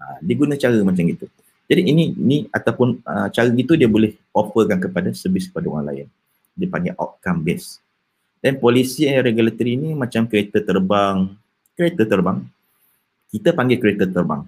Ha, 0.00 0.24
dia 0.24 0.34
guna 0.34 0.56
cara 0.56 0.80
macam 0.80 1.04
itu. 1.04 1.28
Jadi 1.68 1.82
ini, 1.84 2.04
ini 2.16 2.36
ataupun 2.48 3.04
uh, 3.04 3.28
cara 3.28 3.48
gitu 3.52 3.76
dia 3.76 3.86
boleh 3.86 4.16
offerkan 4.32 4.80
kepada 4.80 5.12
servis 5.12 5.52
kepada 5.52 5.68
orang 5.68 5.84
lain. 5.92 6.08
Dia 6.56 6.68
panggil 6.72 6.96
outcome 6.96 7.44
based. 7.44 7.84
Dan 8.42 8.58
polisi 8.58 9.06
and 9.06 9.22
regulatory 9.22 9.78
ni 9.78 9.94
macam 9.94 10.26
kereta 10.26 10.58
terbang. 10.58 11.30
Kereta 11.78 12.02
terbang. 12.02 12.42
Kita 13.30 13.54
panggil 13.54 13.78
kereta 13.78 14.04
terbang. 14.10 14.42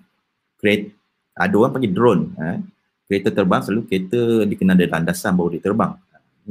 Kereta, 0.59 0.91
ada 1.39 1.55
orang 1.55 1.73
panggil 1.79 1.93
drone. 1.95 2.23
Eh? 2.35 2.59
kereta 3.05 3.29
terbang 3.31 3.61
selalu 3.61 3.83
kereta 3.89 4.21
dikenal 4.49 4.75
ada 4.81 4.87
landasan 4.99 5.33
baru 5.37 5.57
dia 5.57 5.63
terbang. 5.63 5.93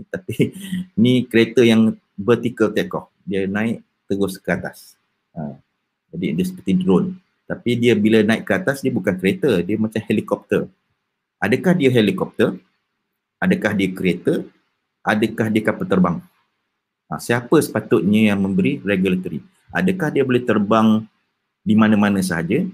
Tapi 0.09 0.33
ni 1.01 1.25
kereta 1.25 1.65
yang 1.65 1.97
vertical 2.17 2.69
take 2.71 2.93
off. 2.93 3.09
Dia 3.25 3.49
naik 3.49 3.81
terus 4.05 4.37
ke 4.37 4.49
atas. 4.53 4.95
Ha. 5.33 5.57
Jadi 6.13 6.37
dia 6.37 6.45
seperti 6.45 6.77
drone. 6.77 7.17
Tapi 7.49 7.75
dia 7.77 7.93
bila 7.97 8.21
naik 8.21 8.45
ke 8.45 8.53
atas 8.53 8.79
dia 8.85 8.93
bukan 8.93 9.17
kereta, 9.17 9.59
dia 9.65 9.75
macam 9.75 9.99
helikopter. 9.99 10.69
Adakah 11.41 11.73
dia 11.75 11.89
helikopter? 11.91 12.55
Adakah 13.41 13.71
dia 13.75 13.89
kereta? 13.91 14.45
Adakah 15.03 15.51
dia 15.51 15.61
kapal 15.65 15.85
terbang? 15.89 16.17
Ha, 17.13 17.21
siapa 17.21 17.61
sepatutnya 17.61 18.33
yang 18.33 18.41
memberi? 18.41 18.81
Regulatory? 18.81 19.37
Adakah 19.69 20.09
dia 20.09 20.25
boleh 20.25 20.41
terbang 20.41 21.05
di 21.61 21.77
mana-mana 21.77 22.17
sahaja? 22.25 22.65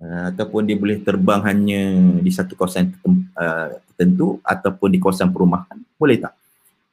Uh, 0.00 0.32
ataupun 0.32 0.64
dia 0.64 0.72
boleh 0.72 0.96
terbang 1.04 1.44
hanya 1.44 1.80
di 2.24 2.32
satu 2.32 2.56
kawasan 2.56 2.96
uh, 3.36 3.76
tertentu 3.92 4.40
ataupun 4.40 4.88
di 4.88 4.96
kawasan 4.96 5.28
perumahan? 5.28 5.76
Boleh 6.00 6.16
tak? 6.16 6.32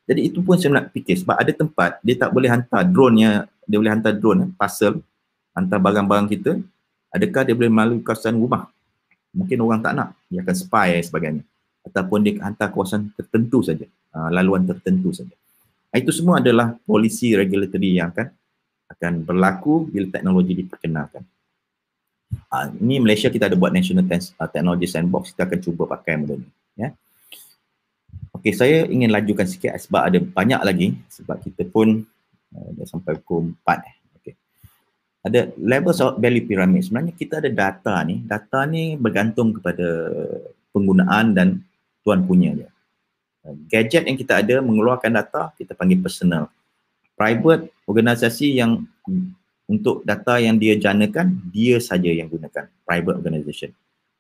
Jadi 0.04 0.28
itu 0.28 0.44
pun 0.44 0.60
saya 0.60 0.84
nak 0.84 0.92
fikir. 0.92 1.16
Sebab 1.24 1.40
ada 1.40 1.52
tempat 1.56 1.96
dia 2.04 2.20
tak 2.20 2.36
boleh 2.36 2.52
hantar 2.52 2.84
drone 2.84 3.16
nya 3.16 3.32
dia 3.64 3.80
boleh 3.80 3.96
hantar 3.96 4.12
drone 4.12 4.40
eh, 4.44 4.50
parcel 4.60 5.00
hantar 5.56 5.80
barang-barang 5.80 6.28
kita. 6.28 6.60
Adakah 7.16 7.42
dia 7.48 7.56
boleh 7.56 7.72
melalui 7.72 8.04
kawasan 8.04 8.36
rumah? 8.36 8.68
Mungkin 9.32 9.64
orang 9.64 9.80
tak 9.80 9.96
nak. 9.96 10.12
Dia 10.28 10.44
akan 10.44 10.56
spy 10.60 11.00
dan 11.00 11.04
sebagainya. 11.08 11.44
Ataupun 11.88 12.20
dia 12.20 12.36
hantar 12.44 12.68
kawasan 12.68 13.16
tertentu 13.16 13.64
saja. 13.64 13.88
Uh, 14.12 14.28
laluan 14.28 14.68
tertentu 14.68 15.16
saja 15.16 15.32
itu 15.98 16.12
semua 16.12 16.44
adalah 16.44 16.76
polisi 16.84 17.32
regulatory 17.36 18.00
yang 18.00 18.12
akan 18.12 18.28
akan 18.92 19.14
berlaku 19.26 19.90
bila 19.90 20.08
teknologi 20.14 20.54
diperkenalkan. 20.54 21.24
Uh, 22.50 22.68
ini 22.82 23.02
Malaysia 23.02 23.30
kita 23.30 23.48
ada 23.48 23.58
buat 23.58 23.72
National 23.74 24.06
uh, 24.06 24.50
Technology 24.50 24.88
Sandbox, 24.90 25.34
kita 25.34 25.46
akan 25.46 25.60
cuba 25.62 25.84
pakai 25.90 26.20
benda 26.20 26.36
ni. 26.42 26.50
Ya. 26.76 26.90
Okey, 28.36 28.52
saya 28.52 28.84
ingin 28.90 29.14
lajukan 29.14 29.48
sikit 29.48 29.78
sebab 29.80 30.02
ada 30.12 30.20
banyak 30.20 30.62
lagi 30.62 30.88
sebab 31.08 31.40
kita 31.40 31.64
pun 31.70 32.04
uh, 32.52 32.70
dah 32.76 32.88
sampai 32.90 33.16
pukul 33.22 33.56
4 33.64 33.88
eh. 33.88 33.96
Okay. 34.20 34.34
Ada 35.24 35.40
level 35.56 35.94
of 35.96 36.20
value 36.20 36.46
pyramid. 36.46 36.84
Sebenarnya 36.86 37.14
kita 37.16 37.40
ada 37.40 37.50
data 37.50 37.96
ni. 38.04 38.22
Data 38.26 38.68
ni 38.68 39.00
bergantung 39.00 39.56
kepada 39.56 40.12
penggunaan 40.76 41.32
dan 41.32 41.48
tuan 42.04 42.22
punya 42.28 42.52
dia. 42.54 42.70
Gadget 43.46 44.10
yang 44.10 44.18
kita 44.18 44.42
ada 44.42 44.58
mengeluarkan 44.58 45.14
data, 45.14 45.54
kita 45.54 45.78
panggil 45.78 46.02
personal. 46.02 46.50
Private 47.14 47.70
organisasi 47.86 48.58
yang 48.58 48.84
untuk 49.70 50.02
data 50.02 50.42
yang 50.42 50.58
dia 50.58 50.74
janakan 50.78 51.38
dia 51.54 51.78
saja 51.78 52.10
yang 52.10 52.26
gunakan. 52.26 52.66
Private 52.86 53.16
organisation. 53.22 53.70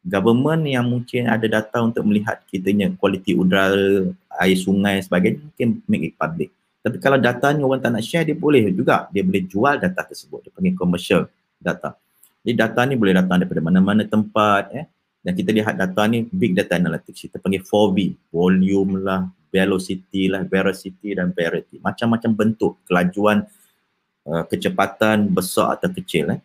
Government 0.06 0.70
yang 0.70 0.86
mungkin 0.86 1.26
ada 1.26 1.50
data 1.50 1.82
untuk 1.82 2.06
melihat 2.06 2.38
kitanya 2.46 2.94
kualiti 2.94 3.34
udara 3.34 4.06
air 4.38 4.58
sungai 4.58 5.02
sebagainya 5.02 5.42
mungkin 5.42 5.82
make 5.90 6.14
it 6.14 6.14
public. 6.14 6.54
Tapi 6.86 7.02
kalau 7.02 7.18
data 7.18 7.50
ni 7.50 7.66
orang 7.66 7.82
tak 7.82 7.98
nak 7.98 8.06
share 8.06 8.22
dia 8.22 8.38
boleh 8.38 8.70
juga. 8.70 9.10
Dia 9.10 9.26
boleh 9.26 9.42
jual 9.50 9.82
data 9.82 10.06
tersebut. 10.06 10.46
Dia 10.46 10.52
panggil 10.54 10.78
commercial 10.78 11.26
data. 11.58 11.98
Jadi 12.46 12.54
data 12.54 12.86
ni 12.86 12.94
boleh 12.94 13.18
datang 13.18 13.42
daripada 13.42 13.58
mana-mana 13.66 14.06
tempat 14.06 14.70
eh 14.70 14.86
dan 15.26 15.34
kita 15.34 15.50
lihat 15.50 15.74
data 15.74 16.06
ni 16.06 16.30
big 16.30 16.54
data 16.54 16.78
analytics 16.78 17.26
kita 17.26 17.42
panggil 17.42 17.66
4V 17.66 17.98
volume 18.30 19.02
lah 19.02 19.26
velocity 19.56 20.28
lah, 20.28 20.44
veracity 20.44 21.16
dan 21.16 21.32
verity. 21.32 21.80
Macam-macam 21.80 22.32
bentuk 22.36 22.84
kelajuan 22.84 23.48
uh, 24.28 24.44
kecepatan 24.52 25.32
besar 25.32 25.80
atau 25.80 25.88
kecil. 25.96 26.36
Eh. 26.36 26.42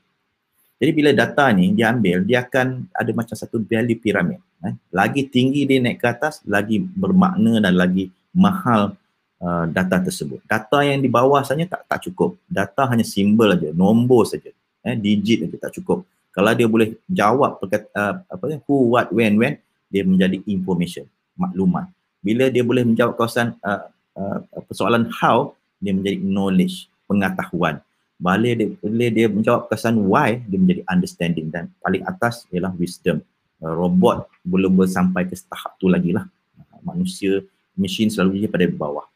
Jadi 0.78 0.90
bila 0.94 1.11
data 1.11 1.51
ni 1.51 1.74
diambil, 1.74 2.23
dia 2.23 2.47
akan 2.47 2.86
ada 2.94 3.11
macam 3.11 3.35
satu 3.35 3.59
value 3.59 3.98
pyramid. 3.98 4.39
Eh. 4.62 4.74
Lagi 4.94 5.27
tinggi 5.27 5.66
dia 5.66 5.82
naik 5.82 5.98
ke 5.98 6.07
atas, 6.07 6.39
lagi 6.47 6.78
bermakna 6.78 7.59
dan 7.59 7.74
lagi 7.74 8.15
mahal 8.31 8.94
uh, 9.43 9.66
data 9.66 9.98
tersebut. 9.98 10.39
Data 10.47 10.86
yang 10.86 11.02
di 11.02 11.11
bawah 11.11 11.43
saja 11.43 11.66
tak 11.66 11.82
tak 11.90 12.07
cukup. 12.07 12.39
Data 12.47 12.86
hanya 12.86 13.02
simbol 13.02 13.51
saja, 13.51 13.74
nombor 13.74 14.31
saja. 14.31 14.55
Eh, 14.86 14.94
digit 14.94 15.44
saja 15.44 15.57
tak 15.69 15.82
cukup. 15.82 16.07
Kalau 16.31 16.55
dia 16.55 16.69
boleh 16.70 16.94
jawab 17.11 17.59
perkata, 17.59 17.90
uh, 17.94 18.15
apa 18.31 18.62
who, 18.66 18.94
what, 18.94 19.11
when, 19.11 19.35
when, 19.35 19.59
dia 19.90 20.07
menjadi 20.07 20.39
information, 20.47 21.05
maklumat. 21.35 21.90
Bila 22.23 22.47
dia 22.47 22.62
boleh 22.62 22.86
menjawab 22.86 23.19
kawasan 23.19 23.59
uh, 23.66 23.90
uh, 24.15 24.39
persoalan 24.70 25.11
how 25.11 25.51
dia 25.82 25.90
menjadi 25.90 26.23
knowledge 26.23 26.86
pengetahuan. 27.11 27.82
Bila 28.20 28.52
dia 28.55 28.69
bila 28.78 29.07
dia 29.11 29.27
menjawab 29.27 29.66
kawasan 29.66 29.98
why 30.07 30.39
dia 30.47 30.59
menjadi 30.61 30.82
understanding 30.86 31.51
dan 31.51 31.73
paling 31.82 32.07
atas 32.07 32.47
ialah 32.55 32.70
wisdom. 32.78 33.19
Uh, 33.59 33.74
robot 33.74 34.31
belum 34.47 34.78
sampai 34.86 35.27
ke 35.27 35.35
tahap 35.51 35.74
tu 35.82 35.90
lagi 35.90 36.15
lah. 36.15 36.28
Uh, 36.55 36.81
manusia 36.86 37.43
mesin 37.74 38.07
selalu 38.12 38.47
dia 38.47 38.48
pada 38.52 38.69
bawah. 38.70 39.09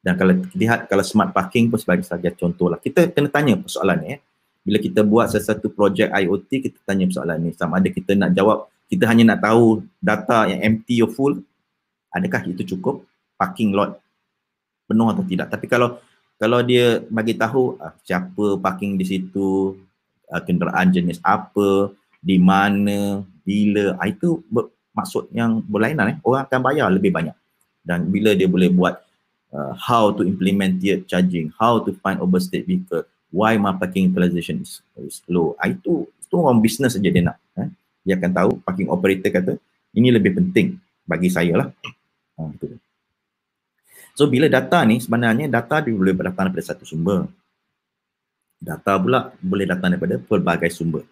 Dan 0.00 0.16
kalau 0.16 0.32
lihat 0.56 0.88
kalau 0.88 1.04
smart 1.04 1.34
parking 1.34 1.68
pun 1.68 1.76
sebagai 1.76 2.08
saja 2.08 2.32
contoh 2.32 2.72
lah 2.72 2.80
kita 2.80 3.12
kena 3.12 3.28
tanya 3.28 3.56
persoalan 3.60 3.98
ni 4.00 4.08
eh. 4.16 4.20
Bila 4.70 4.78
kita 4.78 5.02
buat 5.02 5.26
sesuatu 5.26 5.66
projek 5.66 6.14
IoT 6.14 6.70
kita 6.70 6.78
tanya 6.86 7.10
persoalan 7.10 7.42
ni. 7.42 7.50
Sama 7.58 7.82
ada 7.82 7.90
kita 7.90 8.14
nak 8.14 8.30
jawab 8.38 8.70
kita 8.86 9.02
hanya 9.10 9.34
nak 9.34 9.42
tahu 9.42 9.82
data 9.98 10.46
yang 10.46 10.62
empty 10.62 11.02
or 11.02 11.10
full 11.10 11.42
adakah 12.14 12.46
itu 12.46 12.62
cukup? 12.62 13.02
Parking 13.34 13.74
lot 13.74 13.98
penuh 14.86 15.10
atau 15.10 15.26
tidak? 15.26 15.50
Tapi 15.50 15.66
kalau 15.66 15.98
kalau 16.38 16.62
dia 16.62 17.02
bagi 17.10 17.34
tahu 17.34 17.82
uh, 17.82 17.90
siapa 18.06 18.62
parking 18.62 18.94
di 18.94 19.02
situ 19.02 19.74
uh, 20.30 20.42
kenderaan 20.46 20.94
jenis 20.94 21.18
apa 21.26 21.90
di 22.22 22.38
mana 22.38 23.26
bila 23.42 23.98
uh, 23.98 24.06
itu 24.06 24.38
ber, 24.46 24.70
maksud 24.94 25.34
yang 25.34 25.66
berlainan 25.66 26.14
eh. 26.14 26.16
Orang 26.22 26.46
akan 26.46 26.60
bayar 26.62 26.86
lebih 26.94 27.10
banyak. 27.10 27.34
Dan 27.82 28.06
bila 28.06 28.38
dia 28.38 28.46
boleh 28.46 28.70
buat 28.70 29.02
uh, 29.50 29.74
how 29.74 30.14
to 30.14 30.22
implement 30.22 30.78
tiered 30.78 31.10
charging 31.10 31.50
how 31.58 31.82
to 31.82 31.90
find 31.98 32.22
overstate 32.22 32.68
vehicle 32.70 33.02
why 33.30 33.54
my 33.56 33.74
parking 33.74 34.10
utilization 34.10 34.62
is, 34.62 34.82
is 35.00 35.22
low 35.30 35.54
uh, 35.58 35.68
itu 35.70 36.06
itu 36.06 36.34
orang 36.38 36.62
bisnes 36.62 36.94
saja 36.94 37.08
dia 37.10 37.22
nak 37.22 37.38
eh. 37.58 37.70
dia 38.06 38.14
akan 38.18 38.30
tahu 38.30 38.50
parking 38.62 38.90
operator 38.90 39.30
kata 39.30 39.52
ini 39.94 40.14
lebih 40.14 40.38
penting 40.38 40.78
bagi 41.06 41.30
saya 41.32 41.66
lah 41.66 41.68
Ha. 42.40 42.48
So 44.16 44.28
bila 44.28 44.48
data 44.48 44.80
ni 44.88 44.96
sebenarnya 45.00 45.46
data 45.48 45.84
dia 45.84 45.92
boleh 45.92 46.16
datang 46.16 46.48
daripada 46.48 46.64
satu 46.64 46.84
sumber. 46.88 47.28
Data 48.60 49.00
pula 49.00 49.32
boleh 49.40 49.64
datang 49.64 49.96
daripada 49.96 50.20
pelbagai 50.20 50.68
sumber. 50.72 51.04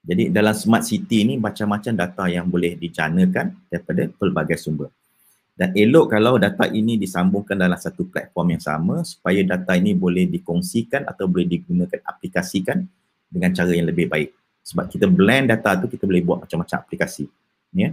Jadi 0.00 0.32
dalam 0.32 0.56
smart 0.56 0.84
city 0.84 1.28
ni 1.28 1.34
macam-macam 1.36 1.92
data 1.92 2.24
yang 2.28 2.48
boleh 2.48 2.76
dijanakan 2.76 3.52
daripada 3.68 4.08
pelbagai 4.16 4.56
sumber. 4.56 4.88
Dan 5.60 5.76
elok 5.76 6.16
kalau 6.16 6.40
data 6.40 6.64
ini 6.72 6.96
disambungkan 6.96 7.52
dalam 7.52 7.76
satu 7.76 8.08
platform 8.08 8.56
yang 8.56 8.64
sama 8.64 9.04
supaya 9.04 9.44
data 9.44 9.76
ini 9.76 9.92
boleh 9.92 10.24
dikongsikan 10.24 11.04
atau 11.04 11.28
boleh 11.28 11.44
digunakan 11.44 12.00
aplikasikan 12.00 12.80
dengan 13.28 13.52
cara 13.52 13.68
yang 13.76 13.92
lebih 13.92 14.08
baik. 14.08 14.32
Sebab 14.64 14.88
kita 14.88 15.04
blend 15.04 15.52
data 15.52 15.76
tu 15.76 15.92
kita 15.92 16.08
boleh 16.08 16.24
buat 16.24 16.48
macam-macam 16.48 16.80
aplikasi. 16.80 17.28
Ya. 17.76 17.92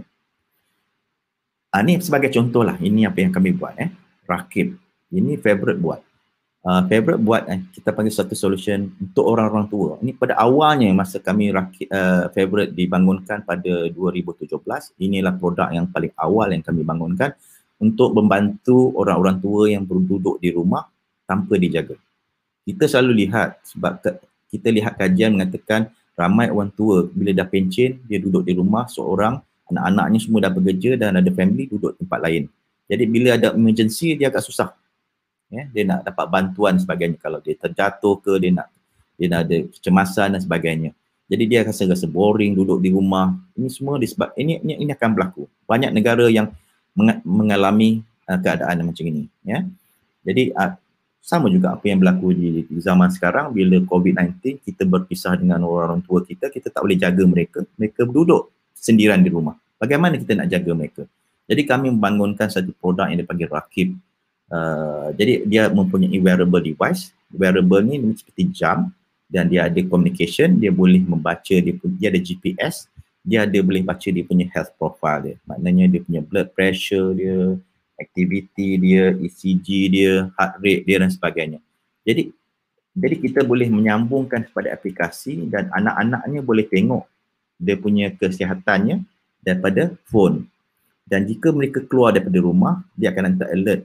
Uh, 1.68 1.84
ni 1.84 2.00
sebagai 2.00 2.32
ini 2.80 3.04
apa 3.04 3.20
yang 3.20 3.36
kami 3.36 3.52
buat 3.52 3.76
eh. 3.76 3.92
Rakib. 4.24 4.72
Ini 5.12 5.36
favorite 5.36 5.76
buat. 5.76 6.00
Uh, 6.64 6.88
favorite 6.88 7.20
buat 7.20 7.52
eh, 7.52 7.68
kita 7.76 7.92
panggil 7.92 8.16
satu 8.16 8.32
solution 8.32 8.96
untuk 8.96 9.28
orang-orang 9.28 9.68
tua. 9.68 10.00
Ini 10.00 10.16
pada 10.16 10.40
awalnya 10.40 10.88
masa 10.96 11.20
kami 11.20 11.52
rakib, 11.52 11.92
uh, 11.92 12.32
favorite 12.32 12.72
dibangunkan 12.72 13.44
pada 13.44 13.92
2017, 13.92 14.56
inilah 15.04 15.36
produk 15.36 15.68
yang 15.68 15.84
paling 15.92 16.16
awal 16.16 16.48
yang 16.48 16.64
kami 16.64 16.80
bangunkan 16.80 17.36
untuk 17.78 18.14
membantu 18.14 18.90
orang-orang 18.98 19.38
tua 19.38 19.62
yang 19.70 19.86
berduduk 19.86 20.42
di 20.42 20.50
rumah 20.50 20.86
tanpa 21.24 21.54
dijaga. 21.54 21.94
Kita 22.66 22.84
selalu 22.84 23.24
lihat 23.26 23.62
sebab 23.64 24.02
kita 24.50 24.68
lihat 24.68 24.98
kajian 24.98 25.38
mengatakan 25.38 25.88
ramai 26.18 26.50
orang 26.50 26.74
tua 26.74 27.06
bila 27.06 27.30
dah 27.30 27.46
pencen 27.46 28.02
dia 28.04 28.18
duduk 28.18 28.42
di 28.42 28.52
rumah 28.58 28.90
seorang 28.90 29.38
anak-anaknya 29.70 30.18
semua 30.18 30.40
dah 30.42 30.52
bekerja 30.52 30.98
dan 30.98 31.16
ada 31.20 31.30
family 31.30 31.70
duduk 31.70 31.94
tempat 31.96 32.18
lain. 32.18 32.50
Jadi 32.88 33.04
bila 33.04 33.36
ada 33.36 33.52
emergency 33.54 34.16
dia 34.16 34.32
agak 34.32 34.42
susah. 34.42 34.72
Ya, 35.48 35.64
dia 35.72 35.80
nak 35.88 36.04
dapat 36.04 36.28
bantuan 36.28 36.76
sebagainya 36.76 37.16
kalau 37.16 37.40
dia 37.40 37.56
terjatuh 37.56 38.20
ke 38.20 38.36
dia 38.36 38.52
nak 38.52 38.68
dia 39.16 39.26
nak 39.32 39.48
ada 39.48 39.56
kecemasan 39.72 40.36
dan 40.36 40.40
sebagainya. 40.44 40.90
Jadi 41.28 41.44
dia 41.44 41.60
rasa 41.64 41.84
rasa 41.84 42.08
boring 42.08 42.56
duduk 42.56 42.80
di 42.80 42.92
rumah. 42.92 43.36
Ini 43.56 43.68
semua 43.68 44.00
disebab 44.00 44.32
ini 44.36 44.60
ini, 44.60 44.80
ini 44.80 44.92
akan 44.92 45.08
berlaku. 45.12 45.44
Banyak 45.68 45.92
negara 45.92 46.28
yang 46.28 46.52
mengalami 47.22 48.02
uh, 48.26 48.38
keadaan 48.38 48.82
macam 48.82 49.04
ini, 49.06 49.30
ya. 49.46 49.62
Jadi 50.26 50.50
uh, 50.52 50.74
sama 51.28 51.52
juga 51.52 51.76
apa 51.76 51.84
yang 51.84 52.00
berlaku 52.00 52.32
di, 52.32 52.64
zaman 52.80 53.12
sekarang 53.12 53.52
bila 53.52 53.76
COVID-19 53.84 54.64
kita 54.64 54.88
berpisah 54.88 55.36
dengan 55.36 55.60
orang-orang 55.60 56.00
tua 56.00 56.24
kita, 56.24 56.48
kita 56.48 56.72
tak 56.72 56.80
boleh 56.80 56.96
jaga 56.96 57.22
mereka. 57.28 57.60
Mereka 57.76 58.08
duduk 58.08 58.48
sendirian 58.72 59.20
di 59.20 59.28
rumah. 59.28 59.52
Bagaimana 59.76 60.16
kita 60.16 60.32
nak 60.34 60.48
jaga 60.48 60.72
mereka? 60.72 61.02
Jadi 61.48 61.62
kami 61.68 61.92
membangunkan 61.92 62.48
satu 62.48 62.72
produk 62.76 63.12
yang 63.12 63.20
dipanggil 63.20 63.48
Rakib. 63.48 63.92
Uh, 64.48 65.12
jadi 65.16 65.44
dia 65.44 65.62
mempunyai 65.68 66.16
wearable 66.16 66.64
device. 66.64 67.12
Wearable 67.28 67.84
ni 67.84 68.00
seperti 68.16 68.48
jam 68.48 68.88
dan 69.28 69.52
dia 69.52 69.68
ada 69.68 69.80
communication, 69.84 70.56
dia 70.56 70.72
boleh 70.72 71.04
membaca, 71.04 71.52
dia, 71.52 71.76
dia 72.00 72.08
ada 72.08 72.20
GPS, 72.20 72.88
dia 73.28 73.44
ada 73.44 73.58
boleh 73.60 73.84
baca 73.84 74.08
dia 74.08 74.24
punya 74.24 74.48
health 74.48 74.72
profile 74.80 75.20
dia. 75.20 75.36
Maknanya 75.44 75.84
dia 75.92 76.00
punya 76.00 76.24
blood 76.24 76.48
pressure 76.56 77.12
dia, 77.12 77.60
aktiviti 78.00 78.80
dia, 78.80 79.12
ECG 79.20 79.68
dia, 79.92 80.32
heart 80.32 80.54
rate 80.64 80.82
dia 80.88 80.96
dan 80.96 81.12
sebagainya. 81.12 81.60
Jadi 82.08 82.32
jadi 82.96 83.16
kita 83.20 83.40
boleh 83.44 83.68
menyambungkan 83.68 84.48
kepada 84.48 84.72
aplikasi 84.72 85.44
dan 85.52 85.68
anak-anaknya 85.76 86.40
boleh 86.40 86.64
tengok 86.64 87.04
dia 87.60 87.76
punya 87.76 88.08
kesihatannya 88.16 89.04
daripada 89.44 89.92
phone. 90.08 90.48
Dan 91.04 91.28
jika 91.28 91.52
mereka 91.52 91.84
keluar 91.84 92.16
daripada 92.16 92.40
rumah, 92.40 92.80
dia 92.96 93.12
akan 93.12 93.24
hantar 93.28 93.48
alert 93.52 93.82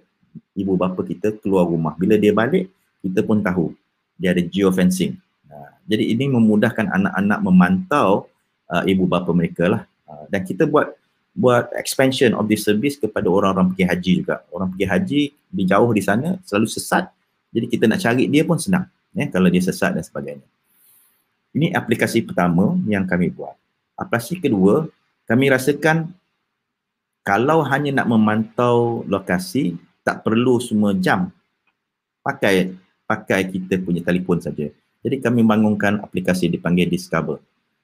ibu 0.56 0.74
bapa 0.80 1.04
kita 1.04 1.36
keluar 1.44 1.68
rumah. 1.68 1.94
Bila 2.00 2.16
dia 2.16 2.32
balik, 2.32 2.72
kita 3.04 3.20
pun 3.22 3.44
tahu 3.44 3.76
dia 4.16 4.32
ada 4.32 4.42
geofencing. 4.42 5.20
Ha, 5.52 5.56
jadi 5.84 6.04
ini 6.16 6.32
memudahkan 6.32 6.88
anak-anak 6.90 7.40
memantau 7.44 8.32
uh, 8.70 8.84
ibu 8.88 9.08
bapa 9.10 9.32
mereka 9.36 9.68
lah. 9.68 9.82
Uh, 10.08 10.26
dan 10.32 10.44
kita 10.44 10.68
buat 10.68 10.94
buat 11.34 11.74
expansion 11.74 12.38
of 12.38 12.46
this 12.46 12.62
service 12.62 12.96
kepada 13.02 13.26
orang-orang 13.26 13.74
pergi 13.74 13.86
haji 13.90 14.12
juga. 14.22 14.36
Orang 14.54 14.70
pergi 14.78 14.86
haji 14.86 15.22
di 15.34 15.64
jauh 15.66 15.90
di 15.90 16.02
sana 16.06 16.38
selalu 16.46 16.68
sesat. 16.70 17.10
Jadi 17.50 17.66
kita 17.70 17.90
nak 17.90 18.00
cari 18.02 18.30
dia 18.30 18.46
pun 18.46 18.58
senang 18.62 18.86
ya, 19.18 19.26
kalau 19.30 19.50
dia 19.50 19.62
sesat 19.62 19.98
dan 19.98 20.06
sebagainya. 20.06 20.46
Ini 21.54 21.74
aplikasi 21.74 22.26
pertama 22.26 22.78
yang 22.90 23.06
kami 23.06 23.30
buat. 23.30 23.54
Aplikasi 23.94 24.42
kedua, 24.42 24.90
kami 25.30 25.54
rasakan 25.54 26.10
kalau 27.24 27.64
hanya 27.64 28.04
nak 28.04 28.10
memantau 28.10 29.06
lokasi, 29.08 29.78
tak 30.04 30.26
perlu 30.26 30.60
semua 30.60 30.92
jam. 30.98 31.32
Pakai 32.26 32.74
pakai 33.08 33.48
kita 33.48 33.80
punya 33.80 34.02
telefon 34.02 34.42
saja. 34.42 34.68
Jadi 35.04 35.16
kami 35.20 35.46
bangunkan 35.46 36.02
aplikasi 36.02 36.50
dipanggil 36.50 36.90
Discover. 36.90 37.40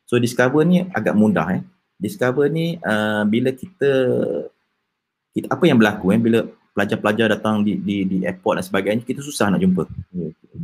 So 0.10 0.18
Discover 0.18 0.66
ni 0.66 0.82
agak 0.90 1.14
mudah 1.14 1.46
eh. 1.54 1.62
Discover 2.02 2.50
ni 2.50 2.82
uh, 2.82 3.22
bila 3.30 3.54
kita, 3.54 3.92
kita 5.38 5.46
apa 5.54 5.64
yang 5.70 5.78
berlaku 5.78 6.10
eh 6.10 6.18
bila 6.18 6.50
pelajar-pelajar 6.74 7.38
datang 7.38 7.62
di, 7.62 7.78
di 7.78 8.10
di 8.10 8.18
airport 8.26 8.58
dan 8.58 8.66
sebagainya 8.66 9.06
kita 9.06 9.22
susah 9.22 9.54
nak 9.54 9.62
jumpa. 9.62 9.86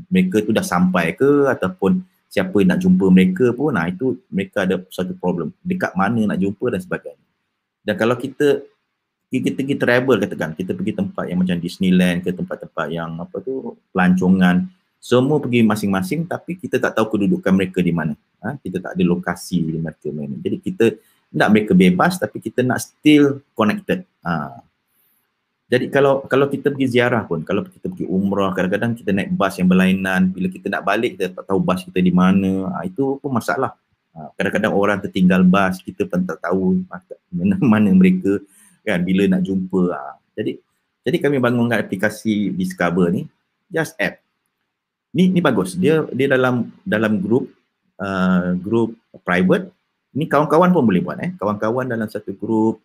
Mereka 0.09 0.41
tu 0.41 0.49
dah 0.49 0.65
sampai 0.65 1.13
ke 1.13 1.45
ataupun 1.45 2.01
siapa 2.25 2.57
nak 2.65 2.81
jumpa 2.81 3.05
mereka 3.13 3.53
pun 3.53 3.77
nah 3.77 3.85
itu 3.85 4.17
mereka 4.33 4.65
ada 4.65 4.81
satu 4.89 5.13
problem. 5.13 5.53
Dekat 5.61 5.93
mana 5.93 6.33
nak 6.33 6.41
jumpa 6.41 6.73
dan 6.73 6.81
sebagainya. 6.81 7.27
Dan 7.85 7.93
kalau 8.01 8.17
kita 8.17 8.65
kita 9.29 9.53
pergi 9.53 9.75
travel 9.77 10.17
katakan 10.25 10.57
kita 10.57 10.73
pergi 10.73 10.93
tempat 10.97 11.29
yang 11.29 11.37
macam 11.45 11.57
Disneyland 11.61 12.25
ke 12.25 12.33
tempat-tempat 12.33 12.87
yang 12.89 13.13
apa 13.21 13.37
tu 13.45 13.77
pelancongan 13.93 14.65
semua 15.05 15.37
pergi 15.37 15.61
masing-masing 15.61 16.25
tapi 16.25 16.57
kita 16.57 16.81
tak 16.81 16.97
tahu 16.97 17.13
kedudukan 17.13 17.53
mereka 17.53 17.77
di 17.85 17.93
mana 17.93 18.17
ha? 18.41 18.57
kita 18.57 18.81
tak 18.81 18.97
ada 18.97 19.03
lokasi 19.05 19.61
di 19.61 19.77
mereka 19.77 20.09
mana 20.09 20.33
jadi 20.41 20.57
kita 20.57 20.85
nak 21.29 21.49
mereka 21.53 21.77
bebas 21.77 22.17
tapi 22.17 22.41
kita 22.41 22.65
nak 22.65 22.81
still 22.81 23.45
connected 23.53 24.01
ha. 24.25 24.65
Jadi 25.65 25.89
kalau 25.89 26.21
kalau 26.29 26.45
kita 26.45 26.69
pergi 26.69 26.93
ziarah 26.93 27.25
pun, 27.25 27.41
kalau 27.41 27.65
kita 27.65 27.89
pergi 27.89 28.05
umrah, 28.05 28.53
kadang-kadang 28.53 28.93
kita 28.93 29.09
naik 29.09 29.33
bas 29.33 29.57
yang 29.57 29.65
berlainan, 29.65 30.29
bila 30.29 30.45
kita 30.45 30.69
nak 30.69 30.85
balik 30.85 31.17
kita 31.17 31.33
tak 31.33 31.41
tahu 31.49 31.57
bas 31.57 31.81
kita 31.81 32.05
di 32.05 32.13
mana, 32.13 32.69
ha, 32.69 32.85
itu 32.85 33.17
pun 33.17 33.33
masalah. 33.33 33.73
Ha, 34.13 34.29
kadang-kadang 34.37 34.77
orang 34.77 35.01
tertinggal 35.01 35.41
bas, 35.41 35.81
kita 35.81 36.05
pun 36.05 36.21
tak 36.21 36.37
tahu 36.37 36.85
mana 37.33 37.57
mana 37.73 37.89
mereka 37.97 38.45
kan 38.85 39.01
bila 39.01 39.25
nak 39.25 39.41
jumpa. 39.41 39.83
Ha. 39.89 40.21
Jadi 40.37 40.61
jadi 41.01 41.17
kami 41.17 41.41
bangunkan 41.41 41.81
aplikasi 41.81 42.53
Discover 42.53 43.09
ni, 43.09 43.25
just 43.73 43.97
app. 43.97 44.24
Ni 45.15 45.31
ni 45.31 45.39
bagus. 45.39 45.79
Dia 45.79 46.03
dia 46.11 46.27
dalam 46.27 46.75
dalam 46.83 47.23
group 47.23 47.47
uh, 48.03 48.51
group 48.59 48.99
private. 49.23 49.71
Ni 50.11 50.27
kawan-kawan 50.27 50.75
pun 50.75 50.83
boleh 50.83 50.99
buat 50.99 51.17
eh. 51.23 51.31
Kawan-kawan 51.39 51.87
dalam 51.87 52.11
satu 52.11 52.35
group 52.35 52.83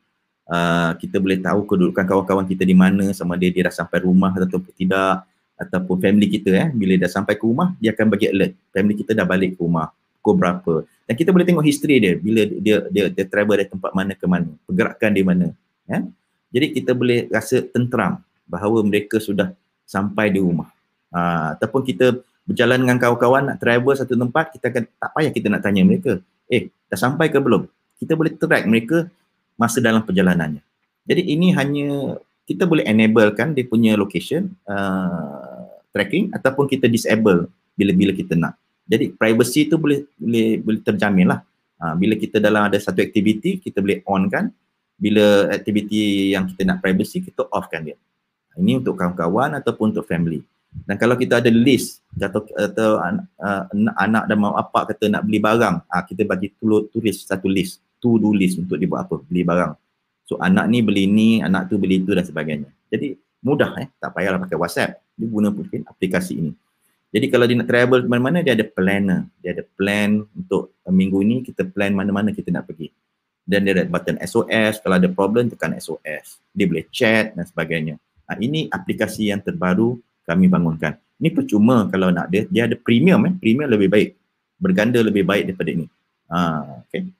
uh, 0.50 0.92
kita 0.98 1.22
boleh 1.22 1.38
tahu 1.38 1.66
kedudukan 1.66 2.04
kawan-kawan 2.06 2.46
kita 2.46 2.66
di 2.66 2.74
mana 2.74 3.14
sama 3.14 3.38
dia 3.38 3.50
dia 3.54 3.70
dah 3.70 3.74
sampai 3.74 4.02
rumah 4.02 4.34
ataupun 4.34 4.74
tidak 4.74 5.26
ataupun 5.60 5.96
family 6.00 6.26
kita 6.26 6.50
eh 6.56 6.68
bila 6.72 6.96
dah 6.96 7.10
sampai 7.12 7.36
ke 7.36 7.44
rumah 7.44 7.76
dia 7.76 7.92
akan 7.92 8.06
bagi 8.08 8.32
alert 8.32 8.56
family 8.72 8.96
kita 8.96 9.12
dah 9.12 9.28
balik 9.28 9.54
ke 9.54 9.60
rumah 9.60 9.92
pukul 10.20 10.34
berapa 10.40 10.74
dan 11.04 11.14
kita 11.20 11.30
boleh 11.36 11.44
tengok 11.44 11.64
history 11.68 12.00
dia 12.00 12.16
bila 12.16 12.48
dia 12.48 12.76
dia 12.88 13.04
dia 13.12 13.24
travel 13.28 13.60
dari 13.60 13.68
tempat 13.68 13.92
mana 13.92 14.16
ke 14.16 14.24
mana 14.24 14.48
pergerakan 14.64 15.12
di 15.12 15.22
mana 15.22 15.46
ya 15.84 16.00
jadi 16.48 16.66
kita 16.72 16.96
boleh 16.96 17.28
rasa 17.28 17.60
tenteram 17.60 18.24
bahawa 18.48 18.80
mereka 18.80 19.20
sudah 19.20 19.52
sampai 19.84 20.32
di 20.32 20.40
rumah 20.40 20.72
uh, 21.14 21.54
ataupun 21.58 21.82
kita 21.86 22.18
berjalan 22.46 22.82
dengan 22.82 22.96
kawan-kawan 22.98 23.42
nak 23.52 23.58
travel 23.62 23.94
satu 23.94 24.18
tempat 24.18 24.50
kita 24.54 24.74
akan 24.74 24.82
tak 24.86 25.10
payah 25.14 25.30
kita 25.30 25.46
nak 25.46 25.62
tanya 25.62 25.82
mereka 25.86 26.18
eh 26.50 26.72
dah 26.90 26.98
sampai 26.98 27.30
ke 27.30 27.38
belum 27.38 27.70
kita 28.00 28.16
boleh 28.16 28.32
track 28.34 28.64
mereka 28.64 29.06
masa 29.60 29.84
dalam 29.84 30.00
perjalanannya. 30.00 30.64
Jadi 31.04 31.22
ini 31.36 31.52
hanya 31.52 32.16
kita 32.48 32.64
boleh 32.64 32.88
enable 32.88 33.36
kan 33.36 33.52
dia 33.52 33.68
punya 33.68 33.92
location 33.92 34.56
uh, 34.64 35.68
tracking 35.92 36.32
ataupun 36.32 36.64
kita 36.64 36.88
disable 36.88 37.52
bila-bila 37.76 38.16
kita 38.16 38.32
nak. 38.40 38.56
Jadi 38.88 39.12
privacy 39.12 39.68
tu 39.68 39.76
boleh 39.76 40.08
boleh 40.16 40.58
boleh 40.64 40.80
terjamin 40.80 41.28
lah. 41.28 41.44
Uh, 41.76 41.94
bila 42.00 42.16
kita 42.16 42.40
dalam 42.40 42.72
ada 42.72 42.80
satu 42.80 43.04
aktiviti 43.04 43.60
kita 43.60 43.84
boleh 43.84 44.00
on 44.08 44.32
kan. 44.32 44.48
Bila 45.00 45.48
aktiviti 45.48 46.32
yang 46.32 46.48
kita 46.48 46.64
nak 46.64 46.80
privacy 46.80 47.20
kita 47.20 47.48
off 47.52 47.68
kan 47.68 47.84
dia. 47.84 47.96
Ini 48.56 48.80
untuk 48.80 48.96
kawan-kawan 48.96 49.56
ataupun 49.60 49.92
untuk 49.92 50.04
family. 50.04 50.44
Dan 50.70 50.96
kalau 50.98 51.18
kita 51.18 51.42
ada 51.42 51.50
list 51.50 52.02
atau, 52.14 52.46
atau 52.54 52.90
uh, 53.02 53.62
anak 53.98 54.24
dan 54.30 54.36
mak 54.38 54.54
apa 54.54 54.94
kata 54.94 55.10
nak 55.10 55.22
beli 55.26 55.42
barang, 55.42 55.76
uh, 55.82 56.02
kita 56.06 56.22
bagi 56.22 56.54
tulis 56.60 57.26
satu 57.26 57.50
list 57.50 57.82
to 57.98 58.16
do 58.22 58.30
list 58.30 58.58
untuk 58.58 58.78
dia 58.78 58.86
buat 58.86 59.06
apa, 59.06 59.18
beli 59.26 59.42
barang. 59.42 59.74
So 60.24 60.38
anak 60.38 60.70
ni 60.70 60.78
beli 60.80 61.10
ni, 61.10 61.42
anak 61.42 61.66
tu 61.68 61.76
beli 61.76 62.00
tu 62.06 62.14
dan 62.14 62.22
sebagainya. 62.22 62.70
Jadi 62.86 63.18
mudah 63.42 63.74
eh, 63.82 63.90
tak 63.98 64.14
payahlah 64.14 64.38
pakai 64.38 64.56
WhatsApp. 64.56 65.02
Dia 65.18 65.26
guna 65.26 65.50
mungkin 65.50 65.82
aplikasi 65.90 66.38
ini. 66.38 66.52
Jadi 67.10 67.26
kalau 67.26 67.44
dia 67.50 67.58
nak 67.58 67.66
travel 67.66 68.06
mana-mana, 68.06 68.38
dia 68.38 68.54
ada 68.54 68.62
planner. 68.62 69.26
Dia 69.42 69.58
ada 69.58 69.66
plan 69.74 70.22
untuk 70.30 70.78
uh, 70.86 70.94
minggu 70.94 71.18
ni 71.26 71.36
kita 71.42 71.66
plan 71.66 71.90
mana-mana 71.90 72.30
kita 72.30 72.54
nak 72.54 72.70
pergi. 72.70 72.94
Dan 73.42 73.66
dia 73.66 73.74
ada 73.74 73.90
button 73.90 74.14
SOS, 74.22 74.78
kalau 74.78 75.02
ada 75.02 75.10
problem 75.10 75.50
tekan 75.50 75.74
SOS. 75.74 76.38
Dia 76.54 76.70
boleh 76.70 76.86
chat 76.94 77.34
dan 77.34 77.42
sebagainya. 77.42 77.98
Ha, 78.30 78.38
ini 78.38 78.70
aplikasi 78.70 79.34
yang 79.34 79.42
terbaru 79.42 79.98
kami 80.30 80.46
bangunkan. 80.46 80.94
Ini 81.18 81.34
percuma 81.34 81.90
kalau 81.90 82.14
nak 82.14 82.30
dia, 82.30 82.46
dia 82.46 82.70
ada 82.70 82.78
premium 82.78 83.20
eh. 83.26 83.34
Premium 83.36 83.66
lebih 83.66 83.90
baik. 83.90 84.16
Berganda 84.56 85.02
lebih 85.02 85.26
baik 85.26 85.50
daripada 85.50 85.70
ini. 85.74 85.86
Ha, 86.30 86.38
okay. 86.86 87.10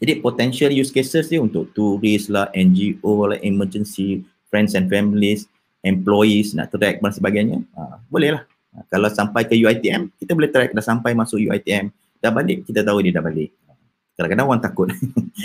Jadi 0.00 0.12
potential 0.24 0.72
use 0.72 0.88
cases 0.88 1.28
dia 1.28 1.38
untuk 1.44 1.68
turis 1.76 2.32
lah, 2.32 2.48
NGO 2.56 3.28
lah, 3.28 3.38
emergency, 3.44 4.24
friends 4.48 4.72
and 4.72 4.88
families, 4.88 5.44
employees 5.84 6.56
nak 6.56 6.72
track 6.72 7.04
dan 7.04 7.12
sebagainya. 7.12 7.58
Ha, 7.76 8.00
boleh 8.08 8.40
lah. 8.40 8.42
Ha, 8.74 8.88
kalau 8.88 9.12
sampai 9.12 9.44
ke 9.44 9.54
UITM, 9.54 10.08
kita 10.16 10.32
boleh 10.32 10.48
track 10.48 10.72
dah 10.72 10.82
sampai 10.82 11.12
masuk 11.12 11.36
UITM. 11.36 11.92
Dah 12.20 12.32
balik, 12.32 12.64
kita 12.64 12.80
tahu 12.80 13.04
dia 13.04 13.12
dah 13.12 13.24
balik. 13.24 13.52
Kadang-kadang 14.20 14.48
orang 14.52 14.60
takut 14.60 14.92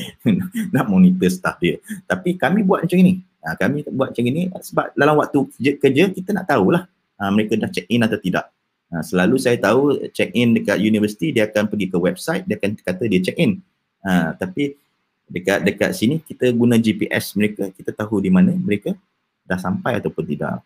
nak 0.76 0.86
monitor 0.92 1.32
staff 1.32 1.56
dia. 1.64 1.80
Tapi 2.04 2.36
kami 2.36 2.68
buat 2.68 2.84
macam 2.84 3.00
ini. 3.00 3.24
Ha, 3.48 3.56
kami 3.56 3.88
buat 3.88 4.12
macam 4.12 4.26
ini 4.28 4.52
sebab 4.52 4.92
dalam 5.00 5.16
waktu 5.16 5.40
kerja, 5.80 6.12
kita 6.12 6.36
nak 6.36 6.52
tahulah 6.52 6.84
ha, 7.16 7.32
mereka 7.32 7.56
dah 7.56 7.72
check 7.72 7.88
in 7.88 8.04
atau 8.04 8.20
tidak. 8.20 8.52
Ha, 8.92 9.00
selalu 9.00 9.40
saya 9.40 9.56
tahu 9.56 10.12
check 10.12 10.36
in 10.36 10.52
dekat 10.60 10.84
universiti 10.84 11.32
dia 11.32 11.48
akan 11.48 11.72
pergi 11.72 11.88
ke 11.88 11.98
website 11.98 12.44
dia 12.44 12.60
akan 12.60 12.76
kata 12.84 13.04
dia 13.08 13.24
check 13.24 13.40
in 13.40 13.64
Ha, 14.06 14.38
tapi 14.38 14.78
dekat 15.26 15.66
dekat 15.66 15.92
sini 15.98 16.22
kita 16.22 16.54
guna 16.54 16.78
GPS 16.78 17.34
mereka, 17.34 17.74
kita 17.74 17.90
tahu 17.90 18.22
di 18.22 18.30
mana 18.30 18.54
mereka 18.54 18.94
dah 19.42 19.58
sampai 19.58 19.98
ataupun 19.98 20.24
tidak. 20.30 20.62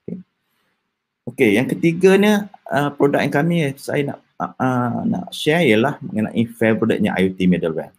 Okey. 0.00 0.16
Okey, 1.28 1.50
yang 1.60 1.68
ketiganya 1.68 2.48
uh, 2.72 2.88
produk 2.88 3.20
yang 3.20 3.34
kami 3.36 3.76
saya 3.76 4.16
nak 4.16 4.18
uh, 4.58 5.00
nak 5.08 5.32
share 5.32 5.64
ialah 5.64 5.96
mengenai 6.04 6.44
favorite-nya 6.44 7.16
IoT 7.16 7.40
middleware. 7.48 7.92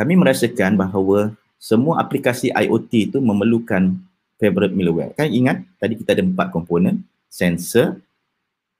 Kami 0.00 0.16
merasakan 0.16 0.80
bahawa 0.80 1.36
semua 1.60 2.00
aplikasi 2.00 2.48
IoT 2.56 3.12
itu 3.12 3.18
memerlukan 3.20 4.00
favorite 4.40 4.72
middleware. 4.72 5.12
Kan 5.12 5.28
ingat 5.28 5.60
tadi 5.76 6.00
kita 6.00 6.16
ada 6.16 6.24
empat 6.24 6.48
komponen, 6.48 7.04
sensor, 7.28 8.00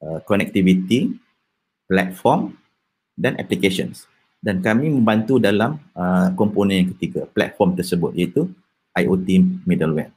uh, 0.01 0.25
connectivity, 0.25 1.13
platform 1.85 2.57
dan 3.21 3.37
applications 3.37 4.09
dan 4.41 4.65
kami 4.65 4.89
membantu 4.89 5.37
dalam 5.37 5.77
uh, 5.93 6.33
komponen 6.33 6.85
yang 6.85 6.89
ketiga 6.97 7.29
platform 7.29 7.77
tersebut 7.77 8.17
iaitu 8.17 8.49
IoT 8.97 9.29
middleware. 9.69 10.11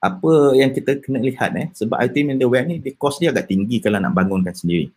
Apa 0.00 0.56
yang 0.56 0.72
kita 0.72 1.00
kena 1.00 1.20
lihat 1.20 1.56
eh 1.56 1.68
sebab 1.72 1.96
IoT 1.96 2.16
middleware 2.24 2.68
ni 2.68 2.80
cost 2.96 3.20
dia 3.20 3.32
agak 3.32 3.48
tinggi 3.48 3.80
kalau 3.80 3.96
nak 4.00 4.12
bangunkan 4.12 4.52
sendiri. 4.52 4.92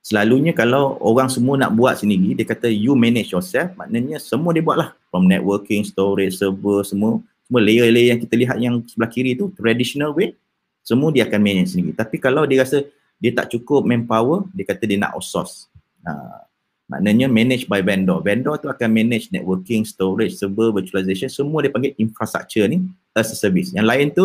Selalunya 0.00 0.56
kalau 0.56 0.96
orang 1.04 1.28
semua 1.28 1.60
nak 1.60 1.76
buat 1.76 2.00
sendiri 2.00 2.32
dia 2.32 2.48
kata 2.48 2.72
you 2.72 2.96
manage 2.96 3.36
yourself 3.36 3.68
maknanya 3.76 4.16
semua 4.16 4.56
dia 4.56 4.64
buatlah 4.64 4.96
from 5.12 5.28
networking, 5.28 5.84
storage, 5.84 6.40
server 6.40 6.80
semua 6.82 7.20
semua 7.44 7.60
layer-layer 7.60 8.16
yang 8.16 8.20
kita 8.20 8.34
lihat 8.38 8.56
yang 8.56 8.80
sebelah 8.88 9.10
kiri 9.12 9.36
tu 9.36 9.52
traditional 9.52 10.16
way 10.16 10.32
semua 10.80 11.12
dia 11.12 11.28
akan 11.28 11.40
manage 11.44 11.76
sendiri. 11.76 11.92
Tapi 11.92 12.16
kalau 12.16 12.48
dia 12.48 12.64
rasa 12.64 12.82
dia 13.20 13.36
tak 13.36 13.52
cukup 13.52 13.84
manpower 13.84 14.48
dia 14.56 14.64
kata 14.64 14.88
dia 14.88 14.96
nak 14.96 15.20
outsource. 15.20 15.68
Nah, 16.00 16.48
Maknanya 16.90 17.30
manage 17.30 17.70
by 17.70 17.86
vendor. 17.86 18.18
Vendor 18.18 18.58
tu 18.58 18.66
akan 18.66 18.90
manage 18.90 19.30
networking, 19.30 19.86
storage, 19.86 20.34
server, 20.34 20.74
virtualization, 20.74 21.30
semua 21.30 21.62
dia 21.62 21.70
panggil 21.70 21.94
infrastructure 22.02 22.66
ni 22.66 22.82
as 23.14 23.30
a 23.30 23.38
service. 23.38 23.70
Yang 23.70 23.86
lain 23.86 24.06
tu 24.10 24.24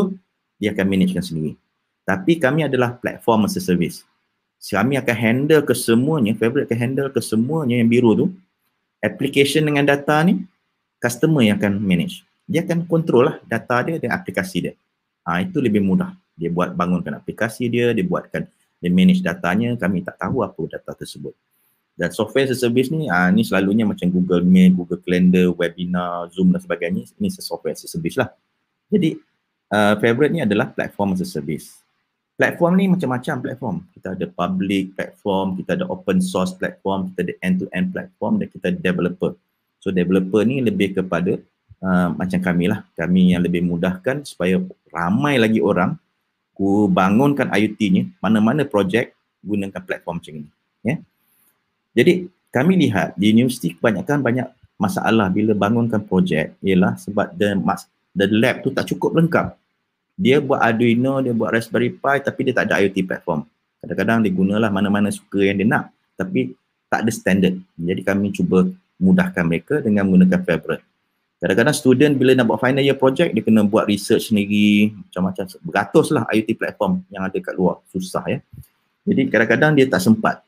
dia 0.57 0.73
akan 0.73 0.85
managekan 0.89 1.21
sendiri. 1.21 1.53
Tapi 2.09 2.41
kami 2.41 2.65
adalah 2.65 2.97
platform 2.97 3.45
as 3.45 3.53
a 3.53 3.61
service. 3.61 4.01
Kami 4.61 4.97
akan 4.97 5.15
handle 5.15 5.61
ke 5.61 5.73
semuanya, 5.77 6.33
fabric 6.33 6.71
akan 6.71 6.77
handle 6.77 7.09
ke 7.13 7.21
semuanya 7.21 7.77
yang 7.77 7.89
biru 7.89 8.11
tu. 8.17 8.25
Application 9.03 9.61
dengan 9.61 9.85
data 9.85 10.25
ni, 10.25 10.41
customer 10.97 11.45
yang 11.45 11.61
akan 11.61 11.77
manage. 11.77 12.25
Dia 12.49 12.65
akan 12.65 12.89
control 12.89 13.29
lah 13.29 13.35
data 13.45 13.81
dia 13.85 14.01
dan 14.01 14.13
aplikasi 14.13 14.69
dia. 14.69 14.73
Ha, 15.25 15.45
itu 15.45 15.61
lebih 15.61 15.85
mudah. 15.85 16.17
Dia 16.33 16.49
buat 16.49 16.73
bangunkan 16.73 17.13
aplikasi 17.13 17.69
dia, 17.69 17.93
dia 17.93 18.05
buatkan, 18.05 18.49
dia 18.81 18.89
manage 18.89 19.21
datanya, 19.21 19.77
kami 19.77 20.01
tak 20.01 20.17
tahu 20.17 20.41
apa 20.41 20.61
data 20.65 20.91
tersebut. 20.97 21.33
Dan 21.95 22.11
software 22.11 22.43
as 22.43 22.51
a 22.51 22.57
service 22.59 22.91
ni, 22.91 23.07
ah, 23.07 23.31
ni 23.31 23.47
selalunya 23.47 23.87
macam 23.87 24.11
Google 24.11 24.43
Meet, 24.43 24.75
Google 24.75 24.99
Calendar, 24.99 25.47
webinar, 25.55 26.27
Zoom 26.35 26.51
dan 26.51 26.59
sebagainya. 26.59 27.07
Ini 27.15 27.31
software 27.31 27.71
as 27.71 27.87
a 27.87 27.89
service 27.89 28.19
lah. 28.19 28.35
Jadi, 28.91 29.15
uh, 29.71 29.95
favorite 30.03 30.33
ni 30.35 30.43
adalah 30.43 30.69
platform 30.75 31.15
as 31.15 31.23
a 31.23 31.27
service. 31.29 31.84
Platform 32.35 32.73
ni 32.75 32.85
macam-macam 32.91 33.35
platform. 33.39 33.75
Kita 33.95 34.07
ada 34.11 34.25
public 34.27 34.91
platform, 34.91 35.55
kita 35.55 35.79
ada 35.79 35.85
open 35.87 36.19
source 36.19 36.51
platform, 36.51 37.11
kita 37.11 37.31
ada 37.31 37.33
end-to-end 37.39 37.95
platform 37.95 38.43
dan 38.43 38.47
kita 38.51 38.65
ada 38.75 38.79
developer. 38.83 39.31
So 39.79 39.87
developer 39.95 40.43
ni 40.43 40.59
lebih 40.59 40.99
kepada 40.99 41.39
uh, 41.79 42.11
macam 42.11 42.39
kami 42.43 42.67
lah. 42.67 42.83
Kami 42.99 43.31
yang 43.31 43.41
lebih 43.45 43.63
mudahkan 43.63 44.27
supaya 44.27 44.59
ramai 44.91 45.39
lagi 45.39 45.63
orang 45.63 45.95
ku 46.55 46.87
bangunkan 46.91 47.51
IoT 47.51 47.79
ni, 47.91 48.01
mana-mana 48.19 48.63
projek 48.67 49.15
gunakan 49.43 49.79
platform 49.83 50.19
macam 50.19 50.33
ini. 50.39 50.49
Yeah? 50.83 50.99
Jadi 51.95 52.13
kami 52.51 52.73
lihat 52.87 53.15
di 53.19 53.31
universiti 53.31 53.75
kebanyakan 53.75 54.19
banyak 54.23 54.47
masalah 54.75 55.31
bila 55.31 55.55
bangunkan 55.55 56.03
projek 56.03 56.55
ialah 56.59 56.99
sebab 56.99 57.31
the, 57.35 57.55
the 58.15 58.27
lab 58.27 58.59
tu 58.63 58.71
tak 58.71 58.87
cukup 58.91 59.15
lengkap. 59.15 59.55
Dia 60.15 60.39
buat 60.39 60.63
Arduino, 60.63 61.19
dia 61.19 61.35
buat 61.35 61.51
Raspberry 61.51 61.91
Pi 61.91 62.15
tapi 62.23 62.47
dia 62.47 62.53
tak 62.55 62.71
ada 62.71 62.79
IoT 62.79 63.03
platform. 63.03 63.43
Kadang-kadang 63.83 64.23
dia 64.23 64.31
gunalah 64.31 64.71
mana-mana 64.71 65.11
suka 65.11 65.43
yang 65.43 65.59
dia 65.59 65.67
nak 65.67 65.91
tapi 66.15 66.55
tak 66.87 67.03
ada 67.03 67.11
standard. 67.11 67.55
Jadi 67.75 68.01
kami 68.01 68.31
cuba 68.31 68.65
mudahkan 68.95 69.43
mereka 69.43 69.83
dengan 69.83 70.07
menggunakan 70.07 70.39
Fabric. 70.47 70.81
Kadang-kadang 71.43 71.75
student 71.75 72.13
bila 72.15 72.31
nak 72.31 72.47
buat 72.47 72.63
final 72.63 72.81
year 72.81 72.95
project 72.95 73.35
dia 73.35 73.43
kena 73.43 73.67
buat 73.67 73.85
research 73.85 74.31
sendiri 74.31 74.95
macam-macam 74.95 75.45
beratus 75.61 76.07
lah 76.15 76.23
IoT 76.31 76.55
platform 76.55 77.03
yang 77.11 77.27
ada 77.27 77.37
kat 77.37 77.53
luar. 77.53 77.83
Susah 77.91 78.23
ya. 78.25 78.39
Jadi 79.05 79.27
kadang-kadang 79.27 79.75
dia 79.75 79.85
tak 79.85 79.99
sempat 80.01 80.41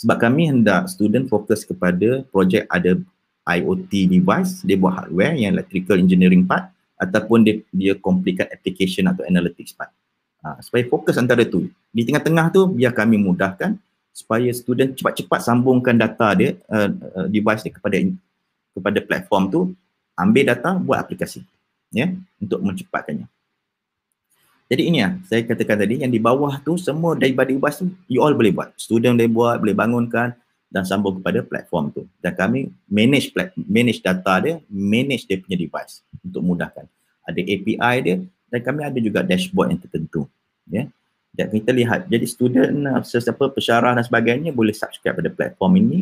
sebab 0.00 0.16
kami 0.16 0.48
hendak 0.48 0.88
student 0.88 1.28
fokus 1.28 1.60
kepada 1.60 2.24
projek 2.32 2.64
ada 2.72 2.96
IoT 3.44 4.08
device, 4.08 4.64
dia 4.64 4.80
buat 4.80 4.96
hardware 4.96 5.36
yang 5.36 5.60
electrical 5.60 6.00
engineering 6.00 6.48
part 6.48 6.72
ataupun 7.00 7.40
dia 7.40 7.54
dia 7.72 7.96
completekan 7.96 8.52
application 8.52 9.08
atau 9.08 9.24
analytics 9.24 9.72
part. 9.72 9.88
Ha, 10.44 10.60
supaya 10.60 10.84
fokus 10.84 11.16
antara 11.16 11.44
tu. 11.48 11.72
Di 11.88 12.04
tengah-tengah 12.04 12.52
tu 12.52 12.68
biar 12.68 12.92
kami 12.92 13.16
mudahkan 13.16 13.76
supaya 14.12 14.52
student 14.52 14.92
cepat-cepat 14.92 15.40
sambungkan 15.40 15.96
data 15.96 16.28
dia 16.36 16.60
uh, 16.68 16.92
uh, 16.92 17.26
device 17.32 17.64
dia 17.64 17.72
kepada 17.72 17.96
kepada 18.76 18.98
platform 19.00 19.44
tu 19.48 19.60
ambil 20.16 20.44
data 20.52 20.76
buat 20.76 21.00
aplikasi 21.00 21.40
ya 21.88 22.12
untuk 22.36 22.60
mencepatkannya. 22.60 23.26
Jadi 24.70 24.82
ini 24.86 25.02
lah, 25.02 25.18
saya 25.26 25.42
katakan 25.42 25.82
tadi 25.82 25.98
yang 26.06 26.12
di 26.14 26.22
bawah 26.22 26.62
tu 26.62 26.78
semua 26.78 27.18
daripada 27.18 27.50
ubas 27.50 27.82
tu 27.82 27.90
you 28.06 28.22
all 28.22 28.30
boleh 28.30 28.54
buat. 28.54 28.70
Student 28.78 29.18
boleh 29.18 29.30
buat, 29.32 29.56
boleh 29.58 29.74
bangunkan 29.74 30.38
dan 30.70 30.86
sambung 30.86 31.18
kepada 31.18 31.42
platform 31.42 31.90
tu. 31.90 32.02
Dan 32.22 32.32
kami 32.38 32.70
manage 32.86 33.34
manage 33.66 34.00
data 34.00 34.38
dia, 34.38 34.54
manage 34.70 35.26
dia 35.26 35.42
punya 35.42 35.58
device 35.58 36.06
untuk 36.22 36.42
mudahkan. 36.46 36.86
Ada 37.26 37.40
API 37.42 37.94
dia 38.06 38.16
dan 38.50 38.60
kami 38.62 38.80
ada 38.86 38.98
juga 39.02 39.20
dashboard 39.26 39.74
yang 39.74 39.80
tertentu. 39.82 40.30
Ya. 40.70 40.86
Dan 41.30 41.46
kita 41.50 41.70
lihat, 41.70 42.10
jadi 42.10 42.26
student, 42.26 43.06
sesiapa 43.06 43.54
pesyarah 43.54 43.94
dan 43.94 44.02
sebagainya 44.02 44.50
boleh 44.50 44.74
subscribe 44.74 45.14
pada 45.14 45.30
platform 45.30 45.78
ini 45.78 45.98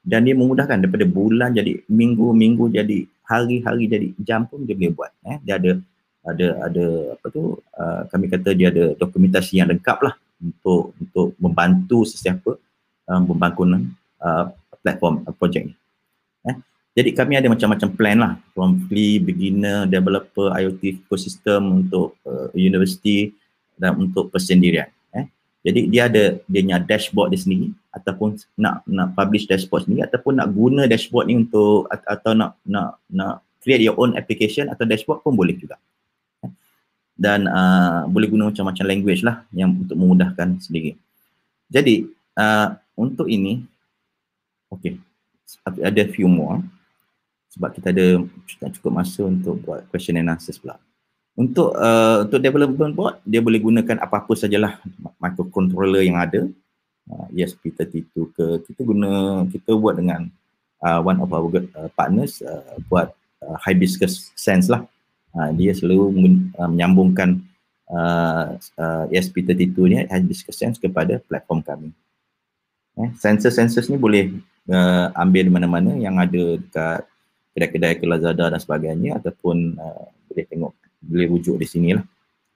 dan 0.00 0.24
dia 0.24 0.32
memudahkan 0.32 0.80
daripada 0.80 1.04
bulan 1.04 1.52
jadi 1.52 1.84
minggu, 1.84 2.32
minggu 2.32 2.72
jadi 2.72 3.04
hari-hari 3.28 3.84
jadi 3.88 4.08
jam 4.24 4.48
pun 4.48 4.64
dia 4.64 4.72
boleh 4.72 4.92
buat. 4.96 5.12
Eh. 5.28 5.38
Dia 5.44 5.60
ada 5.60 5.76
ada 6.20 6.46
ada 6.68 6.86
apa 7.16 7.26
tu 7.32 7.56
uh, 7.56 8.02
kami 8.12 8.28
kata 8.28 8.52
dia 8.52 8.68
ada 8.68 8.92
dokumentasi 8.92 9.60
yang 9.60 9.72
lengkap 9.72 9.98
lah 10.04 10.14
untuk 10.40 10.92
untuk 11.00 11.32
membantu 11.40 12.04
sesiapa 12.04 12.60
um, 13.08 13.22
pembangunan 13.24 13.88
uh, 14.20 14.52
platform 14.80 15.24
uh, 15.26 15.34
projek 15.34 15.68
ni. 15.68 15.74
Eh? 16.48 16.56
Jadi 16.96 17.10
kami 17.16 17.36
ada 17.36 17.48
macam-macam 17.48 17.88
plan 17.92 18.16
lah 18.16 18.32
from 18.52 18.86
free, 18.86 19.20
beginner, 19.20 19.84
developer, 19.88 20.52
IoT 20.54 21.04
ecosystem 21.04 21.84
untuk 21.84 22.16
uh, 22.24 22.48
university 22.56 23.32
dan 23.76 23.96
untuk 23.96 24.32
persendirian. 24.32 24.88
Eh? 25.16 25.26
Jadi 25.64 25.80
dia 25.92 26.08
ada 26.08 26.40
dia 26.40 26.60
punya 26.64 26.78
dashboard 26.80 27.32
di 27.32 27.38
sini 27.40 27.58
ataupun 27.90 28.38
nak 28.56 28.86
nak 28.86 29.12
publish 29.18 29.50
dashboard 29.50 29.84
sendiri 29.84 30.06
ataupun 30.06 30.38
nak 30.38 30.48
guna 30.54 30.86
dashboard 30.86 31.26
ni 31.26 31.34
untuk 31.42 31.90
atau 31.90 32.32
nak 32.32 32.56
nak 32.62 33.02
nak 33.10 33.42
create 33.60 33.82
your 33.84 33.98
own 33.98 34.16
application 34.16 34.70
atau 34.72 34.86
dashboard 34.88 35.20
pun 35.20 35.34
boleh 35.34 35.52
juga 35.58 35.76
dan 37.20 37.44
uh, 37.44 38.08
boleh 38.08 38.32
guna 38.32 38.48
macam-macam 38.48 38.84
language 38.88 39.20
lah 39.20 39.44
yang 39.52 39.76
untuk 39.76 39.92
memudahkan 39.92 40.56
sendiri. 40.56 40.96
Jadi 41.68 42.08
uh, 42.40 42.72
untuk 42.96 43.28
ini, 43.28 43.60
okay, 44.72 44.96
ada 45.66 46.02
few 46.08 46.30
more 46.30 46.62
sebab 47.50 47.74
kita 47.74 47.90
ada 47.90 48.22
tak 48.62 48.78
cukup 48.78 49.02
masa 49.02 49.26
untuk 49.26 49.58
buat 49.66 49.82
question 49.90 50.14
and 50.14 50.30
answers 50.30 50.62
pula. 50.62 50.78
Untuk 51.34 51.74
uh, 51.74 52.22
untuk 52.22 52.38
development 52.38 52.92
board, 52.94 53.16
dia 53.26 53.42
boleh 53.42 53.58
gunakan 53.58 53.98
apa-apa 53.98 54.38
sajalah 54.38 54.78
microcontroller 55.18 56.06
yang 56.06 56.18
ada. 56.18 56.46
Uh, 57.10 57.26
ESP32 57.34 58.14
ke, 58.30 58.44
kita 58.70 58.86
guna, 58.86 59.42
kita 59.50 59.74
buat 59.74 59.98
dengan 59.98 60.30
uh, 60.78 61.02
one 61.02 61.18
of 61.18 61.26
our 61.34 61.42
uh, 61.74 61.90
partners 61.98 62.38
uh, 62.38 62.78
buat 62.86 63.10
uh, 63.42 63.58
Hibiscus 63.66 64.30
Sense 64.38 64.70
lah 64.70 64.86
uh, 65.34 65.50
dia 65.54 65.74
selalu 65.74 66.10
uh, 66.58 66.68
menyambungkan 66.70 67.42
uh, 67.90 68.54
uh, 68.78 69.04
ESP32 69.10 69.76
ni 69.86 69.96
Hibiscus 70.06 70.56
Sense 70.56 70.76
kepada 70.78 71.18
platform 71.26 71.60
kami. 71.62 71.88
Eh, 72.98 73.10
sensor-sensor 73.16 73.86
ni 73.88 73.96
boleh 73.96 74.34
uh, 74.70 75.06
ambil 75.18 75.50
mana-mana 75.50 75.98
yang 75.98 76.16
ada 76.16 76.56
dekat 76.56 77.02
kedai-kedai 77.50 77.94
ke 77.98 78.04
Lazada 78.06 78.48
dan 78.48 78.60
sebagainya 78.62 79.18
ataupun 79.18 79.76
uh, 79.76 80.06
boleh 80.30 80.46
tengok, 80.46 80.72
boleh 81.02 81.26
rujuk 81.26 81.56
di 81.58 81.66
sini 81.66 81.98
lah. 81.98 82.06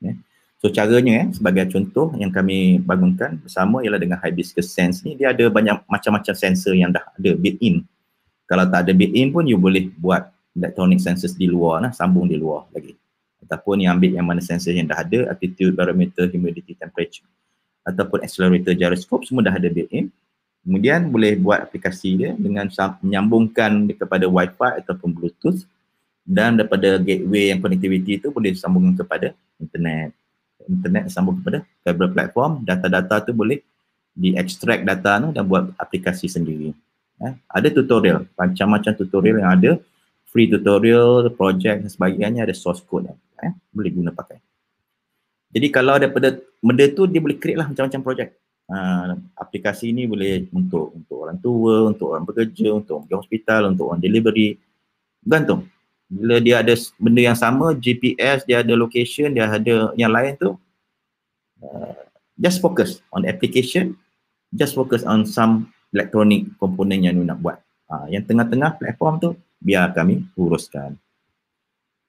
Eh. 0.06 0.16
So 0.62 0.72
caranya 0.72 1.26
eh, 1.26 1.28
sebagai 1.34 1.68
contoh 1.68 2.16
yang 2.16 2.32
kami 2.32 2.80
bangunkan 2.80 3.36
bersama 3.42 3.84
ialah 3.84 4.00
dengan 4.00 4.16
Hibiscus 4.16 4.72
Sense 4.72 5.04
ni 5.04 5.12
dia 5.12 5.34
ada 5.34 5.44
banyak 5.52 5.84
macam-macam 5.84 6.32
sensor 6.32 6.72
yang 6.72 6.88
dah 6.88 7.04
ada 7.04 7.30
built-in. 7.36 7.84
Kalau 8.48 8.64
tak 8.64 8.88
ada 8.88 8.92
built-in 8.96 9.28
pun 9.28 9.44
you 9.44 9.60
boleh 9.60 9.92
buat 10.00 10.30
electronic 10.54 11.02
sensors 11.02 11.34
di 11.34 11.50
luar 11.50 11.82
lah, 11.82 11.92
sambung 11.92 12.30
di 12.30 12.38
luar 12.38 12.70
lagi. 12.70 12.94
Ataupun 13.44 13.84
yang 13.84 13.98
ambil 13.98 14.16
yang 14.16 14.24
mana 14.24 14.40
sensor 14.40 14.72
yang 14.72 14.88
dah 14.88 15.04
ada, 15.04 15.28
altitude, 15.34 15.74
barometer, 15.76 16.30
humidity, 16.30 16.72
temperature. 16.78 17.26
Ataupun 17.84 18.24
accelerator, 18.24 18.72
gyroscope, 18.72 19.26
semua 19.28 19.44
dah 19.44 19.52
ada 19.52 19.68
built-in. 19.68 20.08
Kemudian 20.64 21.12
boleh 21.12 21.36
buat 21.36 21.60
aplikasi 21.60 22.16
dia 22.16 22.30
dengan 22.32 22.72
menyambungkan 23.04 23.84
kepada 24.00 24.24
Wi-Fi 24.24 24.80
ataupun 24.80 25.12
Bluetooth 25.12 25.68
dan 26.24 26.56
daripada 26.56 26.96
gateway 26.96 27.52
yang 27.52 27.60
connectivity 27.60 28.16
itu 28.16 28.32
boleh 28.32 28.56
sambungkan 28.56 29.04
kepada 29.04 29.36
internet. 29.60 30.16
Internet 30.64 31.12
sambung 31.12 31.36
kepada 31.44 31.68
fiber 31.84 32.08
platform, 32.08 32.64
data-data 32.64 33.20
tu 33.28 33.36
boleh 33.36 33.60
di-extract 34.16 34.88
data 34.88 35.20
tu 35.20 35.28
dan 35.36 35.44
buat 35.44 35.68
aplikasi 35.76 36.32
sendiri. 36.32 36.72
Eh, 37.20 37.32
ada 37.44 37.68
tutorial, 37.68 38.24
macam-macam 38.32 38.92
tutorial 38.96 39.44
yang 39.44 39.52
ada 39.52 39.70
free 40.32 40.48
tutorial, 40.48 41.28
project 41.36 41.84
dan 41.84 41.90
sebagainya 41.92 42.48
ada 42.48 42.56
source 42.56 42.80
code 42.82 43.12
eh, 43.44 43.52
boleh 43.68 43.92
guna 43.92 44.10
pakai. 44.10 44.40
Jadi 45.54 45.66
kalau 45.70 45.94
daripada 46.00 46.34
benda 46.58 46.88
tu 46.90 47.06
dia 47.06 47.20
boleh 47.22 47.38
create 47.38 47.60
lah 47.60 47.68
macam-macam 47.68 48.00
projek. 48.02 48.28
Uh, 48.64 49.20
aplikasi 49.36 49.92
ini 49.92 50.08
boleh 50.08 50.48
untuk 50.56 50.96
untuk 50.96 51.16
orang 51.28 51.36
tua, 51.36 51.74
untuk 51.92 52.16
orang 52.16 52.24
bekerja, 52.24 52.72
untuk 52.72 53.04
orang 53.04 53.20
hospital, 53.20 53.60
untuk 53.72 53.84
orang 53.92 54.00
delivery. 54.00 54.56
Gantung. 55.20 55.68
Bila 56.08 56.40
dia 56.40 56.60
ada 56.64 56.72
benda 56.96 57.20
yang 57.20 57.36
sama, 57.36 57.76
GPS, 57.76 58.44
dia 58.44 58.60
ada 58.60 58.72
location, 58.76 59.32
dia 59.32 59.48
ada 59.48 59.92
yang 59.96 60.12
lain 60.12 60.36
tu, 60.36 60.56
uh, 61.64 62.00
just 62.36 62.60
focus 62.60 63.00
on 63.12 63.24
application, 63.28 63.96
just 64.52 64.76
focus 64.76 65.04
on 65.04 65.24
some 65.24 65.68
electronic 65.92 66.48
component 66.60 67.04
yang 67.04 67.16
you 67.16 67.24
nak 67.24 67.40
buat. 67.40 67.58
Uh, 67.88 68.08
yang 68.08 68.24
tengah-tengah 68.24 68.80
platform 68.80 69.14
tu, 69.20 69.30
biar 69.60 69.92
kami 69.96 70.24
uruskan. 70.36 70.96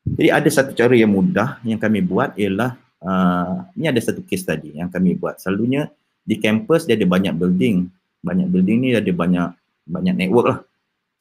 Jadi 0.05 0.29
ada 0.29 0.49
satu 0.51 0.71
cara 0.77 0.93
yang 0.93 1.09
mudah 1.09 1.57
yang 1.65 1.81
kami 1.81 2.03
buat 2.05 2.37
ialah 2.37 2.77
uh, 3.01 3.65
ini 3.73 3.89
ada 3.89 3.97
satu 3.97 4.21
case 4.21 4.45
tadi 4.45 4.77
yang 4.77 4.91
kami 4.91 5.17
buat. 5.17 5.41
Selalunya 5.41 5.89
di 6.25 6.35
kampus 6.41 6.89
dia 6.89 6.97
ada 6.97 7.05
banyak 7.05 7.33
building. 7.37 7.85
Banyak 8.25 8.49
building 8.49 8.77
ni 8.81 8.89
ada 8.97 9.13
banyak 9.13 9.53
banyak 9.85 10.15
network 10.17 10.45
lah. 10.49 10.59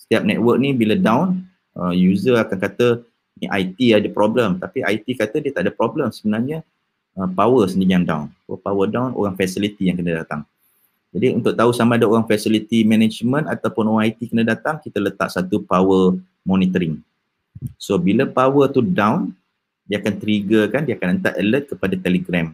Setiap 0.01 0.25
network 0.25 0.57
ni 0.59 0.73
bila 0.73 0.97
down 0.97 1.45
uh, 1.77 1.93
user 1.93 2.41
akan 2.41 2.57
kata 2.57 3.05
ni 3.39 3.47
IT 3.47 3.79
ada 3.93 4.09
problem. 4.09 4.57
Tapi 4.57 4.81
IT 4.81 5.21
kata 5.21 5.37
dia 5.45 5.53
tak 5.53 5.69
ada 5.69 5.73
problem. 5.73 6.09
Sebenarnya 6.09 6.65
uh, 7.21 7.29
power 7.29 7.69
sendiri 7.69 8.01
yang 8.01 8.09
down. 8.09 8.33
So, 8.49 8.57
power 8.57 8.89
down 8.89 9.13
orang 9.13 9.37
facility 9.37 9.93
yang 9.93 10.01
kena 10.01 10.25
datang. 10.25 10.49
Jadi 11.15 11.31
untuk 11.31 11.55
tahu 11.55 11.71
sama 11.71 11.95
ada 11.95 12.11
orang 12.11 12.27
facility 12.27 12.83
management 12.83 13.47
ataupun 13.47 13.87
orang 13.87 14.11
IT 14.11 14.35
kena 14.35 14.43
datang 14.43 14.83
kita 14.83 14.99
letak 14.99 15.31
satu 15.31 15.63
power 15.63 16.19
monitoring. 16.43 16.99
So 17.79 17.95
bila 18.03 18.27
power 18.27 18.67
tu 18.67 18.83
down 18.83 19.31
dia 19.87 20.03
akan 20.03 20.15
trigger 20.19 20.67
kan 20.73 20.83
dia 20.83 20.99
akan 20.99 21.09
hantar 21.15 21.39
alert 21.39 21.71
kepada 21.71 21.95
telegram 21.95 22.51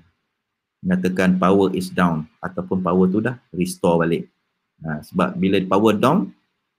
mengatakan 0.80 1.36
power 1.36 1.72
is 1.76 1.92
down 1.92 2.24
ataupun 2.40 2.80
power 2.80 3.06
tu 3.08 3.20
dah 3.20 3.36
restore 3.52 4.00
balik 4.00 4.24
ha, 4.80 5.04
sebab 5.04 5.36
bila 5.36 5.60
power 5.68 5.92
down 5.96 6.32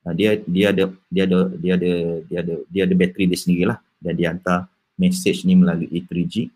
uh, 0.06 0.14
dia 0.14 0.42
dia 0.46 0.74
ada 0.74 0.90
dia 1.08 1.24
ada 1.30 1.40
dia 1.58 1.74
ada 1.78 1.92
dia 2.26 2.38
ada 2.42 2.54
dia 2.66 2.82
ada 2.90 2.94
bateri 2.98 3.30
dia 3.30 3.38
sendirilah 3.38 3.78
dan 4.02 4.14
dia 4.18 4.34
hantar 4.34 4.66
message 4.98 5.46
ni 5.46 5.54
melalui 5.54 6.02
3G 6.06 6.50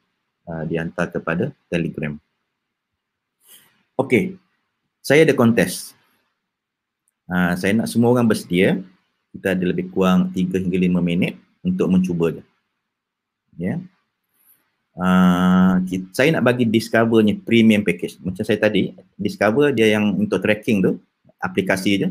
uh, 0.49 0.63
dia 0.65 0.81
hantar 0.85 1.09
kepada 1.09 1.53
Telegram. 1.69 2.17
Okey. 3.95 4.37
Saya 5.05 5.23
ada 5.23 5.37
kontes. 5.37 5.93
Uh, 7.29 7.53
saya 7.57 7.77
nak 7.77 7.87
semua 7.89 8.11
orang 8.13 8.25
bersedia. 8.25 8.81
Kita 9.33 9.53
ada 9.53 9.65
lebih 9.67 9.91
kurang 9.91 10.31
3 10.33 10.65
hingga 10.65 10.77
5 10.77 10.99
minit 11.03 11.33
untuk 11.61 11.87
mencuba 11.91 12.33
je. 12.33 12.43
Ya. 13.55 13.77
Yeah. 13.77 13.79
Uh, 14.95 15.83
saya 16.15 16.31
nak 16.31 16.47
bagi 16.47 16.63
discovernya 16.63 17.35
premium 17.43 17.83
package. 17.83 18.15
Macam 18.23 18.47
saya 18.47 18.55
tadi, 18.55 18.95
discover 19.19 19.75
dia 19.75 19.91
yang 19.91 20.15
untuk 20.15 20.39
tracking 20.39 20.79
tu, 20.79 20.95
aplikasi 21.43 21.91
je 21.99 22.09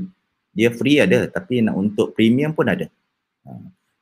dia 0.55 0.70
free 0.70 1.02
ada 1.02 1.27
tapi 1.27 1.59
nak 1.61 1.74
untuk 1.74 2.15
premium 2.15 2.55
pun 2.55 2.70
ada. 2.70 2.86
Ha. 3.44 3.51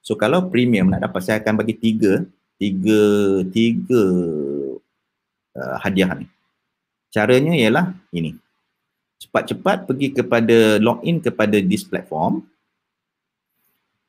So 0.05 0.15
kalau 0.15 0.53
premium 0.53 0.93
nak 0.93 1.01
dapat 1.09 1.25
saya 1.25 1.41
akan 1.41 1.65
bagi 1.65 1.75
tiga, 1.75 2.29
tiga, 2.61 3.01
tiga 3.49 4.05
uh, 5.57 5.77
hadiah 5.81 6.13
ni. 6.21 6.29
Caranya 7.09 7.57
ialah 7.57 7.97
ini. 8.13 8.37
Cepat-cepat 9.25 9.89
pergi 9.89 10.13
kepada 10.13 10.77
login 10.77 11.25
kepada 11.25 11.57
this 11.65 11.89
platform. 11.89 12.45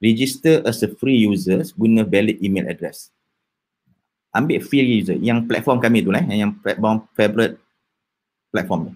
Register 0.04 0.60
as 0.68 0.84
a 0.84 0.92
free 0.92 1.24
user 1.24 1.64
guna 1.80 2.04
valid 2.04 2.44
email 2.44 2.68
address. 2.68 3.13
Ambil 4.34 4.60
free 4.66 4.82
user 4.82 5.14
yang 5.22 5.46
platform 5.46 5.78
kami 5.78 6.02
tu 6.02 6.10
lah, 6.10 6.26
yang 6.26 6.58
platform 6.58 7.06
favorite 7.14 7.62
platform 8.50 8.90
ni. 8.90 8.94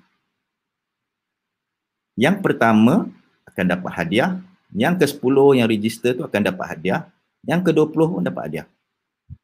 Yang 2.18 2.42
pertama, 2.42 3.14
akan 3.58 3.66
dapat 3.74 3.92
hadiah. 3.94 4.38
Yang 4.70 5.06
ke-10 5.06 5.38
yang 5.58 5.68
register 5.70 6.12
tu 6.14 6.22
akan 6.22 6.42
dapat 6.46 6.66
hadiah. 6.78 7.10
Yang 7.42 7.72
ke-20 7.72 8.02
pun 8.10 8.22
dapat 8.22 8.42
hadiah. 8.50 8.68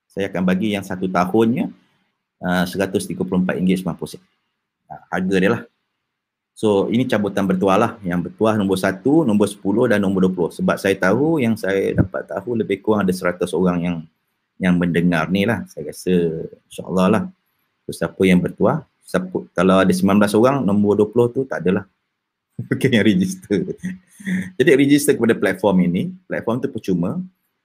Saya 0.05 0.29
akan 0.29 0.45
bagi 0.45 0.77
yang 0.77 0.85
satu 0.85 1.09
tahunnya 1.09 1.73
uh, 2.45 2.63
RM134.90. 2.69 4.21
Uh, 4.89 5.01
harga 5.09 5.35
dia 5.41 5.49
lah. 5.49 5.61
So 6.53 6.89
ini 6.93 7.09
cabutan 7.09 7.49
bertuah 7.49 7.77
lah. 7.81 7.91
Yang 8.05 8.29
bertuah 8.29 8.53
nombor 8.53 8.77
1, 8.77 9.01
nombor 9.01 9.49
10 9.49 9.89
dan 9.89 9.99
nombor 10.01 10.29
20. 10.29 10.61
Sebab 10.61 10.75
saya 10.77 10.93
tahu 10.93 11.41
yang 11.41 11.57
saya 11.57 11.97
dapat 11.97 12.29
tahu 12.29 12.53
lebih 12.53 12.85
kurang 12.85 13.01
ada 13.01 13.13
100 13.13 13.49
orang 13.57 13.77
yang 13.81 13.95
yang 14.61 14.77
mendengar 14.77 15.29
ni 15.29 15.47
lah. 15.47 15.65
Saya 15.69 15.89
rasa 15.89 16.13
insyaAllah 16.69 17.07
lah. 17.09 17.23
So, 17.83 17.91
siapa 17.91 18.21
yang 18.23 18.39
bertuah, 18.39 18.87
siapa, 19.03 19.45
kalau 19.51 19.83
ada 19.83 19.91
19 19.91 20.39
orang, 20.39 20.63
nombor 20.63 21.03
20 21.03 21.35
tu 21.35 21.41
tak 21.47 21.63
adalah. 21.63 21.85
Okay, 22.69 22.93
yang 22.93 23.01
register. 23.01 23.65
Jadi 24.61 24.69
register 24.77 25.17
kepada 25.17 25.33
platform 25.33 25.89
ini, 25.89 26.13
platform 26.29 26.61
tu 26.61 26.69
percuma. 26.69 27.17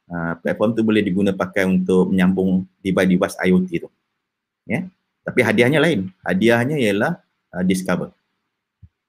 Uh, 0.09 0.33
platform 0.41 0.73
tu 0.73 0.81
boleh 0.81 1.05
diguna 1.05 1.37
pakai 1.37 1.69
untuk 1.69 2.09
menyambung 2.09 2.65
device-device 2.81 3.37
IoT 3.45 3.71
tu. 3.85 3.89
Ya. 4.65 4.73
Yeah? 4.73 4.83
Tapi 5.29 5.41
hadiahnya 5.45 5.77
lain. 5.77 6.09
Hadiahnya 6.25 6.81
ialah 6.81 7.21
uh, 7.53 7.65
discover. 7.69 8.17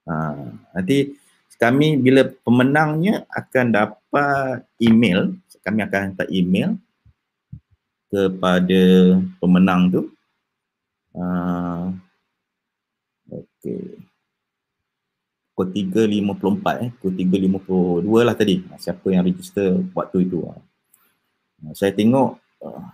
Uh, 0.04 0.52
nanti 0.76 1.16
kami 1.56 1.96
bila 1.96 2.28
pemenangnya 2.44 3.24
akan 3.32 3.72
dapat 3.72 4.64
email, 4.80 5.32
kami 5.64 5.80
akan 5.84 6.12
hantar 6.12 6.28
email 6.28 6.76
kepada 8.10 8.82
pemenang 9.38 9.88
tu. 9.88 10.02
Uh, 11.14 11.90
okay 13.30 14.00
pukul 15.60 15.76
3.54 15.76 16.84
eh, 16.84 16.90
pukul 16.96 17.12
3.52 18.08 18.26
lah 18.26 18.34
tadi. 18.36 18.64
Siapa 18.80 19.06
yang 19.12 19.24
register 19.28 19.76
waktu 19.92 20.24
itu. 20.24 20.48
Ah. 20.48 20.60
saya 21.76 21.92
tengok 21.92 22.40
uh, 22.64 22.84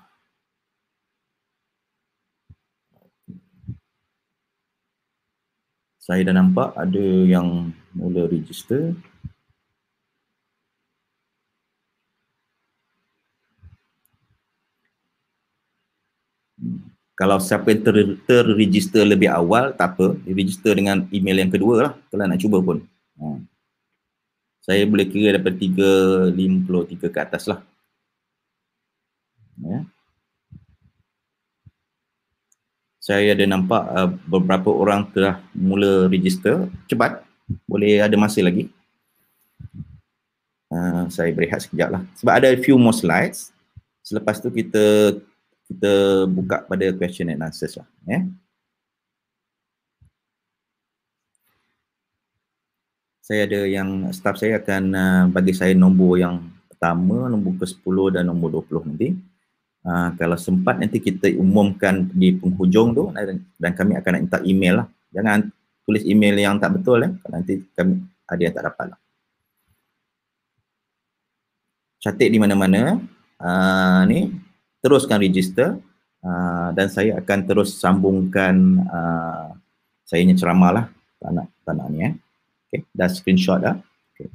saya 6.02 6.26
dah 6.26 6.34
nampak 6.34 6.74
ada 6.74 7.06
yang 7.30 7.70
mula 7.94 8.26
register 8.26 8.98
hmm 16.59 16.97
kalau 17.16 17.40
siapa 17.40 17.72
yang 17.72 17.80
ter, 17.80 17.97
terregister 18.28 19.01
lebih 19.09 19.32
awal, 19.32 19.72
tak 19.72 19.97
apa. 19.97 20.20
Register 20.28 20.76
dengan 20.76 21.09
email 21.09 21.40
yang 21.40 21.48
kedua 21.48 21.74
lah 21.80 21.93
kalau 22.12 22.28
nak 22.28 22.36
cuba 22.36 22.60
pun. 22.60 22.84
Ha. 23.16 23.40
Saya 24.60 24.84
boleh 24.84 25.09
kira 25.09 25.32
daripada 25.32 25.56
3.53 25.56 27.09
ke 27.09 27.18
atas 27.22 27.48
lah. 27.48 27.64
Ya. 29.64 29.88
Saya 33.01 33.32
ada 33.32 33.44
nampak 33.48 33.82
uh, 33.97 34.12
beberapa 34.28 34.68
orang 34.76 35.09
telah 35.16 35.40
mula 35.56 36.12
register. 36.12 36.68
Cepat. 36.84 37.24
Boleh 37.64 38.05
ada 38.05 38.12
masa 38.20 38.44
lagi. 38.44 38.68
Uh, 40.68 41.09
saya 41.09 41.32
berehat 41.32 41.64
sekejap 41.64 41.97
lah. 41.97 42.02
Sebab 42.20 42.32
ada 42.34 42.52
few 42.60 42.76
more 42.76 42.93
slides. 42.93 43.56
Selepas 44.05 44.36
tu 44.43 44.52
kita 44.52 45.16
kita 45.66 46.24
buka 46.30 46.62
pada 46.62 46.86
question 46.94 47.26
and 47.30 47.43
answers 47.43 47.74
lah. 47.74 47.88
Eh? 48.06 48.22
Saya 53.26 53.43
ada 53.51 53.66
yang 53.66 54.06
staff 54.14 54.38
saya 54.38 54.62
akan 54.62 54.82
uh, 54.94 55.24
bagi 55.34 55.51
saya 55.51 55.74
nombor 55.74 56.22
yang 56.22 56.47
pertama, 56.70 57.26
nombor 57.26 57.59
ke-10 57.59 58.14
dan 58.14 58.30
nombor 58.30 58.62
20 58.62 58.94
nanti. 58.94 59.18
Uh, 59.82 60.14
kalau 60.14 60.38
sempat 60.38 60.78
nanti 60.78 61.02
kita 61.02 61.34
umumkan 61.34 62.06
di 62.14 62.38
penghujung 62.38 62.94
tu 62.94 63.10
dan, 63.10 63.43
dan 63.59 63.70
kami 63.74 63.98
akan 63.98 64.10
nak 64.14 64.22
minta 64.22 64.38
email 64.47 64.74
lah. 64.82 64.86
Jangan 65.10 65.51
tulis 65.82 66.06
email 66.06 66.38
yang 66.38 66.62
tak 66.62 66.78
betul 66.78 67.02
eh. 67.02 67.10
Nanti 67.26 67.66
kami 67.74 68.06
ada 68.30 68.40
yang 68.43 68.55
tak 68.55 68.64
dapat 68.70 68.86
lah. 68.94 68.98
Catik 71.98 72.30
di 72.30 72.38
mana-mana. 72.38 73.02
Uh, 73.43 74.01
ni 74.06 74.45
teruskan 74.87 75.19
register 75.19 75.83
uh, 76.23 76.71
dan 76.71 76.87
saya 76.87 77.19
akan 77.19 77.39
terus 77.43 77.75
sambungkan 77.75 78.55
uh, 78.87 79.51
saya 80.07 80.23
punya 80.23 80.39
ceramah 80.39 80.71
lah 80.71 80.87
tak 81.21 81.31
nak, 81.33 81.47
tak 81.65 81.75
nak 81.75 81.87
ni 81.91 82.01
eh. 82.07 82.15
Okay, 82.67 82.81
dah 82.95 83.09
screenshot 83.11 83.59
dah. 83.59 83.75
Okay. 84.15 84.29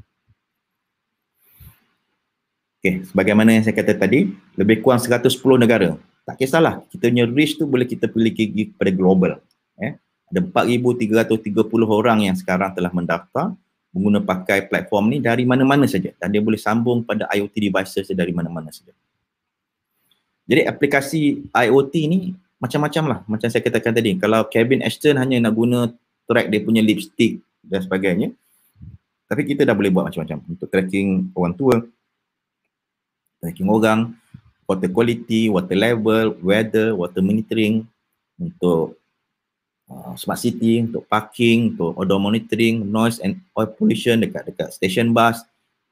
okay, 2.79 2.95
sebagaimana 3.07 3.55
yang 3.55 3.63
saya 3.63 3.75
kata 3.75 3.95
tadi, 3.95 4.31
lebih 4.59 4.83
kurang 4.83 4.99
110 4.99 5.31
negara. 5.55 5.95
Tak 6.27 6.35
kisahlah, 6.35 6.83
kita 6.91 7.07
punya 7.07 7.25
reach 7.27 7.55
tu 7.55 7.63
boleh 7.63 7.87
kita 7.87 8.11
pilih 8.11 8.31
kepada 8.35 8.91
global. 8.93 9.31
Eh. 9.79 9.95
Ada 10.31 10.43
4,330 10.47 11.63
orang 11.87 12.27
yang 12.27 12.35
sekarang 12.35 12.71
telah 12.71 12.91
mendaftar 12.91 13.51
mengguna 13.91 14.23
pakai 14.23 14.71
platform 14.71 15.11
ni 15.11 15.17
dari 15.19 15.43
mana-mana 15.43 15.83
saja 15.83 16.15
dan 16.15 16.31
dia 16.31 16.39
boleh 16.39 16.55
sambung 16.55 17.03
pada 17.03 17.27
IoT 17.27 17.51
devices 17.59 18.07
dari 18.15 18.31
mana-mana 18.31 18.71
saja. 18.71 18.95
Jadi 20.51 20.67
aplikasi 20.67 21.47
IoT 21.55 21.95
ni 22.11 22.35
macam-macam 22.59 23.03
lah 23.07 23.19
macam 23.23 23.47
saya 23.47 23.63
katakan 23.63 23.95
tadi. 23.95 24.19
Kalau 24.19 24.43
Kevin 24.51 24.83
Ashton 24.83 25.15
hanya 25.15 25.39
nak 25.39 25.55
guna 25.55 25.87
track 26.27 26.51
dia 26.51 26.59
punya 26.59 26.83
lipstick 26.83 27.39
dan 27.63 27.79
sebagainya. 27.79 28.35
Tapi 29.31 29.47
kita 29.47 29.63
dah 29.63 29.71
boleh 29.71 29.87
buat 29.87 30.11
macam-macam 30.11 30.43
untuk 30.43 30.67
tracking 30.67 31.31
orang 31.31 31.55
tua, 31.55 31.79
tracking 33.39 33.71
orang, 33.71 34.11
water 34.67 34.91
quality, 34.91 35.47
water 35.47 35.77
level, 35.79 36.35
weather, 36.43 36.91
water 36.91 37.23
monitoring, 37.23 37.87
untuk 38.41 38.99
uh, 39.87 40.17
smart 40.17 40.41
city, 40.41 40.83
untuk 40.83 41.05
parking, 41.05 41.77
untuk 41.77 41.95
odor 41.95 42.17
monitoring, 42.17 42.81
noise 42.83 43.21
and 43.21 43.37
oil 43.53 43.69
pollution 43.69 44.19
dekat 44.19 44.49
dekat 44.49 44.73
station 44.73 45.13
bus. 45.13 45.45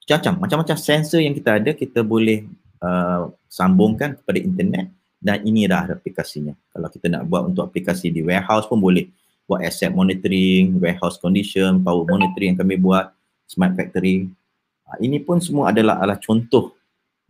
Macam-macam, 0.03 0.33
macam-macam 0.41 0.77
sensor 0.81 1.21
yang 1.21 1.37
kita 1.37 1.61
ada 1.61 1.71
kita 1.71 2.01
boleh 2.01 2.43
uh, 2.81 3.29
sambungkan 3.49 4.15
kepada 4.15 4.37
internet 4.37 4.93
dan 5.19 5.43
ini 5.43 5.67
dah 5.67 5.89
aplikasinya. 5.89 6.55
Kalau 6.71 6.87
kita 6.87 7.11
nak 7.11 7.27
buat 7.27 7.49
untuk 7.49 7.67
aplikasi 7.67 8.07
di 8.13 8.23
warehouse 8.23 8.69
pun 8.69 8.79
boleh 8.79 9.11
buat 9.49 9.65
asset 9.65 9.89
monitoring, 9.89 10.77
warehouse 10.77 11.17
condition, 11.17 11.81
power 11.81 12.05
monitoring 12.05 12.53
yang 12.53 12.59
kami 12.61 12.77
buat, 12.77 13.09
smart 13.49 13.73
factory. 13.73 14.29
Uh, 14.85 14.97
ini 15.01 15.17
pun 15.17 15.41
semua 15.41 15.73
adalah 15.73 15.97
adalah 15.97 16.21
contoh 16.21 16.77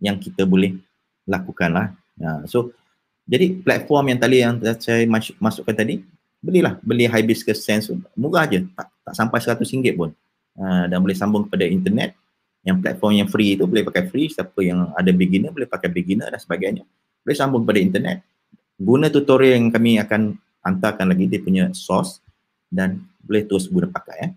yang 0.04 0.20
kita 0.20 0.44
boleh 0.44 0.76
lakukan 1.24 1.72
lah. 1.72 1.88
Uh, 2.20 2.44
so 2.44 2.76
jadi 3.24 3.56
platform 3.64 4.12
yang 4.12 4.20
tadi 4.20 4.38
yang 4.44 4.60
saya 4.78 5.08
masuk, 5.08 5.40
masukkan 5.40 5.76
tadi, 5.80 6.04
belilah 6.44 6.76
beli 6.84 7.08
Hibiscus 7.08 7.64
Sense 7.64 7.88
murah 8.18 8.44
aja, 8.50 8.66
tak, 8.76 8.88
tak 9.06 9.14
sampai 9.16 9.40
RM100 9.40 9.96
pun. 9.96 10.12
Uh, 10.60 10.86
dan 10.92 11.00
boleh 11.00 11.16
sambung 11.16 11.48
kepada 11.48 11.64
internet. 11.64 12.20
Yang 12.64 12.78
platform 12.84 13.14
yang 13.16 13.30
free 13.32 13.56
itu 13.56 13.64
boleh 13.64 13.84
pakai 13.88 14.04
free, 14.12 14.28
siapa 14.28 14.60
yang 14.60 14.92
ada 14.94 15.12
beginner 15.16 15.56
boleh 15.56 15.70
pakai 15.70 15.88
beginner 15.88 16.28
dan 16.28 16.40
sebagainya. 16.40 16.84
Boleh 17.24 17.36
sambung 17.36 17.64
kepada 17.64 17.80
internet. 17.80 18.18
Guna 18.80 19.08
tutorial 19.12 19.60
yang 19.60 19.68
kami 19.72 20.00
akan 20.00 20.36
hantarkan 20.64 21.08
lagi 21.08 21.28
dia 21.28 21.40
punya 21.40 21.72
source 21.72 22.20
dan 22.68 23.04
boleh 23.24 23.44
terus 23.48 23.68
guna 23.72 23.88
pakai 23.88 24.18
eh. 24.28 24.32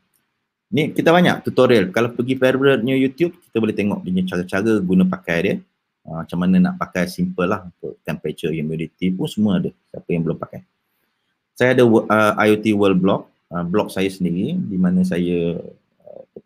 Ni 0.72 0.88
kita 0.96 1.12
banyak 1.12 1.44
tutorial. 1.44 1.92
Kalau 1.92 2.16
pergi 2.16 2.34
favorite-nya 2.40 2.96
YouTube, 2.96 3.36
kita 3.44 3.60
boleh 3.60 3.76
tengok 3.76 4.00
punya 4.00 4.22
cara-cara 4.24 4.80
guna 4.80 5.04
pakai 5.04 5.38
dia. 5.44 5.56
Uh, 6.02 6.18
macam 6.24 6.38
mana 6.40 6.56
nak 6.58 6.74
pakai 6.82 7.06
simple 7.06 7.46
lah 7.46 7.62
untuk 7.62 8.00
temperature, 8.02 8.50
humidity 8.50 9.12
pun 9.12 9.28
semua 9.28 9.60
ada. 9.60 9.70
Siapa 9.92 10.08
yang 10.10 10.24
belum 10.26 10.40
pakai. 10.40 10.64
Saya 11.52 11.76
ada 11.76 11.84
uh, 11.84 12.32
IoT 12.40 12.72
World 12.74 12.98
Blog, 12.98 13.28
uh, 13.52 13.62
blog 13.62 13.92
saya 13.92 14.08
sendiri 14.08 14.56
di 14.56 14.80
mana 14.80 15.04
saya 15.04 15.60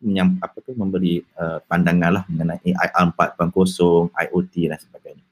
menyam, 0.01 0.37
apa 0.41 0.59
tu, 0.61 0.73
memberi 0.77 1.25
uh, 1.39 1.61
pandangan 1.65 2.21
lah 2.21 2.25
mengenai 2.29 2.73
IR 2.73 3.07
4.0, 3.15 4.13
IoT 4.13 4.55
dan 4.69 4.79
sebagainya. 4.81 5.27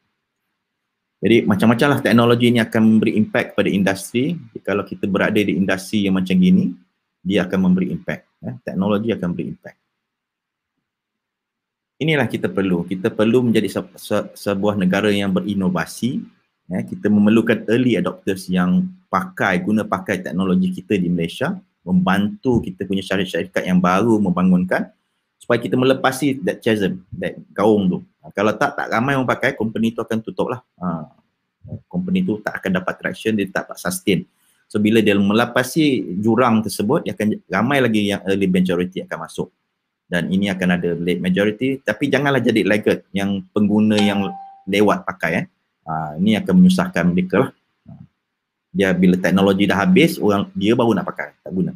Jadi 1.24 1.41
macam-macam 1.49 1.89
lah 1.89 2.01
teknologi 2.05 2.53
ini 2.53 2.61
akan 2.61 2.82
memberi 2.85 3.16
impact 3.16 3.57
kepada 3.57 3.70
industri. 3.73 4.36
Kalau 4.61 4.85
kita 4.85 5.09
berada 5.09 5.41
di 5.41 5.57
industri 5.57 6.05
yang 6.05 6.20
macam 6.20 6.36
gini, 6.36 6.77
dia 7.24 7.49
akan 7.49 7.59
memberi 7.65 7.89
impact. 7.89 8.28
Eh. 8.45 8.55
Teknologi 8.61 9.09
akan 9.09 9.32
memberi 9.32 9.47
impact. 9.57 9.78
Inilah 11.97 12.28
kita 12.28 12.53
perlu. 12.53 12.85
Kita 12.85 13.09
perlu 13.09 13.41
menjadi 13.41 13.73
se- 13.73 13.97
se- 13.97 14.31
sebuah 14.36 14.77
negara 14.77 15.09
yang 15.09 15.32
berinovasi. 15.32 16.20
Eh. 16.69 16.85
Kita 16.93 17.09
memerlukan 17.09 17.65
early 17.73 17.97
adopters 17.97 18.53
yang 18.53 18.85
pakai, 19.09 19.65
guna 19.65 19.89
pakai 19.89 20.20
teknologi 20.20 20.77
kita 20.77 21.01
di 21.01 21.09
Malaysia. 21.09 21.57
Membantu 21.85 22.65
kita 22.65 22.89
punya 22.89 23.05
syarikat-syarikat 23.05 23.62
yang 23.69 23.78
baru 23.78 24.16
membangunkan 24.16 24.89
supaya 25.36 25.61
kita 25.61 25.77
melepasi 25.77 26.40
that 26.40 26.65
chasm, 26.65 27.05
that 27.20 27.36
gaung 27.52 27.85
tu. 27.93 27.98
Ha, 28.24 28.32
kalau 28.32 28.56
tak, 28.56 28.81
tak 28.81 28.89
ramai 28.89 29.12
orang 29.12 29.28
pakai, 29.28 29.52
company 29.52 29.93
tu 29.93 30.01
akan 30.01 30.24
tutup 30.24 30.48
lah. 30.48 30.65
Ha, 30.81 31.12
company 31.93 32.24
tu 32.24 32.40
tak 32.40 32.65
akan 32.65 32.81
dapat 32.81 32.94
traction, 32.97 33.36
dia 33.36 33.44
tak 33.52 33.69
dapat 33.69 33.77
sustain. 33.77 34.24
So 34.73 34.81
bila 34.81 35.05
dia 35.05 35.12
melepasi 35.12 36.16
jurang 36.24 36.65
tersebut, 36.65 37.05
dia 37.05 37.12
akan 37.12 37.36
ramai 37.47 37.85
lagi 37.85 38.09
yang 38.09 38.24
early 38.24 38.48
majority 38.48 39.05
akan 39.05 39.28
masuk. 39.28 39.52
Dan 40.09 40.32
ini 40.32 40.48
akan 40.48 40.69
ada 40.81 40.90
late 40.97 41.20
majority, 41.20 41.85
tapi 41.85 42.09
janganlah 42.09 42.40
jadi 42.40 42.65
laggard 42.65 43.05
yang 43.12 43.44
pengguna 43.52 44.01
yang 44.01 44.24
lewat 44.65 45.05
pakai. 45.05 45.44
Eh. 45.44 45.47
Ha, 45.85 46.16
ini 46.16 46.40
akan 46.40 46.52
menyusahkan 46.65 47.05
mereka 47.12 47.36
lah. 47.44 47.51
Dia 48.74 48.90
bila 48.90 49.14
teknologi 49.14 49.70
dah 49.70 49.78
habis, 49.86 50.18
orang 50.18 50.51
dia 50.52 50.74
baru 50.74 50.90
nak 50.98 51.06
pakai, 51.06 51.30
tak 51.38 51.52
guna. 51.55 51.72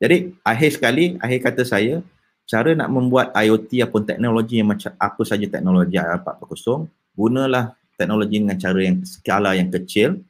Jadi 0.00 0.32
akhir 0.40 0.70
sekali, 0.80 1.04
akhir 1.20 1.38
kata 1.44 1.62
saya, 1.68 2.00
cara 2.48 2.72
nak 2.72 2.88
membuat 2.88 3.28
IoT 3.36 3.84
ataupun 3.84 4.08
teknologi 4.08 4.56
yang 4.56 4.72
macam 4.72 4.88
apa 4.96 5.22
saja 5.28 5.44
teknologi 5.44 6.00
IoT 6.00 6.24
4.0 6.24 6.88
gunalah 7.12 7.76
teknologi 8.00 8.40
dengan 8.40 8.56
cara 8.56 8.80
yang 8.80 8.96
skala 9.04 9.52
yang 9.58 9.68
kecil 9.68 10.22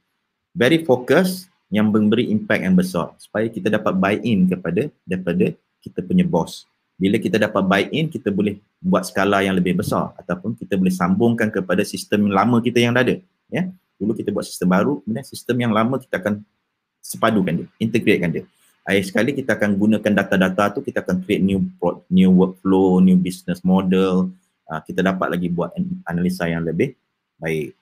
very 0.51 0.83
fokus 0.83 1.47
yang 1.71 1.93
memberi 1.93 2.33
impact 2.33 2.65
yang 2.65 2.75
besar. 2.75 3.15
Supaya 3.23 3.47
kita 3.47 3.71
dapat 3.71 3.95
buy 3.95 4.19
in 4.25 4.51
kepada 4.51 4.91
daripada 5.07 5.55
kita 5.79 6.03
punya 6.03 6.27
boss 6.27 6.67
bila 6.99 7.17
kita 7.23 7.39
dapat 7.39 7.63
buy 7.63 7.83
in 7.95 8.11
kita 8.11 8.35
boleh 8.35 8.59
buat 8.83 9.07
skala 9.07 9.47
yang 9.47 9.55
lebih 9.55 9.79
besar 9.79 10.11
ataupun 10.19 10.59
kita 10.59 10.75
boleh 10.75 10.91
sambungkan 10.91 11.47
kepada 11.47 11.87
sistem 11.87 12.27
lama 12.27 12.59
kita 12.59 12.83
yang 12.83 12.91
dah 12.91 13.07
ada 13.07 13.23
ya 13.47 13.71
dulu 13.99 14.15
kita 14.15 14.31
buat 14.31 14.47
sistem 14.47 14.71
baru 14.73 15.03
kemudian 15.03 15.27
sistem 15.27 15.57
yang 15.59 15.73
lama 15.75 15.99
kita 15.99 16.23
akan 16.23 16.41
sepadukan 17.03 17.53
dia 17.65 17.67
integratekan 17.83 18.31
dia 18.31 18.45
akhir 18.89 19.05
sekali 19.05 19.31
kita 19.37 19.53
akan 19.53 19.77
gunakan 19.77 20.13
data-data 20.25 20.73
tu 20.73 20.81
kita 20.81 21.05
akan 21.05 21.21
create 21.21 21.45
new 21.45 21.61
new 22.09 22.33
workflow, 22.33 23.05
new 23.05 23.21
business 23.21 23.61
model. 23.61 24.33
Uh, 24.65 24.81
kita 24.81 25.05
dapat 25.05 25.37
lagi 25.37 25.53
buat 25.53 25.77
analisa 26.09 26.49
yang 26.49 26.65
lebih 26.65 26.97
baik. 27.37 27.77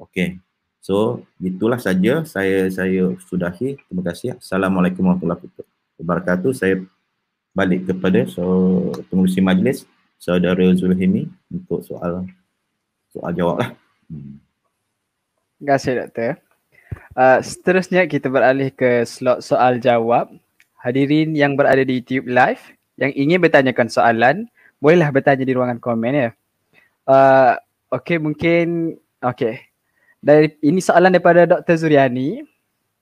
Okay. 0.00 0.40
So, 0.84 1.24
itulah 1.40 1.80
saja 1.80 2.24
saya 2.24 2.72
saya 2.72 3.12
sudahi. 3.28 3.76
Terima 3.76 4.02
kasih. 4.04 4.40
Assalamualaikum 4.40 5.04
warahmatullahi 5.04 5.44
wabarakatuh. 6.00 6.52
Saya 6.56 6.80
balik 7.52 7.88
kepada 7.88 8.24
so 8.28 8.44
pengurusi 9.12 9.44
majlis 9.44 9.84
saudara 10.20 10.72
Zulhimi 10.76 11.28
untuk 11.48 11.84
soal 11.84 12.28
soal 13.12 13.32
jawab 13.32 13.64
lah. 13.64 13.70
Hmm. 14.08 14.43
Terima 15.64 15.80
kasih 15.80 15.96
doktor. 15.96 16.32
Uh, 17.16 17.40
seterusnya 17.40 18.04
kita 18.04 18.28
beralih 18.28 18.68
ke 18.68 19.00
slot 19.08 19.40
soal 19.40 19.80
jawab. 19.80 20.28
Hadirin 20.76 21.32
yang 21.32 21.56
berada 21.56 21.80
di 21.80 22.04
YouTube 22.04 22.28
live 22.28 22.60
yang 23.00 23.08
ingin 23.16 23.40
bertanyakan 23.40 23.88
soalan, 23.88 24.44
bolehlah 24.76 25.08
bertanya 25.08 25.40
di 25.40 25.56
ruangan 25.56 25.80
komen 25.80 26.12
ya. 26.12 26.30
Uh, 27.08 27.56
okay, 27.88 28.20
mungkin 28.20 29.00
okay. 29.24 29.72
Dari 30.20 30.52
ini 30.60 30.84
soalan 30.84 31.16
daripada 31.16 31.48
Dr. 31.48 31.80
Zuriani. 31.80 32.44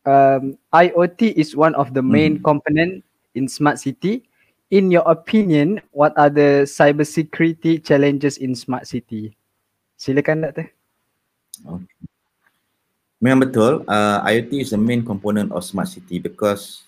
Um, 0.07 0.55
IoT 0.71 1.35
is 1.35 1.59
one 1.59 1.75
of 1.75 1.91
the 1.99 2.05
main 2.07 2.39
hmm. 2.39 2.47
component 2.47 3.03
in 3.35 3.51
smart 3.51 3.83
city. 3.83 4.23
In 4.71 4.95
your 4.95 5.03
opinion, 5.11 5.83
what 5.91 6.15
are 6.15 6.31
the 6.31 6.63
cyber 6.71 7.03
security 7.03 7.83
challenges 7.83 8.39
in 8.39 8.55
smart 8.55 8.87
city? 8.87 9.35
Silakan 9.99 10.47
Dr. 10.47 10.71
Okay. 11.67 12.12
Memang 13.23 13.47
betul, 13.47 13.87
uh, 13.87 14.19
IoT 14.27 14.67
is 14.67 14.75
the 14.75 14.81
main 14.83 15.07
component 15.07 15.55
of 15.55 15.63
smart 15.63 15.87
city 15.87 16.19
because 16.19 16.83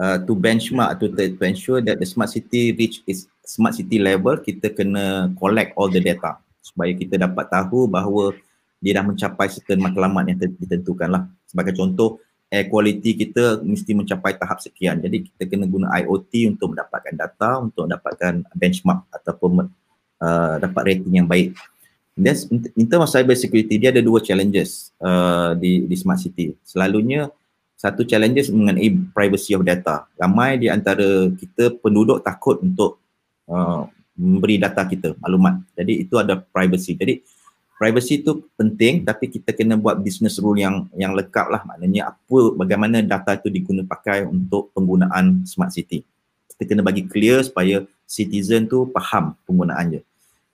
uh, 0.00 0.16
to 0.24 0.32
benchmark, 0.32 0.96
to, 0.96 1.12
to 1.12 1.44
ensure 1.44 1.84
that 1.84 2.00
the 2.00 2.08
smart 2.08 2.32
city 2.32 2.72
reach 2.72 3.04
its 3.04 3.28
smart 3.44 3.76
city 3.76 4.00
level, 4.00 4.40
kita 4.40 4.72
kena 4.72 5.36
collect 5.36 5.76
all 5.76 5.92
the 5.92 6.00
data 6.00 6.40
supaya 6.64 6.96
kita 6.96 7.20
dapat 7.20 7.52
tahu 7.52 7.84
bahawa 7.84 8.32
dia 8.80 8.96
dah 8.96 9.04
mencapai 9.04 9.52
certain 9.52 9.84
matlamat 9.84 10.32
yang 10.32 10.40
ditentukan 10.56 11.12
lah. 11.12 11.22
Sebagai 11.44 11.76
contoh, 11.76 12.24
air 12.48 12.72
quality 12.72 13.12
kita 13.12 13.60
mesti 13.60 13.92
mencapai 13.92 14.32
tahap 14.40 14.64
sekian. 14.64 14.96
Jadi 15.04 15.28
kita 15.28 15.44
kena 15.44 15.68
guna 15.68 15.92
IoT 15.92 16.56
untuk 16.56 16.72
mendapatkan 16.72 17.14
data, 17.20 17.60
untuk 17.60 17.84
mendapatkan 17.84 18.48
benchmark 18.56 19.04
ataupun 19.12 19.68
uh, 20.24 20.54
dapat 20.56 20.82
rating 20.88 21.20
yang 21.20 21.28
baik. 21.28 21.52
That's, 22.16 22.48
in 22.48 22.88
terms 22.88 23.04
of 23.04 23.12
cyber 23.12 23.36
security, 23.36 23.76
dia 23.76 23.92
ada 23.92 24.00
dua 24.00 24.24
challenges 24.24 24.88
uh, 25.04 25.52
di, 25.52 25.84
di 25.84 25.96
smart 26.00 26.16
city. 26.16 26.56
Selalunya 26.64 27.28
satu 27.76 28.08
challenges 28.08 28.48
mengenai 28.48 28.88
privacy 29.12 29.52
of 29.52 29.60
data. 29.68 30.08
Ramai 30.16 30.56
di 30.56 30.72
antara 30.72 31.28
kita 31.36 31.76
penduduk 31.76 32.24
takut 32.24 32.56
untuk 32.64 32.96
uh, 33.52 33.84
memberi 34.16 34.56
data 34.56 34.80
kita, 34.88 35.12
maklumat. 35.20 35.60
Jadi 35.76 36.08
itu 36.08 36.16
ada 36.16 36.40
privacy. 36.40 36.96
Jadi 36.96 37.20
privacy 37.76 38.24
itu 38.24 38.48
penting 38.56 39.04
tapi 39.04 39.28
kita 39.28 39.52
kena 39.52 39.76
buat 39.76 40.00
business 40.00 40.40
rule 40.40 40.56
yang 40.56 40.88
yang 40.96 41.12
lengkap 41.12 41.52
lah. 41.52 41.68
Maknanya 41.68 42.16
apa, 42.16 42.40
bagaimana 42.56 43.04
data 43.04 43.36
itu 43.36 43.52
diguna 43.52 43.84
pakai 43.84 44.24
untuk 44.24 44.72
penggunaan 44.72 45.44
smart 45.44 45.68
city. 45.76 46.00
Kita 46.56 46.64
kena 46.64 46.80
bagi 46.80 47.04
clear 47.04 47.44
supaya 47.44 47.84
citizen 48.08 48.64
tu 48.64 48.88
faham 48.96 49.36
penggunaannya. 49.44 50.00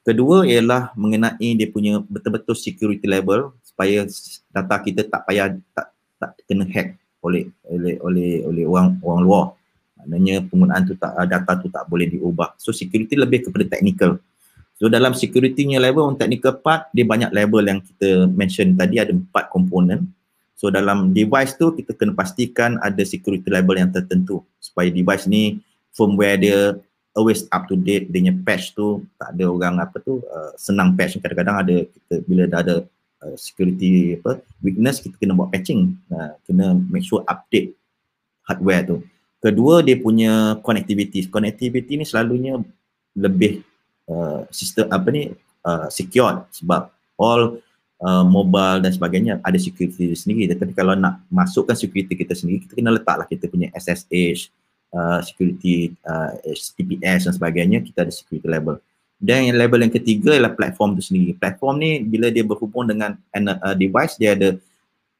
Kedua 0.03 0.43
ialah 0.43 0.91
mengenai 0.99 1.55
dia 1.55 1.70
punya 1.70 2.03
betul-betul 2.03 2.59
security 2.59 3.07
level 3.07 3.55
supaya 3.62 4.03
data 4.51 4.74
kita 4.83 5.07
tak 5.07 5.23
payah 5.31 5.55
tak 5.70 5.95
tak 6.19 6.31
kena 6.51 6.66
hack 6.66 6.99
oleh 7.23 7.47
oleh 7.70 7.95
oleh 8.03 8.31
oleh 8.43 8.65
orang 8.66 8.99
orang 8.99 9.20
luar. 9.23 9.47
Maknanya 10.03 10.43
penggunaan 10.51 10.83
tu 10.83 10.99
tak 10.99 11.15
data 11.31 11.53
tu 11.62 11.70
tak 11.70 11.87
boleh 11.87 12.11
diubah. 12.11 12.59
So 12.59 12.74
security 12.74 13.15
lebih 13.15 13.47
kepada 13.47 13.79
technical. 13.79 14.19
So 14.74 14.91
dalam 14.91 15.15
security-nya 15.15 15.79
level 15.79 16.11
on 16.11 16.19
technical 16.19 16.59
part 16.59 16.91
dia 16.91 17.07
banyak 17.07 17.31
level 17.31 17.62
yang 17.62 17.79
kita 17.79 18.27
mention 18.27 18.74
tadi 18.74 18.99
ada 18.99 19.15
empat 19.15 19.55
komponen. 19.55 20.11
So 20.59 20.74
dalam 20.74 21.15
device 21.15 21.55
tu 21.55 21.70
kita 21.79 21.95
kena 21.95 22.19
pastikan 22.19 22.83
ada 22.83 23.07
security 23.07 23.47
level 23.47 23.79
yang 23.79 23.95
tertentu 23.95 24.43
supaya 24.59 24.91
device 24.91 25.31
ni 25.31 25.62
firmware 25.95 26.39
dia 26.43 26.59
always 27.12 27.44
up 27.52 27.68
to 27.68 27.76
date 27.76 28.09
dia 28.09 28.32
patch 28.32 28.72
tu 28.72 29.05
tak 29.20 29.36
ada 29.36 29.44
orang 29.48 29.80
apa 29.80 30.01
tu 30.01 30.20
uh, 30.24 30.52
senang 30.56 30.97
patch 30.97 31.20
kadang-kadang 31.20 31.56
ada 31.60 31.76
kita 31.84 32.14
bila 32.24 32.43
dah 32.48 32.60
ada 32.64 32.76
uh, 33.22 33.36
security 33.39 34.18
apa 34.18 34.40
weakness 34.64 34.98
kita 34.98 35.14
kena 35.16 35.36
buat 35.36 35.52
patching. 35.52 35.94
Uh, 36.10 36.34
kena 36.48 36.74
make 36.90 37.06
sure 37.06 37.22
update 37.28 37.76
hardware 38.47 38.82
tu. 38.84 38.97
Kedua 39.43 39.82
dia 39.82 39.98
punya 39.98 40.59
connectivity. 40.62 41.26
Connectivity 41.26 41.98
ni 41.98 42.06
selalunya 42.06 42.62
lebih 43.12 43.62
uh, 44.06 44.47
sistem 44.55 44.86
apa 44.89 45.09
ni 45.10 45.34
uh, 45.66 45.86
secure 45.90 46.47
sebab 46.55 46.90
all 47.18 47.59
uh, 48.02 48.24
mobile 48.26 48.82
dan 48.82 48.90
sebagainya 48.94 49.43
ada 49.43 49.59
security 49.59 50.14
sendiri. 50.14 50.51
Tetapi 50.55 50.72
kalau 50.74 50.94
nak 50.94 51.22
masukkan 51.26 51.74
security 51.74 52.14
kita 52.14 52.39
sendiri 52.39 52.62
kita 52.62 52.78
kena 52.78 52.94
letaklah 52.94 53.26
kita 53.26 53.51
punya 53.51 53.68
SSH 53.74 54.61
uh, 54.93 55.19
security 55.24 55.97
uh, 56.06 56.36
HTTPS 56.47 57.28
dan 57.28 57.32
sebagainya 57.35 57.82
kita 57.82 58.06
ada 58.06 58.12
security 58.12 58.47
level 58.47 58.78
dan 59.23 59.55
level 59.55 59.81
yang 59.82 59.93
ketiga 59.93 60.35
ialah 60.35 60.52
platform 60.55 60.94
tu 60.98 61.02
sendiri 61.02 61.35
platform 61.35 61.81
ni 61.81 61.90
bila 62.02 62.31
dia 62.31 62.47
berhubung 62.47 62.86
dengan 62.86 63.16
uh, 63.35 63.74
device 63.74 64.20
dia 64.20 64.36
ada 64.36 64.55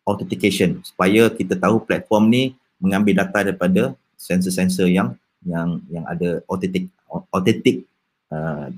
authentication 0.07 0.83
supaya 0.83 1.31
kita 1.31 1.55
tahu 1.55 1.83
platform 1.83 2.31
ni 2.31 2.43
mengambil 2.83 3.23
data 3.23 3.47
daripada 3.47 3.95
sensor-sensor 4.19 4.91
yang 4.91 5.15
yang 5.47 5.79
yang 5.91 6.05
ada 6.07 6.43
authentic 6.51 6.87
authentic 7.31 7.87
uh, 8.31 8.71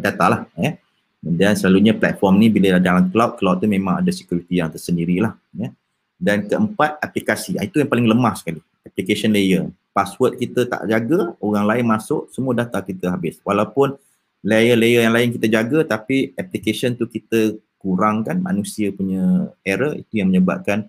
data 0.00 0.24
lah 0.28 0.40
ya. 0.56 0.76
Dan 1.20 1.52
selalunya 1.52 1.92
platform 1.92 2.40
ni 2.40 2.48
bila 2.48 2.80
dalam 2.80 3.12
cloud, 3.12 3.36
cloud 3.36 3.60
tu 3.60 3.68
memang 3.68 4.00
ada 4.00 4.08
security 4.08 4.56
yang 4.56 4.72
tersendiri 4.72 5.20
lah 5.20 5.36
ya. 5.52 5.68
Dan 6.16 6.48
keempat 6.48 7.00
aplikasi, 7.00 7.56
itu 7.60 7.80
yang 7.80 7.88
paling 7.88 8.08
lemah 8.08 8.36
sekali. 8.36 8.60
Application 8.84 9.32
layer. 9.32 9.68
Password 9.90 10.38
kita 10.38 10.70
tak 10.70 10.86
jaga, 10.86 11.34
orang 11.42 11.66
lain 11.66 11.84
masuk, 11.90 12.30
semua 12.30 12.54
data 12.54 12.78
kita 12.78 13.10
habis. 13.10 13.42
Walaupun 13.42 13.98
layer-layer 14.40 15.04
yang 15.04 15.14
lain 15.14 15.30
kita 15.36 15.46
jaga 15.50 15.84
tapi 15.84 16.32
application 16.38 16.96
tu 16.96 17.04
kita 17.04 17.58
kurangkan 17.80 18.40
manusia 18.40 18.92
punya 18.92 19.52
error 19.64 19.96
itu 19.96 20.20
yang 20.20 20.28
menyebabkan 20.32 20.88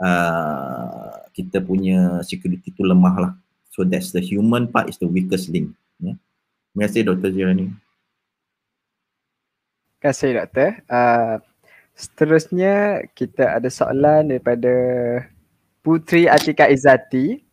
uh, 0.00 1.24
kita 1.32 1.60
punya 1.64 2.20
security 2.24 2.72
tu 2.72 2.84
lemah 2.84 3.16
lah. 3.16 3.32
So 3.72 3.84
that's 3.84 4.12
the 4.12 4.24
human 4.24 4.72
part 4.72 4.88
is 4.88 4.96
the 4.96 5.08
weakest 5.08 5.52
link. 5.52 5.72
Ya. 6.00 6.16
Terima 6.72 6.82
kasih 6.88 7.02
Dr. 7.08 7.30
Jirani. 7.32 7.66
Terima 9.96 10.12
kasih 10.12 10.30
Doktor. 10.36 10.70
Uh, 10.88 11.34
seterusnya 11.96 13.04
kita 13.16 13.56
ada 13.56 13.68
soalan 13.72 14.28
daripada 14.32 14.72
Putri 15.80 16.28
Atika 16.28 16.68
Izati. 16.68 17.45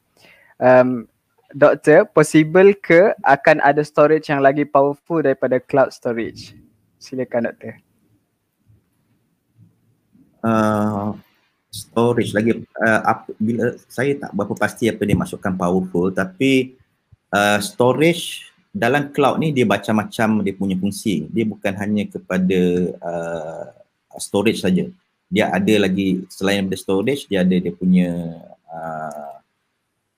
Um, 0.60 1.08
Doktor, 1.54 2.10
possible 2.10 2.74
ke 2.74 3.14
akan 3.22 3.62
ada 3.62 3.86
storage 3.86 4.26
yang 4.26 4.42
lagi 4.42 4.66
powerful 4.66 5.22
daripada 5.22 5.62
cloud 5.62 5.94
storage? 5.94 6.58
Silakan 6.98 7.54
Doktor. 7.54 7.78
Uh, 10.42 11.14
storage 11.74 12.34
lagi 12.38 12.62
uh, 12.82 13.02
apa, 13.02 13.34
bila 13.42 13.74
saya 13.90 14.14
tak 14.18 14.30
berapa 14.34 14.54
pasti 14.54 14.86
apa 14.90 15.02
dia 15.08 15.18
masukkan 15.18 15.54
powerful 15.58 16.14
tapi 16.14 16.78
uh, 17.34 17.58
storage 17.58 18.54
dalam 18.70 19.10
cloud 19.10 19.42
ni 19.42 19.50
dia 19.50 19.66
macam-macam 19.66 20.46
dia 20.46 20.54
punya 20.54 20.78
fungsi 20.78 21.26
dia 21.34 21.46
bukan 21.50 21.74
hanya 21.78 22.06
kepada 22.06 22.60
uh, 23.02 23.66
storage 24.22 24.62
saja 24.62 24.86
dia 25.34 25.50
ada 25.50 25.74
lagi 25.82 26.22
selain 26.30 26.66
daripada 26.66 26.78
storage 26.78 27.26
dia 27.26 27.42
ada 27.42 27.58
dia 27.58 27.74
punya 27.74 28.38
uh, 28.70 29.42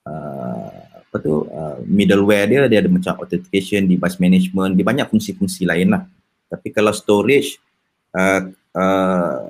uh, 0.06 0.86
apa 1.16 1.18
tu 1.24 1.48
uh, 1.48 1.80
middleware 1.88 2.46
dia 2.48 2.60
dia 2.68 2.80
ada 2.84 2.92
macam 2.92 3.14
authentication 3.24 3.88
device 3.88 4.20
management 4.20 4.76
dia 4.76 4.86
banyak 4.86 5.08
fungsi-fungsi 5.08 5.64
lain 5.64 5.96
lah. 5.96 6.04
Tapi 6.52 6.76
kalau 6.76 6.94
storage 6.94 7.58
uh, 8.14 8.52
uh, 8.76 9.50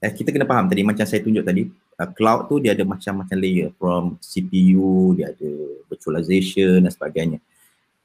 eh, 0.00 0.12
kita 0.12 0.30
kena 0.32 0.46
faham 0.46 0.68
tadi 0.70 0.84
macam 0.84 1.04
saya 1.04 1.20
tunjuk 1.24 1.40
tadi 1.40 1.68
uh, 1.72 2.08
cloud 2.12 2.52
tu 2.52 2.60
dia 2.62 2.76
ada 2.76 2.84
macam-macam 2.86 3.36
layer 3.36 3.72
from 3.76 4.16
CPU 4.20 5.16
dia 5.18 5.32
ada 5.32 5.50
virtualization 5.88 6.84
dan 6.84 6.92
sebagainya. 6.92 7.38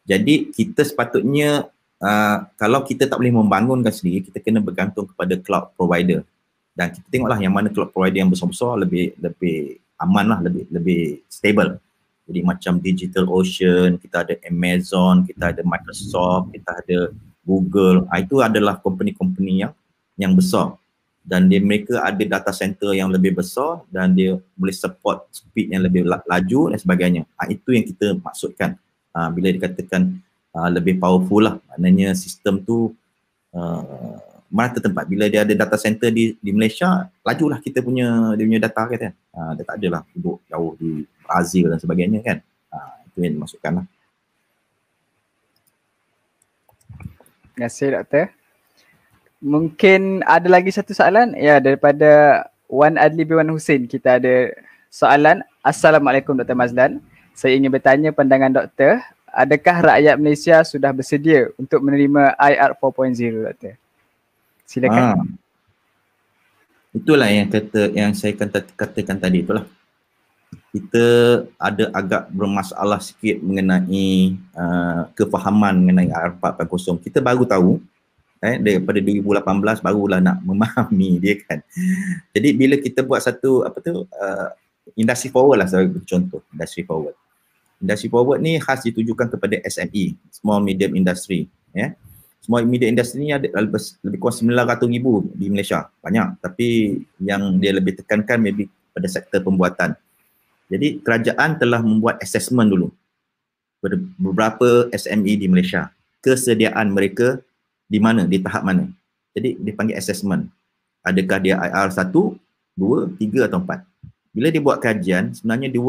Jadi 0.06 0.54
kita 0.54 0.86
sepatutnya 0.86 1.68
uh, 2.00 2.38
kalau 2.56 2.86
kita 2.88 3.12
tak 3.12 3.18
boleh 3.18 3.34
membangunkan 3.34 3.92
sendiri 3.92 4.24
kita 4.24 4.40
kena 4.40 4.64
bergantung 4.64 5.06
kepada 5.10 5.36
cloud 5.40 5.76
provider. 5.76 6.24
Dan 6.76 6.92
kita 6.92 7.08
tengoklah 7.08 7.40
yang 7.40 7.56
mana 7.56 7.72
cloud 7.72 7.92
provider 7.96 8.20
yang 8.20 8.32
besar-besar 8.32 8.76
lebih 8.76 9.16
lebih 9.16 9.80
aman 10.00 10.26
lah 10.28 10.40
lebih 10.44 10.68
lebih 10.72 11.02
stable 11.28 11.80
jadi 12.26 12.42
macam 12.42 12.82
Digital 12.82 13.30
Ocean, 13.30 14.02
kita 14.02 14.26
ada 14.26 14.34
Amazon, 14.50 15.22
kita 15.30 15.54
ada 15.54 15.62
Microsoft, 15.62 16.50
kita 16.58 16.82
ada 16.82 17.14
Google. 17.46 18.10
Ah, 18.10 18.18
itu 18.18 18.42
adalah 18.42 18.82
company-company 18.82 19.62
yang 19.62 19.74
yang 20.18 20.34
besar 20.34 20.74
dan 21.26 21.50
dia 21.50 21.58
mereka 21.58 22.02
ada 22.06 22.22
data 22.22 22.54
center 22.54 22.94
yang 22.94 23.10
lebih 23.10 23.34
besar 23.34 23.82
dan 23.90 24.14
dia 24.14 24.38
boleh 24.54 24.74
support 24.74 25.26
speed 25.34 25.74
yang 25.74 25.82
lebih 25.86 26.06
laju 26.06 26.62
dan 26.70 26.78
sebagainya. 26.78 27.22
Ha, 27.38 27.50
itu 27.50 27.74
yang 27.74 27.86
kita 27.86 28.18
maksudkan 28.22 28.78
ha, 29.14 29.30
bila 29.34 29.50
dikatakan 29.50 30.22
ha, 30.54 30.70
lebih 30.70 31.02
powerful 31.02 31.42
lah. 31.42 31.58
Maknanya 31.74 32.14
sistem 32.14 32.62
tu 32.62 32.94
uh, 33.58 34.18
mana 34.56 34.80
tempat. 34.80 35.04
Bila 35.04 35.28
dia 35.28 35.44
ada 35.44 35.52
data 35.52 35.76
center 35.76 36.08
di 36.08 36.40
di 36.40 36.52
Malaysia, 36.56 37.12
lajulah 37.28 37.60
kita 37.60 37.84
punya 37.84 38.32
dia 38.40 38.48
punya 38.48 38.62
data 38.64 38.82
kan. 38.88 39.12
Ha, 39.12 39.40
dia 39.60 39.64
tak 39.68 39.76
adalah 39.84 40.02
duduk 40.16 40.40
jauh 40.48 40.72
di 40.80 41.04
Brazil 41.28 41.68
dan 41.68 41.80
sebagainya 41.84 42.24
kan. 42.24 42.38
Ha, 42.72 42.78
itu 43.12 43.18
yang 43.20 43.36
dimasukkan 43.36 43.72
lah. 43.84 43.86
Terima 47.52 47.68
kasih 47.68 47.88
doktor. 48.00 48.26
Mungkin 49.44 50.24
ada 50.24 50.48
lagi 50.48 50.72
satu 50.72 50.96
soalan 50.96 51.36
ya 51.36 51.60
daripada 51.60 52.48
Wan 52.72 52.96
Adli 52.96 53.28
Biwan 53.28 53.52
Hussein. 53.52 53.92
Kita 53.92 54.24
ada 54.24 54.56
soalan. 54.88 55.44
Assalamualaikum 55.60 56.32
Dr. 56.40 56.56
Mazlan. 56.56 57.04
Saya 57.36 57.60
ingin 57.60 57.68
bertanya 57.68 58.16
pandangan 58.16 58.56
doktor, 58.56 59.04
adakah 59.28 59.84
rakyat 59.92 60.16
Malaysia 60.16 60.64
sudah 60.64 60.96
bersedia 60.96 61.52
untuk 61.60 61.84
menerima 61.84 62.40
IR 62.40 62.72
4.0 62.80 63.52
doktor? 63.52 63.76
Silakan. 64.66 65.02
Ha. 65.02 65.24
Itulah 66.96 67.28
yang 67.30 67.48
kata 67.52 67.92
yang 67.92 68.12
saya 68.18 68.34
kata, 68.34 68.66
katakan 68.74 69.20
tadi 69.20 69.46
itulah. 69.46 69.68
Kita 70.72 71.06
ada 71.56 71.92
agak 71.92 72.32
bermasalah 72.32 73.00
sikit 73.00 73.40
mengenai 73.40 74.36
uh, 74.56 75.08
kefahaman 75.16 75.76
mengenai 75.84 76.12
IR 76.12 76.36
4.0. 76.40 77.04
Kita 77.04 77.20
baru 77.24 77.44
tahu 77.48 77.80
eh 78.44 78.60
daripada 78.60 79.00
2018 79.00 79.84
barulah 79.84 80.20
nak 80.20 80.40
memahami 80.44 81.18
dia 81.24 81.36
kan. 81.44 81.60
Jadi 82.36 82.50
bila 82.56 82.76
kita 82.80 83.04
buat 83.04 83.24
satu 83.24 83.64
apa 83.68 83.78
tu 83.80 84.04
uh, 84.08 84.50
industry 84.96 85.32
forward 85.32 85.64
lah 85.64 85.68
sebagai 85.68 86.04
contoh 86.08 86.44
industry 86.56 86.84
forward. 86.88 87.16
Industry 87.84 88.08
forward 88.08 88.40
ni 88.40 88.56
khas 88.60 88.84
ditujukan 88.88 89.28
kepada 89.36 89.60
SME, 89.68 90.16
small 90.32 90.64
medium 90.64 90.96
industry 90.96 91.52
ya. 91.76 91.92
Yeah. 91.92 91.92
Small 92.46 92.62
medium 92.70 92.94
industry 92.94 93.26
ni 93.26 93.34
ada 93.34 93.50
lebih, 93.50 93.82
kurang 94.22 94.38
900 94.38 94.86
ribu 94.86 95.26
di 95.34 95.50
Malaysia. 95.50 95.90
Banyak 96.06 96.46
tapi 96.46 97.02
yang 97.18 97.58
dia 97.58 97.74
lebih 97.74 97.98
tekankan 97.98 98.38
maybe 98.38 98.70
pada 98.94 99.10
sektor 99.10 99.42
pembuatan. 99.42 99.98
Jadi 100.70 101.02
kerajaan 101.02 101.58
telah 101.58 101.82
membuat 101.82 102.22
assessment 102.22 102.70
dulu 102.70 102.94
beberapa 104.22 104.94
SME 104.94 105.42
di 105.42 105.50
Malaysia. 105.50 105.90
Kesediaan 106.22 106.94
mereka 106.94 107.42
di 107.90 107.98
mana, 107.98 108.30
di 108.30 108.38
tahap 108.38 108.62
mana. 108.62 108.90
Jadi 109.34 109.58
dia 109.58 109.74
panggil 109.74 109.98
assessment. 109.98 110.46
Adakah 111.02 111.38
dia 111.42 111.58
IR 111.58 111.90
1, 111.90 112.14
2, 112.14 113.18
3 113.18 113.50
atau 113.50 113.58
4. 113.62 113.82
Bila 114.34 114.48
dia 114.54 114.62
buat 114.62 114.78
kajian, 114.82 115.34
sebenarnya 115.34 115.70
dia 115.74 115.82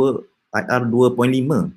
IR 0.57 0.83
2.5. 0.89 1.73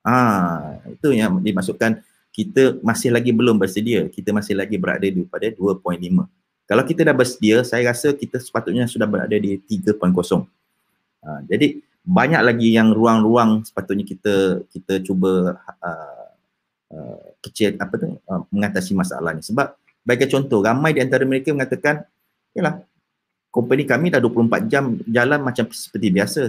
Ah, 0.00 0.80
itu 0.88 1.08
yang 1.12 1.40
dimasukkan 1.40 2.00
kita 2.30 2.78
masih 2.80 3.10
lagi 3.10 3.34
belum 3.34 3.58
bersedia. 3.58 4.06
Kita 4.06 4.30
masih 4.30 4.54
lagi 4.54 4.78
berada 4.78 5.04
di 5.04 5.26
pada 5.26 5.50
2.5. 5.50 5.82
Kalau 6.70 6.82
kita 6.86 7.02
dah 7.02 7.14
bersedia, 7.14 7.66
saya 7.66 7.90
rasa 7.90 8.14
kita 8.14 8.38
sepatutnya 8.38 8.86
sudah 8.86 9.10
berada 9.10 9.34
di 9.34 9.58
3.0. 9.58 10.46
Ah, 11.20 11.42
jadi 11.44 11.82
banyak 12.00 12.42
lagi 12.42 12.68
yang 12.72 12.96
ruang-ruang 12.96 13.60
sepatutnya 13.60 14.08
kita 14.08 14.64
kita 14.72 15.04
cuba 15.04 15.60
uh, 15.84 16.28
uh, 16.96 17.22
kecil 17.44 17.76
apa 17.76 17.94
tu 18.00 18.16
uh, 18.16 18.40
mengatasi 18.48 18.96
masalah 18.96 19.36
ni 19.36 19.44
sebab 19.44 19.76
bagi 20.00 20.24
contoh 20.32 20.64
ramai 20.64 20.96
di 20.96 21.04
antara 21.04 21.28
mereka 21.28 21.52
mengatakan 21.52 22.00
yalah 22.56 22.80
company 23.52 23.84
kami 23.84 24.08
dah 24.08 24.16
24 24.16 24.64
jam 24.72 24.96
jalan 25.04 25.44
macam 25.44 25.68
seperti 25.68 26.08
biasa 26.08 26.40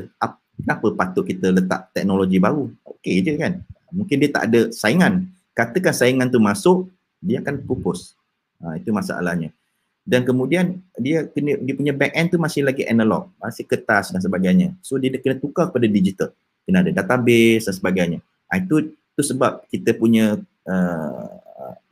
kenapa 0.55 0.87
patut 0.95 1.27
kita 1.27 1.51
letak 1.51 1.91
teknologi 1.91 2.39
baru 2.39 2.71
okey 2.97 3.19
je 3.19 3.35
kan 3.35 3.59
mungkin 3.91 4.23
dia 4.23 4.31
tak 4.31 4.43
ada 4.47 4.71
saingan 4.71 5.27
katakan 5.51 5.93
saingan 5.95 6.27
tu 6.27 6.39
masuk 6.39 6.87
dia 7.21 7.39
akan 7.39 7.61
pupus. 7.63 8.17
Ha, 8.61 8.77
itu 8.77 8.89
masalahnya. 8.93 9.53
Dan 10.01 10.25
kemudian 10.25 10.81
dia 10.97 11.29
kena 11.29 11.61
dia 11.61 11.73
punya 11.77 11.93
back 11.93 12.13
end 12.17 12.27
tu 12.33 12.37
masih 12.41 12.65
lagi 12.65 12.81
analog 12.89 13.29
masih 13.37 13.63
kertas 13.69 14.09
dan 14.09 14.21
sebagainya. 14.21 14.73
So 14.81 14.97
dia 14.97 15.13
kena 15.21 15.37
tukar 15.37 15.69
kepada 15.69 15.85
digital. 15.85 16.29
Kena 16.65 16.81
ada 16.81 16.91
database 16.93 17.69
dan 17.69 17.75
sebagainya. 17.77 18.19
Ha, 18.49 18.59
itu 18.59 18.91
itu 18.91 19.21
sebab 19.21 19.67
kita 19.69 19.93
punya 19.93 20.39
uh, 20.65 21.27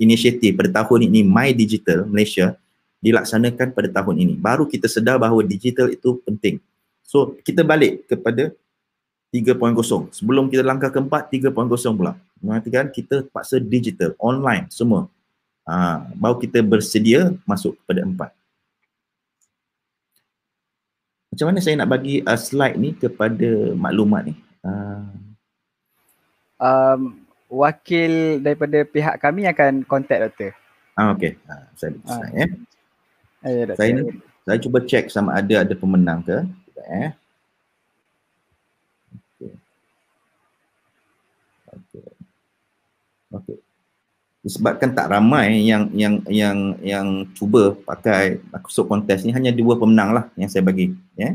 inisiatif 0.01 0.55
pada 0.55 0.81
tahun 0.81 1.11
ini 1.11 1.21
My 1.27 1.53
Digital 1.53 2.07
Malaysia 2.07 2.55
dilaksanakan 2.99 3.71
pada 3.71 3.89
tahun 3.91 4.15
ini. 4.23 4.33
Baru 4.35 4.67
kita 4.67 4.87
sedar 4.91 5.19
bahawa 5.19 5.43
digital 5.43 5.91
itu 5.91 6.19
penting. 6.23 6.59
So 7.03 7.35
kita 7.41 7.63
balik 7.63 8.07
kepada 8.07 8.51
3.0. 9.29 10.09
Sebelum 10.09 10.49
kita 10.49 10.65
langkah 10.65 10.89
keempat, 10.89 11.29
3.0 11.29 11.53
pula. 11.93 12.17
Mengatakan 12.41 12.89
kita 12.89 13.25
paksa 13.29 13.61
digital, 13.61 14.17
online, 14.17 14.65
semua. 14.73 15.05
Ha, 15.69 16.01
baru 16.17 16.41
kita 16.41 16.65
bersedia 16.65 17.29
masuk 17.45 17.77
kepada 17.85 18.01
empat. 18.01 18.33
Macam 21.29 21.45
mana 21.53 21.59
saya 21.61 21.77
nak 21.77 21.93
bagi 21.93 22.25
uh, 22.25 22.39
slide 22.39 22.77
ni 22.81 22.97
kepada 22.97 23.77
maklumat 23.77 24.33
ni? 24.33 24.35
Uh, 24.65 25.05
um, 26.57 27.21
wakil 27.49 28.41
daripada 28.41 28.81
pihak 28.85 29.15
kami 29.21 29.45
akan 29.45 29.85
contact 29.85 30.21
doktor. 30.25 30.51
Ah 30.97 31.13
okey. 31.13 31.37
Ha, 31.45 31.53
saya 31.77 31.91
ah. 32.09 32.27
ya. 32.33 32.47
Ya, 33.45 33.63
doktor. 33.69 33.77
Saya 33.77 33.91
saya 34.43 34.57
cuba 34.57 34.77
cek 34.81 35.05
sama 35.13 35.37
ada 35.37 35.61
ada 35.61 35.73
pemenang 35.77 36.25
ke. 36.25 36.37
Eh. 36.89 37.11
Okey. 39.37 39.53
Okey. 41.71 42.03
Okey. 43.37 43.57
Disebabkan 44.49 44.97
tak 44.97 45.13
ramai 45.13 45.61
yang 45.61 45.93
yang 45.93 46.25
yang 46.25 46.57
yang 46.81 47.07
cuba 47.37 47.77
pakai 47.85 48.41
masuk 48.49 48.89
kontes 48.89 49.21
ni 49.21 49.29
hanya 49.29 49.53
dua 49.53 49.77
pemenang 49.77 50.09
lah 50.09 50.25
yang 50.33 50.49
saya 50.49 50.65
bagi 50.65 50.89
ya. 51.13 51.29
Yeah. 51.29 51.33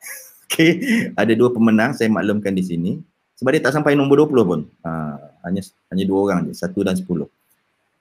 Okey, 0.48 0.70
ada 1.12 1.32
dua 1.36 1.52
pemenang 1.52 1.92
saya 1.92 2.08
maklumkan 2.08 2.56
di 2.56 2.64
sini. 2.64 2.92
Sebab 3.36 3.52
dia 3.52 3.60
tak 3.60 3.76
sampai 3.76 3.92
nombor 3.92 4.24
20 4.24 4.48
pun. 4.48 4.60
Uh, 4.80 5.18
hanya 5.44 5.60
hanya 5.92 6.04
dua 6.08 6.18
orang 6.24 6.48
je, 6.48 6.56
satu 6.56 6.80
dan 6.80 6.96
sepuluh. 6.96 7.28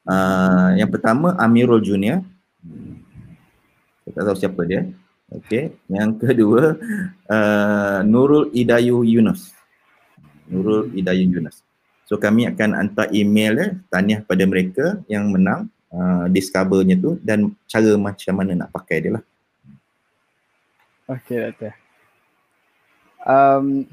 Uh, 0.08 0.72
yang 0.80 0.88
pertama 0.88 1.36
Amirul 1.36 1.84
Junior. 1.84 2.24
Saya 4.08 4.12
tak 4.16 4.24
tahu 4.32 4.38
siapa 4.40 4.62
dia. 4.64 4.88
Okey. 5.28 5.76
Yang 5.92 6.12
kedua 6.24 6.80
uh, 7.28 8.00
Nurul 8.08 8.48
Idayu 8.56 9.04
Yunus. 9.04 9.52
Nurul 10.48 10.88
Idayu 10.96 11.28
Yunus. 11.28 11.60
So 12.04 12.20
kami 12.20 12.48
akan 12.52 12.70
hantar 12.76 13.08
email 13.16 13.54
eh, 13.60 13.72
tahniah 13.88 14.22
pada 14.24 14.44
mereka 14.44 15.00
yang 15.08 15.32
menang 15.32 15.72
uh, 15.94 16.28
discovernya 16.28 17.00
tu 17.00 17.16
dan 17.24 17.56
cara 17.70 17.96
macam 17.96 18.34
mana 18.36 18.52
nak 18.66 18.70
pakai 18.76 18.98
dia 19.00 19.12
lah. 19.20 19.24
Okey 21.08 21.38
doktor. 21.40 21.74
Um, 23.24 23.88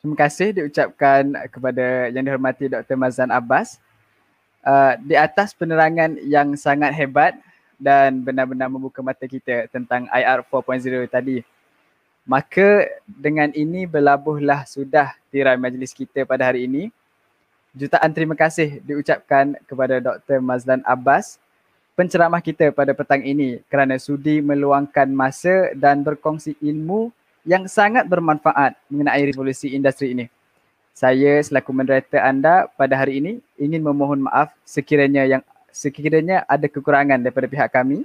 terima 0.00 0.16
kasih 0.16 0.48
diucapkan 0.56 1.28
kepada 1.52 2.08
yang 2.08 2.24
dihormati 2.24 2.72
Dr. 2.72 2.96
Mazan 2.96 3.28
Abbas 3.28 3.76
uh, 4.64 4.96
di 5.00 5.12
atas 5.16 5.52
penerangan 5.52 6.16
yang 6.24 6.56
sangat 6.56 6.96
hebat 6.96 7.36
dan 7.80 8.20
benar-benar 8.20 8.68
membuka 8.68 9.00
mata 9.00 9.24
kita 9.24 9.68
tentang 9.72 10.04
IR 10.12 10.44
4.0 10.44 11.08
tadi. 11.08 11.40
Maka 12.28 12.86
dengan 13.08 13.48
ini 13.56 13.88
berlabuhlah 13.88 14.68
sudah 14.68 15.16
tirai 15.32 15.56
majlis 15.56 15.96
kita 15.96 16.28
pada 16.28 16.52
hari 16.52 16.68
ini. 16.68 16.92
Jutaan 17.70 18.10
terima 18.10 18.34
kasih 18.34 18.82
diucapkan 18.82 19.54
kepada 19.70 20.02
Dr. 20.02 20.42
Mazlan 20.42 20.82
Abbas 20.82 21.38
penceramah 21.94 22.42
kita 22.42 22.74
pada 22.74 22.96
petang 22.96 23.22
ini 23.22 23.62
kerana 23.70 24.00
sudi 24.00 24.42
meluangkan 24.42 25.06
masa 25.12 25.70
dan 25.76 26.02
berkongsi 26.02 26.56
ilmu 26.58 27.14
yang 27.46 27.70
sangat 27.70 28.08
bermanfaat 28.10 28.74
mengenai 28.90 29.22
revolusi 29.28 29.70
industri 29.76 30.16
ini. 30.16 30.26
Saya 30.96 31.38
selaku 31.44 31.70
moderator 31.70 32.18
anda 32.24 32.66
pada 32.74 32.98
hari 32.98 33.22
ini 33.22 33.32
ingin 33.60 33.84
memohon 33.84 34.26
maaf 34.26 34.50
sekiranya 34.66 35.28
yang 35.28 35.42
sekiranya 35.70 36.42
ada 36.50 36.66
kekurangan 36.66 37.22
daripada 37.22 37.46
pihak 37.46 37.70
kami. 37.70 38.02